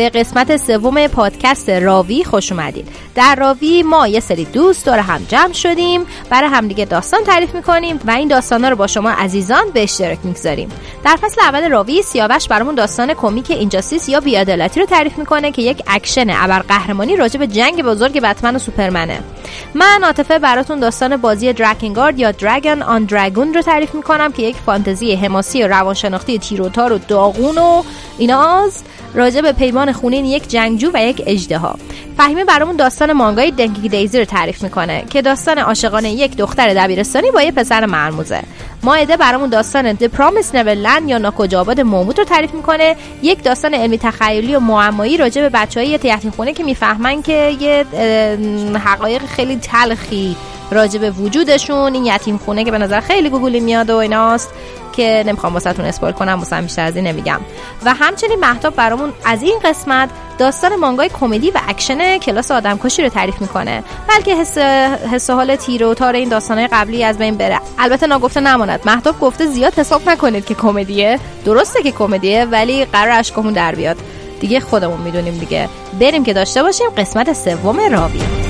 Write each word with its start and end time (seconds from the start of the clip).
به 0.00 0.08
قسمت 0.08 0.56
سوم 0.56 1.06
پادکست 1.06 1.70
راوی 1.70 2.24
خوش 2.24 2.52
اومدید. 2.52 2.88
در 3.14 3.34
راوی 3.34 3.82
ما 3.82 4.06
یه 4.06 4.20
سری 4.20 4.44
دوست 4.44 4.86
دور 4.86 4.98
هم 4.98 5.26
جمع 5.28 5.52
شدیم 5.52 6.06
برای 6.30 6.48
همدیگه 6.48 6.84
داستان 6.84 7.24
تعریف 7.24 7.54
می‌کنیم 7.54 8.00
و 8.04 8.10
این 8.10 8.28
داستانا 8.28 8.68
رو 8.68 8.76
با 8.76 8.86
شما 8.86 9.10
عزیزان 9.10 9.70
به 9.74 9.82
اشتراک 9.82 10.18
می‌گذاریم. 10.24 10.68
در 11.04 11.16
فصل 11.16 11.40
اول 11.40 11.70
راوی 11.70 12.02
سیاوش 12.02 12.48
برامون 12.48 12.74
داستان 12.74 13.14
کمیک 13.14 13.50
Injustice 13.50 14.08
یا 14.08 14.20
بی‌عدالتی 14.20 14.80
رو 14.80 14.86
تعریف 14.86 15.18
می‌کنه 15.18 15.52
که 15.52 15.62
یک 15.62 15.82
اکشن 15.86 16.30
ابر 16.30 16.58
قهرمانی 16.58 17.16
راجع 17.16 17.38
به 17.38 17.46
جنگ 17.46 17.82
بزرگ 17.82 18.20
بتمن 18.20 18.56
و 18.56 18.58
سوپرمنه. 18.58 19.20
من 19.74 20.00
عاطفه 20.04 20.38
براتون 20.38 20.80
داستان 20.80 21.16
بازی 21.16 21.52
Drakengard 21.52 22.18
یا 22.18 22.32
Drag-On 22.32 23.04
Dragoon 23.04 23.54
رو 23.54 23.62
تعریف 23.62 23.94
می‌کنم 23.94 24.32
که 24.32 24.42
یک 24.42 24.56
فانتزی 24.66 25.14
حماسی 25.14 25.62
و 25.62 25.68
روانشناختی 25.68 26.38
تیروتار 26.38 26.92
و 26.92 26.98
داغون 26.98 27.58
و 27.58 27.82
ایناست 28.18 28.86
راجع 29.14 29.40
به 29.40 29.52
پیمان 29.52 29.92
خونین 29.92 30.24
یک 30.24 30.48
جنگجو 30.48 30.90
و 30.94 31.02
یک 31.08 31.22
اجدها 31.26 31.74
فهیمه 32.16 32.44
برامون 32.44 32.76
داستان 32.76 33.12
مانگای 33.12 33.50
دنکی 33.50 33.88
دیزی 33.88 34.18
رو 34.18 34.24
تعریف 34.24 34.62
می‌کنه 34.62 35.04
که 35.10 35.22
داستان 35.22 35.58
عاشقانه 35.58 36.10
یک 36.10 36.36
دختر 36.36 36.74
دبیرستانی 36.74 37.30
با 37.30 37.42
یه 37.42 37.52
پسر 37.52 37.86
مرموزه. 37.86 38.42
مایده 38.82 39.16
برامون 39.16 39.50
داستان 39.50 39.96
The 39.96 40.08
Promised 40.16 40.54
Neverland 40.54 41.08
یا 41.08 41.18
ناکجاباد 41.18 41.80
مومود 41.80 42.18
رو 42.18 42.24
تعریف 42.24 42.54
می‌کنه. 42.54 42.96
یک 43.22 43.42
داستان 43.42 43.74
علمی 43.74 43.98
تخیلی 43.98 44.54
و 44.54 44.60
معمایی 44.60 45.16
راجع 45.16 45.42
به 45.42 45.48
بچه 45.48 45.80
های 45.80 45.88
یه 45.88 46.18
خونه 46.36 46.52
که 46.52 46.64
می‌فهمن 46.64 47.22
که 47.22 47.56
یه 47.60 47.84
حقایق 48.84 49.26
خیلی 49.26 49.56
تلخی 49.56 50.36
راجع 50.70 50.98
به 50.98 51.10
وجودشون. 51.10 51.94
این 51.94 52.06
یتیم 52.06 52.38
خونه 52.38 52.64
که 52.64 52.70
به 52.70 52.78
نظر 52.78 53.00
خیلی 53.00 53.30
گوگلی 53.30 53.60
میاد 53.60 53.90
و 53.90 53.96
ایناست. 53.96 54.50
که 54.92 55.24
نمی‌خوام 55.26 55.54
واسه‌تون 55.54 55.84
spoil 55.84 56.12
کنم 56.12 56.38
واسه 56.38 56.60
بیشتر 56.60 56.84
از 56.84 56.96
این 56.96 57.06
نمیگم. 57.06 57.40
و 57.84 57.94
همچنین 57.94 58.38
مهتاب 58.40 58.74
برامون 58.74 59.12
از 59.24 59.42
این 59.42 59.58
قسمت 59.64 60.10
داستان 60.38 60.76
مانگای 60.76 61.08
کمدی 61.08 61.50
و 61.50 61.60
اکشن 61.68 62.18
کلاس 62.18 62.50
آدمکشی 62.50 63.02
رو 63.02 63.08
تعریف 63.08 63.40
می‌کنه. 63.40 63.82
بلکه 64.08 64.36
حس 64.36 64.58
حس 65.12 65.30
حال 65.30 65.56
تیر 65.56 65.84
و 65.84 65.94
تار 65.94 66.14
این 66.14 66.28
داستانهای 66.28 66.68
قبلی 66.72 67.04
از 67.04 67.18
بین 67.18 67.34
بره. 67.34 67.60
البته 67.78 68.06
ناگفته 68.06 68.40
نماند. 68.40 68.80
مهتاب 68.84 69.20
گفته 69.20 69.46
زیاد 69.46 69.74
حساب 69.74 70.08
نکنید 70.08 70.44
که 70.44 70.54
کمدیه. 70.54 71.18
درسته 71.44 71.82
که 71.82 71.92
کمدیه 71.92 72.44
ولی 72.44 72.84
قراره 72.84 73.18
اشکمون 73.18 73.52
در 73.52 73.74
بیاد. 73.74 73.96
دیگه 74.40 74.60
خودمون 74.60 75.00
می‌دونیم 75.00 75.38
دیگه. 75.38 75.68
بریم 76.00 76.24
که 76.24 76.32
داشته 76.32 76.62
باشیم 76.62 76.90
قسمت 76.96 77.32
سوم 77.32 77.80
راوی 77.80 78.49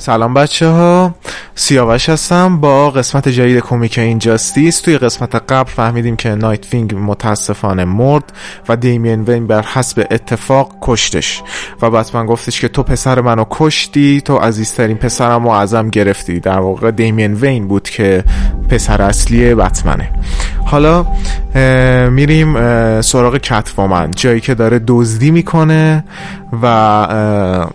سلام 0.00 0.34
بچه 0.34 0.68
ها 0.68 1.14
سیاوش 1.54 2.08
هستم. 2.08 2.60
با 2.60 2.90
قسمت 2.90 3.28
جدید 3.28 3.58
کمیک 3.58 3.98
Injustice 3.98 4.80
توی 4.80 4.98
قسمت 4.98 5.34
قبل 5.34 5.70
فهمیدیم 5.70 6.16
که 6.16 6.28
نایت 6.28 6.74
وینگ 6.74 6.94
متاسفانه 6.94 7.84
مرد 7.84 8.32
و 8.68 8.76
دیمین 8.76 9.22
وین 9.22 9.46
بر 9.46 9.62
حسب 9.62 10.06
اتفاق 10.10 10.72
کشتش. 10.80 11.42
و 11.82 11.90
بتمن 11.90 12.26
گفتش 12.26 12.60
که 12.60 12.68
تو 12.68 12.82
پسر 12.82 13.20
منو 13.20 13.44
کشتی 13.50 14.20
تو 14.20 14.36
عزیزترین 14.36 14.96
پسرم 14.96 15.46
و 15.46 15.50
ازم 15.50 15.88
گرفتی. 15.88 16.40
در 16.40 16.58
واقع 16.58 16.90
دیمین 16.90 17.34
وین 17.34 17.68
بود 17.68 17.88
که 17.88 18.24
پسر 18.68 19.02
اصلی 19.02 19.54
بتمنه. 19.54 20.12
حالا 20.66 21.06
میریم 22.10 22.54
سراغ 23.00 23.36
کت‌وومن. 23.36 24.10
جایی 24.10 24.40
که 24.40 24.54
داره 24.54 24.80
دزدی 24.86 25.30
می‌کنه 25.30 26.04
و 26.62 27.66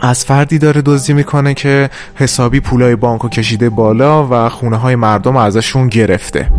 از 0.00 0.24
فردی 0.24 0.58
داره 0.58 0.82
دزدی 0.82 1.12
می‌کنه 1.12 1.54
که 1.54 1.90
حسابی 2.14 2.60
پولای 2.60 2.96
بانکو 2.96 3.28
کشیده 3.28 3.70
بالا 3.70 4.28
و 4.30 4.48
خونه 4.48 4.76
های 4.76 4.96
مردم 4.96 5.36
ازشون 5.36 5.88
گرفته. 5.88 6.50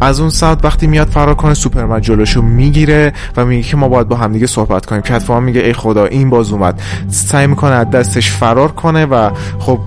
از 0.00 0.20
اون 0.20 0.30
ساعت 0.30 0.64
وقتی 0.64 0.86
میاد 0.86 1.08
فرار 1.08 1.34
کنه 1.34 1.54
سوپرمن 1.54 2.00
جلوشو 2.00 2.42
می‌گیره 2.42 3.12
و 3.36 3.44
میگه 3.44 3.62
که 3.62 3.76
ما 3.76 3.88
باید 3.88 4.08
با 4.08 4.16
همدیگه 4.16 4.46
صحبت 4.46 4.86
کنیم. 4.86 5.02
کتفان 5.02 5.42
میگه 5.42 5.60
ای 5.60 5.72
خدا 5.72 6.06
این 6.06 6.30
باز 6.30 6.52
اومد. 6.52 6.82
سعی 7.08 7.46
می‌کنه 7.46 7.74
از 7.74 7.90
دستش 7.90 8.30
فرار 8.30 8.72
کنه 8.72 9.06
و 9.06 9.30
خب 9.58 9.78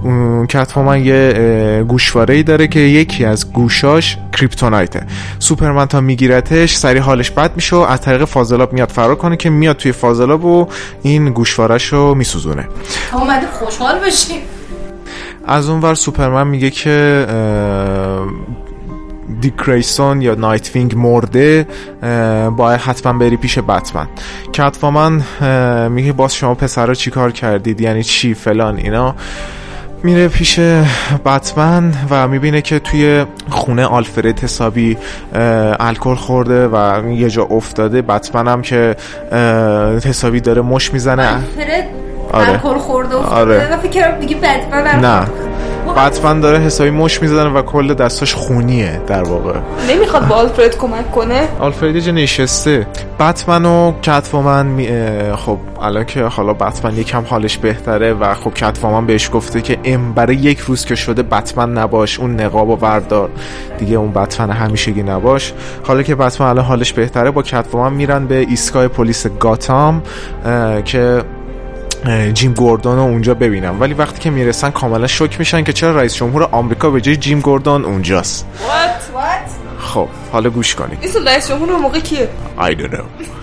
کتفان 0.50 1.00
یه 1.00 1.86
گوشواره 1.88 2.36
ای 2.36 2.44
داره 2.44 2.68
که 2.68 2.80
یکی 2.80 3.26
از 3.26 3.54
گوشاش 3.54 4.18
کریپتونایته. 4.34 5.04
سوپرمن 5.40 5.86
تا 5.86 6.02
میگیرتش 6.02 6.76
سری 6.76 7.00
حالش 7.00 7.32
بد 7.32 7.52
میشه 7.56 7.76
و 7.76 7.80
از 7.80 8.02
طریق 8.02 8.26
فاضلاب 8.26 8.74
میاد 8.74 8.90
فرار 8.90 9.16
کنه 9.16 9.38
که 9.38 9.50
میاد 9.50 9.76
توی 9.78 9.92
فاضلاب 9.92 10.46
و 10.46 10.68
این 11.02 11.30
گوشواره‌شو 11.30 12.16
میسوزونه. 12.16 12.68
اومده 13.14 13.48
خوشحال 13.48 14.00
بشیم. 14.00 14.42
از 15.48 15.70
اونور 15.70 15.96
سوپرمن 15.96 16.48
میگه 16.48 16.70
که 16.70 17.28
دیک 19.42 19.74
گریسون 19.74 20.22
یا 20.22 20.36
نایت 20.36 20.76
وینگ 20.76 20.98
مرده 20.98 21.68
باید 22.58 22.80
حتما 22.80 23.14
بری 23.14 23.38
پیش 23.38 23.60
بتمن. 23.60 24.08
کت‌وومن 24.54 25.22
میگه 25.92 26.14
باز 26.14 26.36
شما 26.36 26.56
پسرها 26.56 26.94
چی 26.94 27.12
کار 27.12 27.32
کردید؟ 27.32 27.82
یعنی 27.82 28.04
چی 28.04 28.34
فلان 28.34 28.78
اینا؟ 28.78 29.16
میره 30.04 30.28
پیش 30.28 30.60
بتمن 31.26 31.94
و 32.10 32.28
می‌بینه 32.28 32.62
که 32.62 32.80
توی 32.80 33.26
خونه 33.50 33.86
آلفرد 33.86 34.40
حسابی 34.40 34.98
الکل 35.80 36.16
خورده 36.16 36.68
و 36.68 37.02
یه 37.10 37.30
جا 37.30 37.44
افتاده. 37.44 38.02
بتمن 38.02 38.48
هم 38.48 38.62
که 38.62 38.96
حسابی 40.06 40.40
داره 40.40 40.62
مش 40.62 40.94
می‌زنه. 40.94 41.44
آره. 42.32 42.50
الکل 42.50 42.78
خورده 42.78 43.16
آره. 43.16 43.78
فکر 43.84 44.12
دیگه 44.12 44.36
بتمن 44.36 45.00
نه. 45.00 45.28
بتمن 45.98 46.40
داره 46.40 46.60
حسابی 46.60 46.90
مش 46.90 47.22
می‌زنه 47.22 47.50
و 47.50 47.62
کل 47.62 47.94
دستاش 47.94 48.34
خونیه 48.34 49.02
در 49.08 49.24
واقع. 49.24 49.54
نمی‌خواد 49.90 50.28
با 50.28 50.36
آلفرد 50.36 50.78
کمک 50.78 51.12
کنه؟ 51.12 51.48
آلفرد 51.60 51.96
یه 51.96 52.12
نشسته. 52.12 52.88
بتمن 53.20 53.66
و 53.66 53.94
کتفامن 54.02 54.66
می... 54.66 54.90
خب 55.36 55.58
الان 55.82 56.06
که 56.06 56.24
حالا 56.24 56.54
بتمن 56.54 56.98
یکم 56.98 57.24
حالش 57.28 57.58
بهتره 57.58 58.14
و 58.14 58.34
خب 58.34 58.54
کتفامن 58.54 59.06
بهش 59.06 59.30
گفته 59.34 59.62
که 59.62 59.78
ام 59.84 60.14
برای 60.14 60.36
یک 60.36 60.60
روز 60.60 60.86
که 60.86 60.96
شده 60.96 61.24
بتمن 61.24 61.74
نباش 61.74 62.20
اون 62.20 62.42
نقاب 62.42 62.70
و 62.70 62.76
وردار. 62.76 63.30
دیگه 63.78 63.98
اون 63.98 64.12
بتمن 64.12 64.52
همیشگی 64.52 65.04
نباش. 65.04 65.54
حالا 65.84 66.04
که 66.04 66.16
بتمن 66.16 66.48
الان 66.48 66.66
حالش 66.66 66.94
بهتره 66.94 67.32
با 67.32 67.42
کتفامن 67.42 67.94
میرن 67.94 68.28
به 68.28 68.36
ایستگاه 68.36 68.88
پلیس 68.88 69.28
گاتام 69.40 70.02
که 70.86 71.24
جیم 72.34 72.54
گوردون 72.54 72.96
رو 72.96 73.02
اونجا 73.02 73.34
ببینم. 73.34 73.82
ولی 73.82 73.94
وقتی 73.94 74.20
که 74.20 74.30
می‌رسن 74.30 74.70
کاملا 74.70 75.08
شوک 75.08 75.40
میشن 75.40 75.64
که 75.64 75.74
چرا 75.74 75.96
رئیس 75.96 76.16
جمهور 76.16 76.44
آمریکا 76.44 76.90
به 76.90 77.02
جای 77.02 77.16
جیم 77.16 77.40
گوردون 77.40 77.86
اونجاست. 77.86 78.46
خب 79.80 80.08
حالا 80.32 80.50
گوش 80.50 80.76
کنید. 80.76 81.00
رئیس 81.26 81.50
جمهور 81.50 81.78
موقع 81.78 82.00
کیه؟ 82.00 82.30
I 82.60 82.72
don't 82.72 82.92
know. 82.92 83.39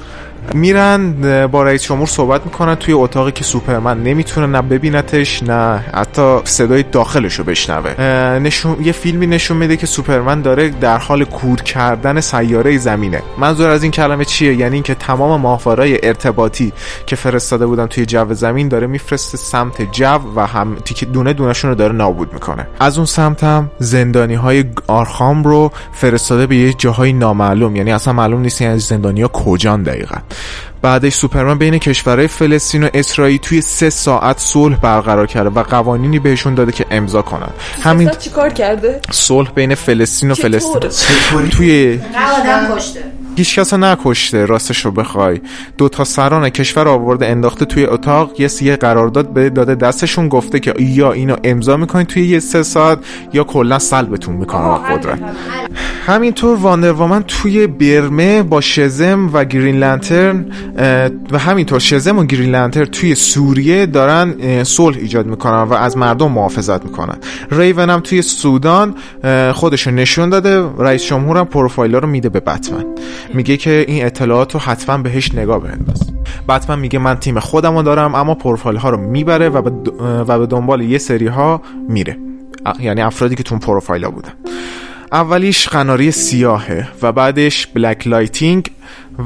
میرن 0.55 1.47
با 1.47 1.63
رئیس 1.63 1.83
جمهور 1.83 2.07
صحبت 2.07 2.45
می‌کنن 2.45 2.75
توی 2.75 2.95
اتاقی 2.95 3.33
که 3.33 3.45
سوپرمن 3.45 4.03
نمی‌تونه 4.03 4.47
نه 4.47 4.63
ببینتش 4.63 5.43
نه 5.43 5.85
حتی 5.95 6.39
صدای 6.45 6.83
داخلش 6.83 7.35
رو 7.35 7.45
بشنوه 7.45 8.01
نشون 8.39 8.77
یه 8.85 8.93
فیلمی 8.93 9.27
نشون 9.27 9.57
میده 9.57 9.77
که 9.77 9.87
سوپرمن 9.87 10.43
داره 10.43 10.69
در 10.69 10.99
حال 10.99 11.25
کور 11.25 11.63
کردن 11.63 12.21
سیاره 12.21 12.79
زمینه. 12.79 13.23
منظور 13.39 13.71
از 13.71 13.83
این 13.83 13.93
کلمه 13.93 14.25
چیه؟ 14.25 14.55
یعنی 14.55 14.75
اینکه 14.75 14.95
تمام 14.95 15.41
ماهوارهای 15.41 16.07
ارتباطی 16.07 16.73
که 17.07 17.17
فرستاده 17.17 17.67
بودن 17.67 17.87
توی 17.87 18.07
جو 18.07 18.35
زمین 18.35 18.69
داره 18.69 18.87
میفرسته 18.87 19.39
سمت 19.39 19.93
جو 19.93 20.19
و 20.37 20.47
هم 20.47 20.77
تیک 20.85 21.05
دونه 21.05 21.33
دونهشون 21.33 21.71
رو 21.71 21.77
داره 21.77 21.93
نابود 21.93 22.33
می‌کنه. 22.33 22.67
از 22.81 22.97
اون 22.97 23.07
سمت 23.07 23.45
هم 23.45 23.71
زندانی 23.79 24.35
های 24.35 24.65
آرخام 24.87 25.45
رو 25.45 25.73
فرستاده 25.93 26.47
به 26.47 26.57
یه 26.57 26.73
جاهای 26.73 27.13
نامعلوم. 27.13 27.77
یعنی 27.77 27.93
اصلا 27.93 28.13
معلوم 28.13 28.41
نیست 28.41 28.61
یعنی 28.61 28.79
زندانی 28.79 29.23
ها 29.23 29.29
کجان 29.29 29.83
دقیقا. 29.83 30.17
بعدش 30.83 31.15
سوپرمن 31.15 31.59
بین 31.59 31.79
کشورهای 31.79 32.29
فلسطین 32.29 32.85
و 32.85 32.89
اسرائیل 32.95 33.39
توی 33.39 33.61
سه 33.61 33.91
ساعت 33.91 34.39
صلح 34.39 34.77
برقرار 34.77 35.27
کرده 35.27 35.51
و 35.51 35.63
قوانینی 35.63 36.19
بهشون 36.19 36.55
داده 36.55 36.73
که 36.73 36.87
امضا 36.91 37.23
کنن. 37.23 37.51
همین 37.83 38.11
چیکار 38.11 38.51
کرده؟ 38.51 39.01
صلح 39.11 39.51
بین 39.51 39.75
فلسطین 39.75 40.31
و 40.31 40.35
فلسطین. 40.35 40.91
توی 41.51 42.01
آدم 42.39 42.77
کشته. 42.77 43.01
هیچ 43.37 43.59
کس 43.59 43.75
نکشته 43.75 44.45
راستش 44.45 44.85
رو 44.85 44.91
بخوای. 44.91 45.41
دو 45.79 45.89
تا 45.89 46.05
سران 46.05 46.49
کشور 46.49 46.89
آورده 46.89 47.27
انداخته 47.27 47.65
توی 47.65 47.87
اتاق 47.87 48.41
یه 48.41 48.51
یه 48.63 48.77
قرارداد 48.77 49.33
به 49.33 49.51
داده 49.51 49.75
دستشون 49.75 50.29
گفته 50.29 50.61
که 50.61 50.75
یا 50.79 51.13
اینو 51.13 51.37
امضا 51.45 51.77
می‌کنید 51.77 52.07
توی 52.07 52.27
یه 52.27 52.39
سه 52.39 52.63
ساعت 52.63 52.99
یا 53.33 53.45
کلا 53.45 53.79
سلبتون 53.79 54.37
می‌کنه 54.37 54.79
قدرت. 54.79 55.19
همینطور 56.07 56.57
واندر 56.57 57.21
توی 57.21 57.67
برمه 57.67 58.43
با 58.43 58.61
شزم 58.61 59.31
و 59.33 59.45
گرین 59.45 59.79
لانترن 59.79 60.47
و 61.31 61.39
همینطور 61.39 61.79
شزم 61.79 62.19
و 62.19 62.25
گرین 62.25 62.51
لانترن 62.51 62.85
توی 62.85 63.15
سوریه 63.15 63.87
دارن 63.87 64.65
صلح 64.65 64.97
ایجاد 64.97 65.27
می‌کنن 65.27 65.63
و 65.63 65.75
از 65.75 65.97
مردم 65.97 66.33
محافظت 66.33 66.85
می‌کنن. 66.85 67.17
ریون 67.51 67.91
هم 67.91 68.01
توی 68.01 68.23
سودان 68.23 68.95
خودشو 69.53 69.91
نشون 69.91 70.29
داده 70.29 70.69
رئیس 70.79 71.05
جمهورم 71.05 71.45
پروفایل 71.45 71.95
رو 71.95 72.07
میده 72.09 72.29
به 72.29 72.41
بتمن. 72.41 72.85
میگه 73.35 73.57
که 73.57 73.85
این 73.89 74.05
اطلاعات 74.05 74.55
رو 74.55 74.61
حتما 74.61 74.99
بهش 74.99 75.35
نگاه 75.35 75.61
بنداز. 75.61 76.13
بتمن 76.49 76.79
میگه 76.79 76.99
من 76.99 77.15
تیم 77.15 77.41
خودم 77.41 77.77
رو 77.77 77.83
دارم 77.83 78.15
اما 78.15 78.35
پروفایل 78.35 78.77
ها 78.77 78.91
رو 78.91 78.97
می‌بره 78.97 79.49
و 79.49 79.71
و 80.01 80.39
به 80.39 80.47
دنبال 80.47 80.81
یه 80.81 80.99
سری 80.99 81.27
ها 81.27 81.63
میره 81.89 82.19
یعنی 82.81 83.03
افرادی 83.03 83.35
که 83.35 83.43
تو 83.43 83.59
پروفایل 83.59 84.05
ها 84.05 84.11
بودن. 84.11 84.33
اولیش 85.13 85.69
قناری 85.69 86.11
سیاهه 86.11 86.89
و 87.03 87.13
بعدش 87.13 87.67
بلک 87.67 88.07
لایتینگ 88.07 88.71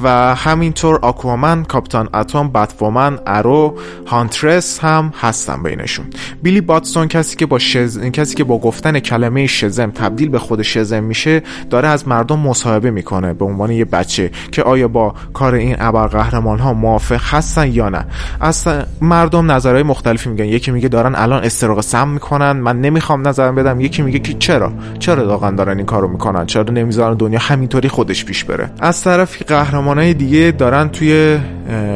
و 0.03 0.35
همینطور 0.35 0.99
آکوامن 1.03 1.65
کاپتان 1.65 2.09
اتم 2.15 2.49
بت‌وومن 2.49 3.19
ارو 3.27 3.79
هانترس 4.07 4.79
هم 4.79 5.13
هستن 5.21 5.63
بینشون. 5.63 6.07
بیلی 6.43 6.61
باتستون 6.61 7.09
کسی 7.09 7.37
که 7.37 7.47
با 7.47 7.59
شز... 7.59 7.99
کسی 7.99 8.35
که 8.35 8.45
با 8.45 8.59
گفتن 8.59 8.99
کلمه 8.99 9.47
شزم 9.47 9.91
تبدیل 9.91 10.29
به 10.29 10.39
خود 10.39 10.63
شزم 10.63 11.05
میشه 11.05 11.43
داره 11.71 11.89
از 11.89 12.09
مردم 12.09 12.39
مصاحبه 12.39 12.91
می‌کنه 12.91 13.33
به 13.33 13.45
عنوان 13.45 13.71
یه 13.71 13.85
بچه 13.85 14.31
که 14.53 14.63
آیا 14.63 14.89
با 14.89 15.15
کار 15.35 15.55
این 15.55 15.77
ابرقهرمان 15.79 16.59
ها 16.59 16.73
موافق 16.73 17.21
هستن 17.25 17.73
یا 17.73 17.89
نه. 17.89 18.07
اصلا 18.41 18.85
مردم 19.01 19.53
نظرهای 19.53 19.83
مختلفی 19.83 20.31
میگن. 20.31 20.45
یکی 20.45 20.71
میگه 20.71 20.89
دارن 20.89 21.15
الان 21.15 21.45
استراق 21.45 21.81
سم 21.81 22.09
می‌کنن. 22.09 22.53
من 22.53 22.81
نمی‌خوام 22.81 23.29
نظرم 23.29 23.55
بدم. 23.55 23.81
یکی 23.81 24.03
میگه 24.03 24.19
که 24.19 24.33
چرا؟ 24.33 24.73
چرا 24.99 25.29
واقعا 25.29 25.51
دارن 25.51 25.77
این 25.77 25.87
کارو 25.87 26.09
می‌کنن؟ 26.09 26.47
چرا 26.47 26.63
نمی‌ذارن 26.63 27.15
دنیا 27.15 27.39
همینطوری 27.39 27.89
خودش 27.89 28.25
پیش 28.25 28.45
بره؟ 28.45 28.71
از 28.81 29.03
طرفی 29.03 29.45
قهرمان 29.53 29.99
های 29.99 30.15
دیگه 30.15 30.55
دارن 30.59 30.89
توی 30.89 31.39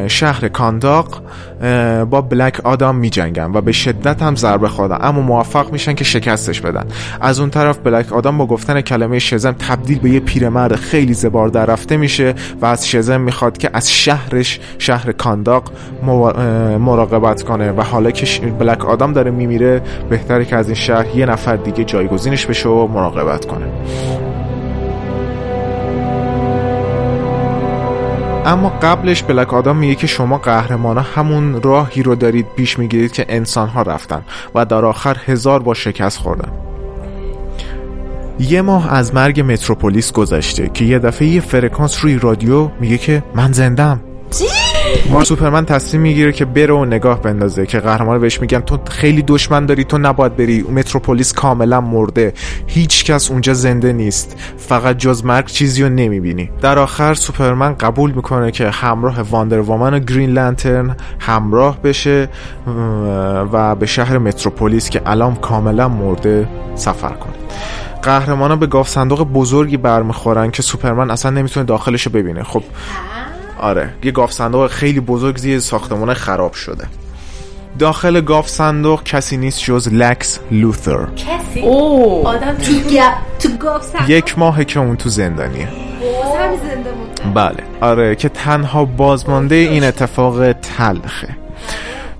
شهر 0.08 0.48
کانداق 0.48 1.22
با 2.10 2.20
بلک 2.20 2.60
آدام 2.64 2.96
می 2.96 3.10
جنگن 3.10 3.50
و 3.54 3.60
به 3.60 3.72
شدت 3.72 4.22
هم 4.22 4.36
ضربه 4.36 4.68
خوردن. 4.68 4.98
اما 5.00 5.20
موفق 5.20 5.72
میشن 5.72 5.94
که 5.94 6.04
شکستش 6.04 6.60
بدن. 6.60 6.84
از 7.20 7.40
اون 7.40 7.50
طرف 7.50 7.78
بلک 7.78 8.12
آدام 8.12 8.38
با 8.38 8.46
گفتن 8.46 8.80
کلمه 8.80 9.18
شزم 9.18 9.52
تبدیل 9.52 9.98
به 9.98 10.10
یه 10.10 10.20
پیرمرد 10.20 10.76
خیلی 10.76 11.14
زبار 11.14 11.48
در 11.48 11.66
رفته 11.66 11.96
میشه 11.96 12.34
و 12.60 12.66
از 12.66 12.88
شزم 12.88 13.20
می‌خواد 13.20 13.58
که 13.58 13.70
از 13.72 13.92
شهرش 13.92 14.60
شهر 14.78 15.12
کانداق 15.12 15.72
مراقبت 16.78 17.42
کنه. 17.42 17.72
و 17.72 17.82
حالا 17.82 18.10
که 18.10 18.46
بلک 18.46 18.84
آدام 18.84 19.12
داره 19.12 19.30
میمیره 19.30 19.82
بهتره 20.10 20.44
که 20.44 20.56
از 20.56 20.66
این 20.66 20.74
شهر 20.74 21.16
یه 21.16 21.26
نفر 21.26 21.56
دیگه 21.56 21.84
جایگزینش 21.84 22.46
بشه 22.46 22.68
و 22.68 22.86
مراقبت 22.86 23.44
کنه. 23.44 23.66
اما 28.44 28.68
قبلش 28.68 29.22
بلک 29.22 29.54
آدم 29.54 29.76
میگه 29.76 29.94
که 29.94 30.06
شما 30.06 30.38
قهرمانا 30.38 31.00
همون 31.00 31.62
راهی 31.62 32.02
رو 32.02 32.14
دارید 32.14 32.46
پیش 32.56 32.78
می‌گیرید 32.78 33.12
که 33.12 33.26
انسان 33.28 33.68
ها 33.68 33.82
رفتن 33.82 34.22
و 34.54 34.64
در 34.64 34.84
آخر 34.84 35.16
هزار 35.26 35.62
با 35.62 35.74
شکست 35.74 36.18
خوردن. 36.18 36.52
یه 38.38 38.62
ماه 38.62 38.92
از 38.92 39.14
مرگ 39.14 39.40
متروپولیس 39.40 40.12
گذشته 40.12 40.70
که 40.74 40.84
یه 40.84 40.98
دفعه 40.98 41.28
یه 41.28 41.40
فرکانس 41.40 42.04
روی 42.04 42.18
رادیو 42.18 42.70
میگه 42.80 42.98
که 42.98 43.22
من 43.34 43.52
زندم 43.52 44.00
ما 45.10 45.24
سوپرمن 45.24 45.64
تصمیم 45.64 46.02
می‌گیره 46.02 46.32
که 46.32 46.44
بره 46.44 46.74
و 46.74 46.84
نگاه 46.84 47.22
بندازه 47.22 47.66
که 47.66 47.80
قهرمان 47.80 48.18
بهش 48.20 48.40
میگن 48.40 48.60
تو 48.60 48.78
خیلی 48.90 49.22
دشمن 49.22 49.66
داری 49.66 49.84
تو 49.84 49.98
نباید 49.98 50.36
بری 50.36 50.62
متروپولیس 50.62 51.32
کاملا 51.32 51.80
مرده. 51.80 52.32
هیچ 52.66 53.04
کس 53.04 53.30
اونجا 53.30 53.54
زنده 53.54 53.92
نیست. 53.92 54.36
فقط 54.58 54.96
جز 54.96 55.24
مرگ 55.24 55.46
چیزی 55.46 55.82
رو 55.82 55.88
نمی‌بینی. 55.88 56.50
در 56.62 56.78
آخر 56.78 57.14
سوپرمن 57.14 57.74
قبول 57.74 58.12
می‌کنه 58.12 58.50
که 58.50 58.70
همراه 58.70 59.20
واندر 59.20 59.60
وومن 59.60 59.94
و 59.94 59.98
گرین 59.98 60.30
لانترن 60.30 60.96
همراه 61.18 61.82
بشه 61.82 62.28
و 63.52 63.74
به 63.74 63.86
شهر 63.86 64.18
متروپولیس 64.18 64.90
که 64.90 65.02
الان 65.06 65.34
کاملا 65.34 65.88
مرده 65.88 66.48
سفر 66.74 67.12
کنه. 67.12 67.34
قهرمانا 68.02 68.56
به 68.56 68.66
گاف 68.66 68.88
صندوق 68.88 69.22
بزرگی 69.22 69.76
برمیخورن 69.76 70.50
که 70.50 70.62
سوپرمن 70.62 71.10
اصلا 71.10 71.30
نمی‌تونه 71.30 71.66
داخلش 71.66 72.02
رو 72.02 72.12
ببینه. 72.12 72.42
خب 72.42 72.62
آره 73.64 73.90
یه 74.02 74.12
گاف 74.12 74.32
صندوق 74.32 74.70
خیلی 74.70 75.00
بزرگ 75.00 75.36
زیر 75.36 75.58
ساختمان 75.58 76.14
خراب 76.14 76.52
شده. 76.52 76.86
داخل 77.78 78.20
گاف 78.20 78.48
صندوق 78.48 79.02
کسی 79.02 79.36
نیست 79.36 79.60
جز 79.64 79.88
لکس 79.92 80.38
لوثر. 80.50 81.06
کسی؟ 81.16 81.60
اوه. 81.60 82.28
آدم 82.28 82.54
تو, 82.54 82.72
تو 83.38 83.56
گاف 83.56 83.82
صندوق؟ 83.82 84.10
یک 84.10 84.38
ماهه 84.38 84.64
که 84.64 84.80
اون 84.80 84.96
تو 84.96 85.08
زندانیه. 85.08 85.68
بله. 87.34 87.56
آره 87.80 88.16
که 88.16 88.28
تنها 88.28 88.84
بازمانده 88.84 89.54
این 89.54 89.84
اتفاق 89.84 90.52
تلخه. 90.52 91.36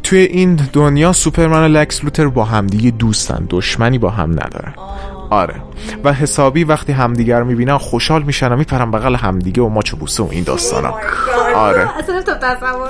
توی 0.02 0.18
این 0.18 0.60
دنیا 0.72 1.12
سوپرمن 1.12 1.64
و 1.64 1.68
لکس 1.68 2.04
لوتر 2.04 2.28
با 2.28 2.44
همدیگه 2.44 2.90
دوستن 2.90 3.46
دشمنی 3.50 3.98
با 3.98 4.10
هم 4.10 4.30
ندارن. 4.32 4.74
آره. 5.34 5.54
و 6.04 6.12
حسابی 6.12 6.64
وقتی 6.64 6.92
همدیگر 6.92 7.42
می‌بینن 7.42 7.78
خوشحال 7.78 8.22
میشن 8.22 8.52
و 8.52 8.56
میپرن 8.56 8.90
بغل 8.90 9.16
همدیگه 9.16 9.62
و 9.62 9.68
ماچ 9.68 9.89
و 9.89 9.96
بوسه 9.96 10.22
و 10.22 10.28
این 10.30 10.44
داستانا. 10.44 10.90
Oh 10.90 11.56
آره. 11.56 11.88
اصلا 11.98 12.22
تو 12.22 12.34
تصور 12.34 12.88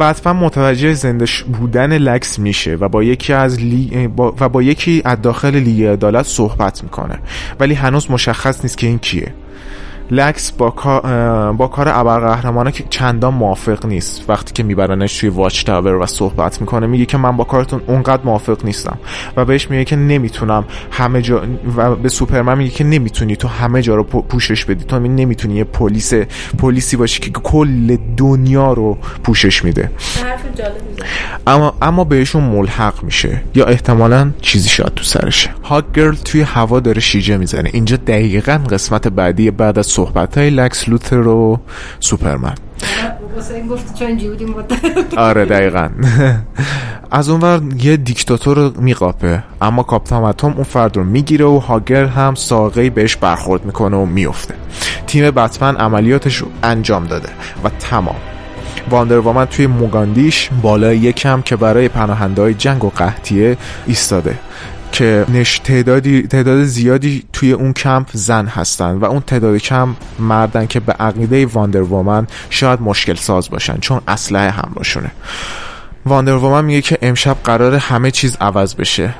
بتمن 0.00 0.36
متوجه 0.36 0.92
زنده 0.92 1.26
بودن 1.58 1.98
لکس 1.98 2.38
میشه 2.38 2.74
و 2.74 2.88
با 2.88 3.02
یکی 3.02 3.32
از 3.32 3.60
لی... 3.60 4.10
و 4.16 4.48
با 4.48 4.62
یکی 4.62 5.02
از 5.04 5.22
داخل 5.22 5.54
لیگ 5.54 5.84
عدالت 5.84 6.26
صحبت 6.26 6.82
می‌کنه. 6.82 7.18
ولی 7.60 7.74
هنوز 7.74 8.10
مشخص 8.10 8.62
نیست 8.62 8.78
که 8.78 8.86
این 8.86 8.98
کیه. 8.98 9.34
لکس 10.10 10.52
با, 10.52 10.70
کار 10.70 11.52
با 11.52 11.68
کار 11.68 11.88
ابرقهرمانه 11.88 12.72
که 12.72 12.84
چندان 12.90 13.34
موافق 13.34 13.86
نیست. 13.86 14.24
وقتی 14.28 14.52
که 14.52 14.62
میبرنش 14.62 15.18
توی 15.18 15.28
واچ 15.28 15.64
تاور 15.64 15.94
و 15.94 16.06
صحبت 16.06 16.60
می‌کنه 16.60 16.86
میگه 16.86 17.06
که 17.06 17.18
من 17.18 17.36
با 17.36 17.44
کارتون 17.44 17.80
اونقدر 17.86 18.22
موافق 18.24 18.64
نیستم. 18.64 18.98
و 19.36 19.44
بهش 19.44 19.70
میگه 19.70 19.84
که 19.84 19.96
نمی‌تونم 19.96 20.64
همه 20.90 21.22
جا 21.22 21.42
و 21.76 21.94
به 21.94 22.08
سوپرمن 22.08 22.58
میگه 22.58 22.70
که 22.70 22.84
نمی‌تونی 22.84 23.36
تو 23.36 23.48
همه 23.48 23.82
جا 23.82 23.94
رو 23.94 24.02
پوشش 24.04 24.64
بدی. 24.64 24.84
تو 24.84 24.98
نمی‌تونی 24.98 25.54
یه 25.54 25.64
پلیس 25.64 26.14
پلیسی 26.58 26.96
باشی 26.96 27.20
که 27.20 27.30
کل 27.30 27.96
دنیا 28.16 28.72
رو 28.72 28.98
پوشش 29.24 29.64
میده. 29.64 29.90
اما 31.46 31.74
اما 31.82 32.04
بهشون 32.04 32.44
ملحق 32.44 33.02
میشه. 33.02 33.42
یا 33.54 33.64
احتمالا 33.64 34.30
چیزی 34.40 34.68
شاید 34.68 34.94
تو 34.94 35.04
سرشه. 35.04 35.50
هاک 35.62 35.84
گرل 35.94 36.14
توی 36.14 36.42
هوا 36.42 36.80
داره 36.80 37.00
شیجه 37.00 37.36
می‌زنه. 37.36 37.70
اینجا 37.72 37.96
دقیقا 37.96 38.60
قسمت 38.70 39.08
بعدی 39.08 39.50
بعد 39.50 39.78
از 39.78 39.93
صحبت 39.94 40.38
های 40.38 40.50
لکس 40.50 40.88
لوتر 40.88 41.28
و 41.28 41.60
سوپرمن. 42.00 42.54
آره 45.16 45.44
دقیقا. 45.44 45.88
از 47.10 47.28
اونور 47.28 47.60
یه 47.82 47.96
دیکتاتور 47.96 48.72
میقاپه 48.78 49.42
اما 49.62 49.82
کاپتان 49.82 50.24
اتم 50.24 50.52
اون 50.52 50.62
فرد 50.62 50.96
رو 50.96 51.04
می‌گیره 51.04 51.44
و 51.44 51.58
هاگر 51.58 52.04
هم 52.04 52.34
ساقه 52.34 52.90
بهش 52.90 53.16
برخورد 53.16 53.64
می‌کنه 53.64 53.96
و 53.96 54.04
میفته 54.04 54.54
تیم 55.06 55.30
بتمن 55.30 55.76
عملیاتش 55.76 56.36
رو 56.36 56.46
انجام 56.62 57.06
داده 57.06 57.28
و 57.64 57.68
تمام. 57.68 58.16
واندر 58.90 59.44
توی 59.44 59.66
موگاندیش 59.66 60.50
بالای 60.62 60.98
یکم 60.98 61.42
که 61.42 61.56
برای 61.56 61.88
پناهنده 61.88 62.54
جنگ 62.54 62.84
و 62.84 62.90
قحطیه 62.90 63.56
ایستاده. 63.86 64.38
که 64.94 65.26
نش 65.28 65.58
تعدادی 65.58 66.22
تعداد 66.22 66.64
زیادی 66.64 67.24
توی 67.32 67.52
اون 67.52 67.72
کمپ 67.72 68.06
زن 68.12 68.46
هستن 68.46 68.92
و 68.92 69.04
اون 69.04 69.20
تعداد 69.20 69.56
کم 69.56 69.96
مردن 70.18 70.66
که 70.66 70.80
به 70.80 70.92
عقیده 70.92 71.46
واندر 71.46 71.82
وومن 71.82 72.26
شاید 72.50 72.80
مشکل 72.80 73.14
ساز 73.14 73.50
باشن 73.50 73.78
چون 73.80 74.00
اسلحه 74.08 74.50
همراهشونه. 74.50 75.10
واندر 76.06 76.34
وومن 76.34 76.64
میگه 76.64 76.82
که 76.82 76.98
امشب 77.02 77.36
قراره 77.44 77.74
همه 77.74 78.10
چیز 78.10 78.36
عوض 78.40 78.74
بشه 78.74 79.14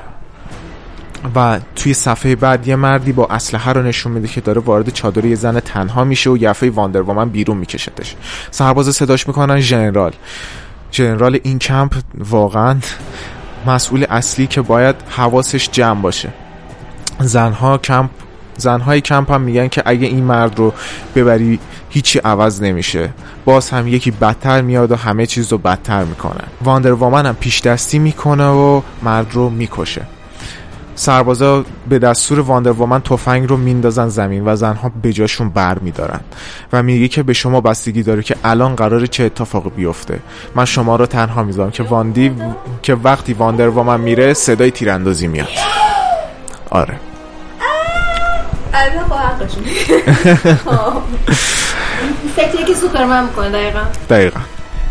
و 1.35 1.59
توی 1.75 1.93
صفحه 1.93 2.35
بعد 2.35 2.67
یه 2.67 2.75
مردی 2.75 3.11
با 3.11 3.25
اسلحه 3.25 3.73
رو 3.73 3.83
نشون 3.83 4.11
میده 4.11 4.27
که 4.27 4.41
داره 4.41 4.61
وارد 4.61 4.89
چادر 4.89 5.25
یه 5.25 5.35
زن 5.35 5.59
تنها 5.59 6.03
میشه 6.03 6.29
و 6.29 6.37
یهو 6.37 6.69
واندر 6.69 7.01
وومن 7.01 7.29
بیرون 7.29 7.57
میکشتش. 7.57 8.15
سرباز 8.51 8.95
صداش 8.95 9.27
می‌کنن 9.27 9.59
ژنرال 9.59 10.11
ژنرال 10.91 11.39
این 11.43 11.59
کمپ 11.59 11.95
واقعا 12.17 12.75
مسئول 13.67 14.05
اصلی 14.09 14.47
که 14.47 14.61
باید 14.61 14.95
حواسش 15.09 15.69
جمع 15.71 16.01
باشه. 16.01 16.29
زنها 17.19 17.77
کمپ 17.77 18.09
زنهای 18.57 19.01
کمپ 19.01 19.31
هم 19.31 19.41
میگن 19.41 19.67
که 19.67 19.83
اگه 19.85 20.07
این 20.07 20.23
مرد 20.23 20.59
رو 20.59 20.73
ببری 21.15 21.59
هیچی 21.89 22.19
عوض 22.19 22.61
نمیشه. 22.61 23.09
باز 23.45 23.69
هم 23.69 23.87
یکی 23.87 24.11
بدتر 24.11 24.61
میاد 24.61 24.91
و 24.91 24.95
همه 24.95 25.25
چیز 25.25 25.51
رو 25.51 25.57
بدتر 25.57 26.03
می‌کنه 26.03 26.41
واندر 26.63 26.93
وامن 26.93 27.25
هم 27.25 27.35
پیش 27.35 27.61
دستی 27.61 27.99
می‌کنه 27.99 28.47
و 28.47 28.81
مرد 29.03 29.33
رو 29.33 29.49
می‌کشه. 29.49 30.01
سربازا 30.95 31.65
به 31.89 31.99
دستور 31.99 32.39
واندر 32.39 32.71
وومن 32.71 33.01
تفنگ 33.01 33.49
رو 33.49 33.57
میندازن 33.57 34.07
زمین 34.07 34.47
و 34.47 34.55
زنها 34.55 34.91
به 35.01 35.13
جاشون 35.13 35.49
بر 35.49 35.79
میدارن 35.79 36.19
و 36.73 36.83
میگه 36.83 37.07
که 37.07 37.23
به 37.23 37.33
شما 37.33 37.61
بستگی 37.61 38.03
داره 38.03 38.23
که 38.23 38.35
الان 38.43 38.75
قراره 38.75 39.07
چه 39.07 39.23
اتفاقی 39.23 39.69
بیفته. 39.69 40.19
من 40.55 40.65
شما 40.65 40.95
رو 40.95 41.05
تنها 41.05 41.43
می‌ذارم. 41.43 41.71
که 41.71 41.83
واندی 41.83 42.31
که 42.81 42.95
وقتی 42.95 43.33
واندر 43.33 43.69
وومن 43.69 43.99
میره 43.99 44.33
صدای 44.33 44.71
تیراندازی 44.71 45.27
میاد. 45.27 45.47
آره. 46.69 46.93
فکریه 52.35 52.65
که 52.65 52.73
سوپرمن 52.73 53.23
می‌کنه 53.23 53.49
دقیقا. 53.49 53.79
دقیقا. 54.09 54.39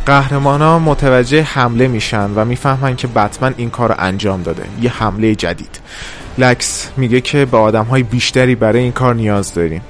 قهرمان 0.07 0.63
ها 0.63 0.79
متوجه 0.79 1.43
حمله 1.43 1.89
میشن 1.89 2.31
و 2.31 2.45
می‌فهمن 2.45 2.97
که 2.97 3.07
بتمن 3.07 3.55
این 3.57 3.71
کار 3.71 3.89
رو 3.89 3.95
انجام 3.99 4.43
داده. 4.43 4.63
یه 4.83 4.91
حمله 4.91 5.35
جدید. 5.35 5.81
لکس 6.39 6.91
میگه 6.97 7.21
که 7.21 7.45
به 7.45 7.57
آدم 7.57 7.85
های 7.85 8.03
بیشتری 8.03 8.55
برای 8.55 8.81
این 8.83 8.93
کار 8.93 9.15
نیاز 9.15 9.55
داریم. 9.55 9.83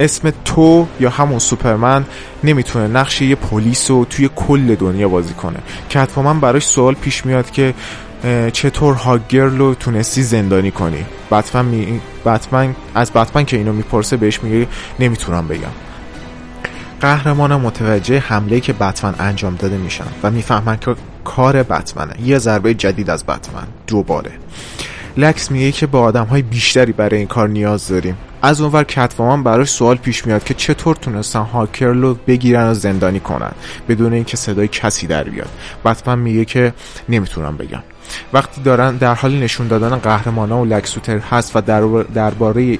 اسم 0.00 0.32
تو 0.44 0.86
یا 1.00 1.10
همون 1.10 1.38
سوپرمن 1.38 2.04
نمی‌تونه 2.44 2.88
نقش 2.88 3.22
یه 3.22 3.34
پلیس 3.34 3.90
رو 3.90 4.04
توی 4.04 4.30
کل 4.36 4.74
دنیا 4.74 5.08
بازی 5.08 5.34
کنه. 5.34 5.58
کتفامن 5.90 6.40
براش 6.40 6.66
سوال 6.66 6.94
پیش 6.94 7.26
میاد 7.26 7.50
که 7.50 7.74
چطور 8.52 8.94
هاگرل 8.94 9.58
رو 9.58 9.74
تونستی 9.74 10.22
زندانی 10.22 10.70
کنی؟ 10.70 11.04
بتمن, 11.30 11.64
می... 11.64 12.00
بتمن 12.26 12.74
از 12.94 13.12
بتمن 13.12 13.44
که 13.44 13.56
اینو 13.56 13.72
می‌پرسه 13.72 14.16
بهش 14.16 14.42
میگه 14.42 14.66
نمی‌تونم 15.00 15.48
بگم. 15.48 15.91
قهرمان 17.02 17.56
متوجه 17.56 18.18
حمله 18.18 18.60
که 18.60 18.72
بتمن 18.72 19.14
انجام 19.18 19.56
داده 19.56 19.76
میشن 19.76 20.04
و 20.22 20.30
می‌فهمن 20.30 20.76
که 20.76 20.94
کار 21.24 21.62
بتمنه. 21.62 22.14
یه 22.24 22.38
ضربه 22.38 22.74
جدید 22.74 23.10
از 23.10 23.24
بتمن. 23.24 23.66
دوباره. 23.86 24.30
لکس 25.16 25.50
میگه 25.50 25.72
که 25.72 25.86
به 25.86 25.98
آدم 25.98 26.24
های 26.24 26.42
بیشتری 26.42 26.92
برای 26.92 27.18
این 27.18 27.26
کار 27.26 27.48
نیاز 27.48 27.88
داریم. 27.88 28.16
از 28.42 28.60
اونور 28.60 28.84
کتوامان 28.84 29.42
براش 29.42 29.70
سوال 29.70 29.96
پیش 29.96 30.26
میاد 30.26 30.44
که 30.44 30.54
چطور 30.54 30.96
تونستن 30.96 31.42
هاکر 31.42 31.86
رو 31.86 32.14
بگیرن 32.14 32.70
و 32.70 32.74
زندانی 32.74 33.20
کنن 33.20 33.52
بدون 33.88 34.12
اینکه 34.12 34.36
صدای 34.36 34.68
کسی 34.68 35.06
در 35.06 35.24
بیاد. 35.24 35.48
بتمن 35.84 36.18
میگه 36.18 36.44
که 36.44 36.72
نمی‌تونم 37.08 37.56
بگم. 37.56 37.82
وقتی 38.32 38.60
دارن 38.60 38.96
در 38.96 39.14
حال 39.14 39.34
نشون 39.34 39.68
دادن 39.68 39.96
قهرمانا 39.96 40.62
و 40.62 40.64
لکسوتر 40.64 41.18
هست 41.18 41.56
و 41.56 41.60
درباره 41.60 42.04
در 42.14 42.32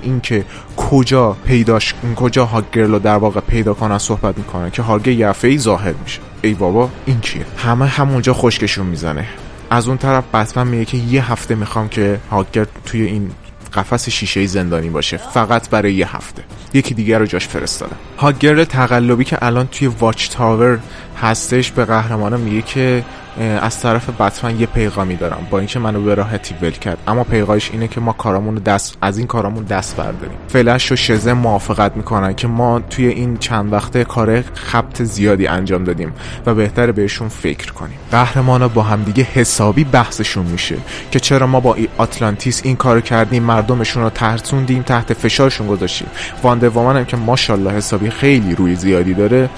اینکه 0.03 0.45
کجا 0.77 1.37
پیداش 1.45 1.95
کجا 2.17 2.45
هاگرلو 2.45 2.99
در 2.99 3.17
واقع 3.17 3.41
پیدا 3.41 3.75
کنن 3.75 3.99
صحبت 3.99 4.39
می‌کنن 4.39 4.71
که 4.71 4.83
هاگه 4.83 5.13
یفه 5.13 5.49
ای 5.49 5.59
ظاهر 5.59 5.93
میشه. 6.03 6.21
ای 6.43 6.55
بابا 6.55 6.91
این 7.07 7.21
کیه 7.21 7.47
همه 7.57 7.87
همونجا 7.87 8.35
خشکشون 8.35 8.87
می‌زنه. 8.87 9.27
از 9.71 9.89
اون 9.89 9.99
طرف 9.99 10.25
بتمن 10.35 10.67
میگه 10.67 10.85
که 10.85 10.97
یه 10.97 11.33
هفته 11.33 11.55
می‌خوام 11.55 11.89
که 11.89 12.21
هاگر 12.31 12.67
توی 12.85 13.03
این 13.03 13.31
قفس 13.75 14.09
شیشه 14.09 14.47
زندانی 14.47 14.89
باشه. 14.89 15.17
فقط 15.17 15.69
برای 15.69 15.95
یه 15.95 16.17
هفته. 16.17 16.43
یکی 16.75 16.95
دیگر 16.95 17.19
رو 17.19 17.27
جاش 17.27 17.49
فرستادم. 17.49 17.97
هاگر 18.19 18.65
تقلبی 18.65 19.25
که 19.25 19.39
الان 19.43 19.67
توی 19.67 19.87
واچ 19.89 20.29
تاور 20.29 20.79
هستش 21.23 21.71
به 21.71 21.85
قهرمانه 21.85 22.37
میگه 22.37 22.63
که 22.63 23.05
از 23.41 23.81
طرف 23.81 24.21
بتمن 24.21 24.61
یه 24.61 24.67
پیغامی 24.67 25.17
دارم 25.17 25.47
با 25.51 25.59
اینکه 25.59 25.79
منو 25.79 26.03
به 26.03 26.15
راحتی 26.15 26.55
ول 26.63 26.71
کرد. 26.71 26.99
اما 27.09 27.25
پیغامش 27.25 27.71
اینه 27.71 27.89
که 27.89 28.01
ما 28.01 28.13
کارامون 28.13 28.55
دست 28.55 28.99
از 29.03 29.19
این 29.19 29.27
کارامون 29.27 29.65
دست 29.65 29.97
برداریم. 29.97 30.39
فلش 30.49 30.93
و 30.93 30.97
شزه 30.97 31.33
موافقت 31.33 31.97
می‌کنن 31.97 32.35
که 32.35 32.49
ما 32.49 32.81
توی 32.91 33.07
این 33.07 33.37
چند 33.37 33.73
وقته 33.73 34.05
کار 34.05 34.43
خبت 34.55 35.05
زیادی 35.05 35.47
انجام 35.47 35.85
دادیم 35.85 36.13
و 36.47 36.55
بهتر 36.55 36.93
بهشون 36.93 37.29
فکر 37.29 37.73
کنیم. 37.73 37.99
قهرمانا 38.11 38.69
با 38.69 38.83
همدیگه 38.83 39.23
حسابی 39.23 39.85
بحثشون 39.85 40.47
میشه 40.47 40.77
که 41.11 41.21
چرا 41.21 41.47
ما 41.47 41.61
با 41.61 41.75
ای 41.75 41.89
آتلانتیس 41.99 42.61
این 42.65 42.77
کارو 42.77 43.01
کردیم 43.01 43.43
مردمشون 43.43 44.03
رو 44.03 44.11
ترسوندیم 44.11 44.83
تحت 44.83 45.13
فشارشون 45.13 45.67
گذاشتیم. 45.67 46.09
واندر 46.43 46.69
هم 46.69 47.05
که 47.05 47.17
ماشاءالله 47.17 47.73
حسابی 47.73 48.11
خیلی 48.11 48.55
روی 48.55 48.75
زیادی 48.75 49.15
داره. 49.15 49.49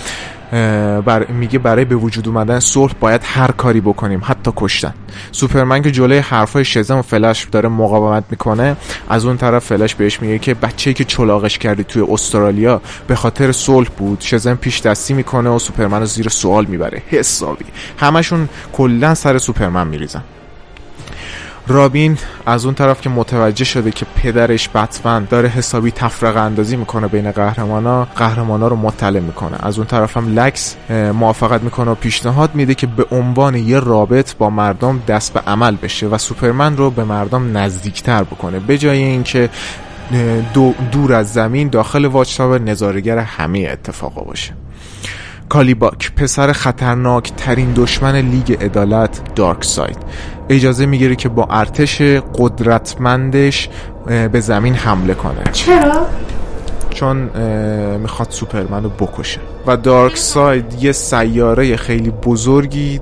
بر... 0.50 1.26
میگه 1.26 1.58
برای 1.58 1.84
به 1.84 1.94
وجود 1.94 2.28
اومدن 2.28 2.60
صلح 2.60 2.92
باید 3.00 3.20
هر 3.24 3.50
کاری 3.50 3.80
بکنیم 3.80 4.22
حتی 4.24 4.52
کشتن. 4.56 4.94
سوپرمن 5.32 5.82
که 5.82 5.90
جلوی 5.90 6.18
حرفای 6.18 6.64
شزم 6.64 6.98
و 6.98 7.02
فلش 7.02 7.46
داره 7.52 7.68
مقاومت 7.68 8.24
می‌کنه 8.30 8.76
از 9.08 9.26
اون 9.26 9.36
طرف 9.36 9.64
فلش 9.64 9.94
بهش 9.94 10.22
میگه 10.22 10.38
که 10.38 10.54
بچه‌ای 10.54 10.94
که 10.94 11.04
چلاقش 11.04 11.58
کردی 11.58 11.84
توی 11.84 12.02
استرالیا 12.08 12.80
به 13.06 13.14
خاطر 13.14 13.52
صلح 13.52 13.88
بود. 13.98 14.20
شزم 14.20 14.54
پیش 14.54 14.80
دستی 14.80 15.14
می‌کنه 15.14 15.50
و 15.50 15.58
سوپرمن 15.58 16.00
رو 16.00 16.06
زیر 16.06 16.28
سوال 16.28 16.64
می‌بره. 16.64 17.02
حسابی. 17.08 17.64
همشون 17.98 18.48
کلا 18.72 19.14
سر 19.14 19.38
سوپرمن 19.38 19.86
میریزن. 19.86 20.22
رابین 21.66 22.18
از 22.46 22.64
اون 22.64 22.74
طرف 22.74 23.00
که 23.00 23.10
متوجه 23.10 23.64
شده 23.64 23.90
که 23.90 24.06
پدرش 24.16 24.68
بتمن 24.68 25.24
داره 25.24 25.48
حسابی 25.48 25.90
تفرقه 25.90 26.40
اندازی 26.40 26.76
می‌کنه 26.76 27.08
بین 27.08 27.30
قهرمانا 27.30 28.04
قهرمانا 28.04 28.68
رو 28.68 28.76
مطلع 28.76 29.20
می‌کنه. 29.20 29.56
از 29.60 29.78
اون 29.78 29.86
طرف 29.86 30.16
هم 30.16 30.38
لکس 30.38 30.76
موافقت 30.90 31.62
می‌کنه 31.62 31.90
و 31.90 31.94
پیشنهاد 31.94 32.54
میده 32.54 32.74
که 32.74 32.86
به 32.86 33.06
عنوان 33.10 33.54
یه 33.54 33.80
رابط 33.80 34.34
با 34.34 34.50
مردم 34.50 35.02
دست 35.08 35.32
به 35.32 35.40
عمل 35.40 35.76
بشه 35.76 36.06
و 36.06 36.18
سوپرمن 36.18 36.76
رو 36.76 36.90
به 36.90 37.04
مردم 37.04 37.58
نزدیکتر 37.58 38.22
بکنه. 38.22 38.58
به 38.58 38.78
جای 38.78 39.02
اینکه 39.02 39.50
دور 40.92 41.12
از 41.12 41.32
زمین 41.32 41.68
داخل 41.68 42.04
واچ 42.04 42.36
تاور 42.36 42.60
نظاره‌گر 42.60 43.18
همه 43.18 43.68
اتفاقا 43.72 44.20
باشه. 44.20 44.52
کالیباک 45.48 46.12
پسر 46.14 46.52
خطرناک 46.52 47.32
ترین 47.36 47.72
دشمن 47.72 48.16
لیگ 48.16 48.64
عدالت 48.64 49.34
دارک 49.34 49.64
ساید 49.64 49.96
اجازه 50.48 50.86
می‌گیره 50.86 51.16
که 51.16 51.28
با 51.28 51.46
ارتش 51.50 52.02
قدرتمندش 52.34 53.68
به 54.06 54.40
زمین 54.40 54.74
حمله 54.74 55.14
کنه. 55.14 55.42
چرا؟ 55.52 56.06
چون 56.90 57.16
می‌خواد 57.98 58.30
سوپرمن 58.30 58.82
رو 58.82 58.88
بکشه. 58.88 59.40
و 59.66 59.76
دارک 59.76 60.16
ساید 60.16 60.82
یه 60.82 60.92
سیاره 60.92 61.76
خیلی 61.76 62.10
بزرگی 62.10 63.00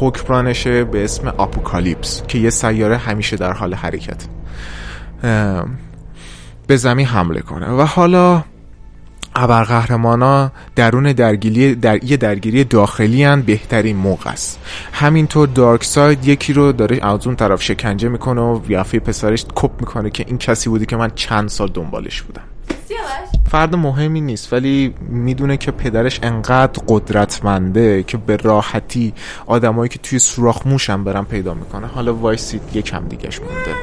حکمرانشه 0.00 0.84
به 0.84 1.04
اسم 1.04 1.28
آپوکالیپس 1.36 2.22
که 2.28 2.38
یه 2.38 2.50
سیاره 2.50 2.96
همیشه 2.96 3.36
در 3.36 3.52
حال 3.52 3.74
حرکت. 3.74 4.24
به 6.66 6.76
زمین 6.76 7.06
حمله 7.06 7.40
کنه. 7.40 7.66
و 7.66 7.82
حالا 7.82 8.42
ابرقهرمانا 9.36 10.52
درون 10.76 11.12
درگیری 11.12 11.74
در 11.74 12.04
یه 12.04 12.16
درگیری 12.16 12.64
داخلی 12.64 13.24
هن 13.24 13.42
بهترین 13.42 13.96
موقع 13.96 14.30
است. 14.30 14.60
همینطور 14.92 15.48
دارک 15.48 15.84
ساید 15.84 16.28
یکی 16.28 16.52
رو 16.52 16.72
داره 16.72 16.98
از 17.02 17.26
اون 17.26 17.36
طرف 17.36 17.62
شکنجه 17.62 18.08
می‌کنه 18.08 18.40
و 18.40 18.60
یهویی 18.68 18.98
پسرش 18.98 19.46
کپ 19.54 19.70
می‌کنه 19.80 20.10
که 20.10 20.24
این 20.28 20.38
کسی 20.38 20.70
بوده 20.70 20.86
که 20.86 20.96
من 20.96 21.10
چند 21.14 21.48
سال 21.48 21.70
دنبالش 21.74 22.22
بودم. 22.22 22.42
فرد 23.50 23.76
مهمی 23.76 24.20
نیست 24.20 24.52
ولی 24.52 24.94
می‌دونه 25.08 25.56
که 25.56 25.70
پدرش 25.70 26.20
انقدر 26.22 26.82
قدرتمنده 26.88 28.02
که 28.02 28.16
به 28.16 28.36
راحتی 28.36 29.14
آدمایی 29.46 29.88
که 29.88 29.98
توی 29.98 30.18
سوراخ 30.18 30.66
موشم 30.66 31.04
برن 31.04 31.24
پیدا 31.24 31.54
می‌کنه. 31.54 31.86
حالا 31.86 32.14
وایسید 32.14 32.62
یکم 32.74 33.08
دیگهش 33.08 33.40
مونده. 33.40 33.74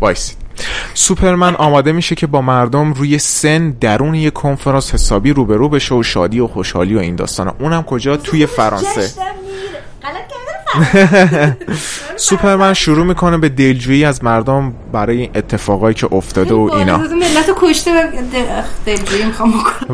وایسید. 0.00 0.47
سوپرمن 0.94 1.54
آماده 1.54 1.92
میشه 1.92 2.14
که 2.14 2.26
با 2.26 2.40
مردم 2.40 2.92
روی 2.92 3.18
سن 3.18 3.70
درون 3.70 4.14
یک 4.14 4.32
کنفرانس 4.32 4.94
حسابی 4.94 5.32
روبرو 5.32 5.68
بشه 5.68 5.94
و 5.94 6.02
شادی 6.02 6.40
و 6.40 6.46
خوشحالی 6.46 6.94
و 6.94 6.98
این 6.98 7.16
داستانا. 7.16 7.54
اونم 7.58 7.82
کجا؟ 7.82 8.16
توی 8.16 8.46
فرانسه. 8.46 9.12
سوپرمن 12.16 12.74
شروع 12.74 13.06
می‌کنه 13.06 13.38
به 13.38 13.48
دلجویی 13.48 14.04
از 14.04 14.24
مردم 14.24 14.74
برای 14.92 15.30
اتفاقایی 15.34 15.94
که 15.94 16.08
افتاده 16.12 16.54
و 16.54 16.70
اینا. 16.74 16.98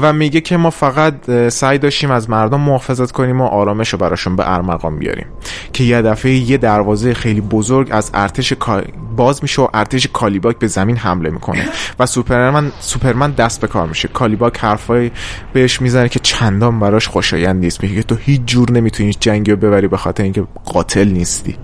و 0.02 0.12
میگه 0.12 0.40
که 0.40 0.56
ما 0.56 0.70
فقط 0.70 1.30
سعی 1.48 1.78
داشتیم 1.78 2.10
از 2.10 2.30
مردم 2.30 2.60
محافظت 2.60 3.12
کنیم 3.12 3.40
و 3.40 3.44
آرامش 3.44 3.88
رو 3.88 3.98
براشون 3.98 4.36
به 4.36 4.52
ارمغان 4.52 4.98
بیاریم. 4.98 5.26
که 5.72 5.84
یه 5.84 6.02
دفعه 6.02 6.32
یه 6.32 6.56
دروازه 6.56 7.14
خیلی 7.14 7.40
بزرگ 7.40 7.88
از 7.90 8.10
ارتش 8.14 8.52
باز 9.16 9.38
میشه 9.42 9.62
و 9.62 9.68
ارتش 9.74 10.06
کالیباک 10.12 10.58
به 10.58 10.66
زمین 10.66 10.96
حمله 10.96 11.30
می‌کنه. 11.30 11.68
و 11.98 12.06
سوپرمن 12.06 12.72
سوپرمن 12.80 13.30
دست 13.30 13.60
به 13.60 13.66
کار 13.66 13.86
میشه. 13.86 14.08
کالیباک 14.08 14.58
حرفای 14.58 15.10
بهش 15.52 15.80
می‌زنه 15.80 16.08
که 16.08 16.18
چندان 16.18 16.80
براش 16.80 17.08
خوشایند 17.08 17.60
نیست. 17.60 17.82
میگه 17.82 18.02
تو 18.02 18.14
هیچ 18.14 18.40
جور 18.46 18.70
نمی‌تونی 18.70 19.12
جنگی 19.20 19.50
رو 19.50 19.56
ببری 19.56 19.88
به 19.88 19.96
خاطر 19.96 20.22
اینکه 20.22 20.44
قاتل 20.64 21.08
نیستی. 21.08 21.58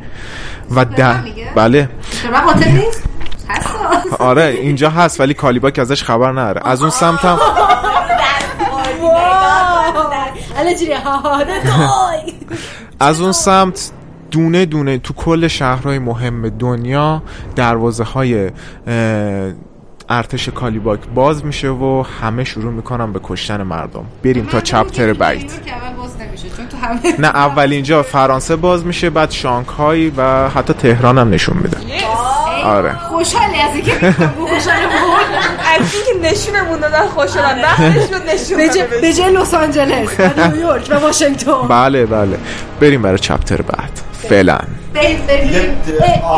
و 0.70 0.84
ده 0.84 1.22
بله. 1.54 1.88
قاتل 2.46 2.70
نیست؟ 2.70 3.04
آره 4.18 4.44
اینجا 4.44 4.90
هست 4.90 5.20
ولی 5.20 5.34
کالیباک 5.34 5.78
ازش 5.78 6.02
خبر 6.02 6.32
نداره 6.32 6.68
از 6.68 6.80
اون 6.80 6.90
سمت 6.90 7.24
هم 7.24 7.38
از 13.00 13.20
اون 13.20 13.32
سمت 13.32 13.90
دونه 14.30 14.66
دونه 14.66 14.98
تو 14.98 15.14
کل 15.14 15.48
شهرهای 15.48 15.98
مهم 15.98 16.48
دنیا 16.48 17.22
دروازه 17.56 18.04
های 18.04 18.50
ارتش 20.10 20.48
کالیباک 20.48 21.00
باز 21.14 21.44
میشه 21.44 21.68
و 21.68 22.04
همه 22.20 22.44
شروع 22.44 22.72
می‌کنن 22.72 23.12
به 23.12 23.20
کشتن 23.22 23.62
مردم. 23.62 24.04
بریم 24.24 24.46
تا 24.46 24.60
چپتر 24.60 25.12
بعید 25.12 25.52
نه 27.18 27.28
اول 27.28 27.72
اینجا 27.72 28.02
فرانسه 28.02 28.56
باز 28.56 28.86
میشه 28.86 29.10
بعد 29.10 29.30
شانگهای 29.30 30.12
و 30.16 30.48
حتی 30.48 30.72
تهران 30.72 31.18
هم 31.18 31.30
نشون 31.30 31.56
میده. 31.56 31.76
آره. 32.64 32.96
خوشحالی 32.96 33.60
از 33.60 33.74
اینکه 33.74 33.92
خوشحال 34.48 34.76
از 35.78 35.94
اینکه 35.94 36.30
نشونمون 36.30 36.80
دادن 36.80 37.06
خوشحالم 37.06 37.56
به 39.00 39.12
جای 39.12 39.32
لس 39.32 39.54
آنجلس 39.54 40.08
و 40.20 40.48
نیویورک 40.48 40.88
و 40.90 40.94
واشنگتن. 40.94 41.68
بله 41.68 42.06
بله. 42.06 42.38
بریم 42.80 43.02
برای 43.02 43.18
chapter 43.18 43.62
بعد. 43.62 44.09
فعلا. 44.30 44.58
بریم 44.94 45.26
بریم 45.26 45.52
یعنی 45.52 45.76
چی 45.84 45.92
بریم 45.92 46.30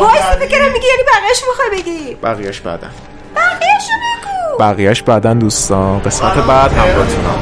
وایس 0.00 0.22
بکنم 0.22 0.72
میگی 0.72 0.86
یعنی 0.86 1.02
بقیهش 1.12 1.42
می‌خوای 1.48 1.70
بگی. 1.82 2.14
بقیهش 2.14 2.60
بعدا. 2.60 2.86
بقیهشو 3.36 3.92
بگو. 4.02 4.58
بقیهش 4.58 5.02
بعدا 5.02 5.34
دوستان. 5.34 6.02
قسمت 6.02 6.34
بعد 6.34 6.72
همراهتونم. 6.72 7.38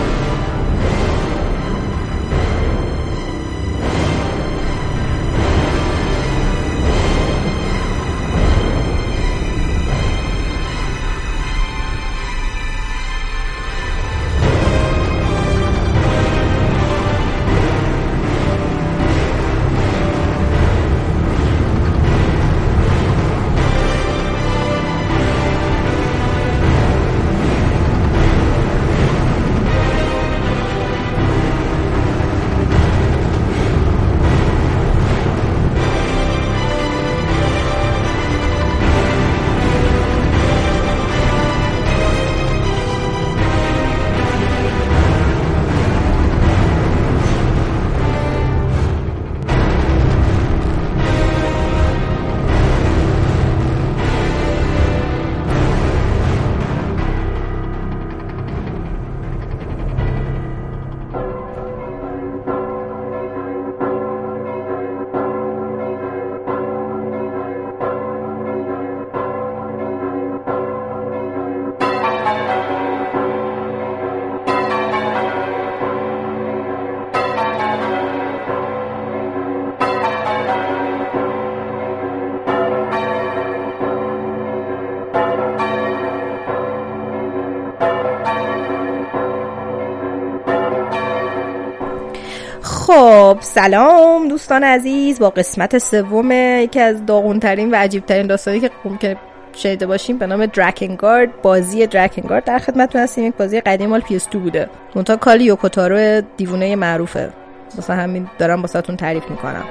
سلام 93.59 94.29
دوستان 94.29 94.65
عزیز 94.65 95.19
با 95.19 95.31
قسمت 95.31 95.79
سوم 95.79 96.33
یکی 96.33 96.81
از 96.81 97.07
داغونترین 97.07 97.71
و 97.71 97.75
عجیبترین 97.75 98.27
داستانی 98.27 98.61
که 98.61 98.71
ممکن 98.85 99.15
شنیده 99.53 99.87
باشیم 99.87 100.19
به 100.19 100.27
نام 100.27 100.47
درکنگارد 100.47 101.43
بازی 101.43 101.87
درکنگارد 101.87 102.45
در 102.45 102.59
خدمتتون 102.59 103.01
هستیم 103.01 103.25
یک 103.25 103.35
بازی 103.35 103.61
قدیم 103.61 103.91
مال 103.91 104.01
PS2 104.01 104.37
بوده. 104.37 104.71
منتها 104.95 105.17
کالی 105.17 105.45
یوکوتارو 105.45 106.23
دیوونه 106.37 106.77
معروفه. 106.77 107.33
واسه 107.77 107.95
همین 107.95 108.29
دارم 108.39 108.61
واسهتون 108.61 108.97
تعریف 108.97 109.31
می‌کنم. 109.31 109.65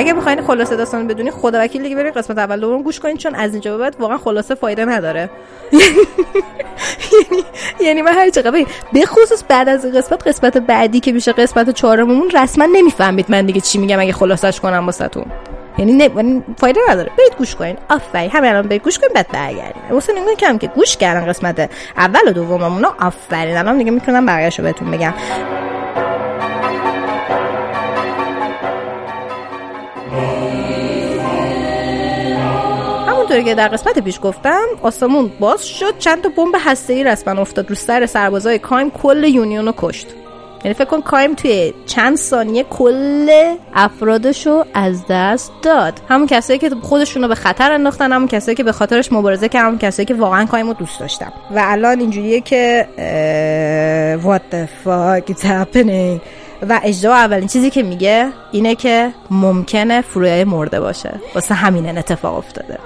اگه 0.00 0.14
بخواین 0.14 0.42
خلاصه 0.42 0.76
داستان 0.76 1.06
بدونی 1.06 1.30
خدا 1.30 1.58
وکیل 1.60 1.82
دیگه 1.82 1.96
برید 1.96 2.16
قسمت 2.16 2.38
اول 2.38 2.60
دوم 2.60 2.82
گوش 2.82 3.00
کنید 3.00 3.16
چون 3.16 3.34
از 3.34 3.52
اینجا 3.52 3.76
به 3.76 3.78
بعد 3.78 3.96
واقعا 3.98 4.18
خلاصه 4.18 4.54
فایده 4.54 4.84
نداره. 4.84 5.30
یعنی 7.12 7.42
یعنی 7.80 8.02
من 8.02 8.12
هر 8.12 8.30
چقدر 8.30 8.66
به 8.92 9.06
خصوص 9.06 9.44
بعد 9.48 9.68
از 9.68 9.86
قسمت 9.86 10.28
قسمت 10.28 10.58
بعدی 10.58 11.00
که 11.00 11.12
میشه 11.12 11.32
قسمت 11.32 11.70
چهارممون 11.70 12.30
رسما 12.30 12.68
نمی‌فهمید 12.72 13.26
من 13.28 13.46
دیگه 13.46 13.60
چی 13.60 13.78
میگم 13.78 14.00
اگه 14.00 14.12
خلاصش 14.12 14.60
کنم 14.60 14.86
واسهتون. 14.86 15.24
یعنی 15.78 15.92
نه 15.92 16.10
یعنی 16.16 16.42
فایده 16.56 16.80
نداره. 16.88 17.10
برید 17.18 17.36
گوش 17.38 17.54
کنین. 17.54 17.76
آفرین. 17.90 18.30
همین 18.30 18.50
الان 18.50 18.68
برید 18.68 18.82
گوش 18.82 18.98
کنین 18.98 19.12
بعد 19.14 19.28
برگردین. 19.32 19.82
واسه 19.90 20.12
نگاه 20.12 20.34
کم 20.34 20.58
که 20.58 20.66
گوش 20.66 20.96
کردن 20.96 21.26
قسمت 21.26 21.70
اول 21.96 22.28
و 22.28 22.30
دوممون 22.32 22.84
آفرین. 22.84 23.56
الان 23.56 23.78
دیگه 23.78 23.90
می‌تونم 23.90 24.26
بقیه‌شو 24.26 24.62
بهتون 24.62 24.90
بگم. 24.90 25.14
همونطوری 33.30 33.50
که 33.50 33.54
در 33.54 33.68
قسمت 33.68 33.98
پیش 33.98 34.18
گفتم 34.22 34.64
آسمون 34.82 35.32
باز 35.40 35.66
شد 35.66 35.98
چند 35.98 36.22
تا 36.22 36.28
بمب 36.36 36.54
هسته‌ای 36.58 37.04
رسما 37.04 37.40
افتاد 37.40 37.68
رو 37.68 37.74
سر 37.74 38.06
سربازای 38.06 38.58
کایم 38.58 38.90
کل 38.90 39.24
یونیون 39.24 39.66
رو 39.66 39.74
کشت. 39.76 40.06
یعنی 40.64 40.74
فکر 40.74 40.84
کن 40.84 41.00
کایم 41.00 41.34
توی 41.34 41.74
چند 41.86 42.16
ثانیه 42.16 42.64
کل 42.64 43.54
افرادشو 43.74 44.64
از 44.74 45.04
دست 45.10 45.52
داد. 45.62 46.00
همون 46.08 46.26
کسایی 46.26 46.58
که 46.58 46.70
خودشونو 46.82 47.28
به 47.28 47.34
خطر 47.34 47.72
انداختن 47.72 48.12
همون 48.12 48.28
کسایی 48.28 48.56
که 48.56 48.62
به 48.64 48.72
خاطرش 48.72 49.12
مبارزه 49.12 49.48
کردن 49.48 49.66
همون 49.66 49.78
کسایی 49.78 50.06
که 50.06 50.14
واقعا 50.14 50.44
کایم 50.44 50.66
رو 50.66 50.72
دوست 50.72 51.00
داشتن. 51.00 51.32
و 51.50 51.62
الان 51.64 52.00
اینجوریه 52.00 52.40
که 52.40 52.86
what 54.24 54.54
the 54.54 54.86
fuck 54.86 55.34
is 55.34 55.42
happening 55.42 56.20
و 56.68 56.80
اجدا 56.82 57.14
اولین 57.14 57.48
چیزی 57.48 57.70
که 57.70 57.82
میگه 57.82 58.28
اینه 58.52 58.74
که 58.74 59.10
ممکنه 59.30 60.00
فرویای 60.00 60.44
مرده 60.44 60.80
باشه. 60.80 61.20
واسه 61.34 61.54
همین 61.54 61.98
اتفاق 61.98 62.38
افتاده. 62.38 62.78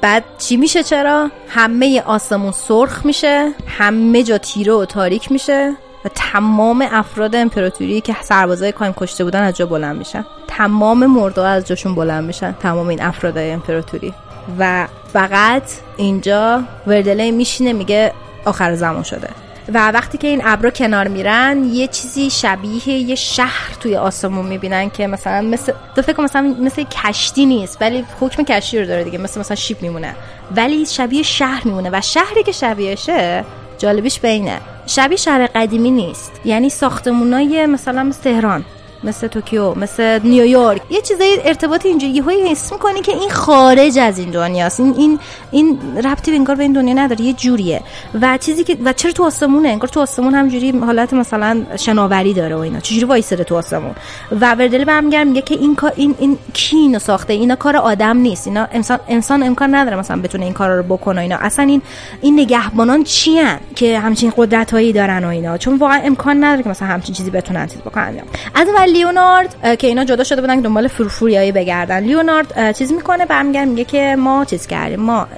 بعد 0.00 0.24
چی 0.38 0.56
میشه 0.56 0.82
چرا؟ 0.82 1.30
همه 1.48 2.02
آسمون 2.06 2.52
سرخ 2.52 3.06
میشه 3.06 3.52
همه 3.66 4.22
جا 4.22 4.38
تیره 4.38 4.72
و 4.72 4.84
تاریک 4.84 5.32
میشه 5.32 5.76
و 6.04 6.08
تمام 6.14 6.88
افراد 6.92 7.34
امپراتوری 7.34 8.00
که 8.00 8.16
سربازای 8.22 8.72
کایم 8.72 8.92
کشته 8.92 9.24
بودن 9.24 9.42
از 9.42 9.56
جا 9.56 9.66
بلند 9.66 9.98
میشن. 9.98 10.24
تمام 10.48 11.06
مردا 11.06 11.46
از 11.46 11.66
جاشون 11.66 11.94
بلند 11.94 12.24
میشن 12.24 12.52
تمام 12.52 12.88
این 12.88 13.02
افرادای 13.02 13.50
امپراتوری. 13.50 14.14
و 14.58 14.86
فقط 15.12 15.62
اینجا 15.96 16.62
وردله 16.86 17.30
میشینه 17.30 17.72
میگه 17.72 18.12
آخر 18.44 18.74
زمان 18.74 19.02
شده. 19.02 19.28
و 19.68 19.90
وقتی 19.90 20.18
که 20.18 20.28
این 20.28 20.42
ابرا 20.44 20.70
کنار 20.70 21.08
میرن 21.08 21.64
یه 21.64 21.86
چیزی 21.86 22.30
شبیه 22.30 22.88
یه 22.88 23.14
شهر 23.14 23.74
توی 23.80 23.96
آسمون 23.96 24.46
می‌بینن 24.46 24.90
که 24.90 25.06
مثلا 25.06 25.40
مثل 25.40 25.72
تو 25.96 26.02
فکر 26.02 26.20
مثلا 26.20 26.56
مثل 26.60 26.82
کشتی 26.82 27.46
نیست 27.46 27.78
ولی 27.80 28.04
حکم 28.20 28.42
کشتی 28.42 28.78
رو 28.78 28.86
داره 28.86 29.04
دیگه 29.04 29.18
مثل 29.18 29.40
مثلا 29.40 29.56
شیپ 29.56 29.82
میمونه. 29.82 30.14
ولی 30.56 30.86
شبیه 30.86 31.22
شهر 31.22 31.62
میمونه 31.64 31.90
و 31.92 32.00
شهری 32.00 32.42
که 32.42 32.52
شبیهشه 32.52 33.44
جالبیش 33.78 34.20
بینه. 34.20 34.60
شبیه 34.86 35.16
شهر 35.16 35.46
قدیمی 35.46 35.90
نیست. 35.90 36.32
یعنی 36.44 36.70
ساختمونای 36.70 37.66
مثلا 37.66 38.02
مثل 38.02 38.22
تهران. 38.22 38.64
مثل 39.04 39.26
توکیو 39.26 39.74
مثل 39.74 40.20
نیویورک. 40.24 40.82
یه 40.90 41.00
چیزای 41.00 41.38
ارتباط 41.44 41.86
اینجوری 41.86 42.12
یهو 42.12 42.30
حس 42.30 42.72
می‌کنی 42.72 43.00
که 43.00 43.12
این 43.12 43.30
خارج 43.30 43.98
از 43.98 44.18
این 44.18 44.30
دنیاست. 44.30 44.80
این 44.80 44.94
این 44.96 45.18
این 45.50 45.78
ربطی 46.04 46.30
به 46.30 46.36
انگار 46.36 46.56
به 46.56 46.62
این 46.62 46.72
دنیا 46.72 46.94
نداره. 46.94 47.24
یه 47.24 47.32
جوریه. 47.32 47.80
و 48.22 48.38
چیزی 48.38 48.64
که 48.64 48.76
و 48.84 48.92
چرا 48.92 49.12
تو 49.12 49.24
آسمونه؟ 49.24 49.68
انگار 49.68 49.88
تو 49.88 50.00
آسمون 50.00 50.34
همجوری 50.34 50.70
حالت 50.70 51.14
مثلا 51.14 51.62
شناوری 51.76 52.34
داره 52.34 52.56
و 52.56 52.58
اینا. 52.58 52.80
چجوری 52.80 53.04
وایساده 53.04 53.44
تو 53.44 53.56
آسمون؟ 53.56 53.94
و 54.40 54.54
وردل 54.54 54.84
برمیگرد 54.84 55.26
میگه 55.26 55.42
که 55.42 55.54
این 55.54 55.74
کار 55.74 55.92
این 55.96 56.14
این 56.18 56.38
کی 56.52 56.76
اینو 56.76 56.98
ساخته. 56.98 57.32
اینا 57.32 57.56
کار 57.56 57.76
آدم 57.76 58.16
نیست. 58.16 58.46
اینا 58.46 58.68
انسان 58.72 59.00
انسان 59.08 59.42
امکان 59.42 59.74
نداره 59.74 59.96
مثلا 59.96 60.20
بتونه 60.20 60.44
این 60.44 60.54
کارا 60.54 60.76
رو 60.76 60.82
بکنه 60.82 61.20
اینا. 61.20 61.36
اصلا 61.40 61.64
این 61.64 61.82
این 62.20 62.40
نگهبانان 62.40 63.04
چی 63.04 63.38
هن؟ 63.38 63.60
که 63.76 63.98
همچین 63.98 64.32
قدرت 64.36 64.70
هایی 64.70 64.92
دارن 64.92 65.24
و 65.24 65.28
اینا؟ 65.28 65.58
چون 65.58 65.78
واقعا 65.78 66.00
امکان 66.04 66.44
نداره 66.44 66.62
که 66.62 66.68
مثلا 66.68 66.88
همچین 66.88 67.14
چیزی 67.14 67.30
بتونن 67.30 67.66
چیز 67.66 67.78
بکنن. 67.80 68.22
از 68.54 68.68
لیونارد 68.92 69.78
که 69.78 69.86
اینا 69.86 70.04
جدا 70.04 70.24
شده 70.24 70.40
بودن 70.40 70.60
دنبال 70.60 70.88
فرفوریایی 70.88 71.52
بگردن. 71.52 72.00
لیونارد 72.00 72.72
چیز 72.72 72.92
می‌کنه 72.92 73.26
برمیگرد 73.26 73.68
میگه 73.68 73.84
که 73.84 74.16
ما 74.18 74.44
چیز 74.44 74.66
کردیم. 74.66 75.00
ما 75.00 75.28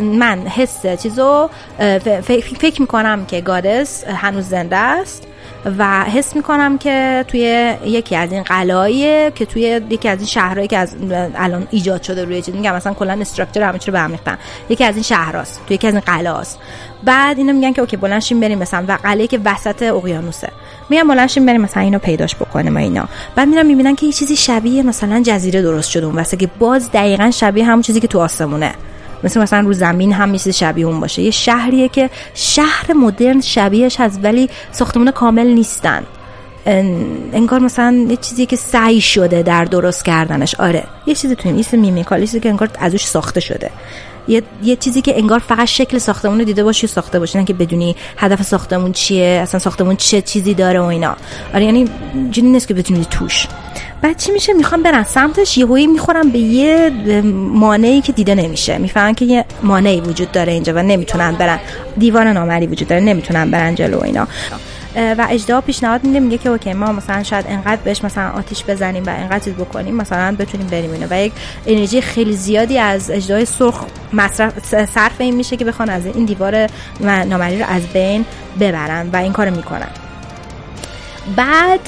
من 0.00 0.46
حس 0.46 0.86
چیزو 1.02 1.50
فکر 2.58 2.80
می‌کنم 2.80 3.26
که 3.26 3.40
گادس 3.40 4.04
هنوز 4.04 4.48
زنده 4.48 4.76
است. 4.76 5.26
و 5.78 6.04
حس 6.04 6.36
می‌کنم 6.36 6.78
که 6.78 7.24
توی 7.28 7.74
یکی 7.84 8.16
از 8.16 8.32
این 8.32 8.42
قلایه 8.42 9.32
که 9.34 9.46
توی 9.46 9.80
یکی 9.90 10.08
از 10.08 10.18
این 10.18 10.26
شهرهایی 10.26 10.68
که 10.68 10.78
از 10.78 10.96
الان 11.36 11.66
ایجاد 11.70 12.02
شده 12.02 12.24
روی 12.24 12.42
چیز 12.42 12.54
میگم 12.54 12.74
مثلا 12.74 12.94
کلا 12.94 13.18
استراکچر 13.20 13.62
همه 13.62 13.78
چی 13.78 13.86
رو 13.86 13.92
به 13.92 14.00
هم 14.00 14.18
یکی 14.68 14.84
از 14.84 14.94
این 14.94 15.02
شهرهاست. 15.02 15.60
توی 15.66 15.74
یکی 15.74 15.86
از 15.86 15.94
این 15.94 16.02
قلعاست 16.06 16.58
بعد 17.04 17.38
اینا 17.38 17.52
میگن 17.52 17.72
که 17.72 17.80
اوکی 17.80 17.96
بلنشیم 17.96 18.40
بریم 18.40 18.58
مثلا 18.58 18.84
و 18.88 18.98
قلعه 19.02 19.26
که 19.26 19.40
وسط 19.44 19.82
اقیانوسه. 19.82 20.48
میگن 20.90 21.08
بلنشیم 21.08 21.46
بریم 21.46 21.60
مثلا 21.60 21.82
اینو 21.82 21.98
پیداش 21.98 22.36
بکنیم 22.36 22.76
اینا. 22.76 23.08
بعد 23.36 23.48
میرن 23.48 23.66
می‌بینن 23.66 23.94
که 23.94 24.06
یه 24.06 24.12
چیزی 24.12 24.36
شبیه 24.36 24.82
مثلا 24.82 25.22
جزیره 25.26 25.62
درست 25.62 25.90
شده 25.90 26.06
اون 26.06 26.16
واسه 26.16 26.36
که 26.36 26.48
باز 26.58 26.92
دقیقا 26.92 27.30
شبیه 27.30 27.64
همون 27.64 27.82
چیزی 27.82 28.00
که 28.00 28.08
تو 28.08 28.20
آسمونه. 28.20 28.74
مثل 29.24 29.40
مثلا 29.40 29.60
رو 29.60 29.72
زمین 29.72 30.12
هم 30.12 30.28
میشه 30.28 30.52
شبیه 30.52 30.86
اون 30.86 31.00
باشه. 31.00 31.22
یه 31.22 31.30
شهریه 31.30 31.88
که 31.88 32.10
شهر 32.34 32.92
مدرن 32.92 33.40
شبیهش 33.40 34.00
هست 34.00 34.20
ولی 34.22 34.50
ساختمون 34.72 35.10
کامل 35.10 35.46
نیستن. 35.46 36.02
انگار 37.32 37.60
مثلا 37.60 38.06
یه 38.08 38.16
چیزی 38.16 38.46
که 38.46 38.56
سعی 38.56 39.00
شده 39.00 39.42
در 39.42 39.64
درست 39.64 40.04
کردنش. 40.04 40.54
آره 40.54 40.84
یه 41.06 41.14
چیزی 41.14 41.36
تو 41.36 41.48
این 41.48 41.64
میمیکال 41.72 42.20
چیزی 42.20 42.40
که 42.40 42.48
انگار 42.48 42.68
ازش 42.78 43.04
ساخته 43.04 43.40
شده. 43.40 43.70
یه, 44.28 44.42
یه 44.62 44.76
چیزی 44.76 45.02
که 45.02 45.18
انگار 45.18 45.38
فقط 45.38 45.64
شکل 45.64 45.98
ساختمون 45.98 46.38
رو 46.38 46.44
دیده 46.44 46.64
باشی 46.64 46.86
ساخته 46.86 47.18
باشی 47.18 47.38
نه 47.38 47.44
که 47.44 47.54
بدونی 47.54 47.96
هدف 48.16 48.42
ساختمون 48.42 48.92
چیه 48.92 49.24
اصلا 49.42 49.60
ساختمون 49.60 49.96
چه 49.96 50.22
چیزی 50.22 50.54
داره 50.54 50.80
و 50.80 50.84
اینا. 50.84 51.16
آره 51.54 51.64
یعنی 51.64 51.88
جنی 52.30 52.48
نیست 52.48 52.68
که 52.68 52.74
بتونی 52.74 53.06
توش. 53.10 53.46
بعد 54.02 54.18
چی 54.18 54.32
میشه؟ 54.32 54.52
می‌خوام 54.52 54.82
برن 54.82 55.02
سمتش 55.02 55.58
یهویی 55.58 55.86
می‌خورم 55.86 56.30
به 56.30 56.38
یه 56.38 56.90
مانعی 57.34 58.00
که 58.00 58.12
دیده 58.12 58.34
نمیشه. 58.34 58.78
می‌فهمن 58.78 59.14
که 59.14 59.24
یه 59.24 59.44
مانعی 59.62 60.00
وجود 60.00 60.32
داره 60.32 60.52
اینجا 60.52 60.72
و 60.72 60.78
نمی‌تونن 60.78 61.32
برن. 61.32 61.58
دیوار 61.98 62.32
نامری 62.32 62.66
وجود 62.66 62.88
داره 62.88 63.02
نمی‌تونن 63.02 63.50
برن 63.50 63.74
جلو 63.74 64.02
اینا. 64.02 64.28
و 64.96 65.26
اجدا 65.30 65.60
پیشنهاد 65.60 66.04
میده 66.04 66.20
میگه 66.20 66.38
که 66.38 66.48
اوکی 66.48 66.72
ما 66.72 66.92
مثلا 66.92 67.22
شاید 67.22 67.44
انقدر 67.48 67.82
بهش 67.84 68.04
مثلا 68.04 68.30
آتیش 68.30 68.64
بزنیم 68.64 69.04
و 69.06 69.10
انقدر 69.10 69.38
چیز 69.38 69.54
بکنیم 69.54 69.94
مثلا 69.94 70.36
بتونیم 70.36 70.66
بریم 70.66 70.92
اینو. 70.92 71.06
و 71.10 71.24
یک 71.24 71.32
انرژی 71.66 72.00
خیلی 72.00 72.32
زیادی 72.32 72.78
از 72.78 73.10
اجدای 73.10 73.44
سرخ 73.44 73.84
مصرف 74.12 74.86
صرف 74.86 75.20
این 75.20 75.34
میشه 75.34 75.56
که 75.56 75.64
بخوان 75.64 75.90
از 75.90 76.06
این 76.06 76.24
دیوار 76.24 76.68
نامری 77.00 77.58
رو 77.58 77.66
از 77.68 77.82
بین 77.86 78.24
ببرن 78.60 79.10
و 79.12 79.16
این 79.16 79.32
کارو 79.32 79.56
می‌کنن. 79.56 80.03
بعد 81.36 81.80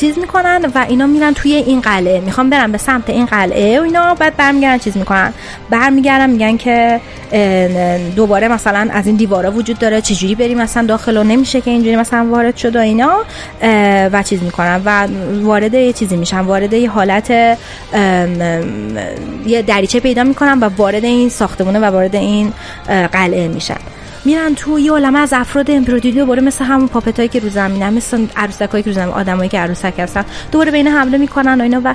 چیز 0.00 0.18
می‌کنن 0.18 0.64
و 0.74 0.86
اینا 0.88 1.06
میرن 1.06 1.34
توی 1.34 1.54
این 1.54 1.80
قلعه. 1.80 2.20
می‌خوام 2.20 2.50
برن 2.50 2.72
به 2.72 2.78
سمت 2.78 3.10
این 3.10 3.26
قلعه 3.26 3.80
و 3.80 3.82
اینا 3.82 4.14
بعد 4.14 4.36
برمیگردن 4.36 4.78
چیز 4.78 4.96
می‌کنن. 4.96 5.32
برمیگردن 5.70 6.30
میگن 6.30 6.56
که 6.56 7.00
دوباره 8.16 8.48
مثلا 8.48 8.88
از 8.92 9.06
این 9.06 9.16
دیوارا 9.16 9.52
وجود 9.52 9.78
داره 9.78 10.00
چجوری 10.00 10.34
بریم 10.34 10.58
مثلا 10.58 10.86
داخل 10.86 11.16
و 11.16 11.24
نمیشه 11.24 11.60
که 11.60 11.70
اینجوری 11.70 11.96
مثلا 11.96 12.26
وارد 12.30 12.56
شد 12.56 12.76
و 12.76 12.78
اینا 12.78 13.16
و 14.12 14.22
چیز 14.22 14.42
می‌کنن. 14.42 14.82
و 14.84 15.08
وارد 15.42 15.74
یه 15.74 15.92
چیزی 15.92 16.16
میشن 16.16 16.40
وارد 16.40 16.72
یه 16.72 16.90
حالت 16.90 17.30
یه 19.46 19.62
دریچه 19.66 20.00
پیدا 20.00 20.24
می‌کنن 20.24 20.58
و 20.60 20.70
وارد 20.76 21.04
این 21.04 21.28
ساختمونه 21.28 21.78
و 21.78 21.84
وارد 21.84 22.16
این 22.16 22.52
قلعه 23.12 23.48
میشن. 23.48 23.80
میرن 24.24 24.54
تو 24.54 24.78
یه 24.78 24.92
عالمه 24.92 25.18
از 25.18 25.32
افراد 25.32 25.70
امپراتوری 25.70 26.12
دوباره 26.12 26.42
مثل 26.42 26.64
همون 26.64 26.88
پاپتایی 26.88 27.28
که 27.28 27.40
رو 27.40 27.48
زمینن 27.48 27.94
مثل 27.94 28.26
عروسکایی 28.36 28.84
که 28.84 28.90
رو 28.90 28.94
زمین 28.94 29.14
آدمایی 29.14 29.48
که 29.48 29.58
عروسک 29.58 29.94
هستن 29.98 30.24
دوباره 30.52 30.70
به 30.70 30.76
اینا 30.76 30.90
حمله 30.90 31.18
می‌کنن 31.18 31.60
و 31.60 31.62
اینا 31.62 31.80
و 31.84 31.94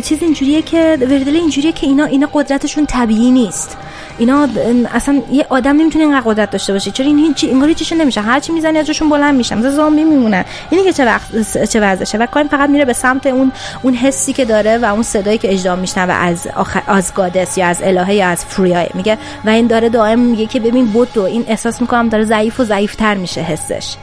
چیز 0.00 0.22
اینجوریه 0.22 0.62
که 0.62 0.98
وردل 1.00 1.36
اینجوریه 1.36 1.72
که 1.72 1.86
اینا 1.86 2.04
اینا 2.04 2.28
قدرتشون 2.32 2.86
طبیعی 2.86 3.30
نیست. 3.30 3.76
اینا 4.18 4.48
اصلا 4.94 5.22
یه 5.32 5.46
آدم 5.48 5.76
نمی‌تونه 5.76 6.04
اینقدر 6.04 6.22
قدرت 6.26 6.50
داشته 6.50 6.72
باشه. 6.72 6.90
چرا 6.90 7.06
این 7.06 7.18
هیچ 7.18 7.44
انگار 7.44 7.68
هیچ 7.68 7.92
نمیشه. 7.92 8.20
هر 8.20 8.40
چی 8.40 8.52
می‌زنی 8.52 8.78
ازشون 8.78 9.08
بلند 9.08 9.34
میشن. 9.34 9.58
مثلا 9.58 9.70
زامبی 9.70 10.04
میمونن 10.04 10.44
اینی 10.70 10.84
که 10.84 10.92
چه 10.92 11.04
وقت 11.04 11.64
چه 11.64 11.80
وضعشه 11.80 12.18
و 12.18 12.26
کاین 12.26 12.48
فقط 12.48 12.70
میره 12.70 12.84
به 12.84 12.92
سمت 12.92 13.26
اون 13.26 13.52
اون 13.82 13.94
حسی 13.94 14.32
که 14.32 14.44
داره 14.44 14.78
و 14.78 14.84
اون 14.84 15.02
صدایی 15.02 15.38
که 15.38 15.52
اجرا 15.52 15.76
میشنوه 15.76 16.12
از 16.14 16.46
آخر 16.56 16.82
از 16.86 17.14
گادس 17.14 17.58
یا 17.58 17.66
از 17.66 17.82
الهه 17.82 18.14
یا 18.14 18.28
از 18.28 18.44
فریای 18.44 18.86
میگه 18.94 19.18
و 19.44 19.50
این 19.50 19.66
داره 19.66 19.88
دائم 19.88 20.18
میگه 20.18 20.46
که 20.46 20.60
ببین 20.60 20.86
بود 20.86 21.12
این 21.36 21.44
احساس 21.48 21.80
می‌کنم 21.80 22.08
داره 22.08 22.24
ضعیف 22.24 22.60
و 22.60 22.64
ضعیفتر 22.64 23.14
میشه 23.14 23.40
حسش. 23.40 23.94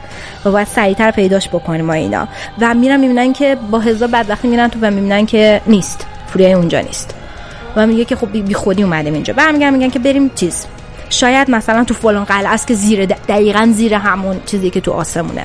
و 0.44 0.50
باید 0.50 0.66
سریعتر 0.66 1.10
پیداش 1.10 1.48
بکنیم 1.48 1.84
ما 1.84 1.92
اینا. 1.92 2.28
و 2.60 2.74
میرن 2.74 3.00
می‌بینن 3.00 3.32
که 3.32 3.56
با 3.70 3.78
هزار 3.78 4.08
بعد 4.08 4.30
وقتی 4.30 4.48
میرن 4.48 4.68
تو 4.68 4.78
و 4.82 4.90
می‌بینن 4.90 5.26
که 5.26 5.60
نیست. 5.66 6.06
فریای 6.26 6.52
اونجا 6.52 6.80
نیست. 6.80 7.14
و 7.76 7.86
میگه 7.86 8.04
که 8.04 8.16
خب 8.16 8.32
بی 8.32 8.54
خودی 8.54 8.82
اومدیم 8.82 9.14
اینجا. 9.14 9.34
برمیگردن 9.34 9.76
میگن 9.76 9.90
که 9.90 9.98
بریم 9.98 10.30
چیز. 10.34 10.66
شاید 11.10 11.50
مثلا 11.50 11.84
تو 11.84 11.94
فلان 11.94 12.24
قلعه 12.24 12.52
است 12.52 12.66
که 12.66 12.74
زیر 12.74 13.06
دقیقا 13.06 13.68
زیر 13.72 13.94
همون 13.94 14.40
چیزی 14.46 14.70
که 14.70 14.80
تو 14.80 14.92
آسمونه. 14.92 15.44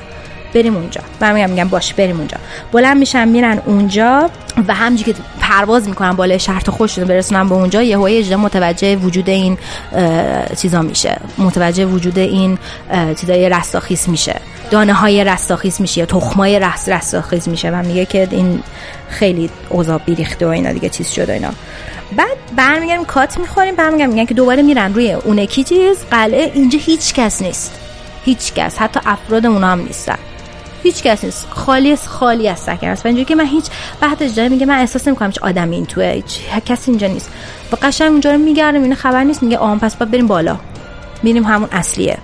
بریم 0.54 0.76
اونجا. 0.76 1.00
برمیگردن 1.20 1.52
میگن 1.52 1.68
باش 1.68 1.94
بریم 1.94 2.16
اونجا. 2.16 2.36
بلند 2.72 2.96
میشن 2.96 3.28
میرن 3.28 3.62
اونجا 3.66 4.30
و 4.68 4.74
همجی 4.74 5.04
که 5.04 5.14
پرواز 5.40 5.88
می‌کنن 5.88 6.12
بالای 6.12 6.38
شهر 6.38 6.60
تا 6.60 6.72
خودشون 6.72 7.04
برسونن 7.04 7.48
به 7.48 7.54
اونجا 7.54 7.82
یه 7.82 7.96
هوای 7.96 8.18
اجدا 8.18 8.36
متوجه 8.36 8.96
وجود 8.96 9.28
این 9.28 9.58
چیزا 10.56 10.82
میشه. 10.82 11.20
متوجه 11.38 11.86
وجود 11.86 12.18
این 12.18 12.58
چیزای 13.20 13.48
رستاخیز 13.48 14.08
میشه. 14.08 14.40
دانه 14.70 14.92
های 14.92 15.24
رستاخیز 15.24 15.80
میشه 15.80 16.00
یا 16.00 16.06
تخمای 16.06 16.58
رست 16.58 16.88
رستاخیز 16.88 17.48
میشه 17.48 17.70
و 17.70 17.82
میگه 17.82 18.06
که 18.06 18.28
این 18.30 18.62
خیلی 19.08 19.50
اوضاع 19.68 19.98
بیریخته 19.98 20.46
و 20.46 20.48
اینا 20.48 20.72
دیگه 20.72 20.88
چیز 20.88 21.10
شده 21.10 21.32
اینا. 21.32 21.50
بعد 22.16 22.36
برمیگردیم 22.56 23.04
کات 23.04 23.38
می‌خوریم 23.38 23.76
برمیگردیم 23.76 24.14
میگن 24.14 24.26
که 24.26 24.34
دوباره 24.34 24.62
میرن 24.62 24.94
روی 24.94 25.12
اون 25.12 25.46
چیز. 25.46 25.96
قلعه 26.10 26.50
اینجا 26.54 26.78
هیچ 26.82 27.14
کس 27.14 27.42
نیست. 27.42 27.74
هیچ 28.24 28.54
کس 28.54 28.78
حتی 28.78 29.00
افراد 29.06 29.46
اونا 29.46 29.66
هم 29.66 29.80
نیستن. 29.80 30.18
هیچ 30.82 31.02
کس 31.02 31.24
نیست. 31.24 31.46
خالی 31.50 31.96
خالی 31.96 32.48
از 32.48 32.58
سکن 32.58 32.88
است. 32.88 33.04
و 33.04 33.08
اینجوری 33.08 33.24
که 33.24 33.34
من 33.34 33.46
هیچ 33.46 33.64
بعد 34.00 34.26
جای 34.26 34.48
میگه 34.48 34.66
من 34.66 34.78
احساس 34.78 35.08
نمی‌کنم 35.08 35.28
هیچ 35.28 35.38
آدمی 35.42 35.76
این 35.76 35.86
توه. 35.86 36.04
هیچ 36.04 36.40
کسی 36.66 36.90
اینجا 36.90 37.06
نیست. 37.06 37.30
و 37.72 37.76
قشنگ 37.82 38.10
اونجا 38.10 38.32
رو 38.32 38.38
میگردم 38.38 38.82
این 38.82 38.94
خبر 38.94 39.24
نیست. 39.24 39.42
میگه 39.42 39.58
آم 39.58 39.78
پس 39.78 39.96
باید 39.96 40.10
بریم 40.10 40.26
بالا. 40.26 40.56
میریم 41.22 41.44
همون 41.44 41.68
اصلیه. 41.72 42.18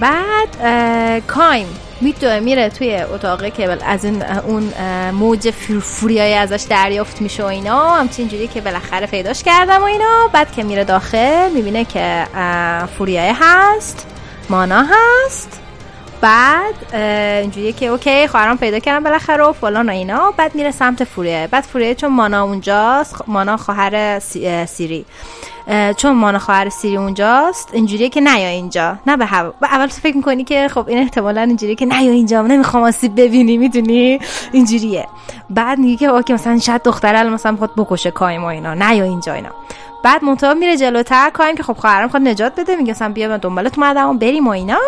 بعد 0.00 1.26
کایم 1.26 1.66
میدوه 2.00 2.40
میره 2.40 2.68
توی 2.68 2.96
اتاق 2.96 3.52
که 3.52 3.78
از 3.86 4.04
این 4.04 4.22
اون 4.22 4.72
موج 5.12 5.50
فوریای 5.82 6.34
ازش 6.34 6.64
دریافت 6.70 7.20
میشه 7.20 7.42
و 7.42 7.46
اینا. 7.46 7.94
همچین 7.94 8.28
جوری 8.28 8.48
که 8.48 8.60
بالاخره 8.60 9.06
پیداش 9.06 9.42
کردم 9.42 9.80
و 9.82 9.84
اینا. 9.84 10.28
بعد 10.32 10.52
که 10.52 10.62
میره 10.62 10.84
داخل 10.84 11.50
می‌بینه 11.54 11.84
که 11.84 12.26
فوریای 12.98 13.34
هست. 13.40 14.06
مانا 14.50 14.82
هست. 14.82 15.61
بعد 16.22 16.94
اینجوریه 17.42 17.72
که 17.72 17.86
اوکی 17.86 18.26
خواهرام 18.26 18.58
پیدا 18.58 18.78
کردم 18.78 19.04
بالاخره 19.04 19.44
و 19.44 19.52
فلان 19.52 19.88
و 19.88 19.92
اینا. 19.92 20.30
بعد 20.36 20.54
میره 20.54 20.70
سمت 20.70 21.04
فوریه. 21.04 21.48
بعد 21.50 21.64
فوریه 21.64 21.94
چون 21.94 22.12
مانا 22.12 22.42
اونجاست 22.42 23.24
مانا 23.26 23.56
خواهر 23.56 24.18
سیری. 24.66 25.04
چون 25.96 26.12
مانا 26.12 26.38
خواهر 26.38 26.68
سیری 26.68 26.96
اونجاست 26.96 27.68
اینجوریه 27.72 28.08
که 28.08 28.20
نیا 28.20 28.48
اینجا. 28.48 28.96
نه 29.06 29.16
به 29.16 29.26
هوا. 29.26 29.54
اول 29.62 29.86
تو 29.86 30.00
فکر 30.00 30.16
می‌کنی 30.16 30.44
که 30.44 30.68
خب 30.68 30.88
این 30.88 30.98
احتمالا 30.98 31.40
اینجوریه 31.40 31.74
که 31.74 31.86
نیا 31.86 32.12
اینجا. 32.12 32.42
نمی‌خوام 32.42 32.82
آسیب 32.82 33.20
ببینی 33.20 33.56
می‌دونی؟ 33.56 34.18
اینجوریه. 34.52 35.06
بعد 35.50 35.78
میگه 35.78 35.96
که 35.96 36.06
اوکی 36.06 36.32
مثلا 36.32 36.58
شاید 36.58 36.82
دختره 36.82 37.22
مثلا 37.22 37.56
خود 37.56 37.70
بکشه 37.76 38.10
کایم 38.10 38.44
و 38.44 38.46
اینا. 38.46 38.74
نیا 38.74 39.04
اینجا 39.04 39.32
اینا. 39.32 39.50
بعد 40.02 40.24
منتها 40.24 40.54
میره 40.54 40.76
جلوتر. 40.76 41.30
کایم 41.30 41.56
که 41.56 41.62
خب 41.62 41.76
خواهرم 41.76 42.08
خود 42.08 42.22
نجات 42.22 42.60
بده. 42.60 42.76
میگه 42.76 42.92
مثلا 42.92 43.08
بیا 43.08 43.36
دنبالت 43.36 43.78
اومدم 43.78 44.08
و 44.08 44.14
بریم 44.14 44.46
و 44.46 44.50
اینا. 44.50 44.78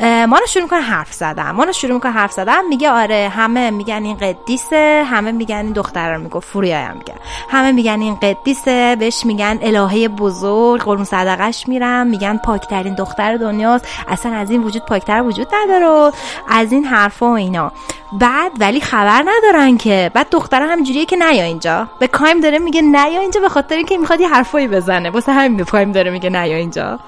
ما 0.00 0.38
رو 0.38 0.46
شروع 0.46 0.62
می‌کنه 0.62 0.80
حرف 0.80 1.12
زدن. 1.12 1.50
ما 1.50 1.64
رو 1.64 1.72
شروع 1.72 1.94
می‌کنه 1.94 2.12
حرف 2.12 2.32
زدن. 2.32 2.64
میگه 2.68 2.90
آره 2.90 3.32
همه 3.36 3.70
میگن 3.70 4.02
این 4.04 4.16
قدیسه. 4.16 5.04
همه 5.10 5.32
میگن 5.32 5.56
این 5.56 5.72
دختر 5.72 6.14
رو 6.14 6.22
میگه 6.22 6.40
فوریای 6.40 6.82
هم 6.82 6.96
میگه. 6.96 7.14
همه 7.50 7.72
میگن 7.72 8.00
این 8.00 8.14
قدیسه. 8.14 8.96
بهش 8.96 9.26
میگن 9.26 9.58
الهه 9.62 10.08
بزرگ. 10.08 10.82
قرون 10.82 11.04
صدقش 11.04 11.68
میرم 11.68 12.06
میگن 12.06 12.36
پاکترین 12.44 12.94
دختر 12.94 13.36
دنیاست. 13.36 13.88
اصلا 14.08 14.32
از 14.32 14.50
این 14.50 14.62
وجود 14.62 14.82
پاکتر 14.86 15.22
وجود 15.22 15.48
نداره 15.54 16.12
از 16.48 16.72
این 16.72 16.84
حرفا 16.84 17.26
و 17.26 17.34
اینا. 17.34 17.72
بعد 18.12 18.52
ولی 18.60 18.80
خبر 18.80 19.24
ندارن 19.26 19.76
که. 19.76 20.10
بعد 20.14 20.26
دختر 20.30 20.62
همجوریه 20.62 21.04
که 21.04 21.16
نیا 21.16 21.44
اینجا. 21.44 21.88
به 21.98 22.06
کایم 22.06 22.40
داره 22.40 22.58
میگه 22.58 22.82
نیا 22.82 23.20
اینجا 23.20 23.40
به 23.40 23.48
خاطر 23.48 23.76
اینکه 23.76 23.98
می‌خواد 23.98 24.20
یه 24.20 24.28
حرفایی 24.56 24.80
بزنه. 24.80 25.10
واسه 25.10 25.32
همین 25.32 25.56
به 25.56 25.64
کایم 25.64 25.92
داره 25.92 26.10
میگه 26.10 26.30
نیا 26.30 26.56
اینجا. 26.56 26.98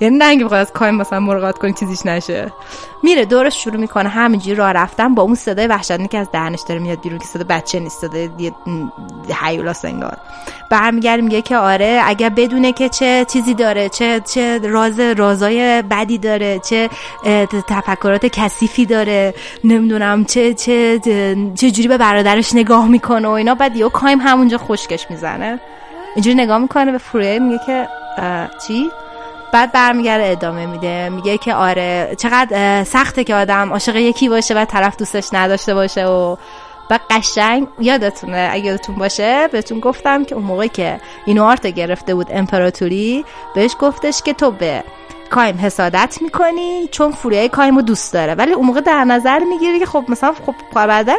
یعنی 0.00 0.16
نه 0.16 0.24
اینکه 0.24 0.44
بخواد 0.44 0.60
از 0.60 0.72
کایم 0.72 0.94
مثلا 0.94 1.20
مراقبت 1.20 1.58
کنه 1.58 1.72
چیزیش 1.72 2.06
نشه. 2.06 2.52
میره 3.02 3.24
دورش 3.24 3.64
شروع 3.64 3.76
می‌کنه 3.76 4.08
همینجوری 4.08 4.54
راه 4.54 4.72
رفتن 4.72 5.14
با 5.14 5.22
اون 5.22 5.34
صدای 5.34 5.66
وحشتناکی 5.66 6.08
که 6.08 6.18
از 6.18 6.28
دهنش 6.32 6.60
داره 6.68 6.80
میاد 6.80 7.00
بیرون 7.00 7.18
که 7.18 7.24
صدا 7.24 7.44
بچه 7.48 7.80
نیست 7.80 8.00
صدای 8.00 8.52
هیولا 9.44 9.72
سنگار 9.72 10.16
برمیگرده 10.70 11.22
میگه 11.22 11.42
که 11.42 11.56
آره 11.56 12.00
اگر 12.04 12.28
بدونه 12.28 12.72
که 12.72 12.88
چه 12.88 13.26
چیزی 13.28 13.54
داره 13.54 13.88
چه 13.88 14.20
چه 14.20 14.58
راز 14.58 15.00
رازای 15.00 15.82
بدی 15.82 16.18
داره 16.18 16.58
چه 16.58 16.90
تفکرات 17.68 18.26
کثیفی 18.26 18.86
داره 18.86 19.34
نمی‌دونم 19.64 20.24
چه 20.24 20.54
چه 20.54 20.98
چه 21.54 21.70
جوری 21.70 21.88
به 21.88 21.98
برادرش 21.98 22.54
نگاه 22.54 22.88
می‌کنه 22.88 23.28
و 23.28 23.30
اینا. 23.30 23.54
بعد 23.54 23.76
یه 23.76 23.88
کایم 23.88 24.20
همونجا 24.20 24.58
خشکش 24.58 25.06
می‌زنه. 25.10 25.60
اینجوری 26.16 26.34
نگاه 26.36 26.58
می‌کنه 26.58 26.92
به 26.92 26.98
فوریه 26.98 27.38
میگه 27.38 27.60
که 27.66 27.88
چی؟ 28.66 28.90
بعد 29.52 29.72
برمیگره 29.72 30.28
ادامه 30.28 30.66
میده. 30.66 31.08
میگه 31.08 31.38
که 31.38 31.54
آره 31.54 32.14
چقدر 32.18 32.84
سخته 32.84 33.24
که 33.24 33.34
آدم 33.34 33.72
عاشق 33.72 33.96
یکی 33.96 34.28
باشه 34.28 34.54
و 34.54 34.64
طرف 34.64 34.96
دوستش 34.96 35.28
نداشته 35.32 35.74
باشه 35.74 36.06
و 36.06 36.36
و 36.90 36.98
قشنگ 37.10 37.68
یادتونه 37.78 38.48
اگه 38.52 38.64
یادتون 38.64 38.94
باشه 38.94 39.48
بهتون 39.48 39.80
گفتم 39.80 40.24
که 40.24 40.34
اون 40.34 40.44
موقع 40.44 40.66
که 40.66 41.00
اینو 41.26 41.44
آرت 41.44 41.66
گرفته 41.66 42.14
بود 42.14 42.26
امپراتوری 42.30 43.24
بهش 43.54 43.76
گفتش 43.80 44.22
که 44.22 44.32
تو 44.32 44.50
به 44.50 44.84
کایم 45.30 45.58
حسادت 45.58 46.18
می‌کنی 46.20 46.88
چون 46.90 47.12
فوریای 47.12 47.48
کایم 47.48 47.76
رو 47.76 47.82
دوست 47.82 48.12
داره. 48.12 48.34
ولی 48.34 48.52
اون 48.52 48.66
موقع 48.66 48.80
در 48.80 49.04
نظر 49.04 49.38
می‌گیری 49.38 49.78
که 49.78 49.86
خب 49.86 50.04
مثلا 50.08 50.34
خب 50.46 50.54
بعدا 50.74 51.14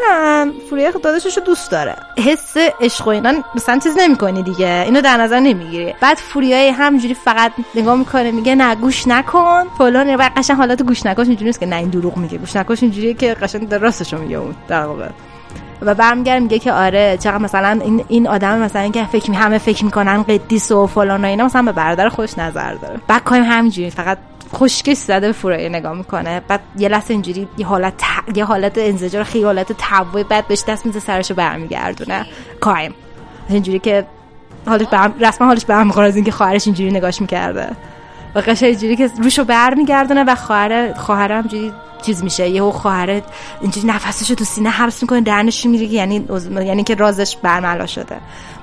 فوریای 0.69 0.93
داداشش 1.03 1.37
رو 1.37 1.43
دوست 1.43 1.71
داره. 1.71 1.95
حس 2.17 2.57
عشق 2.81 3.07
و 3.07 3.09
اینا 3.09 3.33
مثلا 3.55 3.79
چیز 3.79 3.95
نمی‌کنی 3.99 4.43
دیگه. 4.43 4.81
اینو 4.85 5.01
در 5.01 5.17
نظر 5.17 5.39
نمی‌گیری. 5.39 5.93
بعد 6.01 6.17
فوریای 6.17 6.69
همجوری 6.69 7.13
فقط 7.13 7.51
نگاه 7.75 7.95
می‌کنه 7.95 8.31
میگه 8.31 8.55
نه 8.55 8.75
گوش 8.75 9.07
نکن. 9.07 9.63
فلان 9.77 10.15
و 10.15 10.29
قشنگ 10.37 10.57
حالت 10.57 10.83
گوش 10.83 11.05
نکن. 11.05 11.23
اینجوری 11.23 11.45
نیست 11.45 11.59
که 11.59 11.65
نه 11.65 11.75
این 11.75 11.89
دروغ 11.89 12.17
میگه. 12.17 12.37
گوش 12.37 12.55
نکن 12.55 12.75
اینجوریه 12.81 13.13
که 13.13 13.33
قشنگ 13.33 13.69
در 13.69 13.77
راستشو 13.77 14.17
میگه 14.17 14.37
اون 14.37 14.55
در 14.67 14.85
واقع. 14.85 15.09
و 15.81 15.95
برمیگرد 15.95 16.41
میگه 16.41 16.59
که 16.59 16.71
آره 16.73 17.17
چقدر 17.17 17.37
مثلا 17.37 17.79
این 17.83 18.05
این 18.07 18.27
آدم 18.27 18.57
مثلا 18.57 18.89
که 18.89 19.05
فکر 19.05 19.33
همه 19.33 19.57
فکر 19.57 19.85
می‌کنن 19.85 20.23
قدیس 20.23 20.71
و 20.71 20.87
فلان 20.87 21.25
و 21.25 21.27
اینا 21.27 21.45
مثلا 21.45 21.61
به 21.61 21.71
برادر 21.71 22.09
خوش 22.09 22.37
نظر 22.37 22.73
داره. 22.73 22.99
بعد 23.07 23.23
کایم 23.23 23.43
همینجوری 23.43 23.89
فقط 23.89 24.17
خوشگش 24.51 24.97
زده 24.97 25.27
به 25.27 25.33
فورای 25.33 25.69
نگاه 25.69 25.93
می‌کنه. 25.93 26.41
بعد 26.47 26.59
یه 26.77 26.89
لحظه 26.89 27.13
اینجوری 27.13 27.47
یه 27.57 27.65
حالت 27.65 27.93
ت... 27.97 28.37
یه 28.37 28.45
حالت 28.45 28.77
انزجار 28.77 29.23
خیلی 29.23 29.45
حالت 29.45 29.71
تبوی 29.77 30.23
بعد 30.23 30.47
بهش 30.47 30.63
دست 30.67 30.85
میزه 30.85 30.99
سرشو 30.99 31.33
برمیگردونه. 31.33 32.25
کایم. 32.59 32.93
اینجوری 33.49 33.79
که 33.79 34.05
حالش 34.67 34.87
برم 34.87 35.13
رسما 35.19 35.47
حالش 35.47 35.65
برم 35.65 35.87
می‌خوره 35.87 36.07
از 36.07 36.15
اینکه 36.15 36.31
خواهرش 36.31 36.67
اینجوری 36.67 36.91
نگاش 36.91 37.21
می‌کرده. 37.21 37.69
و 38.37 38.39
قشنگ 38.39 38.69
اینجوری 38.69 38.95
که 38.95 39.09
روشو 39.23 39.43
برمیگردونه 39.43 40.23
و 40.23 40.35
خواهر 40.35 40.93
خواهرم 40.93 41.37
اینجوری 41.37 41.73
چیز 42.01 42.23
میشه. 42.23 42.49
یهو 42.49 42.71
خواهر 42.71 43.21
اینجوری 43.61 43.87
نفسشو 43.87 44.35
تو 44.35 44.43
سینه 44.43 44.69
حبس 44.69 45.01
می‌کنه 45.01 45.21
درنش 45.21 45.65
میره 45.65 45.85
یعنی 45.85 46.25
یعنی 46.51 46.83
که 46.83 46.95
رازش 46.95 47.37
برملا 47.37 47.85
شده. 47.85 48.17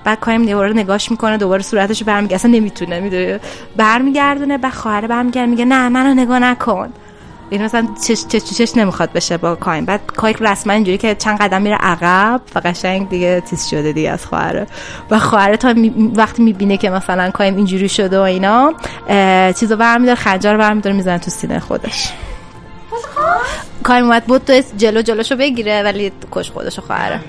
بعد 0.04 0.20
کایم 0.20 0.46
دوباره 0.46 0.72
نگاش 0.72 1.10
می‌کنه 1.10 1.36
دوباره 1.36 1.62
صورتشو 1.62 2.04
برمیگردونه 2.04 2.34
اصلا 2.34 2.50
نمی‌تونه 2.50 3.00
می‌دونه 3.00 3.40
برمیگردونه 3.76 4.58
بعد 4.58 4.72
خواهر 4.72 5.06
برمیگرده 5.06 5.50
میگه 5.50 5.64
نه 5.64 5.88
منو 5.88 6.14
نگاه 6.14 6.38
نکن. 6.38 6.92
این 7.50 7.62
مثلا 7.62 7.88
چش 8.06 8.26
چش 8.26 8.44
چش 8.44 8.76
نمی‌خواد 8.76 9.12
بشه 9.12 9.36
با 9.36 9.54
کایم 9.54 9.84
بعد 9.84 10.00
کایک 10.16 10.36
رسما 10.40 10.72
اینجوری 10.72 10.98
که 10.98 11.14
چند 11.14 11.38
قدم 11.38 11.62
میره 11.62 11.76
عقب 11.76 12.40
و 12.54 12.58
قشنگ 12.58 13.08
دیگه 13.08 13.40
تیز 13.40 13.66
شده 13.66 13.92
دیگه 13.92 14.10
از 14.10 14.26
خواهره 14.26 14.66
و 15.10 15.18
خواهره 15.18 15.56
تا 15.56 15.72
می... 15.72 16.12
وقتی 16.16 16.42
می‌بینه 16.42 16.76
که 16.76 16.90
مثلا 16.90 17.30
کایم 17.30 17.56
اینجوری 17.56 17.88
شده 17.88 18.18
و 18.18 18.22
اینا 18.22 18.72
چیزو 19.52 19.76
برمیداره 19.76 20.18
خنجر 20.18 20.56
برمیداره 20.56 20.96
می‌زنه 20.96 21.18
تو 21.18 21.30
سینه 21.30 21.60
خودش. 21.60 22.12
کار 23.82 24.02
اومد 24.02 24.24
بود 24.24 24.44
تو 24.44 24.62
جلو 24.76 25.02
جلوشو 25.02 25.36
بگیره 25.36 25.82
ولی 25.82 26.12
کش 26.30 26.50
خودشو 26.50 26.82
خواهره 26.82 27.20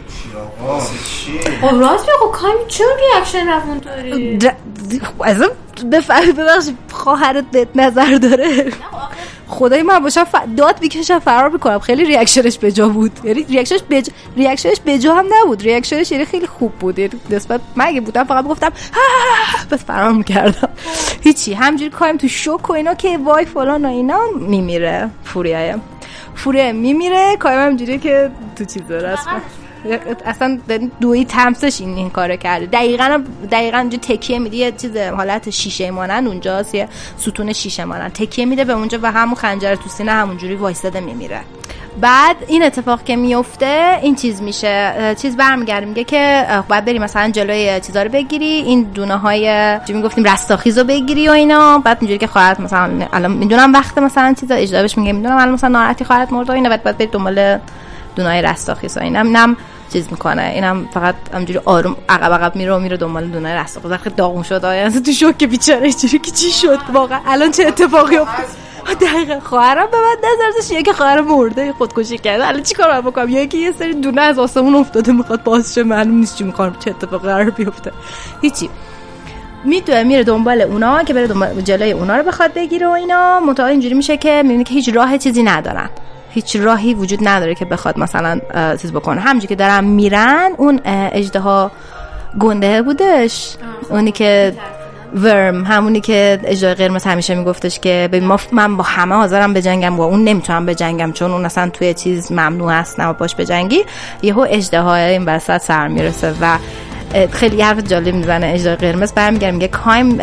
خب 1.61 1.75
راست 1.75 2.05
خب 2.19 2.31
کایم 2.31 2.67
چون 2.67 2.87
ریاکشن 2.99 3.47
روون 3.47 3.77
داری؟ 3.77 4.39
ازم 5.23 5.49
بفهمی 5.91 6.31
ببخش 6.31 6.69
خواهرت 6.91 7.51
بهت 7.51 7.67
نظر 7.75 8.15
داره. 8.15 8.71
خدای 9.47 9.81
من 9.81 9.99
باشم 9.99 10.23
ف... 10.23 10.35
داد 10.57 10.81
می‌کشم 10.81 11.19
فرار 11.19 11.49
می‌کنم. 11.49 11.79
خیلی 11.79 12.05
ریاکشنش 12.05 12.59
بجا 12.59 12.89
بود. 12.89 13.11
یعنی 13.23 13.43
ریاکشنش 13.43 13.81
بجا 13.89 14.13
ریاکشنش 14.37 14.77
بجا 14.85 15.15
هم 15.15 15.25
نبود. 15.41 15.61
ریاکشنش 15.61 16.11
یعنی 16.11 16.25
خیلی 16.25 16.47
خوب 16.47 16.71
بود. 16.71 16.99
یعنی 16.99 17.11
نسبت 17.29 17.61
من 17.75 17.85
اگه 17.85 18.01
بودم 18.01 18.23
فقط 18.23 18.45
گفتم 18.45 18.71
بس 19.71 19.85
فرار 19.85 20.11
می‌کردم. 20.11 20.69
هیچی. 21.21 21.53
همجوری 21.53 21.89
کاریم 21.89 22.17
تو 22.17 22.27
شوک 22.27 22.69
و 22.69 22.73
اینا 22.73 22.93
که 22.93 23.17
وای 23.17 23.45
فلان 23.45 23.85
و 23.85 23.89
اینا 23.89 24.19
میمیره. 24.39 25.09
فوریه. 25.23 25.75
فوریه 26.35 26.71
میمیره. 26.71 27.37
کاریم 27.39 27.59
همجوری 27.59 27.97
که 27.97 28.31
تو 28.55 28.65
چیز 28.65 28.91
رسمه 28.91 29.41
اصلا 30.25 30.59
دوی 31.01 31.25
تمسش 31.25 31.81
این 31.81 31.95
این 31.95 32.09
کارو 32.09 32.35
کرده. 32.35 32.65
دقیقا 32.65 33.23
دقیقا 33.51 33.77
اونجا 33.77 33.97
تکیه 33.97 34.39
میده. 34.39 34.57
یه 34.57 34.71
چیز 34.71 34.97
حالت 34.97 35.49
شیشه 35.49 35.91
مانند 35.91 36.27
اونجاست. 36.27 36.75
یه 36.75 36.87
ستون 37.17 37.53
شیشه 37.53 37.85
مانند 37.85 38.13
تکیه 38.13 38.45
میده 38.45 38.63
به 38.63 38.73
اونجا 38.73 38.99
و 39.01 39.11
همون 39.11 39.35
خنجر 39.35 39.75
تو 39.75 39.89
سینه 39.89 40.11
همونجوری 40.11 40.55
وایساده 40.55 40.99
میمیره. 40.99 41.39
بعد 42.01 42.35
این 42.47 42.63
اتفاق 42.63 43.03
که 43.03 43.15
میفته 43.15 43.99
این 44.01 44.15
چیز 44.15 44.41
میشه. 44.41 45.15
چیز 45.21 45.37
برمیگرده. 45.37 45.85
میگه 45.85 46.03
که 46.03 46.45
باید 46.69 46.85
بری 46.85 46.99
مثلا 46.99 47.29
جلوی 47.29 47.79
چیزا 47.79 48.03
رو 48.03 48.09
بگیری. 48.09 48.45
این 48.45 48.83
دونه 48.83 49.17
های 49.17 49.77
چی 49.87 49.93
می‌گفتیم؟ 49.93 50.23
رستاخیز 50.23 50.77
رو 50.77 50.83
بگیری 50.83 51.27
و 51.27 51.31
اینا. 51.31 51.79
بعد 51.79 51.97
اینجوری 52.01 52.17
که 52.17 52.27
خواهد 52.27 52.61
مثلا 52.61 53.07
الان 53.13 53.31
می‌دونم 53.31 53.73
وقت 53.73 53.97
مثلا 53.97 54.35
چیزا 54.39 54.55
اجرا 54.55 54.81
میگه. 54.97 55.13
می‌دونم 55.13 55.37
الان 55.37 55.53
مثلا 55.53 55.69
ناراحتی 55.69 56.05
خواهد 56.05 56.33
مرد 56.33 56.49
و 56.49 56.53
اینا. 56.53 56.69
بعد 56.69 56.83
بعد 56.83 56.97
بری 56.97 57.07
دنبال 57.07 57.59
دونای 58.15 58.41
رستاخیز 58.41 58.97
و 58.97 59.01
اینم 59.01 59.37
نم 59.37 59.57
چیز 59.93 60.07
می‌کنه. 60.11 60.41
اینم 60.41 60.89
فقط 60.93 61.15
همجوری 61.33 61.59
آروم 61.65 61.95
عقب 62.09 62.33
عقب 62.33 62.55
میره 62.55 62.75
و 62.75 62.79
میره 62.79 62.97
دنبال 62.97 63.27
دونه 63.27 63.61
رستاخیز 63.61 63.91
وقتی 63.91 64.09
داغون 64.09 64.43
شد. 64.43 64.65
آیا 64.65 64.89
تو 64.89 65.11
شوک 65.11 65.43
بیچاره 65.43 65.91
چی 65.91 66.19
که 66.19 66.31
چی 66.31 66.51
شد؟ 66.51 66.79
واقعا 66.93 67.19
الان 67.27 67.51
چه 67.51 67.67
اتفاقی 67.67 68.17
افتاد؟ 68.17 68.45
دقیقا. 69.01 69.39
خواهرم 69.39 69.87
به 69.91 69.97
من 69.97 70.15
نظر 70.17 70.57
داشت 70.57 70.71
یکی 70.71 70.93
خواهر 70.93 71.21
مرده 71.21 71.73
خودکشی 71.73 72.17
کرده. 72.17 72.47
الان 72.47 72.63
چیکار 72.63 73.01
بکنم؟ 73.01 73.29
یکی 73.29 73.57
یه 73.57 73.71
سری 73.71 73.93
دونه 73.93 74.21
از 74.21 74.39
آسمون 74.39 74.75
افتاده 74.75 75.11
می‌خواد 75.11 75.43
بازشه 75.43 75.83
معلوم 75.83 76.15
نیست 76.15 76.37
چی 76.37 76.43
می‌خوام 76.43 76.75
چه 76.85 76.91
اتفاقی 76.91 77.27
قرار 77.27 77.49
بیفته. 77.49 77.91
هیچی. 78.41 78.69
میدوه 79.63 80.03
میره 80.03 80.23
دنبال 80.23 80.61
اونا 80.61 81.03
که 81.03 81.13
بره 81.13 81.27
دنبال 81.27 81.61
جلوی 81.61 81.91
اونا 81.91 82.17
رو 82.17 82.23
بخواد 82.23 82.53
بگیره 82.53 82.87
و 82.87 82.89
اینا. 82.89 83.39
متعال 83.39 83.69
اینجوری 83.69 83.93
میشه 83.93 84.17
که 84.17 84.41
می‌بینه 84.43 84.63
که 84.63 84.73
هیچ 84.73 84.89
راه 84.89 85.17
چیزی 85.17 85.43
ندارن. 85.43 85.89
هیچ 86.35 86.55
راهی 86.55 86.93
وجود 86.93 87.27
نداره 87.27 87.55
که 87.55 87.65
بخواد 87.65 87.99
مثلا 87.99 88.39
چیز 88.81 88.91
بکنه. 88.91 89.21
همونجوری 89.21 89.47
که 89.47 89.55
دارن 89.55 89.83
میرن 89.83 90.51
اون 90.57 90.81
اجدها 90.85 91.71
گنده 92.39 92.81
بودش. 92.81 93.55
اونی 93.89 94.11
که 94.11 94.53
ورم 95.15 95.63
همونی 95.63 96.01
که 96.01 96.39
اجرای 96.43 96.73
قرمز 96.73 97.03
همیشه 97.03 97.35
میگفتش 97.35 97.79
که 97.79 98.09
ببین 98.11 98.37
من 98.51 98.77
با 98.77 98.83
همه 98.83 99.15
حاضرم 99.15 99.53
به 99.53 99.61
جنگم. 99.61 99.99
و 99.99 100.01
اون 100.01 100.23
نمی‌تونم 100.23 100.65
به 100.65 100.75
جنگم 100.75 101.11
چون 101.11 101.31
اون 101.31 101.45
اصلا 101.45 101.69
توی 101.69 101.93
چیز 101.93 102.31
ممنوع 102.31 102.71
هست 102.71 102.99
نه 102.99 103.13
باش 103.13 103.35
به 103.35 103.45
جنگی. 103.45 103.85
یهو 104.21 104.45
اجدهای 104.49 105.01
این 105.01 105.25
وسط 105.25 105.57
سر 105.57 105.87
می‌رسه 105.87 106.33
و 106.41 106.57
خیلی 107.31 107.61
حرف 107.61 107.79
جالب 107.79 108.15
می‌زنه. 108.15 108.51
اجرای 108.53 108.75
قرمز 108.75 109.13
برمیگرد 109.13 109.53
میگه 109.53 109.67
کایم 109.67 110.17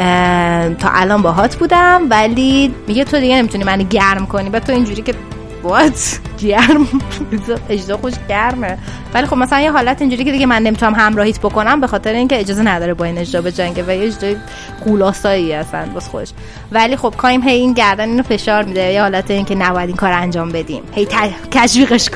تا 0.75 0.89
الان 0.93 1.23
باهات 1.23 1.57
بودم 1.57 2.03
ولی 2.11 2.75
میگه 2.87 3.05
تو 3.05 3.21
دیگه 3.21 3.37
نمی‌تونی 3.37 3.65
منو 3.65 3.83
گرم 3.83 4.27
کنی. 4.27 4.51
بعد 4.51 4.65
تو 4.65 4.73
اینجوری 4.73 5.03
که 5.03 5.15
وات 5.63 6.19
گرم. 6.39 6.87
اجزا 7.69 7.97
خوش 7.97 8.13
گرمه. 8.29 8.79
ولی 9.15 9.27
خب 9.27 9.37
مثلا 9.37 9.61
یه 9.61 9.73
حالت 9.73 10.01
اینجوری 10.01 10.25
که 10.25 10.33
دیگه 10.33 10.47
من 10.47 10.63
نمی‌تونم 10.63 10.95
همراهیت 10.95 11.39
بکنم 11.39 11.81
به 11.81 11.87
خاطر 11.87 12.13
اینکه 12.13 12.41
اجازه 12.41 12.63
نداره 12.63 12.95
با 12.95 13.05
این 13.05 13.19
اجزا 13.19 13.41
به 13.41 13.53
جنگه 13.53 13.83
و 13.83 13.91
یه 13.91 14.07
اجزای 14.07 14.37
قولاسایی 14.85 15.53
هستن 15.53 15.95
بس 15.97 16.09
خوش. 16.09 16.29
ولی 16.73 16.97
خب 16.97 17.15
کایم 17.17 17.43
هی 17.43 17.55
این 17.55 17.73
گردن 17.73 18.09
اینو 18.09 18.23
فشار 18.23 18.65
میده. 18.65 18.93
یه 18.93 19.03
حالت 19.03 19.31
اینکه 19.31 19.55
نباید 19.55 19.89
این 19.89 19.97
کار 19.97 20.13
انجام 20.13 20.49
بدیم. 20.49 20.83
هی 20.95 21.09
تشویقش 21.51 22.09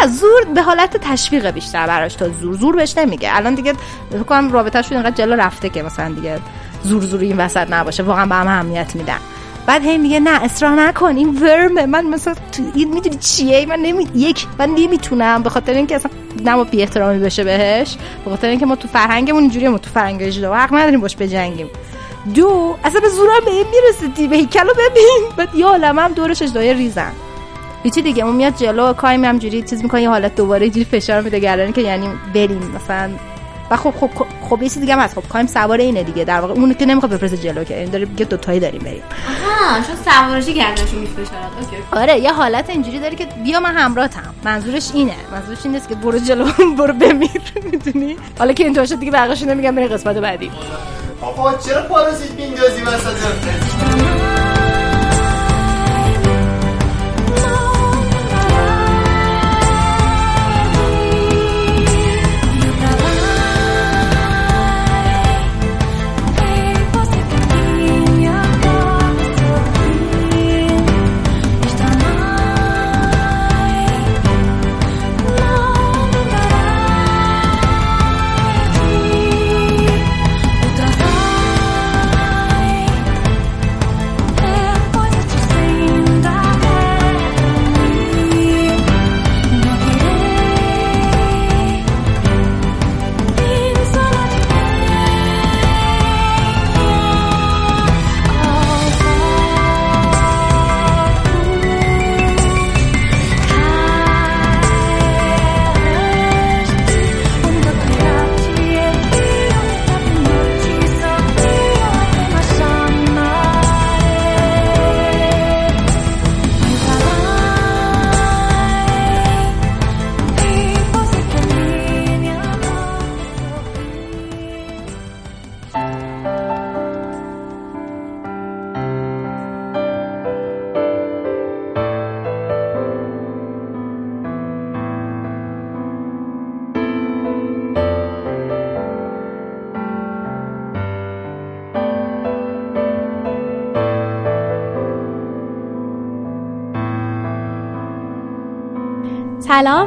نه 0.00 0.06
زور 0.06 0.44
به 0.54 0.62
حالت 0.62 0.96
تشویق 0.96 1.50
بیشتر 1.50 1.86
براش. 1.86 2.14
تا 2.14 2.28
زور 2.28 2.56
زور 2.56 2.76
بهش 2.76 2.98
نمیگه. 2.98 3.36
الان 3.36 3.54
دیگه 3.54 3.72
فکر 4.10 4.22
کنم 4.22 4.52
رابطه‌شون 4.52 4.96
اینقدر 4.96 5.16
جلو 5.16 5.36
رفته 5.36 5.68
که 5.68 5.82
مثلا 5.82 6.14
دیگه 6.14 6.38
زور 6.82 7.02
زور 7.02 7.20
این 7.20 7.36
وسط 7.36 7.66
نباشه. 7.70 8.02
واقعا 8.02 8.26
به 8.26 8.34
هم 8.34 8.48
اهمیت 8.48 8.96
میدن. 8.96 9.18
بعد 9.66 9.84
هی 9.84 9.98
میگه 9.98 10.20
نه 10.20 10.44
اصرار 10.44 10.80
نکن. 10.80 11.16
این 11.16 11.38
ورمه. 11.42 11.86
من 11.86 12.06
مثلا 12.06 12.34
این 12.74 12.94
می‌دونی 12.94 13.16
چیه؟ 13.16 13.66
من 13.66 13.78
نمی... 13.78 14.08
یک 14.14 14.46
من 14.58 14.70
نمی‌تونم. 14.70 15.42
به 15.42 15.50
خاطر 15.50 15.72
اینکه 15.72 15.96
اصلا 15.96 16.10
نما 16.44 16.64
بی 16.64 16.82
احترامی 16.82 17.18
بشه 17.18 17.44
بهش. 17.44 17.96
به 18.24 18.30
خاطر 18.30 18.48
اینکه 18.48 18.66
ما 18.66 18.76
تو 18.76 18.88
فرهنگمون 18.88 19.42
اینجوریه. 19.42 19.68
ما 19.68 19.78
تو 19.78 19.90
فرهنگ 19.90 20.22
اجدا 20.22 20.54
حق 20.54 20.74
نداریم 20.74 21.00
باش 21.00 21.16
بجنگیم. 21.16 21.66
دو 22.34 22.76
اصلا 22.84 23.00
به 23.00 23.08
زورم 23.08 23.44
به 23.44 23.50
این 23.50 23.66
می‌رسیدی. 23.70 24.28
به 24.28 24.36
هیکلو 24.36 24.72
ببین. 24.74 25.22
بعد 25.36 25.54
یه 25.54 25.66
عالم 25.66 25.98
هم 25.98 26.12
دورش 26.12 26.42
اجدای 26.42 26.74
ریزن. 26.74 27.12
هیچی 27.82 28.02
دیگه؟ 28.02 28.24
اون 28.24 28.36
میاد 28.36 28.56
جلو 28.56 28.92
کایم 28.92 29.24
همجوری 29.24 29.62
چیز 29.62 29.82
می‌کنه 29.82 30.02
یه 30.02 30.08
حالت 30.08 30.34
دوباره 30.34 30.62
اینجوری 30.62 30.84
فشار 30.84 31.20
میده 31.20 31.38
گردن 31.38 31.72
که 31.72 31.80
یعنی 31.80 32.08
بریم. 32.34 32.70
مثلا 32.74 33.10
و 33.70 33.76
خب 33.76 33.94
خب 34.00 34.10
خب 34.50 34.62
یه 34.62 34.68
چیز 34.68 34.80
دیگه 34.80 34.94
هم 34.94 35.00
هست. 35.00 35.14
خب 35.14 35.28
کایم 35.28 35.46
سوار 35.46 35.78
اینه 35.78 36.02
دیگه. 36.02 36.24
در 36.24 36.40
واقع 36.40 36.54
اون 36.54 36.74
که 36.74 36.86
نمی‌خواد 36.86 37.12
بفرسته 37.12 37.36
جلو 37.36 37.64
که. 37.64 37.78
این 37.78 37.90
داره 37.90 38.04
میگه 38.04 38.24
دو 38.24 38.36
تایی 38.36 38.60
داریم 38.60 38.80
بریم. 38.80 39.02
آها 39.28 39.76
چون 39.82 39.96
سوارشی 40.04 40.54
گردنشو 40.54 40.96
میفشارد. 40.96 41.50
اوکی 41.60 41.76
آره 41.92 42.18
یه 42.18 42.32
حالت 42.32 42.70
اینجوری 42.70 42.98
داره 42.98 43.16
که 43.16 43.26
بیا 43.44 43.60
من 43.60 43.76
همراهتم. 43.76 44.34
منظورش 44.44 44.90
اینه. 44.94 45.14
منظورش 45.32 45.58
این 45.64 45.74
نیست 45.74 45.88
که 45.88 45.94
برو 45.94 46.18
جلو 46.18 46.44
برو 46.78 46.92
بمیر 46.92 47.40
می‌دونی؟ 47.64 48.16
حالا 48.38 48.52
که 48.52 48.64
اینطور 48.64 48.86
شد 48.86 48.98
دیگه 48.98 49.12
بقیش 49.12 49.42
نمیگم 49.42 49.74
بریم 49.74 49.88
قسمت 49.88 50.16
بعدی. 50.16 50.50
آقا 51.20 51.54
چرا 51.54 51.82
پارازیت 51.82 52.30
میندازی 52.30 52.82
وسط 52.82 53.16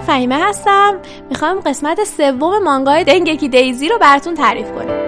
فهیمه 0.10 0.48
هستم. 0.48 1.00
می‌خوام 1.30 1.60
قسمت 1.60 2.04
سوم 2.04 2.64
مانگای 2.64 3.04
دنگکی 3.04 3.50
دیزی 3.50 3.90
رو 3.90 3.98
براتون 3.98 4.34
تعریف 4.34 4.72
کنیم 4.72 5.00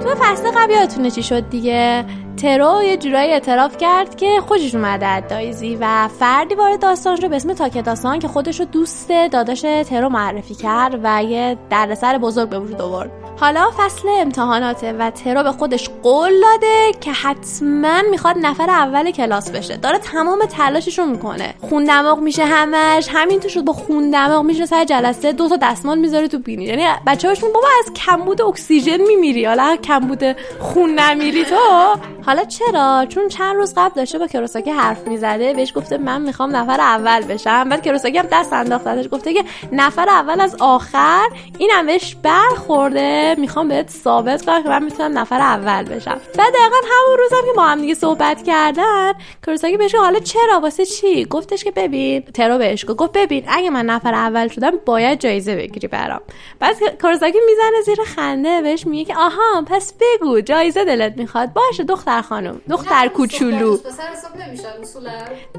تو 0.00 0.14
فصل 0.20 0.50
قبل 0.50 0.72
یادتونه 0.72 1.10
چی 1.10 1.22
شد 1.22 1.48
دیگه؟ 1.48 2.04
ترو 2.36 2.82
یه 2.82 2.96
جورایی 2.96 3.32
اعتراف 3.32 3.76
کرد 3.76 4.16
که 4.16 4.40
خوشش 4.40 4.74
اومده 4.74 5.06
از 5.06 5.22
دایزی 5.28 5.78
و 5.80 6.08
فردی 6.08 6.54
وارد 6.54 6.80
داستان 6.80 7.16
رو 7.16 7.28
به 7.28 7.36
اسم 7.36 7.52
تاکتاسان 7.52 8.18
که 8.18 8.28
خودش 8.28 8.60
رو 8.60 8.66
دوست 8.66 9.12
داداش 9.32 9.60
ترو 9.60 10.08
معرفی 10.08 10.54
کرد 10.54 11.00
و 11.02 11.24
یه 11.24 11.58
دردسر 11.70 12.18
بزرگ 12.18 12.48
به 12.48 12.58
وجود 12.58 12.80
آورد. 12.80 13.23
حالا 13.40 13.70
فصل 13.78 14.08
امتحاناته 14.08 14.92
و 14.92 15.10
ترو 15.10 15.42
به 15.42 15.52
خودش 15.52 15.90
قول 16.02 16.32
داده 16.40 16.92
که 17.00 17.12
حتما 17.12 18.02
می‌خواد 18.10 18.36
نفر 18.38 18.70
اول 18.70 19.10
کلاس 19.10 19.50
بشه. 19.50 19.76
داره 19.76 19.98
تمام 19.98 20.44
تلاشش 20.44 20.98
رو 20.98 21.04
می‌کنه. 21.04 21.54
خون 21.60 21.84
دماغ 21.84 22.18
میشه 22.18 22.44
همش. 22.44 23.08
همین 23.12 23.40
تو 23.40 23.48
شد 23.48 23.64
با 23.64 23.72
خون 23.72 24.10
دماغ 24.10 24.44
میشه 24.44 24.66
سر 24.66 24.84
جلسه. 24.84 25.32
دو 25.32 25.48
تا 25.48 25.56
دستمال 25.62 25.98
می‌ذاره 25.98 26.28
تو 26.28 26.38
بینی. 26.38 26.64
یعنی 26.64 26.84
بچه‌هاشون 27.06 27.52
بابا 27.52 27.68
از 27.78 27.92
کمبود 27.92 28.42
اکسیژن 28.42 29.00
میمیری. 29.00 29.44
حالا 29.44 29.76
کمبود 29.76 30.22
خون 30.60 30.94
نمیری 31.00 31.44
تو. 31.44 31.96
حالا 32.26 32.44
چرا؟ 32.44 33.06
چون 33.08 33.28
چند 33.28 33.56
روز 33.56 33.74
قبل 33.76 33.94
داشته 33.94 34.18
با 34.18 34.26
کروساکی 34.26 34.70
حرف 34.70 35.08
می‌زده. 35.08 35.54
بهش 35.54 35.72
گفته 35.76 35.98
من 35.98 36.22
می‌خوام 36.22 36.56
نفر 36.56 36.80
اول 36.80 37.24
بشم. 37.24 37.68
بعد 37.68 37.82
کروساکی 37.82 38.18
هم 38.18 38.26
دست 38.32 38.52
انداخته. 38.52 39.08
گفته 39.08 39.34
که 39.34 39.44
نفر 39.72 40.08
اول 40.08 40.40
از 40.40 40.56
آخر. 40.60 41.28
اینم 41.58 41.86
بهش 41.86 42.16
برخورده. 42.22 43.23
می‌خوام 43.38 43.68
بهت 43.68 43.90
ثابت 43.90 44.44
کنم 44.44 44.62
که 44.62 44.68
من 44.68 44.82
می‌تونم 44.82 45.18
نفر 45.18 45.40
اول 45.40 45.84
بشم. 45.84 46.20
بعد 46.38 46.52
دقیقا 46.52 46.76
همون 46.90 47.18
روزم 47.18 47.46
که 47.46 47.52
با 47.56 47.62
هم 47.62 47.80
دیگه 47.80 47.94
صحبت 47.94 48.42
کردن 48.42 49.12
کروساکی 49.46 49.76
بهش 49.76 49.94
حالا 49.94 50.18
چرا؟ 50.18 50.60
واسه 50.60 50.86
چی؟ 50.86 51.24
گفتش 51.24 51.64
که 51.64 51.70
ببین 51.70 52.22
ترو 52.22 52.58
بهش 52.58 52.84
گفت 52.88 53.12
ببین 53.12 53.44
اگه 53.48 53.70
من 53.70 53.86
نفر 53.86 54.14
اول 54.14 54.48
شدم 54.48 54.72
باید 54.86 55.20
جایزه 55.20 55.56
بگیری 55.56 55.88
برام. 55.88 56.20
بعد 56.60 56.76
کروساکی 57.02 57.38
می‌زنه 57.46 57.82
زیر 57.84 58.04
خنده 58.04 58.62
بهش 58.62 58.86
میگه 58.86 59.04
که 59.04 59.18
آها 59.18 59.64
پس 59.66 59.94
بگو 60.00 60.40
جایزه 60.40 60.84
دلت 60.84 61.16
می‌خواد. 61.16 61.52
باشه 61.52 61.84
دختر 61.84 62.22
خانم 62.22 62.60
دختر 62.70 63.08
کوچولو. 63.08 63.78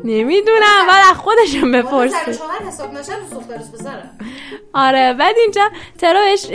نمی‌دونم 0.04 0.88
بعد 0.88 1.04
از 1.12 1.17
خودشون 1.17 1.71
بپرسی 1.71 2.15
آره 4.73 5.13
بعد 5.13 5.36
اینجا 5.38 5.69
ترو 5.97 6.19
بهش 6.19 6.45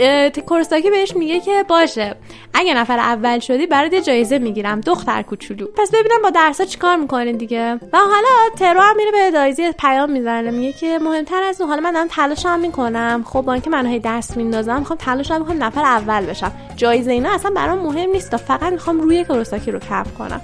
کورساکی 0.45 0.89
بهش 1.01 1.15
میگه 1.15 1.39
که 1.39 1.65
باشه 1.67 2.15
اگه 2.53 2.73
نفر 2.73 2.99
اول 2.99 3.39
شدی 3.39 3.67
برات 3.67 3.95
جایزه 3.95 4.39
می‌گیرم 4.39 4.81
دختر 4.81 5.21
کوچولو. 5.21 5.67
پس 5.77 5.91
ببینم 5.91 6.21
با 6.23 6.29
درسا 6.29 6.65
چیکار 6.65 6.95
می‌کنین 6.95 7.37
دیگه. 7.37 7.73
و 7.73 7.97
حالا 7.97 8.55
ترو 8.59 8.81
هم 8.81 8.95
میره 8.97 9.11
به 9.11 9.31
دایزی 9.31 9.71
پیام 9.71 10.11
می‌زنه 10.11 10.51
میگه 10.51 10.73
که 10.73 10.99
مهمتر 10.99 11.43
از 11.43 11.61
اون 11.61 11.69
حالا 11.69 11.81
من 11.81 11.91
دارم 11.91 12.07
تلاشم 12.07 12.59
می‌کنم. 12.59 13.23
خب 13.27 13.41
با 13.41 13.53
اینکه 13.53 13.69
من 13.69 13.85
هی 13.85 13.99
دست 13.99 14.37
میندازم 14.37 14.79
می‌خوام 14.79 14.99
تلاشم 14.99 15.39
می‌کنم 15.39 15.63
نفر 15.63 15.81
اول 15.81 16.25
بشم. 16.25 16.51
جایزه 16.75 17.11
اینا 17.11 17.33
اصلا 17.33 17.51
برام 17.55 17.79
مهم 17.79 18.09
نیست 18.09 18.37
فقط 18.37 18.73
می‌خوام 18.73 19.01
روی 19.01 19.23
کورساکی 19.23 19.71
رو 19.71 19.79
کم 19.79 20.03
کنم. 20.17 20.41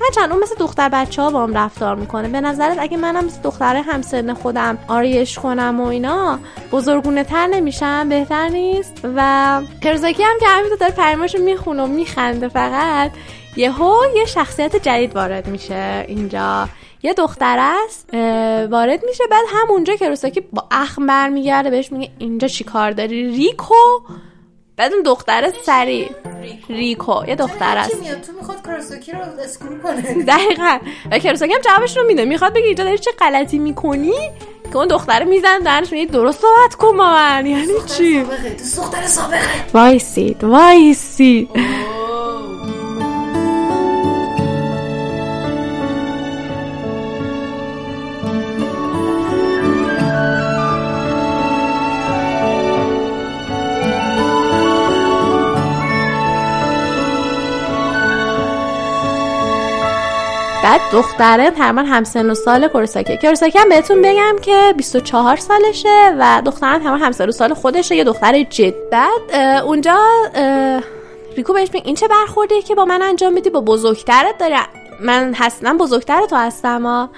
هرچند 0.00 0.32
اون 0.32 0.42
مثل 0.42 0.54
دختر 0.58 0.88
بچه 0.88 1.22
ها 1.22 1.30
با 1.30 1.42
هم 1.42 1.54
رفتار 1.54 1.94
می‌کنه. 1.94 2.28
به 2.28 2.40
نظرت 2.40 2.76
اگه 2.80 2.96
منم 2.96 3.24
مثل 3.24 3.42
دختره 3.42 3.82
همسن 3.82 4.34
خودم 4.34 4.78
آریش 4.88 5.38
کنم 5.38 5.80
و 5.80 5.86
اینا 5.86 6.38
بزرگونه 6.72 7.24
تر 7.24 7.46
نمیشم 7.46 8.08
بهتر 8.08 8.48
نیست؟ 8.48 9.00
و 9.16 9.60
کرزاکی 9.98 10.22
هم 10.22 10.38
که 10.40 10.46
همینطور 10.46 10.78
داره 10.78 10.92
پریماشو 10.92 11.38
می‌خونه 11.38 11.82
و 11.82 11.86
میخنده 11.86 12.48
فقط 12.48 13.10
یهو 13.56 13.96
یه 14.16 14.24
شخصیت 14.24 14.76
جدید 14.76 15.16
وارد 15.16 15.46
میشه 15.46 16.04
اینجا. 16.08 16.68
یه 17.02 17.14
دختر 17.14 17.74
است 17.86 18.14
وارد 18.70 19.04
میشه 19.04 19.24
بعد 19.30 19.44
همونجا 19.48 19.96
کروساکی 19.96 20.40
با 20.40 20.64
اخم 20.70 21.06
برمیگرده 21.06 21.70
بهش 21.70 21.92
میگه 21.92 22.10
اینجا 22.18 22.48
چی 22.48 22.64
کار 22.64 22.90
داری؟ 22.90 23.36
ریکو؟ 23.36 23.74
بعد 24.76 24.92
اون 24.92 25.02
دختر 25.02 25.52
سری. 25.62 26.10
ریکو. 26.68 27.24
یه 27.28 27.34
دختر 27.34 27.76
است. 27.76 27.90
تو 28.26 28.32
می‌خواد 28.32 28.66
کراساکی 28.66 29.12
رو 29.12 29.18
اسکرول 29.44 29.78
کنه. 29.78 30.24
دقیقا. 30.24 30.78
و 31.12 31.18
کراساکی 31.18 31.52
هم 31.52 31.60
جوابش 31.60 31.96
رو 31.96 32.06
میده. 32.06 32.24
می‌خواد 32.24 32.54
بگه 32.54 32.66
اینجا 32.66 32.84
داری 32.84 32.98
چه 32.98 33.10
غلطی 33.18 33.58
می‌کنی؟ 33.58 34.14
که 34.70 34.76
اون 34.76 34.88
دختر 34.88 35.24
میزن 35.24 35.58
درش 35.58 35.92
میگه 35.92 36.12
درست 36.12 36.40
صحبت 36.40 36.74
کن 36.74 36.96
با 36.96 37.10
من. 37.10 37.46
یعنی 37.46 37.72
چی؟ 37.96 38.22
دختر 38.76 39.06
سابقه 39.06 39.38
وایسید 39.74 40.44
وایسید. 40.44 41.48
بعد 60.68 60.80
دختره 60.92 61.50
تقریبا 61.50 61.82
همسن 61.82 62.30
و 62.30 62.34
سال 62.34 62.68
کورساکی. 62.68 63.16
کورساکی 63.16 63.58
هم 63.58 63.68
بهتون 63.68 64.02
بگم 64.02 64.36
که 64.42 64.74
24 64.76 65.36
سالشه 65.36 66.14
و 66.18 66.42
دخترم 66.44 66.82
تمام 66.82 66.98
همسن 66.98 67.28
و 67.28 67.32
سال 67.32 67.54
خودشه 67.54 67.96
یه 67.96 68.04
دختر 68.04 68.42
جد 68.42 68.74
بعد 68.90 69.34
اونجا 69.64 69.98
ریکو 71.36 71.52
بهش 71.52 71.68
میگه 71.72 71.86
این 71.86 71.94
چه 71.94 72.08
برخورده 72.08 72.62
که 72.62 72.74
با 72.74 72.84
من 72.84 73.02
انجام 73.02 73.32
میدی؟ 73.32 73.50
با 73.50 73.60
بزرگترت 73.60 74.38
داری. 74.38 74.54
من 75.00 75.34
هستم 75.34 75.78
بزرگتر 75.78 76.26
تو 76.26 76.36
هستم 76.36 77.08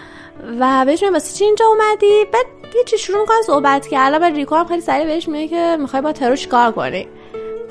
و 0.61 0.85
بهش 0.85 1.03
میگه 1.03 1.13
واسه 1.13 1.39
چی 1.39 1.45
اینجا 1.45 1.65
اومدی؟ 1.67 2.25
بعد 2.33 2.47
یه 2.77 2.85
چی 2.85 2.99
شروع 2.99 3.21
می‌کنن 3.21 3.43
صحبت 3.47 3.87
کردن 3.87 4.19
بعد 4.19 4.35
ریکو 4.35 4.55
هم 4.55 4.67
خیلی 4.67 4.81
سریع 4.81 5.07
بهش 5.07 5.29
میگه 5.29 5.49
که 5.49 5.77
می‌خوای 5.81 6.03
با 6.03 6.13
ترو 6.13 6.37
کار 6.51 6.73
کنی؟ 6.73 7.09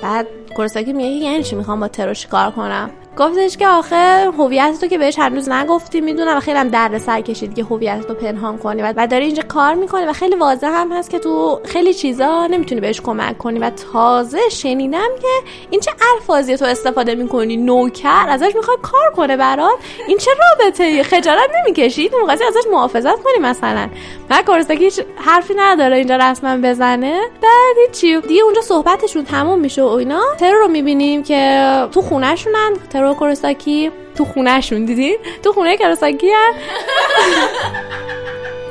بعد 0.02 0.28
کورساکی 0.56 0.94
میگه 0.94 1.26
یعنی 1.26 1.44
چی 1.44 1.56
می‌خوام 1.56 1.80
با 1.80 1.88
ترو 1.88 2.14
کار 2.32 2.52
کنم؟ 2.52 2.92
گفتش 3.20 3.58
که 3.58 3.68
آخه 3.68 4.32
هویت 4.38 4.78
تو 4.82 4.88
که 4.88 4.98
بهش 4.98 5.20
هنوز 5.20 5.50
نگفتی 5.50 6.02
می‌دونم. 6.02 6.38
و 6.38 6.40
خیلی 6.40 6.58
هم 6.58 6.68
درد 6.68 6.98
سر 6.98 7.22
کشید 7.22 7.56
که 7.56 7.64
هویت 7.64 8.08
تو 8.08 8.14
پنهان 8.14 8.58
کنی. 8.58 8.82
و 8.82 9.08
داری 9.08 9.26
اینجا 9.26 9.44
کار 9.44 9.74
می‌کنی 9.74 10.06
و 10.06 10.14
خیلی 10.14 10.36
واضح 10.36 10.68
هم 10.68 10.92
هست 10.92 11.10
که 11.10 11.20
تو 11.20 11.60
خیلی 11.66 11.94
چیزا 11.94 12.48
نمی‌تونی 12.48 12.82
بهش 12.82 13.02
کمک 13.02 13.38
کنی. 13.38 13.60
و 13.60 13.70
تازه 13.70 14.40
شنیدم 14.52 15.10
که 15.22 15.28
این 15.70 15.82
چه 15.82 15.92
الفاظی 16.16 16.58
تو 16.58 16.66
استفاده 16.66 17.16
می‌کنی؟ 17.16 17.58
نوکر. 17.58 18.26
ازش 18.30 18.52
می‌خوای 18.56 18.78
کار 18.82 19.12
کنه 19.16 19.38
برات. 19.38 19.78
این 20.08 20.18
چه 20.18 20.32
رابطه 20.40 21.04
خجالت 21.04 21.50
نمی‌کشی 21.60 22.10
تو 22.10 22.18
می‌خواستی 22.18 22.46
ازش 22.46 22.68
محافظت 22.72 23.24
کنی 23.24 23.40
مثلا. 23.42 23.90
و 24.30 24.44
کورساکی 24.46 24.84
هیچ 24.84 25.00
حرفی 25.16 25.54
نداره 25.58 25.98
اینجا 25.98 26.16
رسما 26.16 26.58
بزنه. 26.58 27.22
بعد 27.42 27.92
چی 27.92 28.22
دیگه 28.22 28.44
اونجا 28.44 28.62
صحبتشون 28.62 29.26
تموم 29.26 29.60
میشه 29.60 29.84
و 29.84 29.88
اینا. 29.88 30.22
ترو 30.40 30.60
رو 30.60 30.68
می‌بینیم 30.68 31.24
که 31.24 31.70
تو 31.92 32.02
خونهشونن. 32.02 32.74
ترو 32.90 33.09
ترو 33.10 33.18
کوروساکی 33.18 33.92
تو 34.16 34.26
خونهشون 34.26 34.86
دیدین؟ 34.86 35.18
تو 35.44 35.54
خونه 35.54 35.78
کوروساکی 35.78 36.28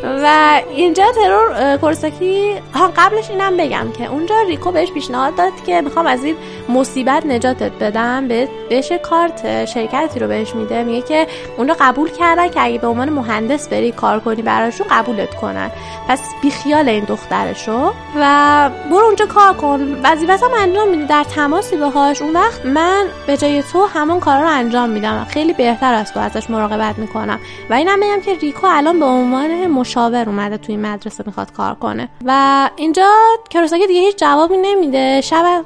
و 0.04 0.60
اینجا 0.70 1.04
ترور 1.12 1.76
کورساکی 1.76 2.54
ها 2.74 2.92
قبلش 2.96 3.30
اینم 3.30 3.56
بگم 3.56 3.92
که 3.98 4.10
اونجا 4.10 4.34
ریکو 4.48 4.70
بهش 4.70 4.92
پیشنهاد 4.92 5.36
داد 5.36 5.52
که 5.66 5.80
می‌خوام 5.80 6.06
از 6.06 6.24
این 6.24 6.36
مصیبت 6.68 7.26
نجاتت 7.26 7.72
بدم 7.72 8.28
به 8.28 8.48
بهش 8.68 8.92
کارت 8.92 9.64
شرکتی 9.64 10.20
رو 10.20 10.28
بهش 10.28 10.54
میده. 10.54 10.82
میگه 10.82 11.02
که 11.02 11.26
اون 11.56 11.74
قبول 11.80 12.10
کردن 12.10 12.48
که 12.48 12.64
اگه 12.64 12.78
به 12.78 12.86
عنوان 12.86 13.10
مهندس 13.10 13.68
بری 13.68 13.92
کار 13.92 14.20
کنی 14.20 14.42
براشون 14.42 14.86
قبولت 14.90 15.34
کنن. 15.34 15.70
پس 16.08 16.20
بیخیال 16.42 16.88
این 16.88 17.04
دخترشو 17.04 17.92
و 18.20 18.70
برو 18.90 19.04
اونجا 19.04 19.26
کار 19.26 19.52
کن. 19.52 20.00
وظیفت 20.04 20.42
هم 20.42 20.50
انجام 20.58 20.88
میدی. 20.88 21.04
در 21.04 21.24
تماسی 21.24 21.76
باهاش 21.76 22.22
اون 22.22 22.32
وقت 22.32 22.66
من 22.66 23.06
به 23.26 23.36
جای 23.36 23.62
تو 23.62 23.86
همون 23.86 24.20
کار 24.20 24.40
رو 24.40 24.48
انجام 24.48 24.90
میدم. 24.90 25.26
خیلی 25.30 25.52
بهتر 25.52 25.94
از 25.94 26.12
تو 26.12 26.20
ازش 26.20 26.50
مراقبت 26.50 26.98
می‌کنم. 26.98 27.40
و 27.70 27.74
اینم 27.74 28.00
بگم 28.00 28.20
که 28.20 28.34
ریکو 28.34 28.66
الان 28.70 29.00
به 29.00 29.06
عنوان 29.06 29.66
مشاور 29.88 30.28
اومده 30.28 30.56
توی 30.56 30.76
مدرسه 30.76 31.24
می‌خواد 31.26 31.52
کار 31.52 31.74
کنه. 31.74 32.08
و 32.24 32.70
اینجا 32.76 33.10
کروساکی 33.50 33.86
دیگه 33.86 34.00
هیچ 34.00 34.16
جوابی 34.16 34.56
نمیده. 34.56 35.20
شب 35.20 35.64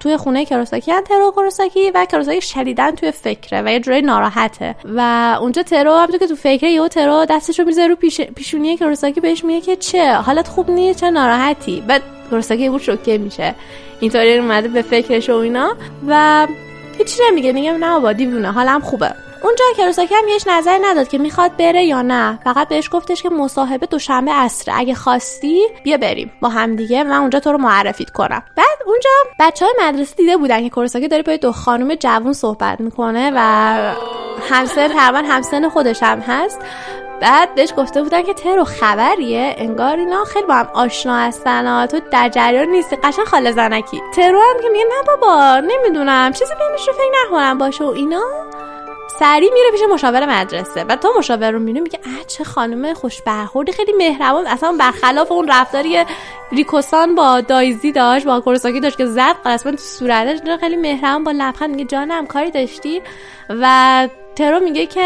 توی 0.00 0.16
خونه 0.16 0.44
کروساکی 0.44 0.92
هم 0.92 1.04
ترو 1.04 1.30
کروساکی 1.30 1.90
و 1.90 2.04
کروساکی 2.04 2.40
شدیدن 2.40 2.90
توی 2.90 3.10
فکره 3.10 3.62
و 3.62 3.68
یه 3.68 3.80
جوری 3.80 4.02
ناراحته. 4.02 4.74
و 4.84 5.00
اونجا 5.40 5.62
ترو 5.62 5.94
هم 5.94 6.18
که 6.18 6.26
تو 6.26 6.34
فکره 6.36 6.70
یهو 6.70 6.88
ترو 6.88 7.26
دستش 7.30 7.58
رو 7.58 7.66
می‌ذاره 7.66 7.88
رو 7.88 7.96
پیش... 7.96 8.20
پیشونی 8.20 8.76
کروساکی 8.76 9.20
بهش 9.20 9.44
میگه 9.44 9.60
که 9.60 9.76
چه؟ 9.76 10.14
حالت 10.14 10.48
خوب 10.48 10.70
نیست؟ 10.70 11.00
چه 11.00 11.10
ناراحتی؟ 11.10 11.84
بعد 11.86 12.02
کروساکی 12.30 12.68
بود 12.68 12.82
شوکه 12.82 13.18
میشه. 13.18 13.54
اینطوری 14.00 14.38
اومده 14.38 14.68
به 14.68 14.82
فکرش 14.82 15.30
و 15.30 15.34
اینا. 15.34 15.76
و 16.08 16.46
هیچی 16.98 17.22
نمیگه. 17.30 17.52
میگه 17.52 17.72
نه 17.72 17.92
بابا 17.92 18.12
دیوونه. 18.12 18.52
حالم 18.52 18.80
خوبه. 18.80 19.14
اونجا 19.42 19.64
کروساکی 19.76 20.14
هم 20.14 20.28
یهش 20.28 20.46
نظر 20.46 20.78
نداد 20.82 21.08
که 21.08 21.18
می‌خواد 21.18 21.56
بره 21.56 21.84
یا 21.84 22.02
نه. 22.02 22.38
فقط 22.44 22.68
بهش 22.68 22.88
گفتش 22.92 23.22
که 23.22 23.28
مصاحبه 23.28 23.86
دوشنبه 23.86 24.32
عصر. 24.32 24.72
اگه 24.74 24.94
خواستی 24.94 25.66
بیا 25.84 25.96
بریم. 25.96 26.32
با 26.40 26.48
هم 26.48 26.76
دیگه 26.76 27.04
من 27.04 27.16
اونجا 27.16 27.40
تو 27.40 27.52
رو 27.52 27.58
معرفیت 27.58 28.10
کنم. 28.10 28.42
بعد 28.56 28.78
اونجا 28.86 29.10
بچه 29.40 29.64
های 29.64 29.74
مدرسه 29.88 30.16
دیده 30.16 30.36
بودن 30.36 30.62
که 30.62 30.70
کورساکی 30.70 31.08
داره 31.08 31.22
با 31.22 31.36
دو 31.36 31.52
خانم 31.52 31.94
جوون 31.94 32.32
صحبت 32.32 32.80
می‌کنه 32.80 33.32
و 33.34 33.40
همسن 34.50 34.88
تقریبا 34.88 35.28
همسن 35.28 35.68
خودش 35.68 36.02
هم 36.02 36.20
هست. 36.20 36.60
بعد 37.20 37.54
بهش 37.54 37.72
گفته 37.76 38.02
بودن 38.02 38.22
که 38.22 38.34
ترو 38.34 38.64
خبریه. 38.64 39.54
انگار 39.58 39.96
اینا 39.96 40.24
خیلی 40.24 40.46
با 40.46 40.54
هم 40.54 40.68
آشنا 40.74 41.16
هستن. 41.16 41.86
تو 41.86 42.00
در 42.12 42.28
جریان 42.28 42.68
نیستی. 42.68 42.96
قشن 42.96 43.24
خاله 43.24 43.52
زنکی. 43.52 44.02
ترو 44.16 44.40
هم 44.40 44.62
که 44.62 44.68
میگه 44.68 44.84
نه 44.84 45.02
بابا 45.06 45.60
نمی‌دونم. 45.60 46.32
چیزی 46.32 46.54
بینش 46.54 46.88
رو 46.88 46.94
فکر 46.94 47.26
نکنم 47.26 47.58
باشه 47.58 47.84
و 47.84 47.88
اینا. 47.88 48.22
سری 49.20 49.50
میره 49.50 49.70
پیش 49.72 49.80
مشاور 49.92 50.26
مدرسه 50.26 50.84
و 50.84 50.96
تا 50.96 51.08
مشاور 51.18 51.50
رو 51.50 51.58
میره 51.58 51.80
میگه 51.80 51.98
اه 52.04 52.24
چه 52.26 52.44
خانم 52.44 52.94
خوش 52.94 53.22
برخوردی 53.22 53.72
خیلی 53.72 53.92
مهربان 53.92 54.46
اصلا 54.46 54.76
برخلاف 54.78 55.32
اون 55.32 55.48
رفتاری 55.48 56.04
ریکوسان 56.52 57.14
با 57.14 57.40
دایزی 57.40 57.92
داشت 57.92 58.26
با 58.26 58.40
کورساکی 58.40 58.80
داشت 58.80 58.98
که 58.98 59.06
زد 59.06 59.36
قسمت 59.44 59.74
تو 59.74 59.82
صورتش 59.82 60.38
خیلی 60.60 60.76
مهربان 60.76 61.24
با 61.24 61.30
لبخند 61.30 61.70
میگه 61.70 61.84
جانم 61.84 62.26
کاری 62.26 62.50
داشتی؟ 62.50 63.02
و 63.48 64.08
ترو 64.36 64.60
میگه 64.60 64.86
که 64.86 65.02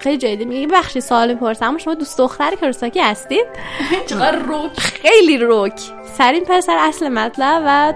خیلی 0.00 0.18
جدی 0.18 0.44
میگه 0.44 0.66
بخشی 0.66 1.00
سوال 1.00 1.28
می‌پرسم 1.28 1.66
اما 1.66 1.78
شما 1.78 1.94
دوست 1.94 2.18
دختر 2.18 2.54
کروساکی 2.60 3.00
هستید؟ 3.00 3.46
چقدر 4.10 4.38
روک. 4.38 4.80
خیلی 4.80 5.38
روک. 5.38 5.80
سرین 6.18 6.44
پسر 6.44 6.76
اصل 6.80 7.08
مطلب 7.08 7.62
و 7.66 7.92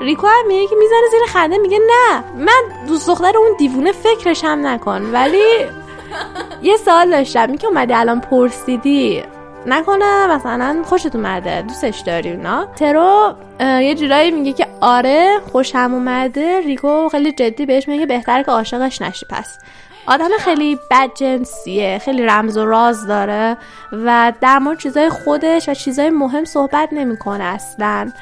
ریکو 0.00 0.26
هم 0.26 0.46
میگه 0.48 0.66
که 0.68 0.74
می‌زنه 0.78 1.08
زیر 1.10 1.20
خنده 1.28 1.58
میگه 1.58 1.78
نه. 1.78 2.24
من 2.36 2.86
دوست 2.88 3.06
دختر 3.08 3.36
اون 3.38 3.56
دیوونه 3.58 3.92
فکرش 3.92 4.44
هم 4.44 4.66
نکن. 4.66 5.02
ولی 5.12 5.38
یه 6.62 6.76
سوال 6.76 7.10
داشتم. 7.10 7.46
این 7.48 7.58
که 7.58 7.66
اومدی 7.66 7.94
الان 7.94 8.20
پرسیدی 8.20 9.22
نکنه 9.66 10.26
مثلا 10.26 10.82
خوشت 10.84 11.16
اومده. 11.16 11.62
دوستش 11.62 11.98
داری 12.00 12.30
اونا؟ 12.32 12.66
ترو 12.76 13.34
یه 13.60 13.94
جورایی 13.94 14.30
میگه 14.30 14.52
که 14.52 14.66
آره 14.80 15.40
خوشم 15.52 15.90
اومده. 15.94 16.60
ریکو 16.60 17.08
خیلی 17.08 17.32
جدی 17.32 17.66
بهش 17.66 17.88
میگه 17.88 18.06
بهتره 18.06 18.44
که 18.44 18.50
عاشقش 18.50 19.02
نشی. 19.02 19.26
پس 19.30 19.58
آدم 20.06 20.28
خیلی 20.38 20.78
بدجنسیه 20.90 21.98
خیلی 21.98 22.22
رمز 22.22 22.56
و 22.56 22.64
راز 22.64 23.06
داره 23.06 23.56
و 23.92 24.32
در 24.40 24.58
مورد 24.58 24.78
چیزای 24.78 25.08
خودش 25.08 25.68
و 25.68 25.74
چیزای 25.74 26.10
مهم 26.10 26.44
صحبت 26.44 26.88
نمی‌کنه 26.92 27.44
اصلا. 27.44 28.12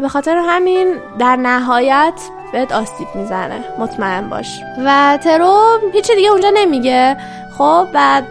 به 0.00 0.08
خاطر 0.08 0.36
همین 0.36 0.94
در 1.18 1.36
نهایت 1.36 2.20
بهت 2.52 2.72
آسیب 2.72 3.08
می‌زنه. 3.14 3.64
مطمئن 3.78 4.28
باش. 4.30 4.60
و 4.84 5.18
ترو 5.24 5.78
هیچی 5.92 6.14
دیگه 6.14 6.28
اونجا 6.28 6.50
نمیگه. 6.54 7.16
خب 7.58 7.86
و 7.94 8.22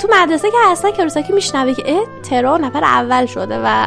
تو 0.00 0.08
مدرسه 0.12 0.50
که 0.50 0.56
اصلا 0.66 0.90
کروساکی 0.90 1.32
میشنوه 1.32 1.74
که 1.74 1.82
اه 1.86 2.04
ترو 2.22 2.58
نفر 2.58 2.84
اول 2.84 3.26
شده 3.26 3.60
و 3.64 3.86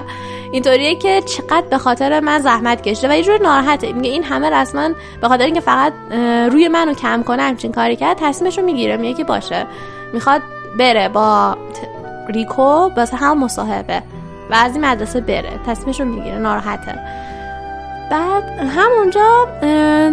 اینطوریه 0.52 0.96
که 0.96 1.22
چقدر 1.22 1.68
به 1.70 1.78
خاطر 1.78 2.20
من 2.20 2.40
زحمت 2.40 2.82
کشیده 2.82 3.10
و 3.10 3.14
یه 3.16 3.24
جور 3.24 3.42
ناراحته. 3.42 3.94
میگه 3.94 4.10
این 4.10 4.24
همه 4.24 4.50
رسما 4.50 4.90
به 5.22 5.28
خاطر 5.28 5.44
اینکه 5.44 5.62
فقط 5.62 5.94
روی 6.52 6.68
منو 6.68 6.94
کم 6.94 7.24
کنه 7.24 7.42
همچین 7.42 7.72
کاری 7.72 7.96
کرد 7.96 8.18
تصمیمش 8.22 8.58
رو 8.58 8.66
می‌گیره. 8.66 8.98
میگه 8.98 9.14
که 9.14 9.24
باشه. 9.24 9.66
می‌خواد 10.14 10.42
بره 10.80 11.10
با 11.10 11.58
ریکو 12.30 12.90
واسه 12.98 13.18
هم 13.18 13.44
مصاحبه 13.44 14.02
و 14.50 14.56
از 14.56 14.76
این 14.76 14.86
مدرسه 14.86 15.22
بره. 15.22 15.60
تصمیمش 15.68 16.02
می‌گیره. 16.02 16.38
ناراحته. 16.38 17.00
بعد 18.12 18.44
همونجا 18.60 19.48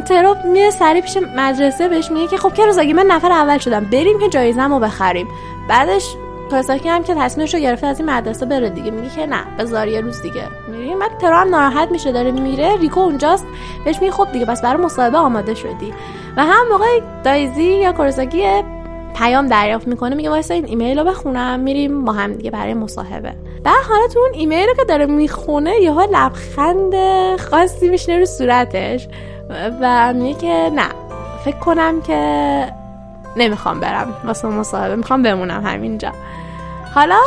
ترو 0.09 0.37
میره 0.45 0.71
سری 0.71 1.01
پیش 1.01 1.17
مدرسه 1.37 1.89
بهش 1.89 2.11
میگه 2.11 2.27
که 2.27 2.37
خب 2.37 2.55
که 2.55 2.95
من 2.95 3.07
نفر 3.07 3.33
اول 3.33 3.59
شدم. 3.59 3.85
بریم 3.85 4.21
که 4.21 4.29
جایزم 4.29 4.73
رو 4.73 4.81
بخریم. 4.81 5.29
بعدش 5.69 6.15
کارساکی 6.51 6.89
هم 6.89 7.03
که 7.03 7.15
تصمیمش 7.15 7.55
رو 7.55 7.61
گرفته 7.61 7.87
از 7.87 8.01
این 8.01 8.11
مدرسه 8.11 8.47
بره 8.47 8.71
دیگه. 8.71 8.91
میگه 8.91 9.09
که 9.09 9.27
نه 9.27 9.45
بذار 9.59 9.89
یه 9.89 10.01
روز 10.01 10.23
دیگه. 10.23 10.43
میریم 10.69 10.99
بعد 10.99 11.19
ترو 11.19 11.37
هم 11.37 11.49
ناراحت 11.49 11.91
میشه 11.91 12.13
داره 12.13 12.31
میره 12.31 12.77
ریکو 12.77 13.01
اونجاست. 13.01 13.47
بهش 13.85 14.01
میگه 14.01 14.13
خب 14.13 14.33
دیگه 14.33 14.45
بس 14.45 14.63
برای 14.63 14.83
مصاحبه 14.83 15.19
آماده 15.19 15.55
شدی. 15.55 15.95
و 16.37 16.45
هم 16.45 16.69
موقع 16.71 17.01
دایزی 17.25 17.63
یا 17.63 17.93
کورساکی 17.93 18.63
پیام 19.17 19.47
دریافت 19.47 19.89
می‌کنه 19.89 20.15
میگه 20.15 20.31
واسه 20.31 20.55
این 20.55 20.65
ایمیل 20.65 20.99
رو 20.99 21.05
بخونم 21.05 21.61
میریم 21.61 22.05
با 22.05 22.13
هم 22.13 22.33
دیگه 22.33 22.51
برای 22.51 22.75
مصاحبه. 22.75 23.33
بعد 23.65 23.85
حالا 23.89 24.09
تو 24.13 24.19
اون 24.19 24.31
ایمیل 24.33 24.69
رو 24.69 24.75
که 24.75 24.85
داره 24.85 25.07
می‌خونه 25.07 25.81
یهو 25.81 26.07
لبخند 26.13 26.95
خاصی 27.37 27.89
میشنه 27.89 28.19
رو 28.19 28.25
صورتش. 28.25 29.09
و 29.81 30.13
میگه 30.13 30.41
که 30.41 30.71
نه 30.75 30.89
فکر 31.45 31.59
کنم 31.59 32.01
که 32.01 32.82
نمی‌خوام 33.37 33.81
برم. 33.81 34.15
واسه 34.25 34.49
مصاحبه 34.49 34.97
می‌خوام 34.97 35.23
بمونم 35.23 35.67
همینجا. 35.67 36.13
حالا؟ 36.95 37.19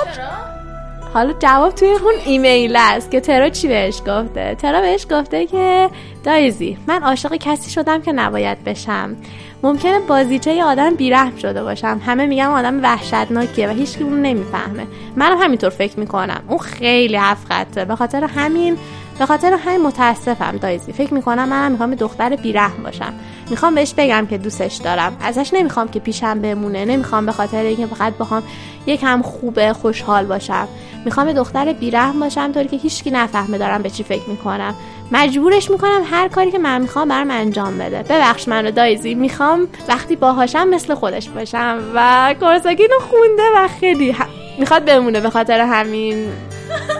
حالا 1.14 1.34
جواب 1.34 1.76
توی 1.76 1.89
اون 1.89 2.14
ایمیل 2.26 2.76
است 2.76 3.12
که 3.12 3.20
ترا 3.20 3.49
چی 3.49 3.68
بهش 3.68 4.01
گفته؟ 4.08 4.56
ترا 4.56 4.82
بهش 4.82 5.08
گفته 5.12 5.45
که 5.45 5.89
دایزی 6.24 6.78
من 6.88 7.03
عاشق 7.03 7.36
کسی 7.36 7.72
شدم 7.72 8.01
که 8.01 8.12
نباید 8.12 8.64
بشم. 8.64 9.16
ممکنه 9.64 9.99
بازیچه 9.99 10.53
ی 10.53 10.62
آدم 10.62 10.95
بیرحم 10.95 11.38
شده 11.38 11.64
باشم. 11.64 12.01
همه 12.06 12.26
میگم 12.26 12.51
آدم 12.51 12.84
وحشتناکیه 12.84 13.68
و 13.68 13.72
هیچ 13.72 13.97
اون 14.01 14.22
نمی‌فهمه. 14.22 14.88
منم 15.16 15.38
همینطور 15.38 15.70
فکر 15.70 15.99
می‌کنم. 15.99 16.43
اون 16.47 16.60
خیلی 16.60 17.18
حفقته 17.18 17.86
به 17.86 17.95
خاطر 17.95 18.24
همین 18.24 18.78
به 19.20 19.26
خاطر 19.26 19.53
همین 19.53 19.82
متاسفم 19.82 20.58
دایزی. 20.58 20.93
فکر 20.93 21.14
می‌کنم 21.14 21.49
منم 21.49 21.72
می‌خوام 21.72 21.95
دختر 21.95 22.36
بیرحم 22.36 22.84
باشم. 22.84 23.14
می‌خوام 23.49 23.75
بهش 23.75 23.93
بگم 23.97 24.27
که 24.29 24.37
دوستش 24.37 24.75
دارم. 24.75 25.17
ازش 25.21 25.53
نمی‌خوام 25.53 25.87
که 25.87 25.99
پیشم 25.99 26.39
بمونه. 26.39 26.85
نمی‌خوام 26.85 27.25
به 27.25 27.31
خاطر 27.31 27.63
اینکه 27.63 27.85
فقط 27.85 28.13
بخوام 28.13 28.43
یکم 28.85 29.21
خوبه 29.21 29.73
خوشحال 29.73 30.25
باشم. 30.25 30.67
می‌خوام 31.05 31.33
دختر 31.33 31.73
بیرحم 31.73 32.19
باشم 32.19 32.51
طوری 32.51 32.67
که 32.67 32.77
هیچکی 32.77 33.11
نفهمه 33.11 33.57
دارم 33.57 33.81
به 33.81 33.89
چی 33.89 34.03
فکر 34.03 34.29
می‌کنم. 34.29 34.75
مجبورش 35.11 35.71
می‌کنم 35.71 36.01
هر 36.11 36.27
کاری 36.27 36.51
که 36.51 36.57
من 36.57 36.81
می‌خوام 36.81 37.07
برام 37.07 37.31
انجام 37.31 37.77
بده. 37.77 38.03
ببخش 38.03 38.47
منو 38.47 38.71
دایزی. 38.71 39.15
می‌خوام 39.15 39.67
وقتی 39.87 40.15
باهاشم 40.15 40.67
مثل 40.67 40.95
خودش 40.95 41.29
باشم 41.29 41.79
و 41.95 42.35
کورساکی 42.39 42.87
رو 42.87 42.99
خونده 42.99 43.43
و 43.55 43.67
خیلی 43.79 44.15
می‌خواد 44.59 44.85
بمونه 44.85 45.19
به 45.21 45.29
خاطر 45.29 45.59
همین. 45.59 46.27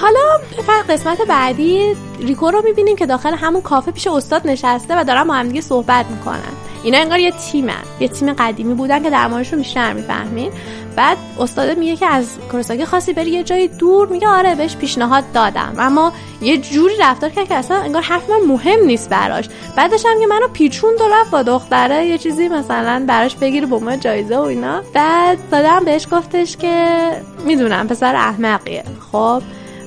حالا 0.00 0.20
قسمت 0.88 1.22
بعدی 1.22 1.96
ریکو 2.20 2.50
رو 2.50 2.62
می‌بینیم 2.64 2.96
که 2.96 3.06
داخل 3.06 3.34
همون 3.34 3.62
کافه 3.62 3.90
پیش 3.90 4.06
استاد 4.06 4.46
نشسته 4.46 5.00
و 5.00 5.04
دارن 5.04 5.24
با 5.24 5.34
همدیگه 5.34 5.60
صحبت 5.60 6.06
می‌کنن. 6.06 6.52
اینا 6.82 6.98
انگار 6.98 7.18
یه 7.18 7.30
تیمن. 7.30 7.82
یه 8.00 8.08
تیم 8.08 8.32
قدیمی 8.32 8.74
بودن 8.74 9.02
که 9.02 9.10
در 9.10 9.26
موردشون 9.26 9.58
بیشتر 9.58 9.92
می‌فهمین. 9.92 10.52
بعد 10.96 11.16
استاد 11.40 11.78
میگه 11.78 11.96
که 11.96 12.06
از 12.06 12.38
کورساکی 12.52 12.84
خاصی 12.84 13.12
بری 13.12 13.30
یه 13.30 13.42
جای 13.42 13.68
دور. 13.68 14.08
میگه 14.08 14.28
آره 14.28 14.54
بهش 14.54 14.76
پیشنهاد 14.76 15.24
دادم. 15.32 15.74
اما 15.78 16.12
یه 16.42 16.56
جوری 16.58 16.94
رفتار 17.00 17.30
کرد 17.30 17.48
که 17.48 17.54
اصلا 17.54 17.76
انگار 17.76 18.02
حرف 18.02 18.30
من 18.30 18.40
مهم 18.46 18.84
نیست 18.86 19.10
براش. 19.10 19.48
بعدش 19.76 20.06
هم 20.06 20.20
که 20.20 20.26
منو 20.26 20.48
پیچون 20.48 20.90
دو 20.98 21.04
رفت 21.08 21.30
با 21.30 21.42
دختره 21.42 22.06
یه 22.06 22.18
چیزی 22.18 22.48
مثلا 22.48 23.04
براش 23.08 23.36
بگیره 23.36 23.66
با 23.66 23.78
ما 23.78 23.96
جایزه 23.96 24.36
و 24.36 24.40
اینا. 24.40 24.82
بعد 24.94 25.38
دادم 25.50 25.84
بهش 25.84 26.06
گفتش 26.12 26.56
که 26.56 26.96
می‌دونم 27.44 27.88
پسر 27.88 28.16
احمقیه. 28.16 28.84
خب 29.12 29.42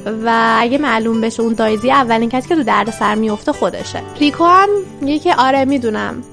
و 0.06 0.56
اگه 0.60 0.78
معلوم 0.78 1.22
بشه 1.22 1.42
اون 1.44 1.54
دایزی 1.54 1.92
اولین 1.92 2.30
کسی 2.30 2.50
که 2.50 2.56
تو 2.56 2.64
درد 2.64 2.92
سر 2.92 3.16
میفته 3.16 3.52
خودشه. 3.52 4.02
ریکو 4.20 4.46
هم 4.46 4.70
میگه 5.02 5.20
که 5.20 5.36
آره 5.36 5.66
می‌دونم. 5.66 6.24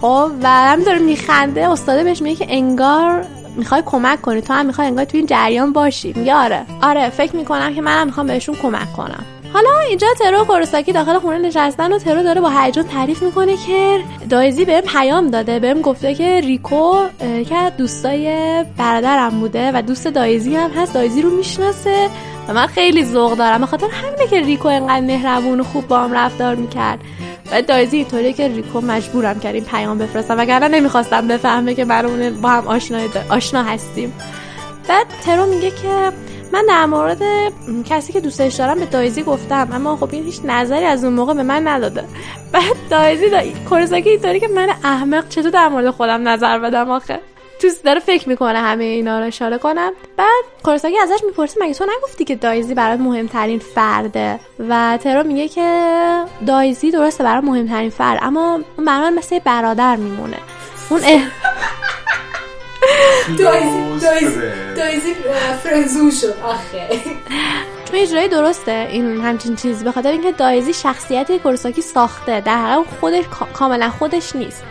خب 0.00 0.30
و 0.42 0.48
هم 0.48 0.82
داره 0.82 0.98
میخنده. 0.98 1.68
استاده 1.68 2.04
بهش 2.04 2.22
میگه 2.22 2.46
که 2.46 2.54
انگار 2.56 3.24
می‌خوای 3.56 3.82
کمک 3.86 4.22
کنی. 4.22 4.40
تو 4.40 4.52
هم 4.52 4.66
می‌خوای 4.66 4.86
انگار 4.86 5.04
تو 5.04 5.16
این 5.16 5.26
جریان 5.26 5.72
باشی. 5.72 6.12
میگه 6.16 6.34
آره. 6.34 6.64
آره 6.82 7.10
فکر 7.10 7.36
می‌کنم 7.36 7.74
که 7.74 7.80
منم 7.80 8.06
می‌خوام 8.06 8.26
بهشون 8.26 8.54
کمک 8.54 8.92
کنم. 8.92 9.24
حالا 9.52 9.68
اینجا 9.88 10.06
ترو 10.18 10.44
کورساکی 10.44 10.92
داخل 10.92 11.18
خونه 11.18 11.38
نشستن 11.38 11.92
و 11.92 11.98
ترو 11.98 12.22
داره 12.22 12.40
با 12.40 12.50
هیجان 12.50 12.84
تعریف 12.84 13.22
می‌کنه 13.22 13.56
که 13.56 14.00
دایزی 14.30 14.64
بهم 14.64 14.80
پیام 14.80 15.26
داده. 15.30 15.58
بهم 15.58 15.80
گفته 15.80 16.14
که 16.14 16.40
ریکو 16.40 16.94
که 17.20 17.72
دوستای 17.78 18.64
برادرم 18.78 19.40
بوده 19.40 19.70
و 19.74 19.82
دوست 19.82 20.08
دایزی 20.08 20.56
هم 20.56 20.70
هست. 20.70 20.94
دایزی 20.94 21.22
رو 21.22 21.30
می‌شناسه. 21.30 22.08
و 22.48 22.52
من 22.52 22.66
خیلی 22.66 23.04
ذوق 23.04 23.36
دارم. 23.36 23.66
خاطر 23.66 23.86
همینه 23.86 24.26
که 24.30 24.40
ریکو 24.40 24.68
انقدر 24.68 25.00
مهربون 25.00 25.60
و 25.60 25.64
خوب 25.64 25.88
با 25.88 25.98
هم 25.98 26.12
رفتار 26.12 26.54
می‌کرد. 26.54 26.98
و 27.52 27.62
دایزی 27.62 27.96
اینطوریه 27.96 28.32
که 28.32 28.48
ریکو 28.48 28.80
مجبورم 28.80 29.40
کرد 29.40 29.54
این 29.54 29.64
پیام 29.64 29.98
بفرستم. 29.98 30.38
وگرنه 30.38 30.68
نمی‌خواستم 30.68 31.28
بفهمه 31.28 31.74
که 31.74 31.84
برامون 31.84 32.40
با 32.40 32.48
هم 32.48 32.66
آشنا, 32.66 32.98
آشنا 33.30 33.62
هستیم. 33.62 34.12
بعد 34.88 35.06
ترو 35.24 35.46
میگه 35.46 35.70
که 35.70 36.12
من 36.52 36.64
در 36.68 36.86
مورد 36.86 37.22
کسی 37.84 38.12
که 38.12 38.20
دوستش 38.20 38.54
دارم 38.54 38.78
به 38.78 38.86
دایزی 38.86 39.22
گفتم. 39.22 39.68
اما 39.72 39.96
خب 39.96 40.08
این 40.12 40.24
هیچ 40.24 40.40
نظری 40.44 40.84
از 40.84 41.04
اون 41.04 41.12
موقع 41.12 41.34
به 41.34 41.42
من 41.42 41.68
نداده. 41.68 42.04
بعد 42.52 42.76
دایزی 42.90 43.30
دا... 43.30 43.40
کورزاکی 43.68 44.10
اینطوری 44.10 44.40
که 44.40 44.48
من 44.48 44.68
احمق 44.84 45.28
چطور 45.28 45.50
در 45.50 45.68
مورد 45.68 45.90
خودم 45.90 46.28
نظر 46.28 46.58
بدم 46.58 46.90
آخه؟ 46.90 47.20
تو 47.58 47.68
داره 47.84 48.00
فکر 48.00 48.28
می‌کنه 48.28 48.58
همه 48.58 48.84
اینا 48.84 49.18
رو 49.18 49.26
اشاره 49.26 49.58
کنم. 49.58 49.92
بعد 50.16 50.44
کورساکی 50.62 50.98
ازش 50.98 51.24
می‌پرسه 51.24 51.60
مگه 51.60 51.74
تو 51.74 51.86
نگفتی 51.98 52.24
که 52.24 52.36
دایزی 52.36 52.74
برات 52.74 53.00
مهمترین 53.00 53.58
فرده؟ 53.58 54.40
و 54.68 54.98
ترو 55.02 55.26
میگه 55.26 55.48
که 55.48 55.90
دایزی 56.46 56.90
درسته 56.90 57.24
برای 57.24 57.42
مهمترین 57.42 57.90
فرد 57.90 58.18
اما 58.22 58.60
اون 58.76 58.86
برای 58.86 59.10
مثل 59.10 59.38
برادر 59.38 59.96
میمونه. 59.96 60.38
اون 60.88 61.00
اه... 61.04 61.22
دایزی 63.38 63.98
دایزی 64.00 64.40
دایزی 64.76 65.14
فرنزون 65.62 66.10
شد 66.10 66.34
آخه. 66.44 66.88
چون 67.84 68.00
اجرای 68.00 68.28
درسته 68.28 68.88
این 68.90 69.20
همچین 69.20 69.56
چیزی. 69.56 69.84
به 69.84 69.92
خاطر 69.92 70.10
اینکه 70.10 70.32
دایزی 70.32 70.72
شخصیت 70.72 71.36
کوروساکی 71.36 71.82
ساخته 71.82 72.40
در 72.40 72.58
حقیقت 72.58 72.98
خودش 73.00 73.24
کاملا 73.52 73.90
خودش 73.90 74.36
نیست. 74.36 74.64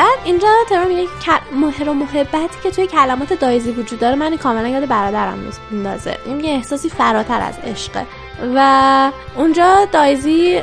بعد 0.00 0.18
اینجا 0.24 0.48
ترو 0.68 0.88
میگه 0.88 1.08
مهر 1.52 1.88
و 1.88 1.92
محبتی 1.92 2.56
که 2.62 2.70
توی 2.70 2.86
کلمات 2.86 3.32
دایزی 3.32 3.70
وجود 3.70 4.00
داره 4.00 4.14
من 4.14 4.36
کاملا 4.36 4.68
یاد 4.68 4.88
برادرم 4.88 5.52
میندازه. 5.70 6.18
این 6.26 6.40
یه 6.40 6.50
احساسی 6.50 6.88
فراتر 6.88 7.40
از 7.40 7.58
عشقه 7.58 8.06
و 8.54 9.10
اونجا 9.36 9.88
دایزی 9.92 10.56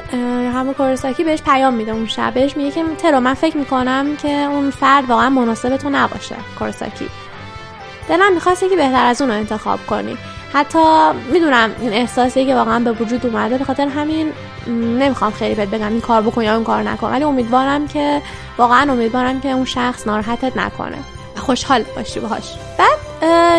همون 0.54 0.74
کورساکی 0.74 1.24
بهش 1.24 1.42
پیام 1.42 1.74
میده. 1.74 1.92
اون 1.92 2.08
شب 2.08 2.34
بهش 2.34 2.58
میگه 2.58 2.72
که 2.72 2.84
ترو 2.98 3.20
من 3.20 3.34
فکر 3.34 3.58
می‌کنم 3.58 4.16
که 4.16 4.30
اون 4.30 4.72
فرد 4.72 5.10
واقعا 5.10 5.30
مناسب 5.30 5.78
تو 5.78 5.90
نباشه 5.90 6.36
کورساکی. 6.60 7.10
دلم 8.10 8.34
می‌خواسته 8.34 8.70
که 8.70 8.76
بهتر 8.76 9.06
از 9.06 9.22
اون 9.22 9.32
رو 9.32 9.38
انتخاب 9.38 9.80
کنی. 9.88 10.18
حتی 10.54 10.80
می‌دونم 11.34 11.70
این 11.82 11.94
احساسی 11.94 12.46
که 12.46 12.56
واقعا 12.56 12.80
به 12.80 12.92
وجود 12.92 13.26
اومده 13.26 13.58
به 13.58 13.66
خاطر 13.66 13.88
همین 13.88 14.34
نمی‌خوام 14.70 15.32
خیلی 15.32 15.56
بهت 15.56 15.70
بگم 15.70 15.88
این 15.88 16.02
کار 16.02 16.22
بکن 16.22 16.44
یا 16.44 16.56
اون 16.56 16.64
کار 16.64 16.84
نکن 16.84 17.12
ولی 17.12 17.24
امیدوارم 17.24 17.88
که 17.88 18.22
واقعا 18.58 18.92
امیدوارم 18.92 19.42
که 19.42 19.52
اون 19.52 19.66
شخص 19.66 20.08
ناراحتت 20.08 20.58
نکنه. 20.58 20.98
خوشحال 21.36 21.84
باشی 21.96 22.20
باهاش. 22.20 22.54
بعد 22.78 22.98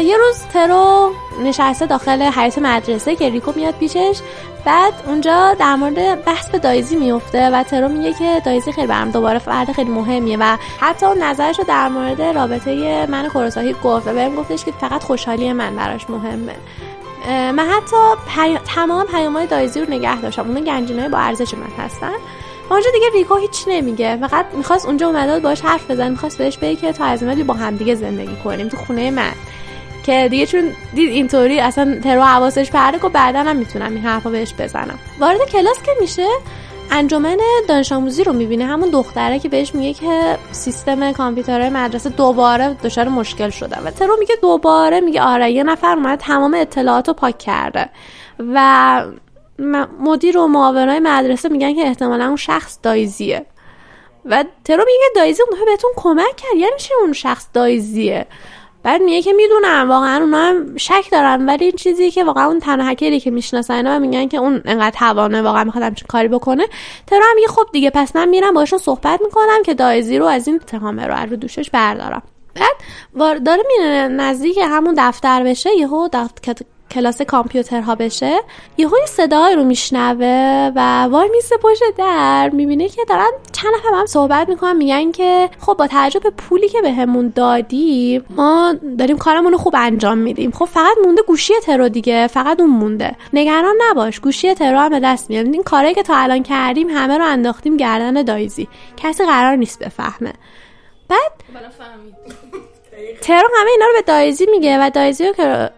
یه 0.04 0.16
روز 0.16 0.38
ترو 0.52 1.12
نشسته 1.44 1.86
داخل 1.86 2.22
حیات 2.22 2.58
مدرسه 2.58 3.16
که 3.16 3.30
ریکو 3.30 3.52
میاد 3.56 3.74
پیشش. 3.74 4.18
بعد 4.64 4.92
اونجا 5.06 5.54
در 5.54 5.74
مورد 5.74 6.24
بحث 6.24 6.50
به 6.50 6.58
دایزی 6.58 6.96
میفته 6.96 7.50
و 7.50 7.62
ترو 7.62 7.88
میگه 7.88 8.12
که 8.12 8.42
دایزی 8.44 8.72
خیلی 8.72 8.86
برام 8.86 9.10
دوباره 9.10 9.38
فرد 9.38 9.72
خیلی 9.72 9.90
مهمیه 9.90 10.36
و 10.40 10.56
حتی 10.80 11.06
اون 11.06 11.22
نظرش 11.22 11.58
رو 11.58 11.64
در 11.64 11.88
مورد 11.88 12.22
رابطه 12.22 13.06
من 13.06 13.28
کوروساکی 13.28 13.76
گفت 13.84 14.08
و 14.08 14.12
بهم 14.12 14.36
گفتش 14.36 14.64
که 14.64 14.72
فقط 14.80 15.02
خوشحالی 15.02 15.52
من 15.52 15.76
براش 15.76 16.10
مهمه. 16.10 16.54
من 17.26 17.68
حتی 17.70 17.96
پی... 18.34 18.58
تمام 18.74 19.06
پیامهای 19.06 19.46
دایزی 19.46 19.80
رو 19.80 19.90
نگه 19.90 20.20
داشتم. 20.20 20.50
اون 20.50 20.64
گنجینای 20.64 21.08
با 21.08 21.18
ارزش 21.18 21.54
من 21.54 21.84
هستن. 21.84 22.12
اونجا 22.70 22.90
دیگه 22.90 23.06
ریکو 23.14 23.36
هیچ 23.36 23.64
نمیگه. 23.66 24.16
فقط 24.16 24.46
می‌خواست 24.52 24.86
اونجا 24.86 25.06
اومده 25.06 25.40
باش 25.40 25.60
حرف 25.60 25.90
بزن. 25.90 26.10
می‌خواست 26.10 26.38
بهش 26.38 26.56
بگه 26.58 26.76
که 26.76 26.92
تا 26.92 27.04
از 27.04 27.22
با 27.46 27.54
هم 27.54 27.76
دیگه 27.76 27.94
زندگی 27.94 28.36
کنیم 28.44 28.68
تو 28.68 28.76
خونه 28.76 29.10
من. 29.10 29.32
که 30.06 30.28
دیگه 30.30 30.46
چون 30.46 30.72
دید 30.94 31.10
اینطوری 31.10 31.60
اصلا 31.60 32.00
ترو 32.04 32.22
حواسش 32.22 32.70
پرده 32.70 32.98
و 32.98 33.08
بعدا 33.08 33.42
هم 33.42 33.56
می‌تونم 33.56 33.92
این 33.94 34.02
حرفا 34.02 34.30
بهش 34.30 34.54
بزنم. 34.58 34.98
وارد 35.20 35.50
کلاس 35.52 35.82
که 35.82 35.92
میشه 36.00 36.26
انجمن 36.90 37.38
دانش 37.68 37.92
آموزی 37.92 38.24
رو 38.24 38.32
می‌بینه. 38.32 38.64
همون 38.64 38.90
دختره 38.90 39.38
که 39.38 39.48
بهش 39.48 39.74
میگه 39.74 39.92
که 39.94 40.38
سیستم 40.52 41.12
کامپیوترهای 41.12 41.70
مدرسه 41.70 42.10
دوباره 42.10 42.76
دچار 42.84 43.08
مشکل 43.08 43.50
شده. 43.50 43.76
و 43.80 43.90
ترو 43.90 44.16
میگه 44.18 44.34
دوباره 44.42 45.00
میگه 45.00 45.22
آره 45.22 45.50
یه 45.50 45.62
نفر 45.62 45.94
اومد 45.94 46.18
تمام 46.18 46.54
اطلاعات 46.54 47.08
رو 47.08 47.14
پاک 47.14 47.38
کرده. 47.38 47.88
و 48.38 49.04
مدیر 50.00 50.38
و 50.38 50.46
معاونای 50.46 50.98
مدرسه 50.98 51.48
میگن 51.48 51.74
که 51.74 51.80
احتمالا 51.80 52.26
اون 52.26 52.36
شخص 52.36 52.78
دایزیه. 52.82 53.46
و 54.24 54.44
ترو 54.64 54.84
میگه 54.86 55.04
دایزی 55.16 55.42
اون 55.42 55.64
بهتون 55.66 55.90
کمک 55.96 56.36
کرد. 56.36 56.56
یعنی 56.56 56.76
چی 56.78 56.94
اون 57.00 57.12
شخص 57.12 57.46
دایزیه؟ 57.52 58.26
بعد 58.82 59.02
میگه 59.02 59.22
که 59.22 59.32
می‌دونم 59.32 59.90
واقعا 59.90 60.20
اونا 60.20 60.38
هم 60.38 60.76
شک 60.76 61.04
دارن 61.12 61.46
ولی 61.46 61.64
این 61.64 61.76
چیزی 61.76 62.10
که 62.10 62.24
واقعا 62.24 62.46
اون 62.46 62.60
تنها 62.60 62.90
هکری 62.90 63.20
که 63.20 63.30
می‌شناسن 63.30 63.86
و 63.86 63.98
میگن 63.98 64.28
که 64.28 64.36
اون 64.36 64.62
انقدر 64.64 64.98
توانه 64.98 65.42
واقعا 65.42 65.64
می‌خواد 65.64 65.84
همچین 65.84 66.06
کاری 66.08 66.28
بکنه 66.28 66.66
ترو 67.06 67.22
هم 67.22 67.34
میگه 67.34 67.48
خب 67.48 67.66
دیگه 67.72 67.90
پس 67.90 68.16
من 68.16 68.28
میرم 68.28 68.54
باشون 68.54 68.78
صحبت 68.78 69.20
می‌کنم 69.24 69.62
که 69.64 69.74
دایزی 69.74 70.18
رو 70.18 70.26
از 70.26 70.48
این 70.48 70.56
اتهام 70.56 71.00
رو 71.00 71.14
رو 71.14 71.36
دوشش 71.36 71.70
بردارم. 71.70 72.22
بعد 73.14 73.42
داره 73.42 73.62
میره 73.68 74.08
نزدیک 74.08 74.58
همون 74.62 74.94
دفتر 74.98 75.42
بشه 75.42 75.70
یهو 75.76 76.08
دفتر 76.12 76.54
کلاس 76.90 77.22
کامپیوترها 77.22 77.94
بشه 77.94 78.38
یهو 78.76 78.96
صدای 79.06 79.54
رو 79.54 79.64
میشنوه 79.64 80.72
و 80.76 81.04
وای 81.10 81.28
میسه 81.28 81.56
پشت 81.56 81.82
در 81.98 82.50
می‌بینه 82.52 82.88
که 82.88 83.04
دارن 83.04 83.30
چند 83.52 83.74
نفر 83.74 83.88
هم 83.94 84.06
صحبت 84.06 84.48
می‌کنن 84.48 84.76
میگن 84.76 85.12
که 85.12 85.50
خب 85.60 85.74
با 85.74 85.86
توجه 85.86 86.20
به 86.20 86.30
پولی 86.30 86.68
که 86.68 86.80
بهمون 86.82 87.28
به 87.28 87.32
دادی 87.34 88.22
ما 88.30 88.74
داریم 88.98 89.18
کارمون 89.18 89.52
رو 89.52 89.58
خوب 89.58 89.74
انجام 89.78 90.18
میدیم. 90.18 90.50
خب 90.50 90.64
فقط 90.64 90.96
مونده 91.04 91.22
گوشی 91.22 91.54
ترو 91.62 91.88
دیگه 91.88 92.26
فقط 92.26 92.60
اون 92.60 92.70
مونده. 92.70 93.16
نگران 93.32 93.74
نباش 93.90 94.20
گوشی 94.20 94.54
ترو 94.54 94.78
هم 94.78 94.90
به 94.90 95.00
دست 95.00 95.30
میاد. 95.30 95.46
این 95.46 95.62
کاری 95.62 95.94
که 95.94 96.02
تا 96.02 96.16
الان 96.16 96.42
کردیم 96.42 96.88
همه 96.88 97.18
رو 97.18 97.24
انداختیم 97.24 97.76
گردن 97.76 98.22
دایزی. 98.22 98.68
کسی 98.96 99.26
قرار 99.26 99.56
نیست 99.56 99.78
بفهمه. 99.78 100.32
بعد 101.08 101.32
ترو 103.20 103.48
همه 103.60 103.70
اینا 103.70 103.86
رو 103.86 103.92
به 103.92 104.02
دایزی 104.02 104.46
میگه 104.50 104.86
و 104.86 104.90
دایزی 104.90 105.26
رو 105.26 105.32
که 105.32 105.70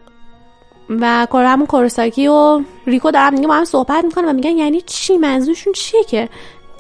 و 0.90 1.26
همون 1.34 1.66
کوروساکی 1.66 2.28
و 2.28 2.60
ریکو 2.86 3.10
دارم 3.10 3.34
دیگه 3.34 3.48
با 3.48 3.54
هم 3.54 3.64
صحبت 3.64 4.04
می‌کنن 4.04 4.28
و 4.28 4.32
میگن 4.32 4.58
یعنی 4.58 4.80
چی؟ 4.80 5.16
منظورشون 5.16 5.72
چیه 5.72 6.04
که 6.04 6.28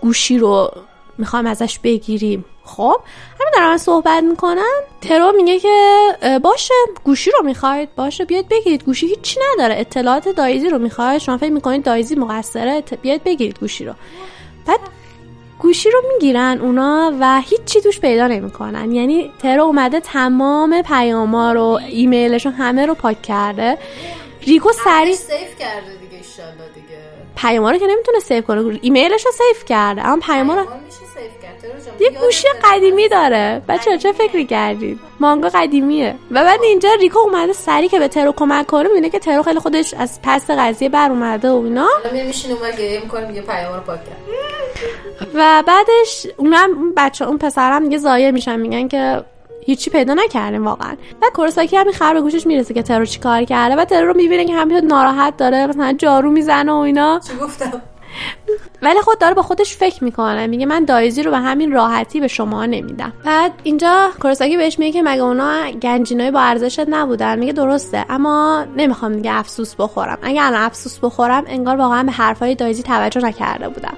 گوشی 0.00 0.38
رو 0.38 0.70
می‌خوام 1.18 1.46
ازش 1.46 1.78
بگیریم؟ 1.78 2.44
خب 2.64 3.00
همین 3.40 3.52
دارم 3.54 3.76
صحبت 3.76 4.22
می‌کنن. 4.22 4.80
ترو 5.00 5.32
میگه 5.36 5.60
که 5.60 5.68
باشه 6.42 6.74
گوشی 7.04 7.30
رو 7.30 7.44
می‌خواید؟ 7.44 7.94
باشه 7.96 8.24
بیاید 8.24 8.48
بگیرید. 8.48 8.84
گوشی 8.84 9.06
هیچی 9.06 9.40
نداره. 9.52 9.80
اطلاعات 9.80 10.28
دایزی 10.28 10.68
رو 10.68 10.78
می‌خواید؟ 10.78 11.18
شما 11.20 11.36
فکر 11.36 11.52
می‌کنید 11.52 11.82
دایزی 11.82 12.14
مقصره؟ 12.14 12.82
بیاید 13.02 13.24
بگیرید 13.24 13.58
گوشی 13.58 13.84
رو. 13.84 13.92
بعد 14.66 14.80
گوشی 15.60 15.90
رو 15.90 16.02
می‌گیرن 16.12 16.58
اونا 16.60 17.12
و 17.20 17.40
هیچی 17.40 17.80
توش 17.80 18.00
پیدا 18.00 18.26
نمی‌کنن. 18.26 18.92
یعنی 18.92 19.32
ترو 19.42 19.62
اومده 19.62 20.00
تمام 20.00 20.82
پیاما 20.82 21.52
رو 21.52 21.80
ایمیلشون 21.88 22.52
همه 22.52 22.86
رو 22.86 22.94
پاک 22.94 23.22
کرده. 23.22 23.78
ریکو 24.46 24.72
سریع 24.72 25.14
save 25.14 25.58
کرده 25.58 25.92
دیگه 26.00 26.22
دیگه. 26.74 26.98
پیاما 27.36 27.70
رو 27.70 27.78
که 27.78 27.86
نمی‌تونه 27.86 28.18
save 28.20 28.46
کنه. 28.46 28.78
ایمیلش 28.82 29.26
رو 29.26 29.32
save 29.32 29.64
کرده. 29.64 30.06
اما 30.06 30.16
پیاما 30.16 30.54
رو 30.54 30.66
یه 32.00 32.10
گوشی 32.10 32.48
قدیمی 32.64 33.08
داره. 33.08 33.62
بچه 33.68 33.98
چه 33.98 34.12
فکری 34.12 34.46
کردید؟ 34.46 35.00
مانگا 35.20 35.48
قدیمیه. 35.48 36.14
و 36.30 36.44
بعد 36.44 36.62
اینجا 36.62 36.88
ریکو 37.00 37.18
اومده 37.18 37.52
سری 37.52 37.88
که 37.88 37.98
به 37.98 38.08
ترو 38.08 38.32
کمک 38.32 38.66
کنه. 38.66 38.88
می‌بینه 38.88 39.10
که 39.10 39.18
ترو 39.18 39.42
خیلی 39.42 39.60
خودش 39.60 39.94
از 39.94 40.20
پس 40.22 40.50
قضیه 40.50 40.88
بر 40.88 41.10
اومده 41.10 41.50
و 41.50 41.62
اینا. 41.64 41.88
میشینه 42.26 42.54
اون 42.54 43.26
میگه 43.26 43.42
پیام 43.42 43.74
رو 43.74 43.80
پاک 43.80 44.04
کرد. 44.04 44.16
و 45.34 45.62
بعدش 45.66 46.26
اونم 46.36 46.94
بچه 46.96 47.24
اون 47.24 47.38
پسرم 47.38 47.84
دیگه 47.84 47.98
ضایع 47.98 48.30
میشن 48.30 48.60
میگن 48.60 48.88
که 48.88 49.24
هیچی 49.66 49.90
پیدا 49.90 50.14
نکردیم 50.14 50.66
واقعا. 50.66 50.96
و 51.22 51.26
کورساکی 51.34 51.76
همین 51.76 51.92
خبر 51.92 52.14
به 52.14 52.20
گوشش 52.20 52.46
می‌رسه 52.46 52.74
که 52.74 52.82
ترو 52.82 53.04
چی 53.04 53.20
کار 53.20 53.44
کرده 53.44 53.76
و 53.76 53.84
ترو 53.84 54.06
رو 54.06 54.16
می‌بینه 54.16 54.44
که 54.44 54.54
همین 54.54 54.76
ناراحت 54.76 55.36
داره 55.36 55.66
مثلا 55.66 55.92
جارو 55.92 56.30
می‌زنه 56.30 56.72
و 56.72 56.76
اینا. 56.76 57.20
چی 57.28 57.36
گفتم؟ 57.36 57.82
ولی 58.82 59.00
خود 59.00 59.18
داره 59.18 59.34
با 59.34 59.42
خودش 59.42 59.76
فکر 59.76 60.04
می‌کنه 60.04 60.46
میگه 60.46 60.66
من 60.66 60.84
دایزی 60.84 61.22
رو 61.22 61.30
به 61.30 61.38
همین 61.38 61.72
راحتی 61.72 62.20
به 62.20 62.28
شما 62.28 62.66
نمیدم. 62.66 63.12
بعد 63.24 63.52
اینجا 63.62 64.10
کورساکی 64.22 64.56
بهش 64.56 64.78
میگه 64.78 64.92
که 64.92 65.02
مگه 65.02 65.22
اونا 65.22 65.70
گنجینای 65.70 66.30
با 66.30 66.40
ارزشت 66.40 66.88
نبودن؟ 66.88 67.38
میگه 67.38 67.52
درسته 67.52 68.04
اما 68.08 68.64
نمی‌خوام 68.76 69.12
دیگه 69.12 69.34
افسوس 69.34 69.74
بخورم. 69.74 70.18
اگه 70.22 70.42
الان 70.42 70.62
افسوس 70.62 70.98
بخورم 70.98 71.44
انگار 71.46 71.76
واقعا 71.76 72.02
به 72.02 72.12
حرفای 72.12 72.54
دایزی 72.54 72.82
توجه 72.82 73.20
نکرده 73.20 73.68
بودم. 73.68 73.94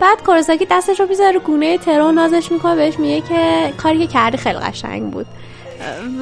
بعد 0.00 0.22
کورساکی 0.22 0.66
دستش 0.70 1.00
رو 1.00 1.06
می‌ذاره 1.08 1.32
رو 1.32 1.40
گونه 1.40 1.78
ترو 1.78 2.12
نازش 2.12 2.52
می‌کنه 2.52 2.74
بهش 2.74 2.98
میگه 2.98 3.20
که 3.28 3.72
کاری 3.82 3.98
که 3.98 4.06
کردی 4.06 4.36
خیلی 4.36 4.58
قشنگ 4.58 5.10
بود. 5.10 5.26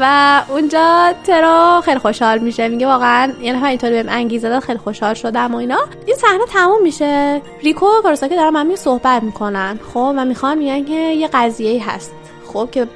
و 0.01 0.43
اونجا 0.49 1.13
ترا 1.27 1.83
خیلی 1.85 1.99
خوشحال 1.99 2.39
میشه. 2.39 2.69
میگه 2.69 2.87
واقعا 2.87 3.33
یعنی 3.41 3.59
ها 3.59 3.67
اینطوری 3.67 4.03
بهم 4.03 4.09
انگیزه 4.09 4.49
داد 4.49 4.63
خیلی 4.63 4.79
خوشحال 4.79 5.15
شدم 5.15 5.55
و 5.55 5.57
اینا. 5.57 5.79
این 6.07 6.17
صحنه 6.17 6.47
تموم 6.53 6.83
میشه. 6.83 7.41
ریکو 7.63 7.87
و 7.87 8.03
کارساکی 8.03 8.37
دارن 8.37 8.57
هم 8.57 8.77
صحبت 8.77 9.23
می‌کنن. 9.23 9.81
خب 9.95 10.15
و 10.17 10.25
می‌خوان 10.25 10.59
میگن 10.59 10.85
که 10.85 10.95
یه 10.95 11.29
قضیه 11.33 11.91
هست. 11.91 12.13
خب 12.53 12.69
که 12.73 12.87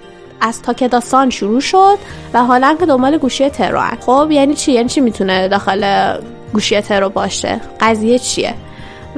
از 0.41 0.63
داستان 0.91 1.31
شروع 1.31 1.61
شد 1.61 1.99
و 2.35 2.45
حالا 2.45 2.77
که 2.81 2.87
دنبال 2.87 3.19
گوشی 3.19 3.51
ترو. 3.51 3.81
خب 4.07 4.29
یعنی 4.31 4.55
چی؟ 4.55 4.73
یعنی 4.73 4.89
چی 4.89 5.01
می‌تونه 5.01 5.49
داخل 5.49 6.13
گوشی 6.53 6.81
ترو 6.81 7.09
باشه؟ 7.09 7.61
قضیه 7.81 8.19
چیه؟ 8.19 8.55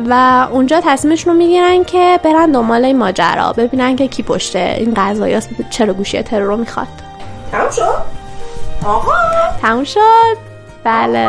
و 0.07 0.47
اونجا 0.53 0.81
تصمیمشون 0.85 1.33
رو 1.33 1.39
می‌گیرن 1.39 1.85
که 1.85 2.21
برن 2.25 2.51
دنبال 2.53 2.85
این 2.85 2.99
ماجرا 2.99 3.53
ببینن 3.53 3.97
که 3.97 4.09
کی 4.09 4.23
پشته 4.23 4.75
این 4.79 4.95
قضایاست 4.97 5.49
چرا 5.71 5.93
گوشی 5.93 6.23
ترو 6.23 6.47
رو 6.47 6.57
می‌خواد. 6.57 6.87
تموم 7.53 7.71
شد؟ 7.71 8.03
آقا! 8.87 9.13
تموم 9.63 9.85
شد؟ 9.85 10.37
بله. 10.85 11.27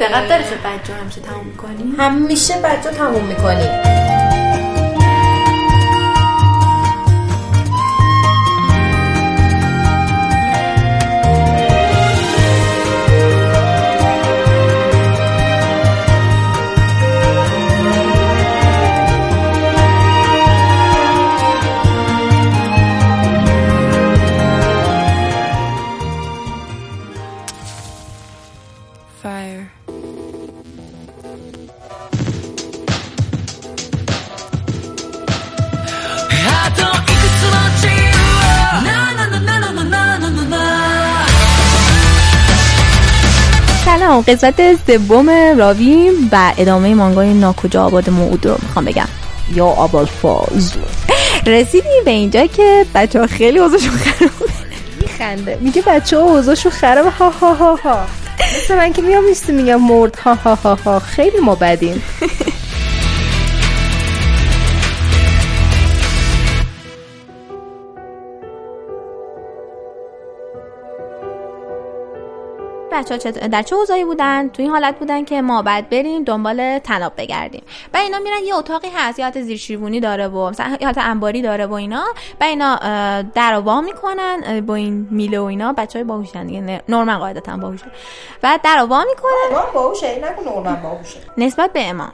دقت 0.00 0.28
داری 0.28 0.42
که 0.42 0.50
بچه 0.64 0.92
همیشه 1.02 1.20
تموم 1.20 1.46
می‌کنی؟ 1.46 1.94
همیشه 1.98 2.54
بچه 2.64 2.90
تموم 2.90 3.24
می‌کنی. 3.24 4.25
همون 44.06 44.22
قسمت 44.22 44.60
سوم 44.86 45.30
راوی 45.58 46.10
و 46.32 46.52
ادامه 46.58 46.94
مانگای 46.94 47.34
ناکجا 47.34 47.84
آباد 47.84 48.10
موعود 48.10 48.46
رو 48.46 48.56
می‌خوام 48.62 48.84
بگم. 48.84 49.08
یا 49.54 49.66
آبال 49.66 50.04
فازل 50.06 50.80
رسیدیم 51.46 52.04
به 52.04 52.10
اینجا 52.10 52.46
که 52.46 52.86
بچه 52.94 53.20
ها 53.20 53.26
خیلی 53.26 53.58
اوضاعشون 53.58 53.90
خرابه. 53.96 54.32
میخنده. 55.00 55.58
میگه 55.60 55.82
بچه 55.86 56.16
ها 56.18 56.22
اوضاعشون 56.22 56.72
خرابه. 56.72 57.10
ها 57.10 57.30
ها 57.30 57.54
ها 57.54 57.74
ها. 57.74 58.06
مثل 58.56 58.76
من 58.76 58.92
که 58.92 59.02
میام 59.02 59.24
میستی 59.24 59.52
میگم 59.52 59.80
مرد. 59.80 60.16
ها 60.16 60.34
ها 60.34 60.54
ها 60.54 60.74
ها. 60.74 60.98
خیلی 60.98 61.38
ما 61.40 61.54
بدیم. 61.54 62.02
بچه 72.98 73.14
ها 73.14 73.30
در 73.30 73.62
چه 73.62 73.76
اوضاعی 73.76 74.04
بودن؟ 74.04 74.48
تو 74.48 74.62
این 74.62 74.70
حالت 74.70 74.98
بودن 74.98 75.24
که 75.24 75.42
ما 75.42 75.62
بعد 75.62 75.90
بریم 75.90 76.24
دنبال 76.24 76.78
طناب 76.78 77.12
بگردیم. 77.16 77.62
و 77.94 77.96
اینا 77.96 78.18
میرن 78.18 78.42
یه 78.44 78.54
اتاقی 78.54 78.88
هست 78.94 79.18
یه 79.18 79.30
زیر 79.30 79.56
شیروانی 79.56 80.00
داره 80.00 80.28
و 80.28 80.50
مثلا 80.50 80.76
یه 80.80 80.92
انباری 80.96 81.42
داره 81.42 81.66
و 81.66 81.72
اینا. 81.72 82.04
و 82.40 82.44
اینا 82.44 82.76
در 83.34 83.58
و 83.58 83.62
وا 83.62 83.80
می‌کنن 83.80 84.60
با 84.66 84.74
این 84.74 85.08
میله 85.10 85.40
و 85.40 85.44
اینا. 85.44 85.72
بچهای 85.72 86.04
باهوشن 86.04 86.46
دیگه 86.46 86.82
نورمن 86.88 87.18
قاعدتا 87.18 87.56
باهوشه 87.56 87.86
و 88.42 88.58
در 88.62 88.82
و 88.82 88.86
وا 88.86 89.04
می‌کنن 89.04 89.72
باهوشه 89.74 90.22
نورمن 90.46 90.82
باهوشه. 90.82 91.18
نسبت 91.38 91.72
به 91.72 91.88
اما 91.88 92.08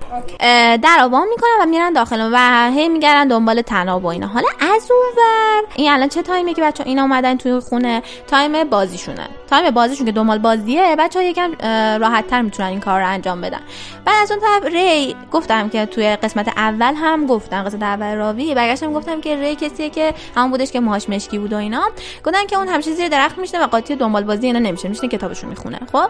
در 0.76 0.98
و 1.02 1.08
وا 1.08 1.24
می‌کنن 1.30 1.62
و 1.62 1.66
میرن 1.66 1.92
داخل 1.92 2.30
و 2.32 2.70
هی 2.70 2.88
میگردن 2.88 3.28
دنبال 3.28 3.62
طناب 3.62 4.04
و 4.04 4.06
اینا. 4.06 4.26
حالا 4.26 4.48
از 4.60 4.90
اونور 4.90 5.64
این 5.76 5.92
الان 5.92 6.08
چه 6.08 6.22
time 6.22 6.48
ی 6.48 6.54
که 6.54 6.62
بچه 6.62 6.84
اینا 6.86 7.02
اومدن 7.02 7.36
توی 7.36 7.60
خونه؟ 7.60 8.02
time 8.26 8.64
بازیشونه. 8.64 9.28
time 9.50 9.70
بازیشون 9.70 10.06
که 10.06 10.12
دنبال 10.12 10.38
بازیه 10.78 10.96
بچه 10.96 11.18
ها 11.18 11.24
یکم 11.24 11.52
راحت 11.98 12.26
تر 12.26 12.42
می‌تونن 12.42 12.68
این 12.68 12.80
کار 12.80 13.00
رو 13.00 13.08
انجام 13.08 13.40
بدن. 13.40 13.60
بعد 14.04 14.22
از 14.22 14.30
اون 14.30 14.40
طرف 14.40 14.72
ری 14.72 15.16
گفتم 15.32 15.68
که 15.68 15.86
توی 15.86 16.16
قسمت 16.16 16.48
اول 16.48 16.94
هم 16.94 17.26
گفتم 17.26 17.62
قسمت 17.62 17.82
اول 17.82 18.14
راوی. 18.14 18.54
برگشتم 18.54 18.92
گفتم 18.92 19.20
که 19.20 19.36
ری 19.36 19.56
کسیه 19.56 19.90
که 19.90 20.14
همون 20.36 20.50
بودش 20.50 20.72
که 20.72 20.80
موهاش 20.80 21.08
مشکی 21.08 21.38
بود 21.38 21.52
و 21.52 21.56
اینا. 21.56 21.82
گفتن 22.24 22.46
که 22.46 22.56
اون 22.56 22.68
همیشه 22.68 22.92
زیر 22.92 23.08
درخت 23.08 23.38
میشنه 23.38 23.64
و 23.64 23.66
قاطی 23.66 23.96
دنبال 23.96 24.24
بازی 24.24 24.46
اینا 24.46 24.58
نمیشه. 24.58 24.88
میشنه 24.88 25.08
کتابشون 25.08 25.50
می‌خونه. 25.50 25.78
خب؟ 25.92 26.08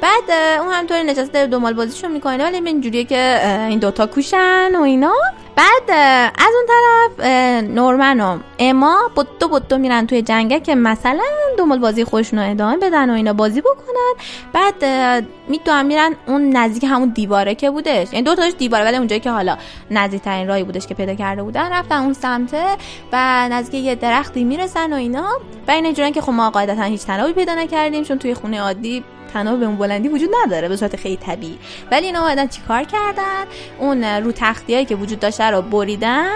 بعد 0.00 0.30
اون 0.60 0.72
همطوری 0.72 1.02
نشسته 1.02 1.46
دنبال 1.46 1.72
بازیشون 1.72 2.12
می‌کنه. 2.12 2.44
ولی 2.44 2.56
اینجوریه 2.56 3.04
که 3.04 3.40
این 3.68 3.78
دوتا 3.78 4.06
کوشن 4.06 4.76
و 4.76 4.82
اینا. 4.82 5.12
بعد 5.56 5.90
از 6.38 6.50
اون 6.54 6.66
طرف 6.68 7.26
نورمن 7.70 8.20
و 8.20 8.38
اما 8.58 9.10
بودو 9.14 9.48
بودو 9.48 9.78
میرن 9.78 10.06
توی 10.06 10.22
جنگه 10.22 10.60
که 10.60 10.74
مثلا 10.74 11.22
دنبال 11.58 11.78
بازی 11.78 12.04
خودشون 12.04 12.38
رو 12.38 12.50
ادامه 12.50 12.76
بدن 12.76 13.10
و 13.10 13.12
اینا 13.12 13.32
بازی 13.32 13.60
بکنن. 13.60 14.14
بعد 14.52 14.84
می‌دونن 15.48 15.86
میرن 15.86 16.14
اون 16.26 16.56
نزدیک 16.56 16.84
همون 16.84 17.08
دیواره 17.08 17.54
که 17.54 17.70
بودش. 17.70 18.12
یعنی 18.12 18.22
دو 18.22 18.34
تاش 18.34 18.52
دیواره 18.58 18.84
ولی 18.84 18.96
اونجایی 18.96 19.20
که 19.20 19.30
حالا 19.30 19.56
نزدیک 19.90 20.22
ترین 20.22 20.48
راهی 20.48 20.64
بودش 20.64 20.86
که 20.86 20.94
پیدا 20.94 21.14
کرده 21.14 21.42
بودن 21.42 21.72
رفتن 21.72 21.96
اون 21.96 22.12
سمته 22.12 22.64
و 23.12 23.48
نزدیک 23.48 23.84
یه 23.84 23.94
درختی 23.94 24.44
می‌رسن 24.44 24.92
و 24.92 24.96
اینا. 24.96 25.28
و 25.68 25.70
این 25.70 26.12
که 26.12 26.20
خب 26.20 26.32
ما 26.32 26.50
قاعدتا 26.50 26.82
هیچ 26.82 27.02
تنابی 27.02 27.32
پیدا 27.32 27.54
نکردیم 27.54 28.04
چون 28.04 28.18
توی 28.18 28.34
خونه 28.34 28.60
عادی 28.60 29.04
تناب 29.34 29.60
به 29.60 29.66
اون 29.66 29.76
بلندی 29.76 30.08
وجود 30.08 30.30
نداره 30.44 30.68
به 30.68 30.76
صورت 30.76 30.96
خیلی 30.96 31.16
طبیعی. 31.16 31.58
ولی 31.90 32.06
اینا 32.06 32.20
اومدن 32.20 32.46
چیکار 32.46 32.82
کردن؟ 32.82 33.44
اون 33.78 34.04
رو 34.04 34.32
تختیایی 34.32 34.84
که 34.84 34.94
وجود 34.94 35.20
داشته 35.20 35.44
رو 35.44 35.62
بریدن 35.62 36.30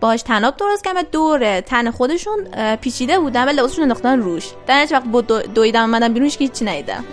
باش 0.00 0.22
تناب 0.22 0.56
درست 0.56 0.84
کردن 0.84 1.02
دور 1.12 1.60
تن 1.60 1.90
خودشون 1.90 2.44
پیچیده 2.76 3.18
بودن 3.18 3.44
ولی 3.44 3.56
لباسشون 3.56 3.82
انداختن 3.82 4.18
روش. 4.18 4.50
در 4.66 4.86
وقت 4.90 5.04
با 5.04 5.20
دویدن 5.20 5.80
اومدن 5.80 6.12
بیرون 6.12 6.28
که 6.28 6.38
هیچی 6.38 6.64
ندیدم 6.64 7.04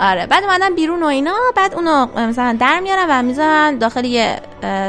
آره 0.00 0.26
بعد 0.26 0.44
اومدن 0.44 0.74
بیرون 0.74 1.02
و 1.02 1.06
اینا 1.06 1.34
بعد 1.56 1.74
اونو 1.74 2.06
مثلا 2.16 2.56
در 2.60 2.80
میارن 2.80 3.06
و 3.08 3.22
می‌ذارن 3.22 3.78
داخل 3.78 4.04
یه 4.04 4.40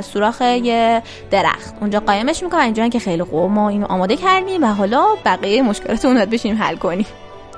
سوراخ 0.02 0.42
یه 0.42 1.04
درخت. 1.32 1.74
اونجا 1.82 2.00
قایمش 2.00 2.44
می‌کنن 2.44 2.62
اینجا 2.62 2.88
که 2.88 3.00
خیلی 3.00 3.24
خوب 3.24 3.52
ما 3.52 3.70
اینو 3.70 3.86
آماده 3.86 4.16
کردیم 4.16 4.64
و 4.64 4.68
حالا 4.68 5.06
بقیه 5.26 5.62
مشکلات 5.62 6.06
اون 6.06 6.26
بشیم 6.26 6.58
حل 6.62 6.76
کنیم. 6.76 7.06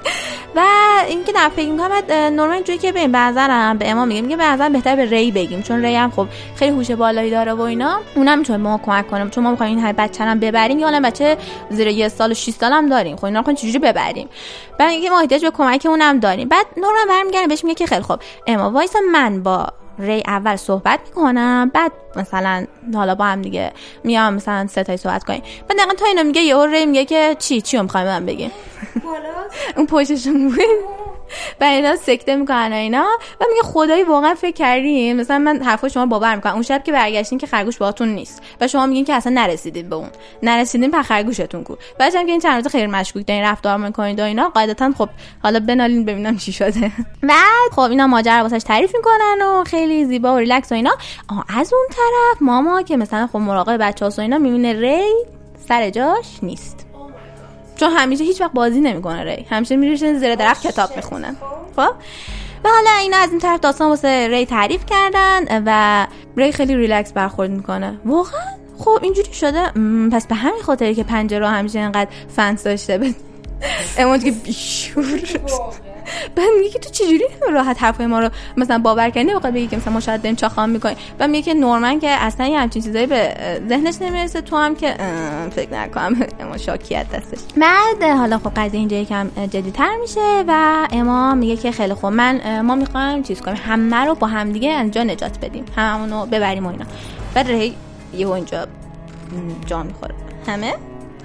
و 0.55 0.61
اینکه 1.07 1.31
در 1.31 1.49
فکر 1.55 1.71
می‌کنم 1.71 1.91
نورمال 2.35 2.61
جوی 2.61 2.77
که 2.77 2.91
به 2.91 3.07
بنظرم 3.07 3.77
به 3.77 3.91
امام 3.91 4.07
میگه 4.07 4.21
میگه 4.21 4.37
به 4.37 4.69
بهتر 4.69 4.95
به 4.95 5.05
ری 5.05 5.31
بگیم 5.31 5.61
چون 5.61 5.81
ری 5.81 5.95
هم 5.95 6.11
خب 6.11 6.27
خیلی 6.55 6.75
هوش 6.75 6.91
بالایی 6.91 7.31
داره 7.31 7.53
و 7.53 7.61
اینا. 7.61 7.99
اونم 8.15 8.39
می‌تونه 8.39 8.57
ما 8.57 8.79
کمک 8.85 9.07
کنه 9.07 9.29
چون 9.29 9.43
ما 9.43 9.51
می‌خوایم 9.51 9.77
این 9.77 9.91
بچه 9.91 10.23
هم 10.23 10.39
ببریم 10.39 10.79
یا 10.79 10.99
بچه 10.99 11.37
زیر 11.69 11.87
یه 11.87 12.09
سال 12.09 12.31
و 12.31 12.33
6 12.33 12.49
سال 12.49 12.71
هم 12.71 12.89
داریم. 12.89 13.15
خب 13.15 13.25
اینا 13.25 13.39
رو 13.39 13.53
چجوری 13.53 13.79
ببریم؟ 13.79 14.29
بعد 14.79 14.91
اینکه 14.91 15.09
ما 15.09 15.19
احتیاج 15.19 15.41
به 15.41 15.51
کمک 15.51 15.85
اونم 15.89 16.19
داریم. 16.19 16.47
بعد 16.47 16.65
نورمال 16.77 17.07
برمیگردیم 17.09 17.47
بهش 17.47 17.63
میگه 17.63 17.75
که 17.75 17.85
خیلی 17.85 18.01
خب 18.01 18.19
اما 18.47 18.71
وایس 18.71 18.95
من 19.11 19.43
با 19.43 19.67
ری 19.99 20.23
اول 20.27 20.55
صحبت 20.55 20.99
می‌کنم 21.05 21.71
بعد 21.73 21.91
مثلا 22.15 22.65
حالا 22.93 23.15
با 23.15 23.25
هم 23.25 23.41
دیگه 23.41 23.71
میام 24.03 24.33
مثلا 24.33 24.67
ستایی 24.67 24.97
صحبت 24.97 25.23
کنیم. 25.23 25.41
بعد 25.67 25.77
دقیقا 25.77 25.93
تا 25.93 26.05
اینو 26.05 26.23
میگه 26.23 26.41
یهو 26.41 26.65
ری 26.65 26.85
میگه 26.85 27.05
که 27.05 27.35
چی؟ 27.39 27.61
چی 27.61 27.77
رو 27.77 27.83
می‌خوایم 27.83 28.07
من 28.07 28.25
بگه 28.25 28.51
اون 29.77 29.85
پشتشون 29.85 30.49
بود 30.49 30.59
و 31.61 31.63
اینا 31.63 31.95
سکته 31.95 32.35
می‌کنن 32.35 32.73
اینا. 32.73 33.07
و 33.41 33.45
میگه 33.49 33.61
خدایی 33.63 34.03
واقعا 34.03 34.35
فکر 34.35 34.55
کردیم 34.55 35.15
مثلا 35.15 35.39
من 35.39 35.63
حرفا 35.63 35.89
شما 35.89 36.05
باور 36.05 36.35
می‌کنم. 36.35 36.53
اون 36.53 36.61
شب 36.61 36.83
که 36.83 36.91
برگشتین 36.91 37.37
که 37.37 37.47
خرگوش 37.47 37.77
باهاتون 37.77 38.09
نیست. 38.09 38.41
و 38.61 38.67
شما 38.67 38.85
میگین 38.85 39.05
که 39.05 39.13
اصلا 39.13 39.33
نرسیدید 39.33 39.89
به 39.89 39.95
اون. 39.95 40.09
نرسیدین 40.43 40.91
پر 40.91 41.01
خرگوشتون 41.01 41.63
کو. 41.63 41.75
بعد 41.99 42.15
هم 42.15 42.25
که 42.25 42.31
این 42.31 42.41
چند 42.41 42.55
روز 42.55 42.67
خیلی 42.67 42.87
مشکوک 42.87 43.27
دارین 43.27 43.43
رفتار 43.43 43.77
می‌کنید 43.77 44.19
و 44.19 44.23
اینا 44.23 44.49
قاعدتا 44.49 44.91
خب 44.97 45.09
حالا 45.43 45.59
بنالین 45.59 46.05
ببینم 46.05 46.37
چی 46.37 46.51
شده. 46.51 46.91
بعد 47.23 47.71
خب 47.71 47.79
اینا 47.79 48.07
ماجرا 48.07 48.43
واسش 48.43 48.63
تعریف 48.63 48.95
می‌کنن 48.95 49.41
و 49.41 49.63
خیلی 49.63 50.05
زیبا 50.05 50.33
و 50.33 50.37
ریلکس 50.37 50.71
و 50.71 50.75
اینا. 50.75 50.91
از 51.57 51.73
اون 51.73 51.85
طرف 51.89 52.41
ماما 52.41 52.81
که 52.81 52.97
مثلا 52.97 53.27
خب 53.27 53.39
مراقب 53.39 53.77
بچه‌ها 53.77 54.11
و 54.17 54.21
اینا 54.21 54.37
می‌بینه 54.37 54.73
ری 54.73 55.13
سر 55.67 55.89
جاش 55.89 56.39
نیست. 56.43 56.90
چون 57.81 57.89
همیشه 57.89 58.23
هیچ 58.23 58.41
وقت 58.41 58.53
بازی 58.53 58.79
نمی‌کنه 58.79 59.23
ری. 59.23 59.45
همیشه 59.49 59.75
میره 59.75 59.95
زیر 59.95 60.35
درخت 60.35 60.67
کتاب 60.67 60.95
می‌خونه. 60.95 61.35
خب؟ 61.75 61.93
و 62.63 62.69
حالا 62.69 62.91
این 63.01 63.13
از 63.13 63.29
این 63.29 63.39
طرف 63.39 63.59
داستان 63.59 63.89
واسه 63.89 64.27
ری 64.27 64.45
تعریف 64.45 64.85
کردن 64.85 65.63
و 65.65 66.07
ری 66.37 66.51
خیلی 66.51 66.75
ریلکس 66.75 67.13
برخورد 67.13 67.51
می‌کنه. 67.51 67.99
واقعا؟ 68.05 68.41
خب 68.77 68.99
اینجوری 69.01 69.33
شده. 69.33 69.71
پس 70.11 70.27
به 70.27 70.35
همین 70.35 70.61
خاطری 70.61 70.95
که 70.95 71.03
پنجره 71.03 71.49
همیشه 71.49 71.79
اینقدر 71.79 72.09
فنس 72.35 72.63
داشته 72.63 72.97
به 72.97 73.13
اموج 73.97 74.23
که 74.23 74.31
بیشور 74.31 75.19
بعد 76.35 76.47
میگه 76.57 76.69
که 76.69 76.79
تو 76.79 76.89
چجوری 76.89 77.23
راحت 77.51 77.83
حرفای 77.83 78.05
ما 78.05 78.19
رو 78.19 78.29
مثلا 78.57 78.77
باور 78.77 79.09
کردی؟ 79.09 79.33
وقت 79.33 79.45
بگی 79.45 79.67
که 79.67 79.77
مثلا 79.77 79.93
ما 79.93 79.99
شاید 79.99 80.21
داریم 80.21 80.35
چاخام 80.35 80.69
می‌کنیم. 80.69 80.97
و 81.19 81.27
میگه 81.27 81.41
که 81.41 81.53
نورمن 81.53 81.99
که 81.99 82.09
اصلا 82.09 82.47
یه 82.47 82.59
همچین 82.59 82.81
چیزایی 82.81 83.05
به 83.05 83.33
ذهنش 83.69 84.01
نمی‌رسه. 84.01 84.41
تو 84.41 84.57
هم 84.57 84.75
که 84.75 84.95
فکر 85.51 85.73
نکنم. 85.73 86.15
اما 86.39 86.57
شاکیت 86.57 87.05
دستش. 87.09 87.39
بعد 87.57 88.03
حالا 88.03 88.37
خب 88.37 88.51
قضیه 88.55 88.79
اینجا 88.79 88.97
یکم 88.97 89.29
جدیتر 89.51 89.95
میشه 90.01 90.43
و 90.47 90.87
اما 90.91 91.35
میگه 91.35 91.57
که 91.57 91.71
خیلی 91.71 91.93
خوب. 91.93 92.09
من 92.13 92.61
ما 92.61 92.75
می‌خوایم 92.75 93.23
چیز 93.23 93.41
کنیم. 93.41 93.57
همه 93.65 94.05
رو 94.05 94.15
با 94.15 94.27
هم 94.27 94.51
دیگه 94.51 94.69
اینجا 94.69 95.03
نجات 95.03 95.39
بدیم. 95.39 95.65
همونو 95.75 96.25
ببریم 96.25 96.65
و 96.65 96.69
اینا. 96.69 96.85
بعد 97.33 97.47
ری 97.47 97.75
یهو 98.13 98.31
اینجا 98.31 98.67
جا 99.65 99.83
می‌خوره. 99.83 100.15
همه؟ 100.47 100.73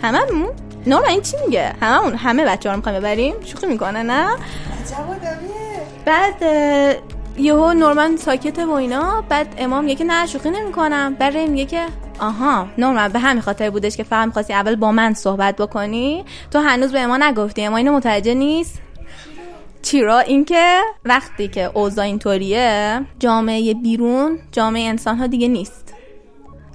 هممون؟ 0.03 0.49
نورمن 0.87 1.09
این 1.09 1.23
چی 1.23 1.37
میگه؟ 1.47 1.73
هممون 1.81 2.15
همه 2.15 2.45
بچه 2.45 2.69
ها 2.69 2.75
رو 2.75 2.79
می‌خوایم 2.79 2.99
ببریم؟ 2.99 3.35
شوخی 3.45 3.67
می‌کنه 3.67 4.03
نه؟ 4.03 4.29
بعد 6.05 6.43
یهو 7.39 7.73
نورمن 7.73 8.17
ساکته 8.17 8.67
و 8.67 8.71
اینا. 8.71 9.25
بعد 9.29 9.55
امام 9.59 9.85
میگه 9.85 9.95
که 9.95 10.05
نه 10.05 10.27
شوخی 10.27 10.51
نمی‌کنم. 10.51 11.15
بعد 11.15 11.37
میگه 11.37 11.65
که 11.65 11.87
آها 12.21 12.67
نورمن 12.79 13.09
به 13.09 13.19
همین 13.19 13.43
خاطر 13.43 13.71
بودش 13.71 13.97
که 13.97 14.03
فهم 14.03 14.31
خواستی 14.31 14.53
اول 14.53 14.77
با 14.77 14.93
من 14.93 15.15
صحبت 15.15 15.57
بکنی. 15.57 16.25
تو 16.51 16.59
هنوز 16.59 16.93
به 16.93 17.01
اما 17.01 17.17
نگفتی. 17.17 17.65
اما 17.65 17.77
اینو 17.77 17.93
متوجه 17.93 18.35
نیست. 18.35 18.83
چرا؟ 19.83 20.19
اینکه 20.19 20.81
وقتی 21.05 21.49
که 21.49 21.71
اوضاع 21.75 22.05
اینطوریه 22.05 23.01
جامعه 23.19 23.75
بیرون 23.75 24.39
جامعه 24.53 24.89
انسان 24.89 25.17
ها 25.17 25.27
دیگه 25.27 25.49
نیست. 25.49 25.86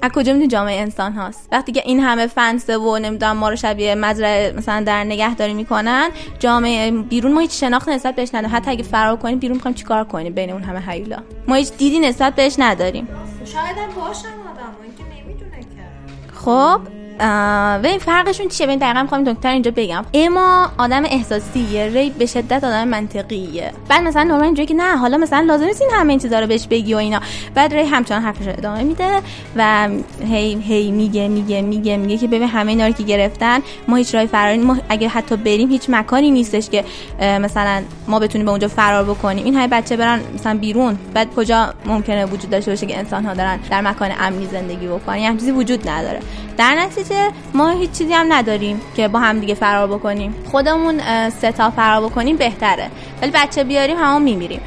از 0.04 0.12
کجا 0.12 0.34
می‌دونی 0.34 0.48
جامعه 0.48 0.82
انسان 0.82 1.14
هاست؟ 1.14 1.50
وقتی 1.52 1.72
که 1.72 1.82
این 1.86 2.00
همه 2.00 2.28
فنسه 2.28 2.78
و 2.78 2.98
نمی‌دونم 2.98 3.38
ما 3.38 3.50
رو 3.50 3.56
شبیه 3.56 3.96
مزرعه 3.96 4.54
مثلا 4.58 4.84
در 4.84 5.04
نگهداری 5.04 5.54
می‌کنن 5.54 6.10
جامعه 6.40 6.92
بیرون 6.92 7.34
ما 7.34 7.40
هیچ 7.40 7.60
شناخت 7.60 7.90
نسبت 7.90 8.16
بهش 8.16 8.30
نداریم. 8.30 8.56
حتی 8.56 8.72
اگه 8.72 8.84
فرار 8.84 9.18
کنیم 9.18 9.40
بیرون 9.40 9.56
می‌خوایم 9.56 9.76
چیکار 9.76 10.04
کنیم 10.04 10.34
بین 10.34 10.52
اون 10.52 10.64
همه 10.64 10.92
هیولا؟ 10.92 11.18
ما 11.48 11.56
هیچ 11.56 11.72
دیدی 11.78 12.00
نسبت 12.00 12.36
بهش 12.36 12.56
نداریم. 12.60 13.08
شاید 13.46 13.78
هم 13.78 13.90
باشن 13.96 14.28
آدم 14.28 14.76
که 14.98 15.04
نمی‌دونه 15.04 15.60
که. 15.60 16.36
خب؟ 16.36 17.01
و 17.22 17.80
این 17.84 18.00
فرقشون 18.00 18.48
چیه؟ 18.48 18.68
ببین 18.68 18.80
دقیقا 18.80 19.02
می‌خوام 19.02 19.24
دکتر 19.24 19.52
اینجا 19.52 19.72
بگم. 19.72 20.06
اما 20.14 20.72
آدم 20.78 21.04
احساسیه 21.06 21.86
ری 21.86 22.10
به 22.10 22.26
شدت 22.26 22.64
آدم 22.64 22.88
منطقیه. 22.88 23.72
بعد 23.90 24.04
مثلا 24.04 24.24
نورمال 24.24 24.44
اینجوری 24.44 24.66
که 24.66 24.74
نه 24.74 24.98
حالا 24.98 25.18
مثلا 25.18 25.40
لازم 25.40 25.66
نیست 25.66 25.82
این 25.82 25.92
همه 25.94 26.10
این 26.10 26.20
چیزا 26.20 26.40
رو 26.40 26.48
بهش 26.48 26.68
بگی 26.68 26.94
و 26.94 26.98
اینا. 26.98 27.20
بعد 27.56 27.74
ری 27.74 27.84
همچنان 27.84 28.22
حرفش 28.22 28.48
رو 28.48 28.54
ادامه 28.58 28.84
میده 28.84 29.22
و 29.56 29.90
هی 30.30 30.62
هی 30.62 30.92
میگه 30.92 31.28
میگه 31.28 31.62
میگه 31.62 31.98
میگه 31.98 32.18
که 32.18 32.28
ببین 32.28 32.48
همه 32.48 32.72
اینا 32.72 32.88
رو 32.88 32.94
که 32.94 33.04
گرفتن 33.04 33.60
ما 33.88 33.96
هیچ 33.96 34.16
راه 34.16 34.26
فراری 34.26 34.58
ما 34.58 34.78
اگه 34.90 35.08
حتی 35.08 35.36
بریم 35.36 35.70
هیچ 35.70 35.86
مکانی 35.90 36.32
نیستش 36.32 36.70
که 36.70 36.86
مثلا 37.20 37.82
ما 38.08 38.20
بتونیم 38.20 38.46
به 38.46 38.52
اونجا 38.52 38.68
فرار 38.68 39.04
بکنیم. 39.04 39.46
این 39.46 39.56
همه 39.56 39.68
بچه 39.68 39.98
برن 39.98 40.22
مثلا 40.34 40.58
بیرون. 40.58 40.98
بعد 41.14 41.36
کجا 41.36 41.74
ممکنه 41.86 42.26
وجود 42.26 42.50
داشته 42.50 42.72
باشه 42.72 42.86
که 42.86 42.98
انسان 42.98 43.26
ها 43.26 43.34
دارن 43.34 43.60
در 43.70 43.82
مکان 43.82 44.12
امنی 44.20 44.48
زندگی 44.52 44.88
بکنن؟ 44.88 45.38
چیزی 45.38 45.52
وجود 45.52 45.90
نداره. 45.90 46.20
در 46.58 46.76
نتیجه 46.76 47.11
ما 47.54 47.70
هیچ 47.70 47.92
چیزی 47.92 48.14
هم 48.14 48.34
نداریم 48.34 48.82
که 48.96 49.08
با 49.08 49.20
هم 49.20 49.40
دیگه 49.40 49.54
فرار 49.54 49.88
بکنیم. 49.88 50.36
خودمون 50.52 51.00
سه 51.30 51.52
تا 51.52 51.70
فرار 51.70 52.10
بکنیم 52.10 52.38
بهتره. 52.38 52.90
ولی 53.22 53.32
بچه 53.32 53.64
بیاریم 53.64 53.98
همون 53.98 54.22
میمیریم. 54.22 54.62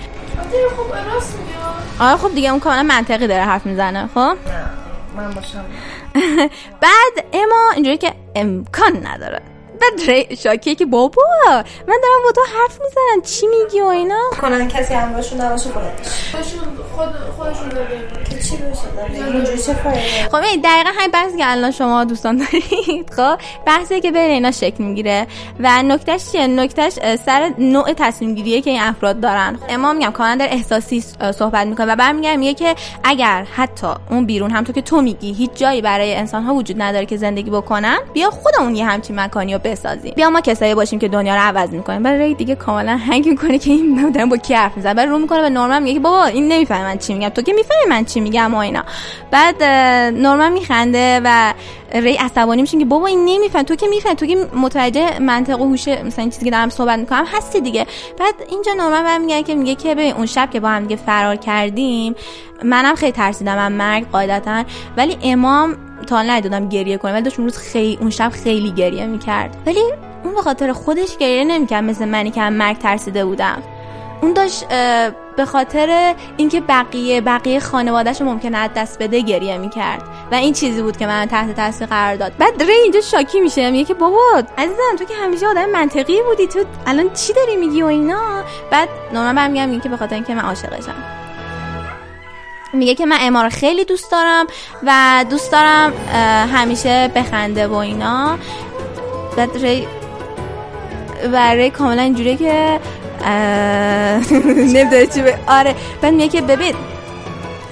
خب 0.76 1.14
راست 1.14 1.38
آره 2.00 2.16
خب 2.16 2.34
دیگه 2.34 2.50
اون 2.50 2.60
کاملا 2.60 2.82
منطقی 2.82 3.26
داره 3.26 3.42
حرف 3.42 3.66
می‌زنه 3.66 4.08
خب؟ 4.14 4.36
من 5.16 5.30
باشم. 5.34 5.64
بعد 6.84 7.24
اما 7.32 7.70
اینجوری 7.74 7.96
که 7.96 8.12
امکان 8.34 9.06
نداره. 9.06 9.53
بعد 9.84 10.34
شاکی 10.34 10.74
که 10.74 10.86
بابا 10.86 11.22
من 11.88 11.96
دارم 12.02 12.22
با 12.24 12.32
تو 12.34 12.40
حرف 12.40 12.80
می‌زنم. 12.80 13.22
چی 13.24 13.46
میگی 13.46 13.80
و 13.80 13.84
اینا؟ 13.84 14.20
کنن 14.40 14.68
کسی 14.68 14.94
همراهشون 14.94 15.40
نباشه 15.40 15.70
خودش 15.70 16.46
خود 16.96 17.08
خودشون 17.36 17.68
که 18.30 18.38
چی 18.42 18.56
بشه؟ 18.56 19.74
خب 20.28 20.34
این 20.34 20.60
دقیقا 20.60 20.90
همین 20.96 21.10
بحثی 21.10 21.36
که 21.36 21.50
الان 21.50 21.70
شما 21.70 22.04
دوستان 22.04 22.36
دارید. 22.36 23.10
خب 23.10 23.38
بحثی 23.66 24.00
که 24.00 24.12
بین 24.12 24.30
اینا 24.30 24.50
شکل 24.50 24.84
می‌گیره 24.84 25.26
و 25.60 25.82
نکتهش 25.82 26.32
چیه؟ 26.32 26.46
نکتهش 26.46 26.92
سر 27.26 27.52
نوع 27.58 27.92
تصمیم 27.92 28.34
گیریه 28.34 28.60
که 28.60 28.70
این 28.70 28.80
افراد 28.80 29.20
دارن. 29.20 29.58
اما 29.68 29.92
میگم 29.92 30.10
کاملا 30.10 30.36
در 30.36 30.52
احساسی 30.52 31.04
صحبت 31.38 31.66
می‌کنه 31.66 31.92
و 31.92 31.96
برمیگردم 31.96 32.38
میگه 32.38 32.54
که 32.54 32.74
اگر 33.04 33.46
حتی 33.56 33.86
اون 34.10 34.26
بیرون 34.26 34.50
همونطور 34.50 34.74
که 34.74 34.82
تو 34.82 35.02
میگی 35.02 35.32
هیچ 35.32 35.50
جایی 35.54 35.82
برای 35.82 36.14
انسان 36.14 36.42
ها 36.42 36.54
وجود 36.54 36.82
نداره 36.82 37.06
که 37.06 37.16
زندگی 37.16 37.50
بکنن 37.50 37.98
بیا 38.12 38.30
خودمون 38.30 38.76
یه 38.76 38.86
همچین 38.86 39.20
مکانی 39.20 39.52
رو 39.52 39.58
بسازیم. 39.74 40.12
بیا 40.16 40.30
ما 40.30 40.40
کسایی 40.40 40.74
باشیم 40.74 40.98
که 40.98 41.08
دنیا 41.08 41.34
رو 41.34 41.40
عوض 41.40 41.70
می‌کنیم. 41.70 42.02
برای 42.02 42.34
دیگه 42.34 42.54
کاملا 42.54 42.96
هنگ 42.96 43.28
می‌کنه 43.28 43.58
که 43.58 43.70
این 43.70 44.10
دارم 44.10 44.28
با 44.28 44.36
کی 44.36 44.54
حرف 44.54 44.76
می‌زنه. 44.76 44.94
بعد 44.94 45.08
رو 45.08 45.18
می‌کنه 45.18 45.42
به 45.42 45.50
نورمن 45.50 45.82
میگه 45.82 45.94
که 45.94 46.00
بابا 46.00 46.24
این 46.24 46.48
نمی‌فهمه 46.48 46.84
من 46.84 46.98
چی 46.98 47.14
میگم. 47.14 47.28
تو 47.28 47.42
که 47.42 47.52
می‌فهمی 47.52 47.80
من 47.88 48.04
چی 48.04 48.20
میگم 48.20 48.54
و 48.54 48.56
اینا. 48.56 48.84
بعد 49.30 49.62
نورمن 50.14 50.52
میخنده 50.52 51.20
و 51.24 51.54
ری 51.94 52.16
عصبانی 52.16 52.62
میشه 52.62 52.78
که 52.78 52.84
بابا 52.84 53.06
این 53.06 53.24
نمیفهم 53.24 53.62
تو 53.62 53.76
که 53.76 53.86
میفهم 53.88 54.14
تو 54.14 54.26
که 54.26 54.48
متوجه 54.56 55.18
منطق 55.18 55.60
و 55.60 55.64
هوش 55.64 55.88
مثلا 55.88 56.22
این 56.22 56.30
چیزی 56.30 56.44
که 56.44 56.50
دارم 56.50 56.68
صحبت 56.68 56.98
می‌کنم 56.98 57.24
هستی 57.32 57.60
دیگه. 57.60 57.86
بعد 58.18 58.34
اینجا 58.50 58.72
نورمن 58.72 59.02
بهم 59.02 59.20
میگه 59.20 59.42
که 59.42 59.54
میگه 59.54 59.74
که 59.74 59.94
ببین 59.94 60.14
اون 60.14 60.26
شب 60.26 60.50
که 60.50 60.60
با 60.60 60.68
هم 60.68 60.82
دیگه 60.82 60.96
فرار 60.96 61.36
کردیم 61.36 62.14
منم 62.64 62.94
خیلی 62.94 63.12
ترسیدم. 63.12 63.56
من 63.56 63.72
مرگ 63.72 64.10
قاعدتا. 64.10 64.64
ولی 64.96 65.18
امام 65.22 65.76
تا 66.06 66.22
ندادم 66.22 66.68
گریه 66.68 66.98
کنه 66.98 67.12
ولی 67.12 67.22
داشت 67.22 67.38
اون 67.38 67.48
روز 67.48 67.58
خیلی 67.58 67.98
اون 68.00 68.10
شب 68.10 68.28
خیلی 68.44 68.70
گریه 68.70 69.06
می‌کرد. 69.06 69.56
ولی 69.66 69.80
اون 70.24 70.34
به 70.34 70.42
خاطر 70.42 70.72
خودش 70.72 71.16
گریه 71.16 71.44
نمی‌کرد 71.44 71.84
مثل 71.84 72.04
منی 72.04 72.30
که 72.30 72.40
هم 72.40 72.52
مرگ 72.52 72.78
ترسیده 72.78 73.24
بودم. 73.24 73.62
اون 74.22 74.32
داشت 74.32 74.68
به 75.36 75.44
خاطر 75.44 76.14
اینکه 76.36 76.60
بقیه 76.60 77.20
بقیه 77.20 77.60
خانوادهش 77.60 78.20
ممکنه 78.20 78.58
از 78.58 78.70
دست 78.76 79.02
بده 79.02 79.20
گریه 79.20 79.58
می‌کرد. 79.58 80.02
و 80.32 80.34
این 80.34 80.52
چیزی 80.52 80.82
بود 80.82 80.96
که 80.96 81.06
من 81.06 81.26
تحت 81.26 81.56
تاثیر 81.56 81.86
قرار 81.86 82.16
داد. 82.16 82.32
بعد 82.38 82.62
ری 82.62 82.72
اینجا 82.72 83.00
شاکی 83.00 83.40
میشه. 83.40 83.70
میگه 83.70 83.84
که 83.84 83.94
بابا 83.94 84.42
عزیزم 84.58 84.96
تو 84.98 85.04
که 85.04 85.14
همیشه 85.14 85.46
آدم 85.46 85.70
منطقی 85.70 86.22
بودی. 86.22 86.46
تو 86.46 86.64
الان 86.86 87.10
چی 87.12 87.32
داری 87.32 87.56
میگی 87.56 87.82
و 87.82 87.86
اینا؟ 87.86 88.42
بعد 88.70 88.88
نورمن 89.14 89.34
برمیگم 89.34 89.68
میگه 89.68 89.82
که 89.82 89.88
به 89.88 89.96
خاطر 89.96 90.14
اینکه 90.14 90.34
من 90.34 90.42
عاشقشم 90.42 91.23
میگه 92.74 92.94
که 92.94 93.06
من 93.06 93.16
اما 93.20 93.42
رو 93.42 93.48
خیلی 93.48 93.84
دوست 93.84 94.10
دارم 94.10 94.46
و 94.86 95.24
دوست 95.30 95.52
دارم 95.52 95.92
همیشه 96.54 97.10
بخنده 97.14 97.66
و 97.66 97.74
اینا. 97.74 98.38
بعد 99.36 99.56
ری 99.56 99.86
و 101.32 101.54
ری 101.54 101.70
کاملا 101.70 102.02
اینجوریه 102.02 102.36
که 102.36 102.80
نمی‌دونه 104.74 105.06
چی 105.06 105.22
آره. 105.46 105.74
بعد 106.02 106.14
میگه 106.14 106.28
که 106.28 106.40
ببین 106.40 106.74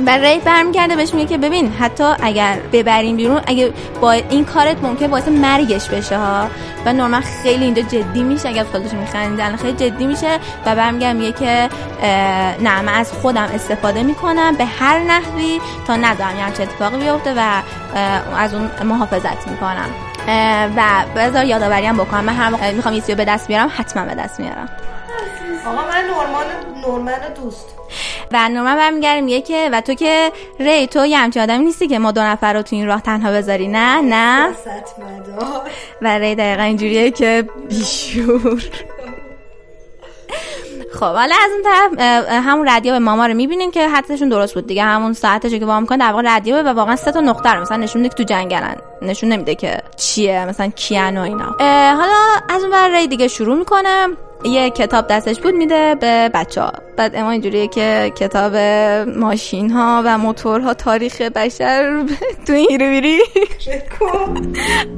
برای 0.01 0.38
برمیگرده 0.38 0.97
بهش 0.97 1.14
میگه 1.14 1.26
که 1.26 1.38
ببین 1.38 1.72
حتی 1.72 2.05
اگر 2.22 2.59
ببریم 2.72 3.16
بیرون 3.16 3.40
اگه 3.47 3.72
با 4.01 4.12
این 4.12 4.45
کارت 4.45 4.82
ممکن 4.82 5.07
باعث 5.07 5.28
مرگش 5.28 5.88
بشه 5.88 6.18
ها. 6.18 6.47
و 6.86 6.93
نورمال 6.93 7.20
خیلی 7.20 7.64
اینجا 7.64 7.82
جدی 7.82 8.22
میشه 8.22 8.49
اگر 8.49 8.64
خودش 8.64 8.93
میخندن 8.93 9.57
خیلی 9.57 9.72
جدی 9.72 10.07
میشه 10.07 10.38
و 10.66 10.74
برمیگرده 10.74 11.18
میگه 11.18 11.32
که 11.32 11.68
نه 12.61 12.82
من 12.82 12.95
از 12.95 13.12
خودم 13.12 13.49
استفاده 13.55 14.03
می‌کنم 14.03 14.55
به 14.57 14.64
هر 14.64 14.99
نحوی 14.99 15.61
تا 15.86 15.97
ندارم. 15.97 16.38
یه 16.38 16.53
چه 16.57 16.62
اتفاقی 16.62 16.97
بیفته 16.97 17.34
و 17.36 17.62
از 18.36 18.55
اون 18.55 18.70
محافظت 18.84 19.49
می‌کنم. 19.49 19.90
و 20.76 20.82
بذار 21.16 21.45
یادآوری 21.45 21.86
هم 21.86 21.97
بکنم. 21.97 22.24
من 22.24 22.34
هر 22.34 22.49
موقع 22.49 22.72
می‌خوام 22.72 22.95
یه 22.95 23.14
به 23.14 23.24
دست 23.24 23.49
بیارم 23.49 23.70
حتما 23.76 24.05
به 24.05 24.14
دست 24.14 24.40
میارم. 24.40 24.68
آقا 25.66 25.82
من 25.82 26.04
نورمان 26.06 26.44
نورمن 26.86 27.20
دوست. 27.42 27.66
و 28.32 28.48
نورمن 28.48 28.76
برمیگرده 28.76 29.20
میگه 29.20 29.40
که 29.40 29.68
و 29.72 29.80
تو 29.80 29.94
که 29.94 30.32
ری 30.60 30.86
تو 30.86 31.06
یه 31.06 31.18
همچین 31.18 31.42
آدمی 31.42 31.64
نیستی 31.64 31.88
که 31.88 31.98
ما 31.98 32.12
دو 32.12 32.20
نفر 32.20 32.52
رو 32.52 32.62
تو 32.62 32.76
این 32.76 32.86
راه 32.86 33.02
تنها 33.02 33.32
بذاری. 33.32 33.68
نه 33.68 34.00
نه. 34.00 34.48
و 36.02 36.18
ری 36.18 36.34
دقیقا 36.34 36.62
اینجوریه 36.62 37.10
که 37.10 37.48
بیشور. 37.68 38.62
خب 40.94 41.00
حالا 41.00 41.34
از 41.44 41.50
اون 41.52 41.62
طرف 41.62 41.98
همون 42.46 42.68
ردیاب 42.68 42.96
ماما 42.96 43.26
رو 43.26 43.34
می‌بینیم 43.34 43.70
که 43.70 43.88
حدسشون 43.88 44.28
درست 44.28 44.54
بود 44.54 44.66
دیگه. 44.66 44.82
همون 44.82 45.12
ساعتش 45.12 45.50
که 45.50 45.66
وام 45.66 45.86
کنه 45.86 45.98
در 45.98 46.12
واقع 46.12 46.22
ردیابه 46.26 46.70
و 46.70 46.74
واقعا 46.74 46.96
سه 46.96 47.12
تا 47.12 47.20
نقطه 47.20 47.50
رو. 47.50 47.60
مثلا 47.60 47.76
نشون 47.76 48.02
میده 48.02 48.14
که 48.14 48.24
تو 48.24 48.34
جنگلن. 48.34 48.76
نشون 49.02 49.28
نمیده 49.32 49.54
که 49.54 49.78
چیه 49.96 50.44
مثلا 50.44 50.68
کیان 50.68 51.18
و 51.18 51.20
اینا. 51.20 51.56
حالا 51.94 52.18
از 52.48 52.64
اون 52.64 52.72
ری 52.74 53.06
دیگه 53.06 53.28
شروع 53.28 53.58
می‌کنه. 53.58 54.08
یه 54.45 54.70
کتاب 54.70 55.07
دستش 55.07 55.40
بود 55.40 55.55
میده 55.55 55.95
به 55.95 56.30
بچه 56.34 56.61
ها 56.61 56.72
بعد 56.97 57.16
اما 57.16 57.30
اینجوریه 57.30 57.68
که 57.68 58.12
کتاب 58.16 58.57
ماشین 59.16 59.70
ها 59.70 60.03
و 60.05 60.18
موتورها 60.18 60.74
تاریخ 60.74 61.20
بشر 61.20 62.05
تو 62.47 62.53
این 62.53 62.80
رو 62.80 62.86
بیری 62.86 63.18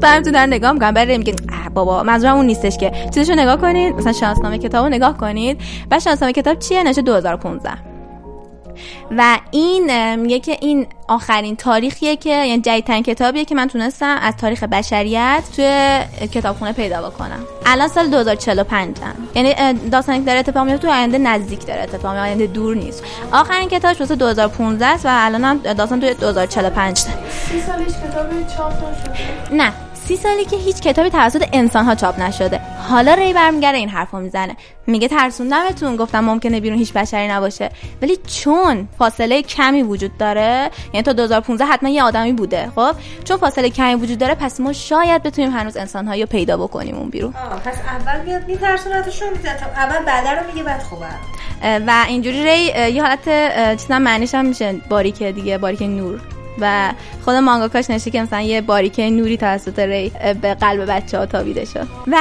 برم 0.01 0.23
تو 0.23 0.31
در 0.31 0.47
نگاه 0.47 0.73
می‌کنم 0.73 0.95
برای 0.95 1.19
میگه 1.19 1.35
بابا 1.75 2.03
منظورم 2.03 2.37
اون 2.37 2.47
نیستش 2.47 2.77
که. 2.77 2.93
چیزشو 3.15 3.35
نگاه 3.35 3.57
کنید 3.57 3.95
مثلا 3.95 4.13
شناسنامه 4.13 4.59
کتاب 4.59 4.85
رو 4.85 4.91
نگاه 4.91 5.17
کنید. 5.17 5.61
و 5.91 6.01
شناسنامه 6.01 6.33
کتاب 6.33 6.59
چیه؟ 6.59 6.83
نشه 6.83 7.03
2015 7.03 7.94
و 9.17 9.39
این 9.51 10.15
میگه 10.15 10.41
که 10.41 10.57
این 10.61 10.87
آخرین 11.09 11.57
تاریخیه 11.57 12.17
که 12.17 12.31
یعنی 12.31 12.63
جدیدترین 12.63 13.03
کتابیه 13.03 13.45
که 13.45 13.55
من 13.55 13.69
تونستم 13.69 14.19
از 14.23 14.37
تاریخ 14.37 14.63
بشریت 14.65 15.43
توی 15.57 16.01
کتابخونه 16.29 16.73
پیدا 16.73 17.11
بکنم. 17.11 17.45
الان 17.67 17.89
سال 17.89 18.11
2045 18.11 18.99
هم. 18.99 19.15
یعنی 19.35 19.79
داستانی 19.91 20.19
که 20.19 20.25
داره 20.25 20.39
اتفاق 20.39 20.67
میفته 20.67 20.87
تو 20.87 20.95
آینده 20.95 21.19
نزدیک 21.19 21.67
داره 21.67 21.83
اتفاق 21.83 22.11
میفته 22.11 22.21
آینده 22.21 22.47
دور 22.47 22.77
نیست. 22.77 23.03
آخرین 23.33 23.69
کتابش 23.69 24.01
واسه 24.01 24.15
2015 24.15 24.87
است 24.87 25.07
و 25.07 25.09
الان 25.13 25.45
هم 25.45 25.59
داستان 25.59 26.01
توی 26.01 26.15
2045 26.15 26.99
سی 26.99 27.11
سالش 27.67 27.87
کتاب 27.87 28.57
چاپ 28.57 28.73
شده 29.05 29.55
نه. 29.55 29.73
سی 30.09 30.17
سالی 30.17 30.45
که 30.45 30.57
هیچ 30.57 30.81
کتابی 30.81 31.11
توسط 31.11 31.49
انسان 31.53 31.85
ها 31.85 31.95
چاپ 31.95 32.21
نشده. 32.21 32.61
حالا 32.89 33.15
ری 33.15 33.33
برمیگره 33.33 33.79
این 33.79 33.89
حرفو 33.89 34.19
می‌زنه. 34.19 34.57
میگه 34.87 35.09
ترسوندمتون. 35.09 35.97
گفتم 35.97 36.25
ممکنه 36.25 36.61
بیرون 36.61 36.79
هیچ 36.79 36.93
بشری 36.93 37.29
نباشه. 37.29 37.71
ولی 38.03 38.17
چون 38.27 38.89
فاصله 38.99 39.43
کمی 39.43 39.83
وجود 39.83 40.19
داره 40.19 40.71
یعنی 40.93 41.03
تا 41.03 41.13
2015 41.13 41.65
حتما 41.65 41.89
یه 41.89 42.03
آدمی 42.03 42.33
بوده 42.33 42.73
خب؟ 42.77 42.97
چون 43.25 43.37
فاصله 43.37 43.71
کمی 43.71 43.95
وجود 43.95 44.19
داره 44.19 44.35
پس 44.35 44.61
ما 44.61 44.73
شاید 44.73 45.23
بتونیم 45.23 45.51
هنوز 45.51 45.77
انسان 45.77 46.09
رو 46.09 46.27
پیدا 46.27 46.57
بکنیم 46.57 46.97
اون 46.97 47.11
بیرون. 47.11 47.33
پس 47.65 47.75
اول 47.89 48.25
میاد 48.25 48.49
میترسونتشون 48.49 49.29
اول 49.77 50.05
بعد 50.05 50.27
رو 50.27 50.47
میگه 50.47 50.63
بعد 50.63 50.83
خوبه. 50.83 51.07
و 51.87 52.05
اینجوری 52.09 52.45
ری 52.45 52.93
یه 52.93 53.03
حالت 53.03 53.25
چیزا 53.83 53.99
معنیش 53.99 54.35
هم 54.35 54.47
میشه. 54.47 54.81
باریکه 54.89 55.33
دیگه 55.33 55.59
باریک 55.59 55.83
نور. 55.83 56.21
و 56.61 56.93
خود 57.25 57.35
مانگاکاش 57.35 57.91
نشه 57.91 58.11
که 58.11 58.23
مثلا 58.23 58.41
یه 58.41 58.61
باریکه 58.61 59.11
نوری 59.11 59.37
توسط 59.37 59.79
ری 59.79 60.13
به 60.41 60.55
قلب 60.55 60.91
بچه 60.91 61.19
ها 61.19 61.27
تابیده 61.27 61.65
شد. 61.65 61.87
و 62.13 62.17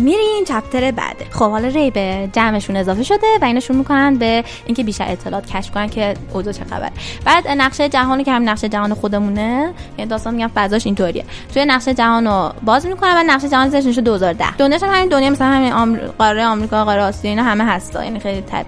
میریم 0.00 0.44
چپتر 0.48 0.90
بعده 0.90 1.24
خب 1.30 1.50
حالا 1.50 1.68
ری 1.68 1.90
به 1.90 2.28
جمعشون 2.32 2.76
اضافه 2.76 3.02
شده 3.02 3.26
و 3.42 3.44
اینشون 3.44 3.76
می‌کنن 3.76 4.14
به 4.14 4.44
اینکه 4.66 4.84
بیشتر 4.84 5.04
اطلاعات 5.08 5.46
کشف 5.46 5.70
کنن 5.70 5.88
که 5.88 6.14
اوضاع 6.32 6.52
چه 6.52 6.64
خبر 6.64 6.90
بعد 7.24 7.48
نقشه 7.48 7.88
جهانی 7.88 8.24
که 8.24 8.32
هم 8.32 8.48
نقشه 8.48 8.68
جهان 8.68 8.94
خودمونه 8.94 9.72
یعنی 9.98 10.10
داستان 10.10 10.34
میگم 10.34 10.50
فضاش 10.54 10.86
اینطوریه. 10.86 11.24
توی 11.54 11.64
نقشه 11.64 11.94
جهان 11.94 12.26
رو 12.26 12.52
باز 12.64 12.86
می‌کنن 12.86 13.14
و 13.16 13.22
نقشه 13.26 13.48
جهان 13.48 13.68
زیرش 13.68 13.86
نشه 13.86 14.00
2010 14.00 14.56
دنیاش 14.56 14.82
هم 14.82 14.94
همین 14.94 15.08
دنیا 15.08 15.30
مثلا 15.30 15.46
همین 15.46 15.72
آمر... 15.72 15.98
قاره 16.18 16.46
آمریکا 16.46 16.84
قاره 16.84 17.02
آسیا 17.02 17.30
اینا 17.30 17.42
همه 17.42 17.64
هستا 17.64 18.04
یعنی 18.04 18.20
خیلی 18.20 18.40
تب... 18.40 18.66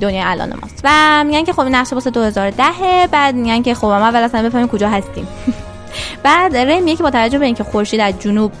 دنیا 0.00 0.28
الان 0.28 0.52
ماست. 0.62 0.80
و 0.84 1.24
میگن 1.24 1.44
که 1.44 1.52
خب 1.52 1.62
نقشه 1.62 1.94
واسه 1.94 2.10
2010 2.10 2.64
بعد 3.12 3.34
میگن 3.34 3.62
که 3.62 3.74
خب 3.74 3.86
اول 3.86 4.22
اصلا 4.22 4.49
بفهمیم 4.50 4.68
کجا 4.68 4.88
هستیم. 4.88 5.28
بعد 6.22 6.56
ری 6.56 6.80
میگه 6.80 6.96
که 6.96 7.02
با 7.02 7.10
توجه 7.10 7.38
به 7.38 7.46
اینکه 7.46 7.64
خورشید 7.64 8.00
از 8.00 8.18
جنوب 8.18 8.52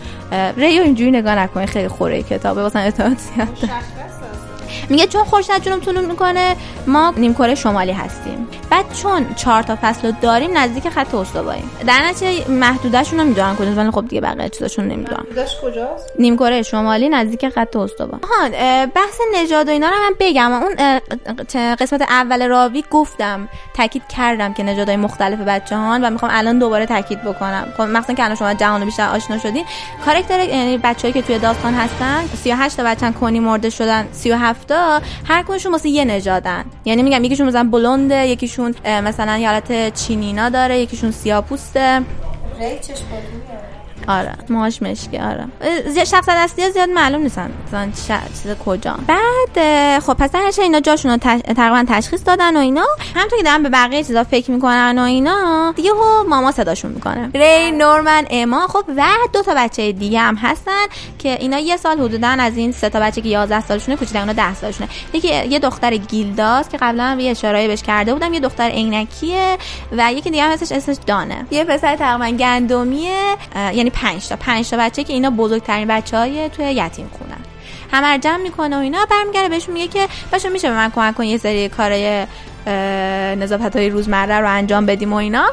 ری 0.56 0.64
اینجوری 0.64 1.10
نگاه 1.10 1.34
نکنه 1.34 1.66
خیلی 1.66 1.88
خوره 1.88 2.22
کتابه 2.22 2.62
واسه 2.62 2.78
اطلاعات 2.78 3.18
میگه 4.90 5.06
چون 5.06 5.24
خورشید 5.24 5.52
از 5.52 5.62
جنوب 5.62 5.82
طلوع 5.82 6.06
می‌کنه 6.06 6.56
ما 6.86 7.14
نیم 7.16 7.34
کره 7.34 7.54
شمالی 7.54 7.92
هستیم. 7.92 8.48
بعد 8.70 8.84
چون 9.02 9.34
چهار 9.34 9.62
تا 9.62 9.78
فصل 9.82 10.12
داریم 10.22 10.58
نزدیک 10.58 10.88
خط 10.88 11.14
استواییم. 11.14 11.70
در 11.86 12.02
نتیجه 12.06 12.50
محدودشون 12.50 13.18
رو 13.18 13.24
می‌دونن 13.24 13.56
کجاست 13.56 13.78
ولی 13.78 13.90
خب 13.90 14.08
دیگه 14.08 14.20
بقیه 14.20 14.48
چیزاشون 14.48 14.88
نمی‌دونن. 14.88 15.24
کجاست؟ 15.62 16.12
نیم 16.18 16.36
کره 16.36 16.62
شمالی 16.62 17.08
نزدیک 17.08 17.48
خط 17.48 17.76
استوا. 17.76 18.06
ها 18.06 18.48
بحث 18.86 19.18
نژاد 19.34 19.68
و 19.68 19.70
اینا 19.70 19.88
رو 19.88 19.94
من 19.96 20.14
بگم. 20.20 20.52
اون 20.52 21.00
قسمت 21.74 22.02
اول 22.02 22.48
راوی 22.48 22.84
گفتم 22.90 23.48
تاکید 23.74 24.02
کردم 24.16 24.52
که 24.52 24.62
نژادهای 24.62 24.96
مختلف 24.96 25.38
بچه‌هان 25.38 26.04
و 26.04 26.10
می‌خوام 26.10 26.30
الان 26.34 26.58
دوباره 26.58 26.86
تاکید 26.86 27.22
بکنم. 27.22 27.66
خب 27.76 27.82
مثلا 27.82 28.14
که 28.14 28.24
الان 28.24 28.36
شما 28.36 28.54
جهان 28.54 28.84
بیشتر 28.84 29.08
آشنا 29.08 29.38
شدین. 29.38 29.64
کاراکتر 30.04 30.40
یعنی 30.40 30.78
بچه‌ای 30.78 31.12
که 31.12 31.22
توی 31.22 31.38
داستان 31.38 31.74
هستن 31.74 32.26
38 32.42 32.76
تا 32.76 32.82
بچه‌ن 32.82 33.12
کنی 33.12 33.40
مرده 33.40 33.70
شدن 33.70 34.08
37 34.12 34.66
تا 34.66 34.79
هر 35.24 35.42
کدومشون 35.42 35.72
واسه 35.72 35.88
یه 35.88 36.04
نژادن. 36.04 36.64
یعنی 36.84 37.02
میگم 37.02 37.24
یکیشون 37.24 37.46
مثلا 37.46 37.68
بلونده 37.72 38.26
یکیشون 38.26 38.74
مثلا 38.84 39.38
یه 39.38 39.48
حالت 39.48 39.94
چینینا 39.94 40.48
داره 40.48 40.78
یکیشون 40.78 41.10
سیاپوسته. 41.10 42.02
آره 44.10 44.34
موهاش 44.48 44.82
مشکی 44.82 45.18
آره. 45.18 45.44
شخص 46.06 46.28
دستی 46.28 46.70
زیاد 46.70 46.88
معلوم 46.88 47.22
نیستن 47.22 47.50
مثلا 47.68 47.90
چیز 48.42 48.56
کجا. 48.66 48.98
بعد 49.06 50.00
خب 50.00 50.14
پس 50.14 50.34
هر 50.34 50.52
اینا 50.62 50.80
جاشون 50.80 51.10
رو 51.10 51.16
تقریبا 51.16 51.84
تشخیص 51.88 52.20
دادن 52.26 52.56
و 52.56 52.60
اینا 52.60 52.84
همونطور 53.14 53.38
که 53.38 53.44
دارن 53.44 53.62
به 53.62 53.68
بقیه 53.68 54.04
چیزا 54.04 54.24
فکر 54.24 54.50
می‌کنن 54.50 54.98
و 54.98 55.02
اینا 55.02 55.72
دیگه 55.76 55.90
هو 55.90 56.28
ماما 56.28 56.52
صداشون 56.52 56.90
می‌کنه. 56.92 57.30
ری 57.34 57.70
نورمن 57.70 58.26
اما 58.30 58.66
خب 58.66 58.84
و 58.96 59.04
دو 59.32 59.42
تا 59.42 59.54
بچه 59.56 59.92
دیگه 59.92 60.20
هم 60.20 60.34
هستن 60.34 60.86
که 61.18 61.28
اینا 61.40 61.58
یه 61.58 61.76
سال 61.76 62.00
حدودا 62.00 62.28
از 62.28 62.56
این 62.56 62.72
سه 62.72 62.88
تا 62.88 63.00
بچه 63.00 63.20
که 63.20 63.28
11 63.28 63.60
سالشونه 63.60 63.96
کوچیک‌تر 63.96 64.20
اونا 64.20 64.32
10 64.32 64.54
سالشونه. 64.54 64.88
یکی 65.12 65.28
یه 65.28 65.58
دختر 65.58 65.96
گیلداس 65.96 66.68
که 66.68 66.76
قبلا 66.76 67.16
یه 67.20 67.30
اشاره 67.30 67.68
بهش 67.68 67.82
کرده 67.82 68.12
بودم 68.12 68.32
یه 68.32 68.40
دختر 68.40 68.68
عینکیه 68.68 69.58
و 69.92 70.12
یکی 70.12 70.30
دیگه 70.30 70.42
هم 70.42 70.50
اسمش 70.50 70.72
اسمش 70.72 70.96
دانه. 71.06 71.46
یه 71.50 71.64
پسر 71.64 71.96
تقریبا 71.96 72.36
گندمیه 72.36 73.36
یعنی 73.72 73.90
5 74.00 74.28
تا 74.28 74.36
5 74.36 74.70
تا 74.70 74.76
بچه 74.76 75.04
که 75.04 75.12
اینا 75.12 75.30
بزرگترین 75.30 75.88
بچهای 75.88 76.48
توی 76.48 76.64
یتیم 76.64 77.10
خونن 77.18 77.40
همه 77.92 78.18
جمع 78.18 78.42
می‌کنه 78.42 78.76
و 78.76 78.78
اینا 78.78 79.06
برمیگره 79.10 79.48
بهشون 79.48 79.74
میگه 79.74 79.88
که 79.88 80.08
بچه 80.32 80.48
میشه 80.48 80.68
به 80.68 80.74
من 80.74 80.90
کمک 80.90 81.14
کن 81.14 81.24
یه 81.24 81.38
سری 81.38 81.68
کارای 81.68 82.26
نظافت 83.36 83.76
های 83.76 83.90
روزمره 83.90 84.40
رو 84.40 84.50
انجام 84.50 84.86
بدیم 84.86 85.12
و 85.12 85.16
اینا؟ 85.16 85.50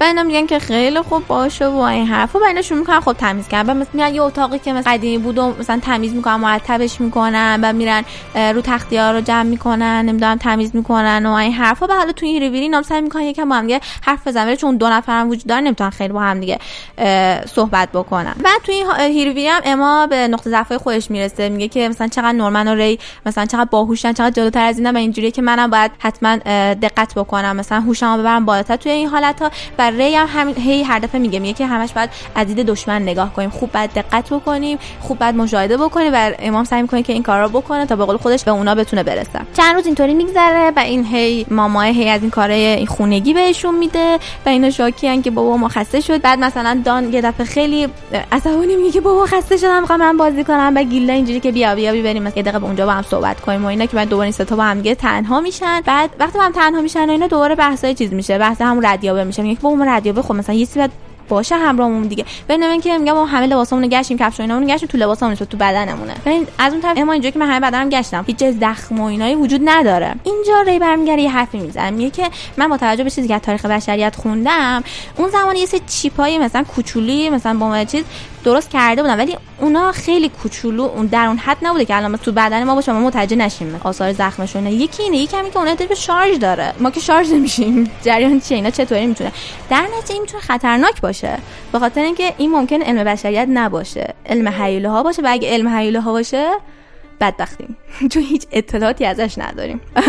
و 0.00 0.04
اینا 0.04 0.22
میگن 0.22 0.46
که 0.46 0.58
خیلی 0.58 1.00
خوب 1.00 1.26
باشه 1.26 1.66
و 1.66 1.76
این 1.76 2.06
حرفا. 2.06 2.38
و 2.38 2.44
اینا 2.44 2.62
شروع 2.62 2.80
می‌کنن 2.80 3.00
خب 3.00 3.12
تمیز 3.12 3.48
کردن. 3.48 3.76
مثلا 3.76 4.08
یه 4.08 4.22
اتاقی 4.22 4.58
که 4.58 4.72
مثلا 4.72 4.92
قدیمی 4.92 5.18
بود 5.18 5.38
و 5.38 5.54
مثلا 5.60 5.80
تمیز 5.82 6.14
می‌کنن 6.14 6.34
مرتبش 6.34 7.00
می‌کنن. 7.00 7.60
و 7.62 7.72
میرن 7.72 8.04
رو 8.34 8.60
تختی 8.60 8.96
ها 8.96 9.12
رو 9.12 9.20
جمع 9.20 9.42
می‌کنن 9.42 10.04
نمی‌دونم 10.04 10.36
تمیز 10.36 10.76
می‌کنن 10.76 11.26
و 11.26 11.32
این 11.32 11.52
حرفا. 11.52 11.86
و 11.86 11.92
حالا 11.92 12.12
تو 12.12 12.26
این 12.26 12.42
ریویری 12.42 12.68
نام 12.68 12.82
سعی 12.82 13.00
می‌کنن 13.00 13.22
یکم 13.22 13.48
با 13.48 13.56
هم 13.56 13.62
دیگه 13.62 13.80
حرف 14.02 14.26
بزنن. 14.28 14.56
چون 14.56 14.76
دو 14.76 14.88
نفر 14.88 15.20
هم 15.20 15.28
وجود 15.30 15.46
داره 15.46 15.60
نمی‌تونن 15.60 15.90
خیلی 15.90 16.12
با 16.12 16.20
هم 16.20 16.40
دیگه 16.40 16.58
صحبت 17.46 17.88
بکنن. 17.92 18.34
و 18.44 18.48
تو 18.64 18.72
این 18.72 18.86
هیرویری 19.00 19.48
هم 19.48 19.62
اما 19.64 20.06
به 20.06 20.28
نقطه 20.28 20.50
ضعف 20.50 20.72
خودش 20.72 21.10
می‌رسه. 21.10 21.48
میگه 21.48 21.68
که 21.68 21.88
مثلا 21.88 22.08
چقدر 22.08 22.32
نورمن 22.32 22.68
و 22.68 22.74
ری 22.74 22.98
مثلا 23.26 23.46
چقدر 23.46 23.68
باهوشن 23.70 24.12
چقدر 24.12 24.30
جلوتر 24.30 24.64
از 24.64 24.78
اینا. 24.78 24.92
و 24.92 24.96
اینجوریه 24.96 25.30
که 25.30 25.42
منم 25.42 25.70
باید 25.70 25.90
حتما 25.98 26.36
دقت 26.74 27.14
بکنم. 27.14 27.56
مثلا 27.56 27.80
هوشمو 27.80 28.18
ببرم 28.18 28.44
بالاتر. 28.44 28.76
توی 28.76 28.92
این 28.92 29.08
حالت 29.18 29.42
ها 29.42 29.50
و 29.78 29.90
ری 29.90 30.14
هم 30.14 30.26
همین 30.34 30.56
هی 30.56 30.82
هر 30.82 30.98
دفعه 30.98 31.20
میگه 31.20 31.38
میگه 31.38 31.54
که 31.54 31.66
همش 31.66 31.92
باید 31.92 32.10
از 32.34 32.46
دشمن 32.46 33.02
نگاه 33.02 33.32
کنیم. 33.32 33.50
خوب 33.50 33.72
باید 33.72 33.90
دقت 33.92 34.30
بکنیم 34.30 34.78
خوب 35.00 35.18
باید 35.18 35.34
مشاهده 35.34 35.76
بکنیم 35.76 36.10
و 36.14 36.30
امام 36.38 36.64
سعی 36.64 36.82
می‌کنه 36.82 37.02
که 37.02 37.12
این 37.12 37.22
کارا 37.22 37.48
بکنه 37.48 37.86
تا 37.86 37.96
به 37.96 38.04
قول 38.04 38.16
خودش 38.16 38.44
به 38.44 38.50
اونا 38.50 38.74
بتونه 38.74 39.02
برسه. 39.02 39.40
چند 39.56 39.74
روز 39.74 39.86
اینطوری 39.86 40.14
میگذره 40.14 40.72
و 40.76 40.80
این 40.80 41.04
هی 41.04 41.46
مامای 41.50 41.92
هی 41.92 42.08
از 42.08 42.20
این 42.20 42.30
کارهای 42.30 42.66
این 42.66 42.86
خونگی 42.86 43.34
بهشون 43.34 43.74
میده 43.74 44.18
و 44.46 44.48
اینا 44.48 44.70
شاکیان 44.70 45.22
که 45.22 45.30
بابا 45.30 45.56
ما 45.56 45.68
خسته 45.68 46.00
شد. 46.00 46.20
بعد 46.20 46.38
مثلا 46.38 46.82
دان 46.84 47.12
یه 47.12 47.20
دفعه 47.20 47.46
خیلی 47.46 47.88
عصبانی 48.32 48.76
میگه 48.76 48.90
که 48.90 49.00
بابا 49.00 49.26
خسته 49.26 49.56
شدم 49.56 49.80
می‌خوام 49.80 50.00
من 50.00 50.16
بازی 50.16 50.44
کنم. 50.44 50.72
و 50.76 50.82
گیله 50.82 51.12
اینجوری 51.12 51.40
که 51.40 51.52
بیا 51.52 51.74
بیا 51.74 51.92
بریم. 51.92 52.26
یه 52.26 52.42
دقیقه 52.42 52.64
اونجا 52.64 52.86
با 52.86 52.92
هم 52.92 53.02
صحبت 53.02 53.40
کنیم 53.40 53.64
و 53.64 53.68
اینا 53.68 53.86
که 53.86 53.96
بعد 53.96 54.08
دوباره 54.08 54.26
این 54.26 54.32
سه 54.32 54.44
با 54.44 54.62
هم 54.62 54.82
تنها 54.82 55.40
میشن. 55.40 55.80
بعد 55.80 56.10
وقتی 56.20 56.38
با 56.38 56.44
هم 56.44 56.52
تنها 56.52 56.80
میشن 56.80 57.08
و 57.08 57.10
اینا 57.10 57.26
دوباره 57.26 57.54
بحثای 57.54 57.94
چیز 57.94 58.12
میشه. 58.12 58.38
بحث 58.38 58.60
همون 58.60 58.84
ردیابه 59.08 59.24
میشه 59.24 59.42
میگه 59.42 59.60
بابا 59.60 59.84
ردیابه 59.84 60.22
خب 60.22 60.34
مثلا 60.34 60.54
یه 60.54 60.66
چیزی 60.66 60.88
باشه 61.28 61.56
همراهمون 61.56 62.02
دیگه. 62.02 62.24
ببینم 62.48 62.80
که 62.80 62.98
میگم 62.98 63.12
ما 63.12 63.26
همه 63.26 63.46
لباسامون 63.46 63.88
گشتیم 63.88 64.18
کفش 64.18 64.40
و 64.40 64.42
اینامون 64.42 64.66
گشتیم 64.66 64.88
تو 64.88 64.98
لباسامون 64.98 65.34
تو 65.34 65.56
بدنمونه. 65.56 66.14
ببین 66.26 66.46
از 66.58 66.72
اون 66.72 66.82
طرف 66.82 66.98
اما 66.98 67.12
اینجا 67.12 67.30
که 67.30 67.38
من 67.38 67.46
همه 67.46 67.60
بدنم 67.60 67.88
گشتم 67.88 68.24
هیچ 68.26 68.44
زخم 68.44 69.00
و 69.00 69.04
اینایی 69.04 69.34
وجود 69.34 69.60
نداره. 69.64 70.14
اینجا 70.24 70.60
ری 70.66 70.78
برمیگره 70.78 71.22
یه 71.22 71.30
حرفی 71.30 71.58
می‌زنه. 71.58 71.90
میگه 71.90 72.10
که 72.10 72.30
من 72.56 72.68
با 72.68 72.76
توجه 72.76 73.04
به 73.04 73.10
چیزی 73.10 73.28
که 73.28 73.38
تاریخ 73.38 73.64
بشریت 73.64 74.16
خوندم 74.16 74.82
اون 75.16 75.30
زمان 75.30 75.56
یه 75.56 75.66
سری 75.66 75.80
چیپای 75.86 76.38
مثلا 76.38 76.64
کوچولی 76.64 77.30
مثلا 77.30 77.58
با 77.58 77.84
چیز 77.84 78.04
درست 78.44 78.70
کرده 78.70 79.02
بودن 79.02 79.18
ولی 79.18 79.36
اونا 79.60 79.92
خیلی 79.92 80.28
کوچولو 80.28 80.82
اون 80.82 81.06
در 81.06 81.26
اون 81.26 81.38
حد 81.38 81.56
نبوده 81.62 81.84
که 81.84 81.96
الان 81.96 82.16
تو 82.16 82.32
بدن 82.32 82.64
ما 82.64 82.74
باشه 82.74 82.92
ما 82.92 83.00
متوجه 83.00 83.36
نشیم. 83.36 83.80
آثار 83.84 84.12
زخمشون 84.12 84.66
یکی 84.66 85.02
اینه 85.02 85.16
یکی 85.16 85.36
همین 85.36 85.52
که 85.52 85.58
اون 85.58 85.74
به 85.74 85.94
شارژ 85.94 86.38
داره. 86.38 86.72
ما 86.80 86.90
که 86.90 87.00
شارژ 87.00 87.32
نمیشیم. 87.32 87.90
جریان 88.04 88.40
چیه؟ 88.40 88.56
اینا 88.56 88.70
چطوری 88.70 89.06
می‌تونه؟ 89.06 89.32
در 89.70 89.82
نتیجه 89.98 90.12
این 90.12 90.22
می‌تونه 90.22 90.42
خطرناک 90.42 91.00
باشه. 91.00 91.38
به 91.72 91.78
خاطر 91.78 92.00
اینکه 92.00 92.34
این 92.38 92.50
ممکن 92.50 92.82
علم 92.82 93.04
بشریت 93.04 93.48
نباشه. 93.50 94.14
علم 94.26 94.48
حیله 94.48 94.88
ها 94.88 95.02
باشه 95.02 95.22
و 95.22 95.26
اگه 95.30 95.50
علم 95.50 95.68
حیله 95.68 96.00
ها 96.00 96.12
باشه 96.12 96.50
بدبختیم. 97.20 97.76
چون 98.12 98.22
هیچ 98.22 98.46
اطلاعاتی 98.52 99.04
ازش 99.04 99.38
نداریم. 99.38 99.80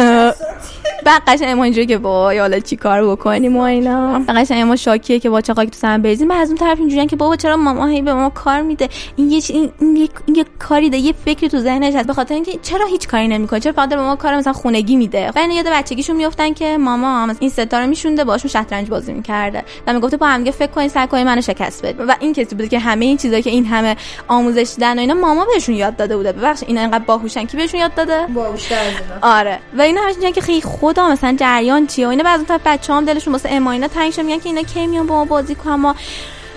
بعد 1.05 1.21
قشنگ 1.27 1.49
ما 1.49 1.63
اینجوری 1.63 1.85
که 1.85 1.97
با 1.97 2.23
حالا 2.23 2.59
چی 2.59 2.75
کار 2.75 3.07
بکنیم 3.11 3.57
و 3.57 3.61
اینا. 3.61 4.19
قشنگ 4.19 4.61
ما 4.61 4.75
شاکیه 4.75 5.19
که 5.19 5.29
با 5.29 5.41
چه 5.41 5.53
که 5.53 5.65
تو 5.65 5.77
سر 5.77 5.97
بریزیم. 5.97 6.27
بعد 6.27 6.41
از 6.41 6.47
اون 6.47 6.57
طرف 6.57 6.79
اینجوریه 6.79 7.05
که 7.05 7.15
بابا 7.15 7.35
چرا 7.35 7.57
ماما 7.57 7.85
هی 7.85 8.01
به 8.01 8.13
ما 8.13 8.29
کار 8.29 8.61
میده؟ 8.61 8.89
این 9.15 9.31
یه 9.31 9.41
این, 9.49 9.71
این, 9.79 9.95
یه, 9.95 10.09
این 10.25 10.35
یه 10.35 10.45
کاری 10.59 10.89
ده 10.89 10.97
یه 10.97 11.13
فکری 11.25 11.49
تو 11.49 11.59
ذهنش 11.59 11.95
هست. 11.95 12.07
به 12.07 12.13
خاطر 12.13 12.33
اینکه 12.33 12.59
چرا 12.61 12.85
هیچ 12.85 13.07
کاری 13.07 13.27
نمی‌کنه؟ 13.27 13.59
چرا 13.59 13.71
فقط 13.71 13.89
به 13.89 13.95
ما 13.95 14.15
کار 14.15 14.35
مثلا 14.35 14.53
خونگی 14.53 14.95
میده؟ 14.95 15.31
بعد 15.35 15.51
یاد 15.51 15.67
بچگیشون 15.67 16.15
میافتن 16.15 16.53
که 16.53 16.77
ماما 16.77 17.25
مثلا 17.25 17.37
این 17.39 17.49
ستاره 17.49 17.85
میشونده 17.85 18.23
باشون 18.23 18.51
شطرنج 18.51 18.89
بازی 18.89 19.13
می‌کرده. 19.13 19.63
و 19.87 19.93
می‌گفته 19.93 20.17
با 20.17 20.27
هم 20.27 20.51
فکر 20.51 20.71
کنین 20.71 20.89
سعی 20.89 21.07
کنین 21.07 21.25
منو 21.25 21.41
شکست 21.41 21.85
بدید 21.85 22.01
و 22.07 22.15
این 22.19 22.33
کسی 22.33 22.55
بوده 22.55 22.67
که 22.67 22.79
همه 22.79 23.05
این 23.05 23.17
چیزا 23.17 23.39
که 23.39 23.49
این 23.49 23.65
همه 23.65 23.95
آموزش 24.27 24.73
دادن 24.79 24.97
و 24.97 25.01
اینا 25.01 25.13
ماما 25.13 25.45
بهشون 25.53 25.75
یاد 25.75 25.95
داده 25.95 26.17
بوده. 26.17 26.31
ببخش 26.31 26.63
اینا 26.67 26.98
اینقدر 26.99 27.07
باهوشن. 27.07 27.45
کی 27.45 27.57
بهشون 27.57 27.79
یاد 27.79 27.93
داده؟ 27.95 28.27
باهوشتر 28.27 28.91
آره. 29.21 29.59
و 29.77 29.81
اینا 29.81 30.01
همش 30.01 30.15
که 30.35 30.41
خیلی 30.41 30.61
خدا 30.61 31.09
مثلا 31.09 31.35
جریان 31.39 31.87
چیه؟ 31.87 32.07
و 32.07 32.09
اینا 32.09 32.23
بعضی 32.23 32.45
تا 32.45 32.59
بچه‌ام 32.65 33.05
دلشون 33.05 33.33
واسه 33.33 33.49
اماینا 33.51 33.87
تنگ 33.87 34.11
شد 34.11 34.21
میگن 34.21 34.39
که 34.39 34.49
اینا 34.49 34.63
کی 34.63 34.87
میان 34.87 35.07
با 35.07 35.15
ما 35.15 35.25
بازی 35.25 35.55
کنن؟ 35.55 35.75
ما 35.75 35.95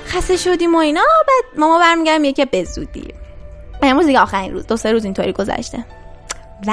خسته 0.06 0.36
شدیم 0.36 0.74
و 0.74 0.78
اینا. 0.78 1.00
بعد 1.00 1.60
ماما 1.60 1.78
برمیگردم 1.78 2.20
میگه 2.20 2.32
که 2.32 2.44
به 2.44 2.64
زودی. 2.64 3.08
امروز 3.82 4.06
دیگه 4.06 4.20
آخرین 4.20 4.52
روز. 4.52 4.66
دو 4.66 4.76
سه 4.76 4.92
روز 4.92 5.04
اینطوری 5.04 5.32
گذشته. 5.32 5.84
و 6.66 6.70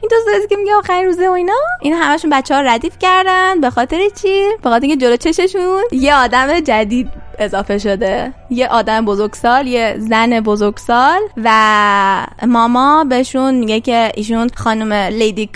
این 0.00 0.10
دو 0.10 0.32
روزی 0.32 0.48
که 0.48 0.56
میگه 0.56 0.74
آخرین 0.74 1.04
روزه 1.04 1.28
و 1.28 1.32
اینا 1.32 1.52
این 1.80 1.92
همشون 1.92 2.30
بچه 2.30 2.54
ها 2.54 2.60
ردیف 2.60 2.98
کردن. 2.98 3.60
به 3.60 3.70
خاطر 3.70 3.98
چی؟ 4.22 4.48
به 4.62 4.70
خاطر 4.70 4.86
اینکه 4.86 5.06
جلو 5.06 5.16
چششون 5.16 5.82
یه 5.92 6.14
آدم 6.14 6.60
جدید 6.60 7.08
اضافه 7.38 7.78
شده. 7.78 8.32
یه 8.50 8.68
آدم 8.68 9.04
بزرگسال 9.04 9.66
یه 9.66 9.94
زن 9.98 10.40
بزرگسال 10.40 11.20
و 11.44 12.26
ماما 12.46 13.04
بهشون 13.04 13.54
میگه 13.54 13.80
که 13.80 14.12
ایشون 14.14 14.50
خانم 14.54 14.92
لیدی 14.92 15.50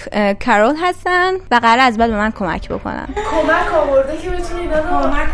کارول 0.47 0.75
هستن 0.83 1.33
و 1.51 1.55
قرار 1.63 1.79
از 1.79 1.99
بعد 1.99 2.11
به 2.11 2.17
من 2.17 2.31
کمک 2.31 2.69
بکنن. 2.69 3.09
کمک 3.31 3.75
آورده 3.75 4.19
که 4.23 4.31
رو 4.31 4.37
کمک 4.91 5.29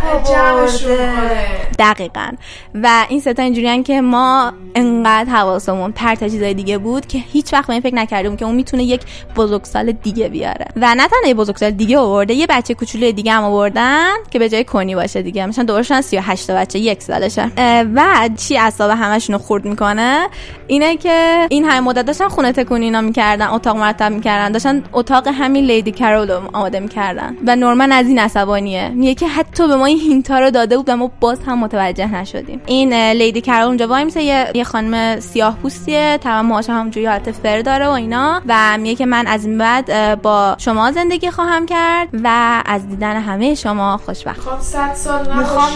دقیقا. 1.78 2.30
و 2.74 3.06
این 3.08 3.20
ستا 3.20 3.42
اینجوریان 3.42 3.82
که 3.82 4.00
ما 4.00 4.52
انقدر 4.74 5.30
حواسمون 5.30 5.92
پرت 5.92 6.24
چیزای 6.24 6.54
دیگه 6.54 6.78
بود 6.78 7.06
که 7.06 7.18
هیچ 7.18 7.52
وقت 7.52 7.66
به 7.66 7.72
این 7.72 7.82
فکر 7.82 7.94
نکردیم 7.94 8.36
که 8.36 8.44
اون 8.44 8.54
می‌تونه 8.54 8.84
یک 8.84 9.00
بزرگسال 9.36 9.92
دیگه 9.92 10.28
بیاره. 10.28 10.66
و 10.76 10.94
نه 10.94 11.08
تنها 11.08 11.28
یه 11.28 11.34
بزرگسال 11.34 11.70
دیگه 11.70 11.98
آورده 11.98 12.34
یه 12.34 12.46
بچه 12.46 12.74
کوچولوی 12.74 13.12
دیگه 13.12 13.32
هم 13.32 13.44
آوردن 13.44 14.14
که 14.30 14.38
به 14.38 14.48
جای 14.48 14.64
کنی 14.64 14.94
باشه 14.94 15.22
دیگه. 15.22 15.46
مثلا 15.46 15.64
دورشون 15.64 16.00
38 16.00 16.37
تا 16.46 16.54
بچه 16.54 16.78
یک 16.78 17.02
سالشه 17.02 17.50
و 17.94 18.28
چی 18.36 18.58
اعصاب 18.58 18.90
همشون 18.90 19.32
رو 19.32 19.42
خورد 19.42 19.64
می‌کنه؟ 19.64 20.28
اینه 20.66 20.96
که 20.96 21.46
این 21.50 21.64
همه 21.64 21.80
مدت 21.80 22.04
داشتن 22.06 22.28
خونه 22.28 22.52
تکونی 22.52 22.84
اینا 22.84 23.00
می‌کردن 23.00 23.46
اتاق 23.46 23.76
مرتب 23.76 24.12
می‌کردن 24.12 24.52
داشتن 24.52 24.82
اتاق 24.92 25.28
همین 25.28 25.64
لیدی 25.64 25.92
کرول 25.92 26.30
رو 26.30 26.40
آماده 26.52 26.80
می‌کردن. 26.80 27.36
و 27.46 27.56
نورمن 27.56 27.92
از 27.92 28.06
این 28.06 28.18
عصبانیه. 28.18 28.88
میگه 28.88 29.14
که 29.14 29.28
حتی 29.28 29.68
به 29.68 29.76
ما 29.76 29.86
این 29.86 29.98
هینتا 29.98 30.38
رو 30.38 30.50
داده 30.50 30.76
بود 30.76 30.88
و 30.88 30.96
ما 30.96 31.10
باز 31.20 31.38
هم 31.46 31.58
متوجه 31.58 32.14
نشدیم. 32.14 32.60
این 32.66 32.94
لیدی 32.94 33.40
کرول 33.40 33.66
اونجا 33.66 33.86
وای 33.86 34.04
میسه 34.04 34.22
یه, 34.22 34.46
یه 34.54 34.64
خانم 34.64 35.20
سیاه 35.20 35.56
پوستیه 35.62 36.18
تمام 36.20 36.46
موهاش 36.46 36.70
همونجوری 36.70 37.06
حالت 37.06 37.30
فر 37.30 37.60
داره 37.60 37.88
و 37.88 37.90
اینا. 37.90 38.42
و 38.48 38.78
میگه 38.78 38.94
که 38.94 39.06
من 39.06 39.26
از 39.26 39.44
این 39.46 39.58
بعد 39.58 40.22
با 40.22 40.54
شما 40.58 40.92
زندگی 40.92 41.30
خواهم 41.30 41.66
کرد 41.66 42.08
و 42.24 42.62
از 42.66 42.88
دیدن 42.88 43.20
همه 43.20 43.54
شما 43.54 43.96
خوشبخت. 43.96 44.40
خب 44.40 44.60
صد 44.60 44.94
سال 44.94 45.36
می‌خوام 45.36 45.70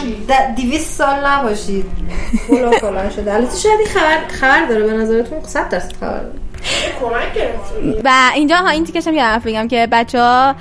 نباشی 0.52 0.56
د- 0.56 0.56
دیویست 0.56 0.98
سال 0.98 1.26
نباشید. 1.26 1.84
فلان 2.48 2.72
فلان 2.72 3.10
شده. 3.10 3.34
البته 3.34 3.58
شاید 3.58 3.80
این 3.80 3.88
خبر 3.88 4.18
خبر 4.28 4.66
داره. 4.66 4.82
به 4.82 4.92
نظرتون 4.92 5.42
صد 5.42 5.68
درصد 5.68 5.92
خبر 5.92 6.20
داره. 6.20 6.32
و 8.04 8.30
اینجا 8.34 8.56
ها 8.56 8.68
این 8.68 8.84
تیکشم 8.84 9.14
یه 9.14 9.24
حرف 9.24 9.46
بگم 9.46 9.68
که 9.68 9.88
بچه 9.92 10.20
ها 10.20 10.54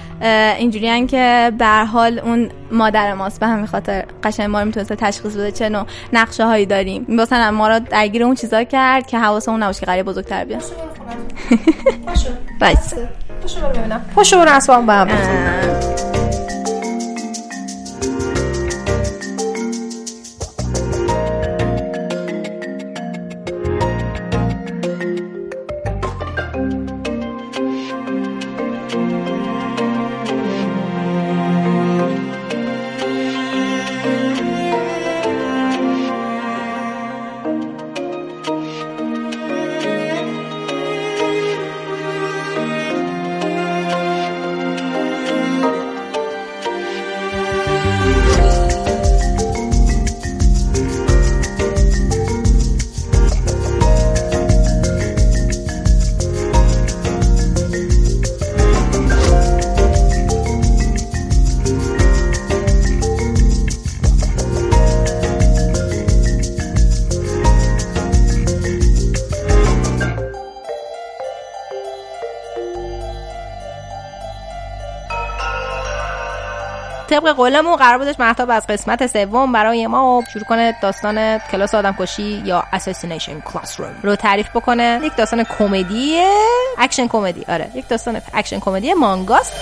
اینجوری 0.58 1.08
که 1.08 1.52
به 1.58 1.66
هر 1.66 1.86
حال 1.86 2.20
اون 2.20 2.50
مادر 2.72 3.14
ماست. 3.14 3.40
به 3.40 3.48
همین 3.48 3.66
خاطر 3.66 4.06
قشنگ 4.24 4.50
ما 4.50 4.60
رو 4.60 4.66
می‌تونسته 4.66 4.96
تشخیص 4.96 5.34
بده 5.34 5.52
چه 5.52 5.70
نوع 5.70 5.86
نقشه 6.14 6.46
هایی 6.46 6.66
داریم. 6.66 7.06
مثلا 7.10 7.52
ما 7.52 7.68
رو 7.68 7.80
درگیر 7.80 8.24
اون 8.24 8.36
چیزا 8.36 8.64
کرد 8.64 9.08
که 9.08 9.20
حواسمون 9.20 9.64
نباشه 9.64 9.80
که 9.80 9.86
قریه 9.86 10.04
بزرگتر 10.04 10.46
بیاد. 10.46 10.64
پاشو 13.42 13.62
برو 13.62 13.70
ببینم 13.70 14.06
پاشو 14.16 14.40
برو 14.40 14.52
اسبام 14.52 14.86
با 14.86 14.94
هم. 14.94 16.11
طبق 77.22 77.30
قولمون 77.30 77.76
قرار 77.76 77.98
بودش 77.98 78.20
مهتاب 78.20 78.50
از 78.50 78.68
قسمت 78.68 79.08
سوم 79.08 79.52
برای 79.52 79.88
ما 79.88 80.24
شروع 80.34 80.44
کنه 80.44 80.76
داستان 80.82 81.38
کلاس 81.38 81.76
آدم 81.76 81.96
کشی 82.00 82.42
یا 82.46 82.64
Assassination 82.74 83.40
Classroom 83.40 83.96
رو 84.04 84.16
تعریف 84.16 84.50
بکنه. 84.50 85.00
یک 85.04 85.16
داستان 85.16 85.44
کمدی 85.44 86.24
اکشن 86.78 87.08
کمدی 87.08 87.46
آره 87.50 87.72
یک 87.76 87.88
داستان 87.88 88.22
اکشن 88.34 88.60
کمدی 88.60 88.94
مانگاست. 88.94 89.54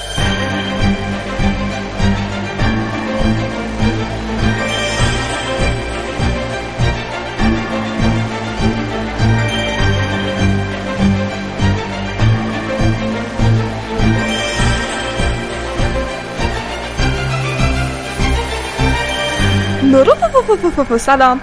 سلام. 20.98 21.42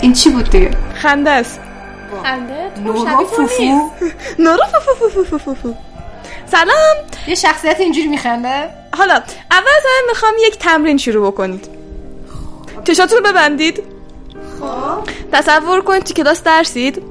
این 0.00 0.12
چی 0.12 0.30
بود 0.30 0.50
دیگه؟ 0.50 0.70
خنده 0.94 1.30
است. 1.30 1.60
خنده؟ 2.22 2.70
نورا 2.84 3.24
فوفو. 3.24 3.62
نورو 4.38 4.62
پو 5.38 5.74
سلام. 6.46 6.96
یه 7.26 7.34
شخصیت 7.34 7.80
اینجوری 7.80 8.06
میخنده؟ 8.08 8.68
حالا 8.96 9.14
اول 9.14 9.68
از 9.76 9.84
همه 9.84 10.08
می‌خوام 10.08 10.32
یک 10.46 10.58
تمرین 10.58 10.96
شروع 10.96 11.30
بکنید. 11.30 11.68
چشاتون 12.84 13.18
رو 13.18 13.24
ببندید 13.24 13.82
تصور 15.32 15.80
کنید 15.80 16.02
تو 16.02 16.14
کلاس 16.14 16.42
درسید. 16.42 17.02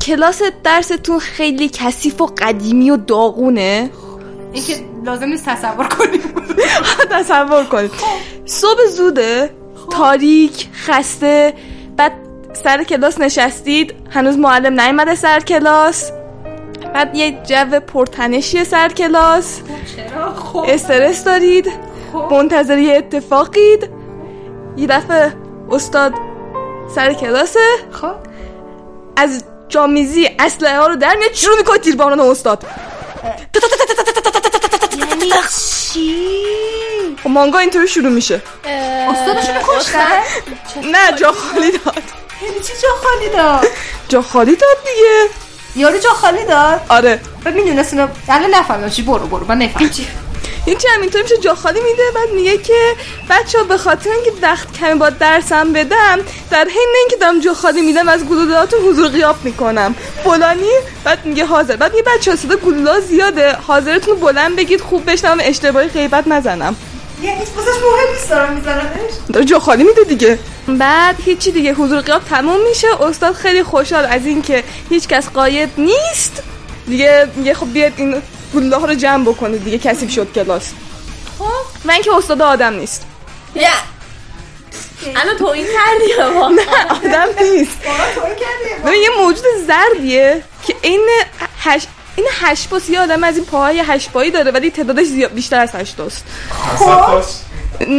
کلاس 0.00 0.42
درستون 0.64 1.18
خیلی 1.18 1.70
کثیف 1.72 2.20
و 2.20 2.26
قدیمی 2.26 2.90
و 2.90 2.96
داغونه. 2.96 3.90
این 4.54 4.64
که 4.64 4.76
لازم 5.04 5.24
نیست 5.24 5.44
تصور 5.46 5.88
کنیم. 5.88 6.20
تصور 7.10 7.64
کنید 7.64 7.90
صبح 8.46 8.86
زوده 8.86 9.50
تاریک 9.90 10.68
خسته 10.86 11.54
بعد 11.96 12.12
سر 12.64 12.84
کلاس 12.84 13.20
نشستید 13.20 13.94
هنوز 14.10 14.38
معلم 14.38 14.80
نیومده 14.80 15.14
سر 15.14 15.40
کلاس. 15.40 16.10
بعد 16.94 17.16
یه 17.16 17.42
جو 17.46 17.80
پرتنشی 17.80 18.64
سر 18.64 18.88
کلاس. 18.88 19.60
استرس 20.68 21.24
دارید. 21.24 21.72
منتظر 22.30 22.78
یه 22.78 22.96
اتفاقید. 22.96 23.90
یه 24.76 24.86
دفعه 24.86 25.32
استاد 25.70 26.14
سر 26.94 27.12
کلاسه. 27.12 27.66
خب. 27.92 28.14
از 29.16 29.44
جامیزی 29.68 30.28
اسلحه 30.38 30.78
ها 30.78 30.86
رو 30.86 30.96
در 30.96 31.16
میاد 31.16 31.32
شروع 31.32 31.56
می‌کنه 31.56 31.78
تیر 31.78 32.02
استاد. 32.02 32.64
چی 35.92 37.16
مانگا 37.24 37.58
اینطوری 37.58 37.88
شروع 37.88 38.12
میشه 38.12 38.42
استادشونو 39.08 39.60
کشتن 39.68 40.20
نه 40.92 41.12
جا 41.18 41.32
خالی 41.32 41.70
داد 41.70 42.02
یعنی 42.42 42.60
چی 42.60 42.72
جا 42.82 42.88
خالی 43.02 43.28
داد 43.28 43.66
جا 44.08 44.22
خالی 44.22 44.56
داد 44.56 44.76
دیگه 44.84 45.34
یارو 45.76 45.98
جا 45.98 46.10
خالی 46.10 46.44
داد 46.44 46.80
آره 46.88 47.20
بعد 47.44 47.54
می‌دونست 47.54 47.92
اینا 47.92 48.08
الان 48.28 48.54
نفهمیدم 48.54 48.88
چی 48.88 49.02
برو 49.02 49.26
برو 49.26 49.46
من 49.48 49.58
نفهم 49.58 49.90
چی 49.90 50.06
این 50.66 50.78
چه 50.78 50.88
همینطور 50.94 51.22
میشه 51.22 51.36
جا 51.36 51.54
خالی 51.54 51.80
میده؟ 51.80 52.02
بعد 52.14 52.30
میگه 52.30 52.58
که 52.58 52.96
بچه 53.30 53.58
ها 53.58 53.64
به 53.64 53.76
خاطر 53.76 54.10
اینکه 54.10 54.32
وقت 54.42 54.72
کمی 54.72 54.94
با 54.94 55.10
درسم 55.10 55.72
بدم 55.72 56.18
در 56.50 56.64
حین 56.64 56.94
اینکه 56.98 57.16
دارم 57.16 57.40
جا 57.40 57.54
خالی 57.54 57.80
میدم 57.80 58.08
از 58.08 58.24
گلولهاتون 58.24 58.80
حضور 58.80 59.08
غیاب 59.08 59.36
می‌کنم. 59.44 59.94
فلانی 60.24 60.70
بعد 61.04 61.26
میگه 61.26 61.44
حاضر. 61.44 61.76
بعد 61.76 61.92
میگه 61.92 62.04
بچه 62.16 62.30
ها 62.30 62.36
صدا 62.36 62.56
گلوله 62.56 63.00
زیاده. 63.00 63.52
حاضرتون 63.52 64.14
رو 64.14 64.20
بلند 64.20 64.56
بگید 64.56 64.80
خوب 64.80 65.10
بشنم 65.10 65.38
اشتباهی 65.40 65.88
غیبت 65.88 66.28
نزنم. 66.28 66.76
یعنی 67.22 67.38
واسش 67.38 67.68
مهم 67.68 68.14
نیست 68.14 68.30
دارم 68.30 68.52
میزنمش. 68.52 69.12
داره 69.32 69.46
جا 69.46 69.58
خالی 69.58 69.84
میده 69.84 70.04
دیگه. 70.04 70.38
بعد 70.68 71.16
هیچی 71.24 71.50
دیگه. 71.52 71.72
حضور 71.72 72.00
غیاب 72.00 72.24
تموم 72.24 72.60
میشه. 72.68 73.02
استاد 73.02 73.34
خیلی 73.34 73.62
خوشحال 73.62 74.06
از 74.06 74.26
اینکه 74.26 74.64
هیچ 74.88 75.08
کس 75.08 75.28
قایب 75.28 75.68
نیست. 75.76 76.42
دیگه 76.86 77.28
میگه 77.36 77.54
خب 77.54 77.72
بیاد 77.72 77.92
این 77.96 78.22
گلوله 78.54 78.76
ها 78.76 78.86
رو 78.86 78.94
جمع 78.94 79.24
بکنید 79.24 79.64
دیگه 79.64 79.78
کثیف 79.78 80.10
شد 80.10 80.32
کلاس. 80.32 80.72
خب. 81.38 81.44
من 81.84 82.02
که 82.02 82.14
استاد 82.14 82.42
آدم 82.42 82.72
نیست. 82.72 83.06
الان 85.16 85.36
تو 85.38 85.46
این 85.46 85.66
کردی 85.66 86.12
نه 86.54 86.62
آدم 86.90 87.42
نیست. 87.42 87.78
ببین 88.86 89.02
یه 89.02 89.10
موجود 89.18 89.44
زردیه 89.66 90.42
که 90.66 90.74
این 90.82 91.08
هش 91.60 91.86
این 92.16 92.26
هشت 92.40 92.68
پاست 92.68 92.90
یه 92.90 93.00
آدم 93.00 93.24
از 93.24 93.36
این 93.36 93.44
پاهای 93.44 93.82
هشت 93.86 94.10
پایی 94.10 94.30
داره 94.30 94.50
ولی 94.50 94.70
تعدادش 94.70 95.06
زیاد 95.06 95.32
بیشتر 95.32 95.60
از 95.60 95.74
هشت 95.74 96.00
است 96.00 96.24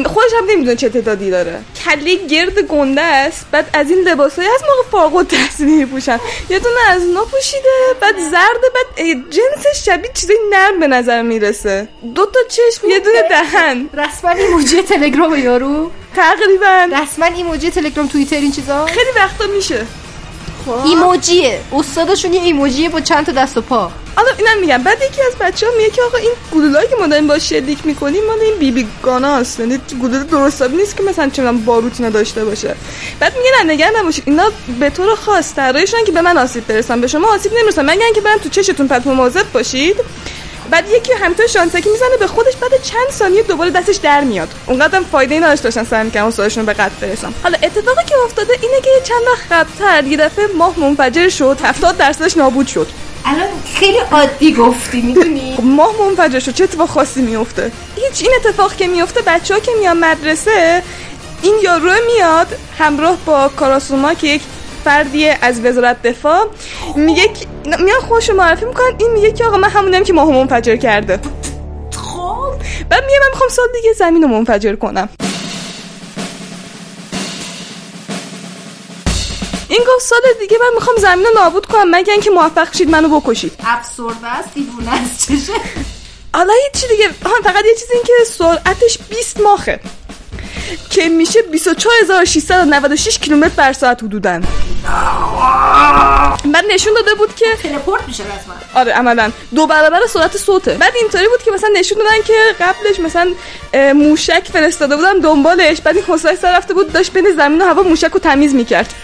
خودش 0.05 0.31
هم 0.37 0.45
نمی‌دونه 0.49 0.75
چه 0.75 0.89
تعدادی 0.89 1.29
داره. 1.29 1.59
کله 1.85 2.15
گرد 2.15 2.59
گنده 2.59 3.01
است 3.01 3.45
بعد 3.51 3.69
از 3.73 3.89
این 3.89 3.99
لباسایی 3.99 4.47
از 4.47 4.61
موقع 4.61 4.89
فارغ 4.91 5.15
التحصیلی 5.15 5.71
میپوشن 5.71 6.19
یه 6.49 6.59
دونه 6.59 6.79
از 6.89 7.03
اونا 7.03 7.25
پوشیده 7.25 7.69
بعد 8.01 8.15
زرده 8.19 8.67
بعد 8.75 9.07
جنسش 9.29 9.85
شبیه 9.85 10.11
چیزای 10.13 10.37
نرم 10.51 10.79
به 10.79 10.87
نظر 10.87 11.21
می‌رسه. 11.21 11.87
دو 12.15 12.25
تا 12.25 12.39
چشم 12.49 12.89
یه 12.89 12.99
دونه 12.99 13.21
دهن. 13.29 13.89
رسما 13.93 14.31
ایموجی 14.31 14.81
تلگرام 14.81 15.39
یارو. 15.39 15.91
تقریبا. 16.15 16.89
رسما 17.01 17.25
ایموجی 17.25 17.71
تلگرام 17.71 18.07
توییتر 18.07 18.35
این 18.35 18.51
چیزا؟ 18.51 18.85
خیلی 18.85 19.09
وقتا 19.15 19.47
میشه. 19.47 19.85
ایموجیه 20.85 21.59
استادشون 21.73 22.33
یه 22.33 22.41
ایموجیه 22.41 22.89
با 22.89 22.99
چند 22.99 23.25
تا 23.25 23.31
دست 23.31 23.57
و 23.57 23.61
پا. 23.61 23.91
حالا 24.15 24.29
اینم 24.37 24.59
میگم 24.59 24.83
بعد 24.83 24.97
یکی 24.97 25.21
از 25.21 25.33
بچه 25.39 25.65
ها 25.65 25.71
میگه 25.77 25.89
که 25.89 26.01
آقا 26.01 26.17
این 26.17 26.31
گلولایی 26.55 26.87
که 26.87 26.95
ما 26.95 27.07
داریم 27.07 27.27
با 27.27 27.39
شلیک 27.39 27.85
می‌کنیم 27.85 28.25
مال 28.25 28.39
این 28.39 28.55
بیبی 28.59 28.87
گاناست 29.03 29.59
یعنی 29.59 29.79
گلوله 30.01 30.23
درست 30.23 30.61
نیست 30.61 30.97
که 30.97 31.03
مثلا 31.03 31.29
چه 31.29 31.51
باروت 31.51 31.99
اینا 31.99 32.09
داشته 32.09 32.45
باشه. 32.45 32.75
بعد 33.19 33.33
میگه 33.37 33.49
نه 33.57 33.73
نگران 33.73 33.95
نباشید 33.95 34.23
اینا 34.27 34.51
به 34.79 34.89
طور 34.89 35.15
خاص 35.15 35.55
طراحیشون 35.55 35.99
که 36.05 36.11
به 36.11 36.21
من 36.21 36.37
آسیب 36.37 36.67
برسن 36.67 37.01
به 37.01 37.07
شما 37.07 37.33
آسیب 37.35 37.51
نمی‌رسن. 37.57 37.85
مگر 37.85 38.05
اینکه 38.05 38.21
برن 38.21 38.37
تو 38.37 38.49
چشتون 38.49 38.87
پس 38.87 39.07
مواظب 39.07 39.51
باشید؟ 39.51 39.95
بعد 40.71 40.89
یکی 40.89 41.13
همینطور 41.13 41.47
شانسکی 41.47 41.89
می‌زنه 41.89 42.17
به 42.19 42.27
خودش 42.27 42.55
بعد 42.55 42.81
چند 42.83 43.09
ثانیه 43.11 43.43
دوباره 43.43 43.69
دستش 43.69 43.95
در 43.95 44.21
میاد. 44.21 44.49
اونقدر 44.67 45.01
فایده 45.11 45.35
ای 45.35 45.41
نداشت 45.41 45.63
داشتن 45.63 45.83
سعی 45.83 46.03
می‌کنن 46.03 46.65
به 46.65 46.73
قطع 46.73 46.95
برسن. 47.01 47.33
حالا 47.43 47.57
اتفاقی 47.63 48.05
که 48.05 48.15
افتاده 48.25 48.53
اینه 48.61 48.81
که 48.81 48.89
چند 49.03 49.21
وقت 49.27 49.51
قبلتر 49.51 50.07
یه 50.07 50.17
دفعه 50.17 50.47
ماه 50.47 50.79
منفجر 50.79 51.29
شد 51.29 51.57
70 51.63 51.97
درصدش 51.97 52.37
نابود 52.37 52.67
شد. 52.67 52.87
الان 53.25 53.47
خیلی 53.79 53.97
عادی 54.11 54.53
گفتی 54.53 55.01
می‌دونی؟ 55.01 55.53
خب 55.57 55.63
ماه 55.63 55.93
منفجر 55.99 56.39
شد 56.39 56.53
چه 56.53 56.63
اتفاق 56.63 56.89
خاصی 56.89 57.21
میفته 57.21 57.71
هیچ 57.95 58.21
این 58.21 58.31
اتفاق 58.35 58.75
که 58.75 58.87
میفته 58.87 59.21
بچه 59.21 59.53
ها 59.53 59.59
که 59.59 59.71
میان 59.79 59.97
مدرسه 59.97 60.83
این 61.41 61.55
یارو 61.63 61.91
میاد 62.07 62.47
همراه 62.77 63.17
با 63.25 63.47
کاراسوما 63.47 64.13
که 64.13 64.27
یک 64.27 64.41
فردی 64.85 65.27
از 65.29 65.65
وزارت 65.65 66.01
دفاع. 66.01 66.47
میگه 66.95 67.29
میان 67.65 67.99
خوش 67.99 68.29
معرفی 68.29 68.65
می‌کنن. 68.65 68.95
این 68.99 69.11
میگه 69.11 69.31
که 69.31 69.45
آقا 69.45 69.57
من 69.57 69.69
همونم 69.69 70.03
که 70.03 70.13
ماهو 70.13 70.31
منفجر 70.31 70.75
کرده. 70.75 71.19
خب. 71.91 72.53
بعد 72.89 73.05
میگه 73.05 73.19
من 73.19 73.27
می‌خوام 73.29 73.49
سال 73.49 73.67
دیگه 73.75 73.93
زمین 73.93 74.21
رو 74.21 74.27
منفجر 74.27 74.75
کنم. 74.75 75.09
این 79.69 79.79
گفت 79.87 80.05
سال 80.05 80.21
دیگه 80.39 80.57
من 80.61 80.73
می‌خوام 80.75 80.97
زمین 80.97 81.25
رو 81.25 81.31
نابود 81.35 81.65
کنم. 81.65 81.95
مگه 81.95 82.13
اینکه 82.13 82.29
موفق 82.29 82.75
شید 82.75 82.89
منو 82.89 83.19
بکشید. 83.19 83.53
ابسورد 83.65 84.17
است 84.23 84.53
دیوونه 84.53 84.91
است. 85.01 85.27
چشه 85.27 85.53
حالا 86.33 86.53
چی 86.73 86.87
دیگه 86.87 87.09
فقط 87.43 87.65
یه 87.65 87.73
چیزی 87.73 87.93
این 87.93 88.03
که 88.03 88.13
سرعتش 88.25 88.97
20 89.09 89.41
ماخه. 89.41 89.79
که 90.89 91.09
میشه 91.09 91.41
24696 91.41 93.19
کیلومتر 93.19 93.55
بر 93.55 93.73
ساعت 93.73 94.03
حدودن 94.03 94.43
من 96.45 96.63
نشون 96.69 96.93
داده 96.93 97.15
بود 97.15 97.35
که 97.35 97.45
تلپورت 97.63 98.07
میشه 98.07 98.23
رسما 98.23 98.53
آره 98.73 98.91
عملا. 98.91 99.31
دو 99.55 99.67
برابر 99.67 99.99
سرعت 100.09 100.37
صوته. 100.37 100.73
بعد 100.73 100.93
اینطوری 100.95 101.27
بود 101.27 101.43
که 101.43 101.51
مثلا 101.51 101.69
نشون 101.75 101.97
دادن 101.97 102.21
که 102.21 102.33
قبلش 102.59 102.99
مثلا 102.99 103.33
موشک 103.93 104.47
فرستاده 104.53 104.95
بودن 104.95 105.19
دنبالش. 105.19 105.81
بعد 105.81 105.95
این 105.95 106.05
حسای 106.07 106.35
سر 106.35 106.57
رفته 106.57 106.73
بود 106.73 106.91
داشت 106.91 107.13
بین 107.13 107.25
زمین 107.37 107.61
و 107.61 107.65
هوا 107.65 107.83
موشک 107.83 108.11
رو 108.11 108.19
تمیز 108.19 108.55
می‌کرد. 108.55 108.93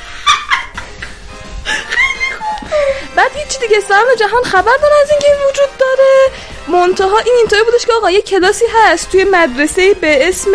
بعد 3.16 3.32
هیچ 3.36 3.60
دیگه 3.60 3.80
سرم 3.88 4.16
جهان 4.20 4.44
خبر 4.44 4.78
داره 4.82 4.96
از 5.04 5.12
اینکه 5.12 5.28
وجود 5.50 5.78
داره. 5.80 6.32
منتها 6.72 7.18
این 7.18 7.36
اینطوری 7.38 7.64
بودش 7.64 7.86
که 7.86 7.94
آقا 7.94 8.10
یه 8.12 8.22
کلاسی 8.22 8.66
هست 8.76 9.12
توی 9.12 9.24
مدرسه 9.32 9.94
به 9.94 10.30
اسم 10.30 10.52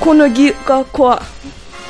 کنوگیگاکوا 0.00 1.18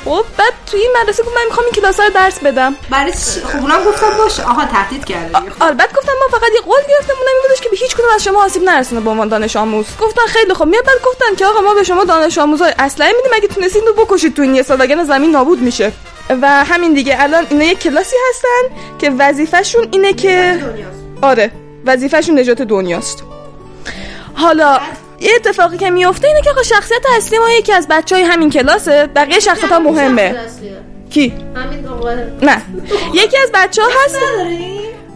خب 0.05 0.25
بعد 0.37 0.53
توی 0.71 0.79
این 0.79 0.91
مدرسه 1.01 1.23
گفت 1.23 1.35
من 1.35 1.45
می‌خوام 1.45 1.65
این 1.65 1.73
کلاس 1.73 1.99
رو 1.99 2.09
درس 2.09 2.39
بدم. 2.39 2.75
برای 2.89 3.11
خب 3.11 3.57
اونم 3.61 3.83
گفتم 3.83 4.17
باشه. 4.17 4.43
آها 4.43 4.65
تهدید 4.65 5.05
کرده 5.05 5.37
آره 5.59 5.75
بعد 5.75 5.93
گفتم 5.97 6.11
ما 6.21 6.37
فقط 6.37 6.51
یه 6.55 6.61
قول 6.65 6.79
گرفتم. 6.89 7.13
اونم 7.13 7.33
این 7.33 7.41
بودش 7.47 7.61
که 7.61 7.69
به 7.69 7.77
هیچ 7.77 7.95
کدوم 7.95 8.07
از 8.15 8.23
شما 8.23 8.45
آسیب 8.45 8.63
نرسونه 8.63 9.01
به 9.01 9.09
عنوان 9.09 9.27
دانش 9.27 9.55
آموز. 9.55 9.85
گفتن 9.99 10.21
خیلی 10.27 10.53
خوب. 10.53 10.67
میاد 10.67 10.85
بعد 10.85 11.01
گفتن 11.05 11.35
که 11.37 11.45
آقا 11.45 11.61
ما 11.61 11.73
به 11.73 11.83
شما 11.83 12.03
دانش 12.03 12.37
آموزای 12.37 12.73
اسلحه 12.79 13.13
میدیم. 13.17 13.31
اگه 13.33 13.47
تونستین 13.47 13.83
رو 13.87 13.93
بکشید 13.93 14.35
تو 14.35 14.41
این 14.41 14.55
یه 14.55 14.63
سال 14.63 14.81
وگرنه 14.81 15.05
زمین 15.05 15.31
نابود 15.31 15.59
میشه. 15.61 15.91
و 16.41 16.47
همین 16.65 16.93
دیگه. 16.93 17.23
الان 17.23 17.47
اینا 17.49 17.63
یه 17.63 17.75
کلاسی 17.75 18.15
هستن 18.29 18.75
که 18.99 19.09
وظیفهشون 19.09 19.87
اینه 19.91 20.13
که 20.13 20.65
آره. 21.21 21.51
وظیفهشون 21.85 22.39
نجات 22.39 22.61
دنیاست. 22.61 23.23
حالا 24.37 24.79
یه 25.19 25.31
اتفاقی 25.35 25.77
که 25.77 25.89
میفته 25.89 26.27
اینه 26.27 26.41
که 26.41 26.49
آقا 26.49 26.63
شخصیت 26.63 27.01
اصلی 27.17 27.37
ما 27.39 27.49
یکی 27.49 27.73
از 27.73 27.87
بچه 27.87 28.15
های 28.15 28.23
همین 28.23 28.49
کلاسه. 28.49 29.07
بقیه 29.15 29.39
شخصیت 29.39 29.71
ها 29.71 29.79
مهمه. 29.79 30.35
کی؟ 31.09 31.33
نه. 32.41 32.61
یکی 33.13 33.37
از 33.37 33.49
بچه 33.53 33.81
ها 33.81 33.87
هست. 34.05 34.19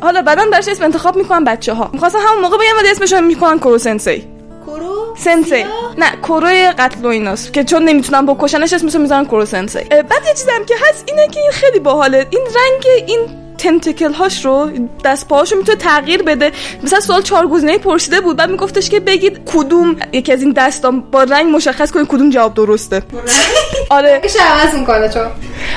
حالا 0.02 0.22
بعدا 0.22 0.46
برش 0.52 0.68
اسم 0.68 0.84
انتخاب 0.84 1.16
می‌کنن 1.16 1.44
بچه 1.44 1.74
ها 1.74 1.90
می‌خواستن 1.94 2.20
همون 2.20 2.42
موقع 2.42 2.58
بگم 2.58 2.78
ولی 2.80 2.90
اسمش 2.90 3.14
می‌کنن 3.14 3.60
کرو 3.60 3.78
سنسی. 3.78 4.28
کرو 4.66 5.16
سنسی. 5.18 5.66
نه 5.98 6.12
کروی 6.24 6.72
قتل 6.72 7.06
و 7.06 7.08
ایناست. 7.08 7.54
که 7.54 7.64
چون 7.64 7.84
نمی‌تونن 7.84 8.26
بکشنش 8.26 8.74
اسمش 8.74 8.96
می‌ذارن 8.96 9.26
کرو 9.26 9.46
سنسی. 9.46 9.80
بعد 9.80 10.26
یه 10.28 10.34
چیزی 10.34 10.52
هم 10.52 10.66
که 10.66 10.76
هست 10.90 11.04
اینه 11.08 11.28
که 11.28 11.40
این 11.40 11.52
خیلی 11.52 11.80
باحاله. 11.80 12.28
این 12.30 12.42
رنگ 12.42 13.04
این 13.08 13.20
تنتکل 13.62 14.14
هاش 14.14 14.45
رو 14.45 14.70
دست 15.05 15.28
پاهاشو 15.28 15.55
می‌تونه 15.55 15.78
تغییر 15.78 16.24
بده. 16.24 16.51
مثلا 16.84 16.99
سوال 16.99 17.22
چهار 17.22 17.47
گزینه 17.47 17.78
پرسیده 17.78 18.22
بود. 18.22 18.38
بعد 18.38 18.49
میگفتش 18.49 18.89
که 18.89 18.99
بگید 18.99 19.39
کدوم 19.45 19.95
یکی 20.14 20.34
از 20.34 20.41
این 20.41 20.51
دستام 20.51 21.01
با 21.01 21.24
رنگ 21.24 21.55
مشخص 21.55 21.91
کنید 21.91 22.07
کدوم 22.07 22.30
جواب 22.30 22.53
درسته. 22.53 23.01
آره. 23.89 24.22
عوض 24.39 24.76
می‌کنه 24.76 25.09
چون. 25.09 25.28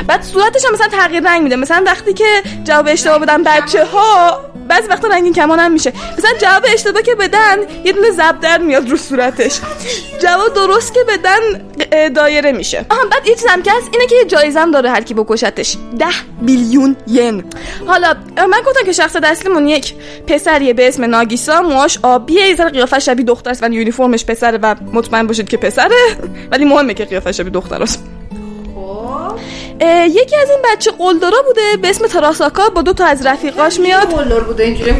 بعد 0.07 0.23
صورتش 0.23 0.65
هم 0.65 0.73
مثلا 0.75 0.89
تغییر 0.89 1.23
رنگ 1.23 1.43
میده. 1.43 1.57
مثلا 1.57 1.83
وقتی 1.87 2.13
که 2.13 2.25
جواب 2.65 2.89
اشتباه 2.89 3.19
بدن 3.19 3.43
بچه 3.43 3.85
ها 3.85 4.41
بعضی 4.69 4.89
وقتا 4.89 5.09
رنگین 5.09 5.33
کمان 5.33 5.59
هم 5.59 5.73
میشه. 5.73 5.93
مثلا 6.19 6.31
جواب 6.41 6.63
اشتباه 6.75 7.03
که 7.03 7.15
بدن 7.15 7.57
یه 7.85 7.93
دونه 7.93 8.11
زبدر 8.11 8.59
میاد 8.59 8.91
رو 8.91 8.97
صورتش. 8.97 9.61
جواب 10.23 10.55
درست 10.55 10.95
که 10.95 11.01
بدن 11.09 11.41
دایره 12.09 12.53
میشه. 12.53 12.87
آها 12.91 13.05
بعد 13.05 13.27
یه 13.27 13.35
چیزم 13.35 13.63
که 13.63 13.73
هست 13.73 13.89
اینه 13.93 14.07
که 14.07 14.15
یه 14.15 14.25
جایزم 14.25 14.71
داره 14.71 14.91
هر 14.91 15.03
کی 15.03 15.15
بکشتش. 15.15 15.77
10 15.99 16.07
بیلیون 16.43 16.97
ین. 17.07 17.45
حالا 17.87 18.15
من 18.37 18.59
گفتم 18.67 18.87
که 18.87 18.93
شخص 18.93 19.17
اصلیمون 19.23 19.69
یک 19.69 19.95
پسریه 20.27 20.73
به 20.73 20.89
اسم 20.89 21.05
ناگیسا 21.05 21.63
موهاش 21.63 21.99
آبیه 22.03 22.49
یه 22.49 22.57
ذره 22.57 22.71
قیافش 22.71 23.07
شبیه 23.07 23.25
دختر 23.25 23.51
است 23.51 23.63
ولی 23.63 23.77
یونیفرمش 23.77 24.25
پسره 24.25 24.59
و 24.59 24.75
مطمئن 24.93 25.27
باشید 25.27 25.49
که 25.49 25.57
پسره. 25.57 26.17
ولی 26.51 26.65
مهمه 26.65 26.95
که 26.95 27.05
قیافش 27.05 27.37
شبیه 27.37 27.51
دختر 27.51 27.83
است. 27.83 28.05
یکی 30.07 30.37
از 30.37 30.51
این 30.51 30.59
بچه 30.73 30.91
قلدرا 30.91 31.43
بوده 31.47 31.77
به 31.83 31.91
اسم 31.91 32.07
تراساکا 32.07 32.69
با 32.69 32.83
دو 32.83 32.93
تا 32.93 33.05
از 33.05 33.27
رفیقاش 33.27 33.81
میاد. 33.81 34.09
قلدر 34.09 34.41
بوده؟ 34.41 34.65
اینجوری 34.65 34.93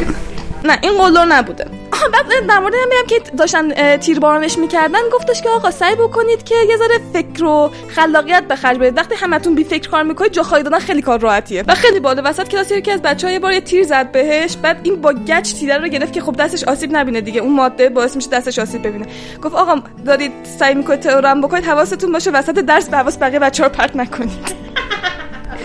نه 0.65 0.79
این 0.83 0.99
قلدر 0.99 1.25
نبوده. 1.25 1.67
آها 1.93 2.09
بعد 2.09 2.47
در 2.49 2.59
مورد 2.59 2.75
هم 2.75 3.07
که 3.07 3.21
داشتن 3.39 3.97
تیربارانش 3.97 4.59
می‌کردن 4.59 4.99
گفتش 5.13 5.43
که 5.43 5.49
آقا 5.49 5.71
سعی 5.71 5.95
بکنید 5.95 6.43
که 6.45 6.55
یه 6.69 6.77
ذره 6.77 7.01
فکر 7.13 7.45
و 7.45 7.71
خلاقیت 7.89 8.45
به 8.49 8.57
خرج 8.57 8.79
بدید. 8.79 8.97
وقتی 8.97 9.15
همتون 9.15 9.55
بی 9.55 9.65
فکر 9.65 9.91
کار 9.91 10.03
می‌کنید 10.03 10.33
جا 10.33 10.43
خالی 10.43 10.63
دادن 10.63 10.79
خیلی 10.79 11.03
کار 11.03 11.21
راحتیه. 11.21 11.65
و 11.69 11.75
خیلی 11.75 12.01
باده 12.01 12.23
وسط 12.23 12.49
کلاس 12.49 12.71
یکی 12.71 12.91
از 12.91 13.03
بچه‌ها 13.03 13.33
یه 13.33 13.39
بار 13.39 13.53
یه 13.53 13.61
تیر 13.61 13.85
زد 13.85 14.13
بهش 14.13 14.57
بعد 14.57 14.81
این 14.83 15.01
با 15.01 15.13
گچ 15.13 15.55
تیر 15.55 15.79
رو 15.79 15.89
گرفت 15.89 16.13
که 16.13 16.21
خب 16.21 16.37
دستش 16.37 16.65
آسیب 16.65 16.97
نبینه 16.97 17.21
دیگه. 17.21 17.41
اون 17.41 17.53
ماده 17.55 17.89
باعث 17.89 18.17
میشه 18.17 18.31
دستش 18.31 18.59
آسیب 18.59 18.87
ببینه. 18.87 19.07
گفت 19.43 19.55
آقا 19.55 19.81
دارید 20.07 20.33
سعی 20.59 20.75
می‌کنید 20.75 21.01
تئورم 21.01 21.41
بکنید 21.41 21.65
حواستون 21.65 22.13
باشه 22.13 22.31
وسط 22.31 22.55
درس 22.55 22.89
به 22.89 22.97
حواس 22.97 23.19
بقیه 23.19 23.39
بچه‌ها 23.39 23.69
رو 23.69 23.75
پرت 23.75 23.97
نکنید. 23.97 24.55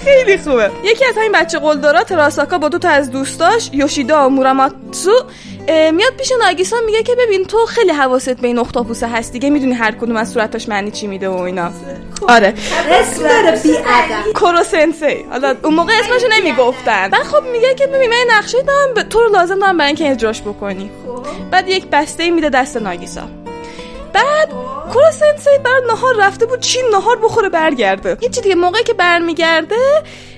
خیلی 0.10 0.38
خوبه. 0.38 0.72
یکی 0.84 1.06
از 1.06 1.18
همین 1.18 1.32
بچه 1.32 1.60
قلدرا 1.60 2.04
تراساکا 2.04 2.58
با 2.58 2.70
دو 2.70 2.78
تا 2.78 2.90
از 2.90 3.12
دوستاش 3.12 3.70
یوشیدا 3.74 4.26
و 4.26 4.30
موراماتسو 4.30 5.12
میاد 5.68 6.14
پیش 6.18 6.32
ناگیسا 6.42 6.76
میگه 6.86 7.04
که 7.04 7.16
ببین 7.20 7.46
تو 7.46 7.66
خیلی 7.66 7.92
حواست 7.92 8.30
به 8.42 8.48
این 8.48 8.60
اختاپوسه 8.60 9.08
هست 9.08 9.34
دیگه 9.34 9.50
می‌دونی 9.50 9.74
هر 9.74 9.92
کدوم 9.92 10.16
از 10.16 10.32
صورتاش 10.32 10.70
معنی 10.70 10.92
چی 10.92 11.08
میده 11.08 11.30
و 11.30 11.38
اینا. 11.38 11.72
آره. 12.28 12.54
اسم 12.90 13.24
داره 13.24 13.60
بی 13.64 14.34
کرو 14.34 14.64
سنسی 14.64 15.26
حالا 15.32 15.56
اون 15.64 15.74
موقع 15.74 15.94
اسمشو 16.00 16.28
نمی‌گفتن. 16.32 17.10
بعد 17.10 17.24
خب 17.24 17.44
میگه 17.52 17.76
که 17.76 17.88
ببین 17.88 18.10
من 18.10 18.38
نقشه 18.38 18.62
دارم 18.62 19.10
تو 19.10 19.20
رو 19.20 19.30
لازم 19.32 19.60
دارم 19.60 19.78
برای 19.78 19.88
اینکه 19.88 20.12
اجراش 20.12 20.42
بکنی. 20.42 20.92
بعد 21.52 21.70
یک 21.70 21.86
بسته 21.92 22.32
میده 22.32 22.50
دست 22.50 22.78
ناگیسا. 22.78 23.22
بعد 24.14 24.50
کورا 24.94 25.12
سنسی 25.12 25.50
برای 25.64 25.82
نهار 25.88 26.16
رفته 26.20 26.46
بود 26.46 26.60
چین 26.60 26.86
نهار 26.92 27.20
بخوره 27.24 27.50
برگرده. 27.50 28.18
یه 28.22 28.30
دیگه 28.30 28.56
موقعی 28.56 28.84
که 28.84 28.94
برمیگرده 28.94 29.76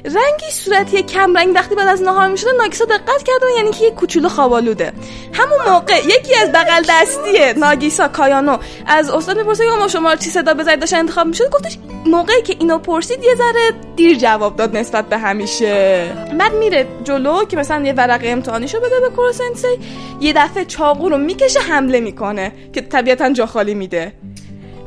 رنگی 0.06 0.52
صورتی 0.52 1.04
کم 1.04 1.38
رنگ 1.38 1.56
وقتی 1.56 1.76
بعد 1.76 1.88
از 1.88 2.02
نهار 2.02 2.28
می‌شده 2.28 2.52
ناگیسا 2.52 2.86
دقت 2.86 3.24
کرده 3.24 3.46
یعنی 3.58 3.72
که 3.72 3.86
یه 3.86 3.92
کوچولو 3.92 4.30
خوابالوده 4.30 4.94
همون 5.34 5.74
موقع 5.74 5.98
یکی 5.98 6.36
از 6.36 6.52
بغل 6.52 6.84
دستی 6.90 7.60
ناگیسا 7.60 8.08
کایانو 8.08 8.58
از 8.88 9.10
استاد 9.10 9.38
می‌پرسه 9.38 9.66
که 9.66 9.72
ما 9.80 9.88
شما 9.88 10.16
چی 10.16 10.30
صدا 10.30 10.54
بزنید 10.54 10.80
داشت 10.80 10.94
انتخاب 10.94 11.28
می‌شد؟ 11.28 11.50
گفتش 11.50 11.78
موقعی 12.06 12.42
که 12.42 12.56
اینو 12.60 12.78
پرسید 12.78 13.24
یه 13.24 13.36
ذره 13.36 13.72
دیر 13.96 14.18
جواب 14.18 14.56
داد 14.56 14.78
نسبت 14.78 15.06
به 15.06 15.18
همیشه. 15.18 16.06
بعد 16.40 16.54
میره 16.54 16.88
جلو 17.04 17.46
که 17.46 17.58
مثلا 17.58 17.86
یه 17.86 17.94
ورقه 17.94 18.30
امتحانیشو 18.30 18.80
بده 18.80 19.00
به 19.00 19.34
سنسی 19.34 19.80
یه 20.22 20.34
دفعه 20.34 20.66
چاقو 20.66 21.10
رو 21.10 21.18
می‌کشه 21.18 21.60
حمله 21.60 22.00
می‌کنه 22.00 22.52
که 22.74 22.82
طبیعتا 22.82 23.34
جا 23.34 23.46
خالی 23.46 23.74
میده. 23.74 24.14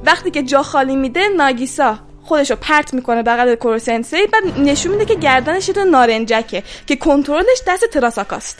وقتی 0.07 0.31
که 0.31 0.43
جا 0.43 0.63
خالی 0.63 0.97
میده 0.97 1.29
ناگیسا 1.29 1.99
خودش 2.25 2.51
رو 2.51 2.57
پرت 2.57 2.95
می‌کنه 2.95 3.23
بغل 3.23 3.55
کوروسنسی 3.55 4.27
بعد 4.27 4.59
نشون 4.59 4.93
میده 4.93 5.05
که 5.05 5.15
گردنش 5.15 5.69
یه 5.69 5.85
نارنجکه 5.85 6.63
که 6.87 6.97
کنترلش 6.97 7.63
دست 7.67 7.85
تراساکاست. 7.85 8.59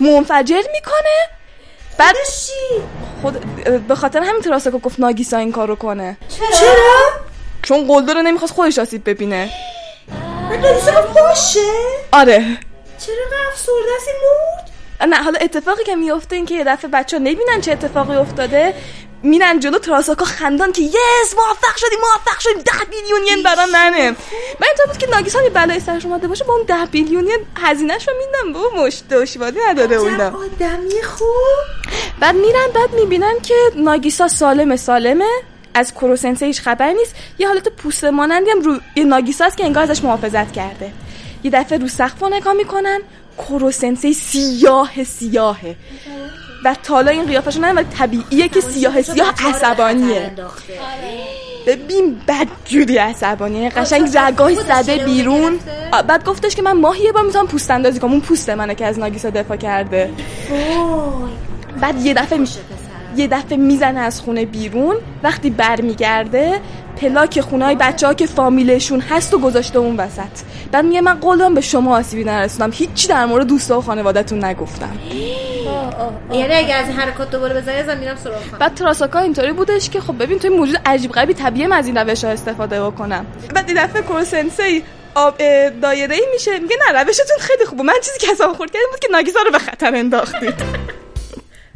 منفجر 0.00 0.62
می‌کنه. 0.72 1.38
بعد 1.98 2.16
خود 3.22 3.40
به 3.88 3.94
خاطر 3.94 4.22
همین 4.22 4.42
تراساکا 4.42 4.78
گفت 4.78 5.00
ناگیسا 5.00 5.36
این 5.36 5.52
کارو 5.52 5.76
کنه. 5.76 6.16
چرا؟ 6.28 7.22
چون 7.62 7.86
قلدر 7.88 8.14
رو 8.14 8.22
نمی‌خواست 8.22 8.52
خودش 8.52 8.78
آسیب 8.78 9.10
ببینه. 9.10 9.50
ناگیسا 10.50 11.02
باشه. 11.14 11.60
آره. 12.12 12.58
چرا 12.98 13.14
افسرده 13.48 13.92
است 13.96 14.08
مرد؟ 14.08 15.10
نه 15.10 15.16
حالا 15.16 15.38
اتفاقی 15.40 15.84
که 15.84 15.94
میفته 15.94 16.36
این 16.36 16.46
که 16.46 16.54
یه 16.54 16.64
دفعه 16.64 16.90
بچه 16.90 17.16
ها 17.16 17.22
نبینن 17.22 17.60
چه 17.60 17.72
اتفاقی 17.72 18.16
افتاده. 18.16 18.74
میرن 19.22 19.60
جلو 19.60 19.78
تراساکا 19.78 20.24
خندان 20.24 20.72
که 20.72 20.82
یس 20.82 21.34
موفق 21.36 21.76
شدیم 21.76 21.98
موفق 22.00 22.40
شدیم. 22.40 22.62
ده 22.62 22.84
بیلیون 22.90 23.20
ین 23.26 23.42
برام 23.42 23.76
ننه 23.76 24.10
من 24.60 24.66
اینطور 24.68 24.86
بود 24.86 24.98
که 24.98 25.06
ناگیسان 25.06 25.44
یه 25.44 25.50
بلای 25.50 25.80
سرش 25.80 26.04
اومده 26.04 26.28
باشه 26.28 26.44
با 26.44 26.54
اون 26.54 26.62
ده 26.62 26.86
بیلیون 26.90 27.26
ین 27.26 27.38
هزینهش 27.56 28.08
رو 28.08 28.14
میدم 28.18 28.52
با 28.52 28.84
مش 28.84 29.02
دشواری 29.10 29.58
نداره 29.68 29.96
اونا. 29.96 30.26
آدمی 30.26 31.02
خوب. 31.02 31.82
بعد 32.20 32.34
میرن 32.34 32.66
بعد 32.74 32.94
می‌بینن 32.94 33.40
که 33.42 33.54
ناگیسا 33.76 34.28
سالم 34.28 34.76
سالمه. 34.76 35.28
از 35.74 35.94
کروسنسه 35.94 36.46
هیچ 36.46 36.60
خبر 36.60 36.92
نیست. 36.92 37.14
یه 37.38 37.48
حالت 37.48 37.68
پوست 37.68 38.04
مانندی 38.04 38.50
هم 38.50 38.60
رو 38.60 38.78
یه 38.96 39.04
ناگیسا 39.04 39.44
است 39.44 39.56
که 39.56 39.64
انگار 39.64 39.82
ازش 39.82 40.04
محافظت 40.04 40.52
کرده. 40.52 40.92
یه 41.42 41.50
دفعه 41.50 41.78
رو 41.78 41.88
سقف 41.88 42.22
نگاه 42.22 42.52
می‌کنن. 42.52 43.00
کروسنسه 43.38 44.12
سیاه 44.12 45.04
سیاهه. 45.04 45.76
و 46.64 46.76
تالا 46.82 47.10
این 47.10 47.26
قیافش 47.26 47.56
نه 47.56 47.72
ولی 47.72 47.86
طبیعیه 47.98 48.48
که 48.48 48.60
سیاه 48.60 49.02
سیاه 49.02 49.34
عصبانیه. 49.48 50.32
ببین 51.66 52.20
بد 52.28 52.46
جوری 52.64 52.98
عصبانیه. 52.98 53.68
قشنگ 53.68 54.18
رگاهی 54.18 54.56
زده 54.56 55.04
بیرون. 55.04 55.58
بعد 56.08 56.24
گفتش 56.24 56.54
که 56.54 56.62
من 56.62 56.72
ماهی 56.72 57.04
یه 57.04 57.12
بار 57.12 57.24
می‌تونم 57.24 57.46
پوست 57.46 57.70
اندازی 57.70 58.00
کنم. 58.00 58.10
اون 58.12 58.20
پوست 58.20 58.50
منه 58.50 58.74
که 58.74 58.86
از 58.86 58.98
ناگیسا 58.98 59.30
دفاع 59.30 59.56
کرده. 59.56 60.10
بعد 61.80 62.06
یه 62.06 62.14
دفعه 62.14 62.38
میشه 62.38 62.60
یه 63.16 63.26
دفعه 63.26 63.56
می‌زنه 63.56 64.00
از 64.00 64.20
خونه 64.20 64.44
بیرون 64.44 64.96
وقتی 65.22 65.50
برمیگرده 65.50 66.60
پلاک 66.96 67.40
خونه 67.40 67.64
های 67.64 67.74
بچه 67.74 68.06
ها 68.06 68.14
که 68.14 68.26
فامیلشون 68.26 69.00
هست 69.00 69.34
و 69.34 69.38
گذاشته 69.38 69.78
اون 69.78 69.96
وسط. 69.96 70.44
بعد 70.72 70.84
میگه 70.84 71.00
من 71.00 71.20
قولم 71.20 71.54
به 71.54 71.60
شما 71.60 71.98
آسیبی 71.98 72.24
نرسونم. 72.24 72.70
هیچی 72.74 73.08
در 73.08 73.26
مورد 73.26 73.46
دوستا 73.46 73.78
و 73.78 73.82
خانوادتون 73.82 74.44
نگفتم. 74.44 74.98
یعنی 76.32 76.54
اگه 76.54 76.74
از 76.74 76.86
حرکات 76.86 77.30
دوباره 77.30 77.60
بزنی 77.60 77.76
ازم 77.76 77.96
میرم 77.96 78.16
سراغ 78.16 78.36
بعد 78.58 78.74
تراساکا 78.74 79.18
اینطوری 79.18 79.52
بودش 79.52 79.90
که 79.90 80.00
خب 80.00 80.22
ببین 80.22 80.38
توی 80.38 80.50
موجود 80.50 80.80
عجیب 80.86 81.12
غریبی 81.12 81.34
طبیعی 81.34 81.72
از 81.72 81.86
این 81.86 81.96
روش 81.96 82.24
ها 82.24 82.30
استفاده 82.30 82.84
بکنم. 82.84 83.26
بعد 83.54 83.68
این 83.68 83.84
دفعه 83.84 84.02
کروسنسی 84.02 84.84
آب 85.14 85.38
دایره 85.82 86.14
ای 86.14 86.26
میشه. 86.32 86.58
میگه 86.58 86.76
نه 86.88 87.02
روشتون 87.02 87.36
خیلی 87.40 87.64
خوبه. 87.64 87.82
من 87.82 87.94
چیزی 88.02 88.18
که 88.18 88.32
اصلا 88.32 88.52
خورد 88.52 88.70
کردم 88.70 88.86
بود 88.90 89.00
که 89.00 89.08
ناگیزا 89.12 89.40
رو 89.44 89.50
به 89.50 89.58
خطر 89.58 89.94
انداختید. 89.94 90.54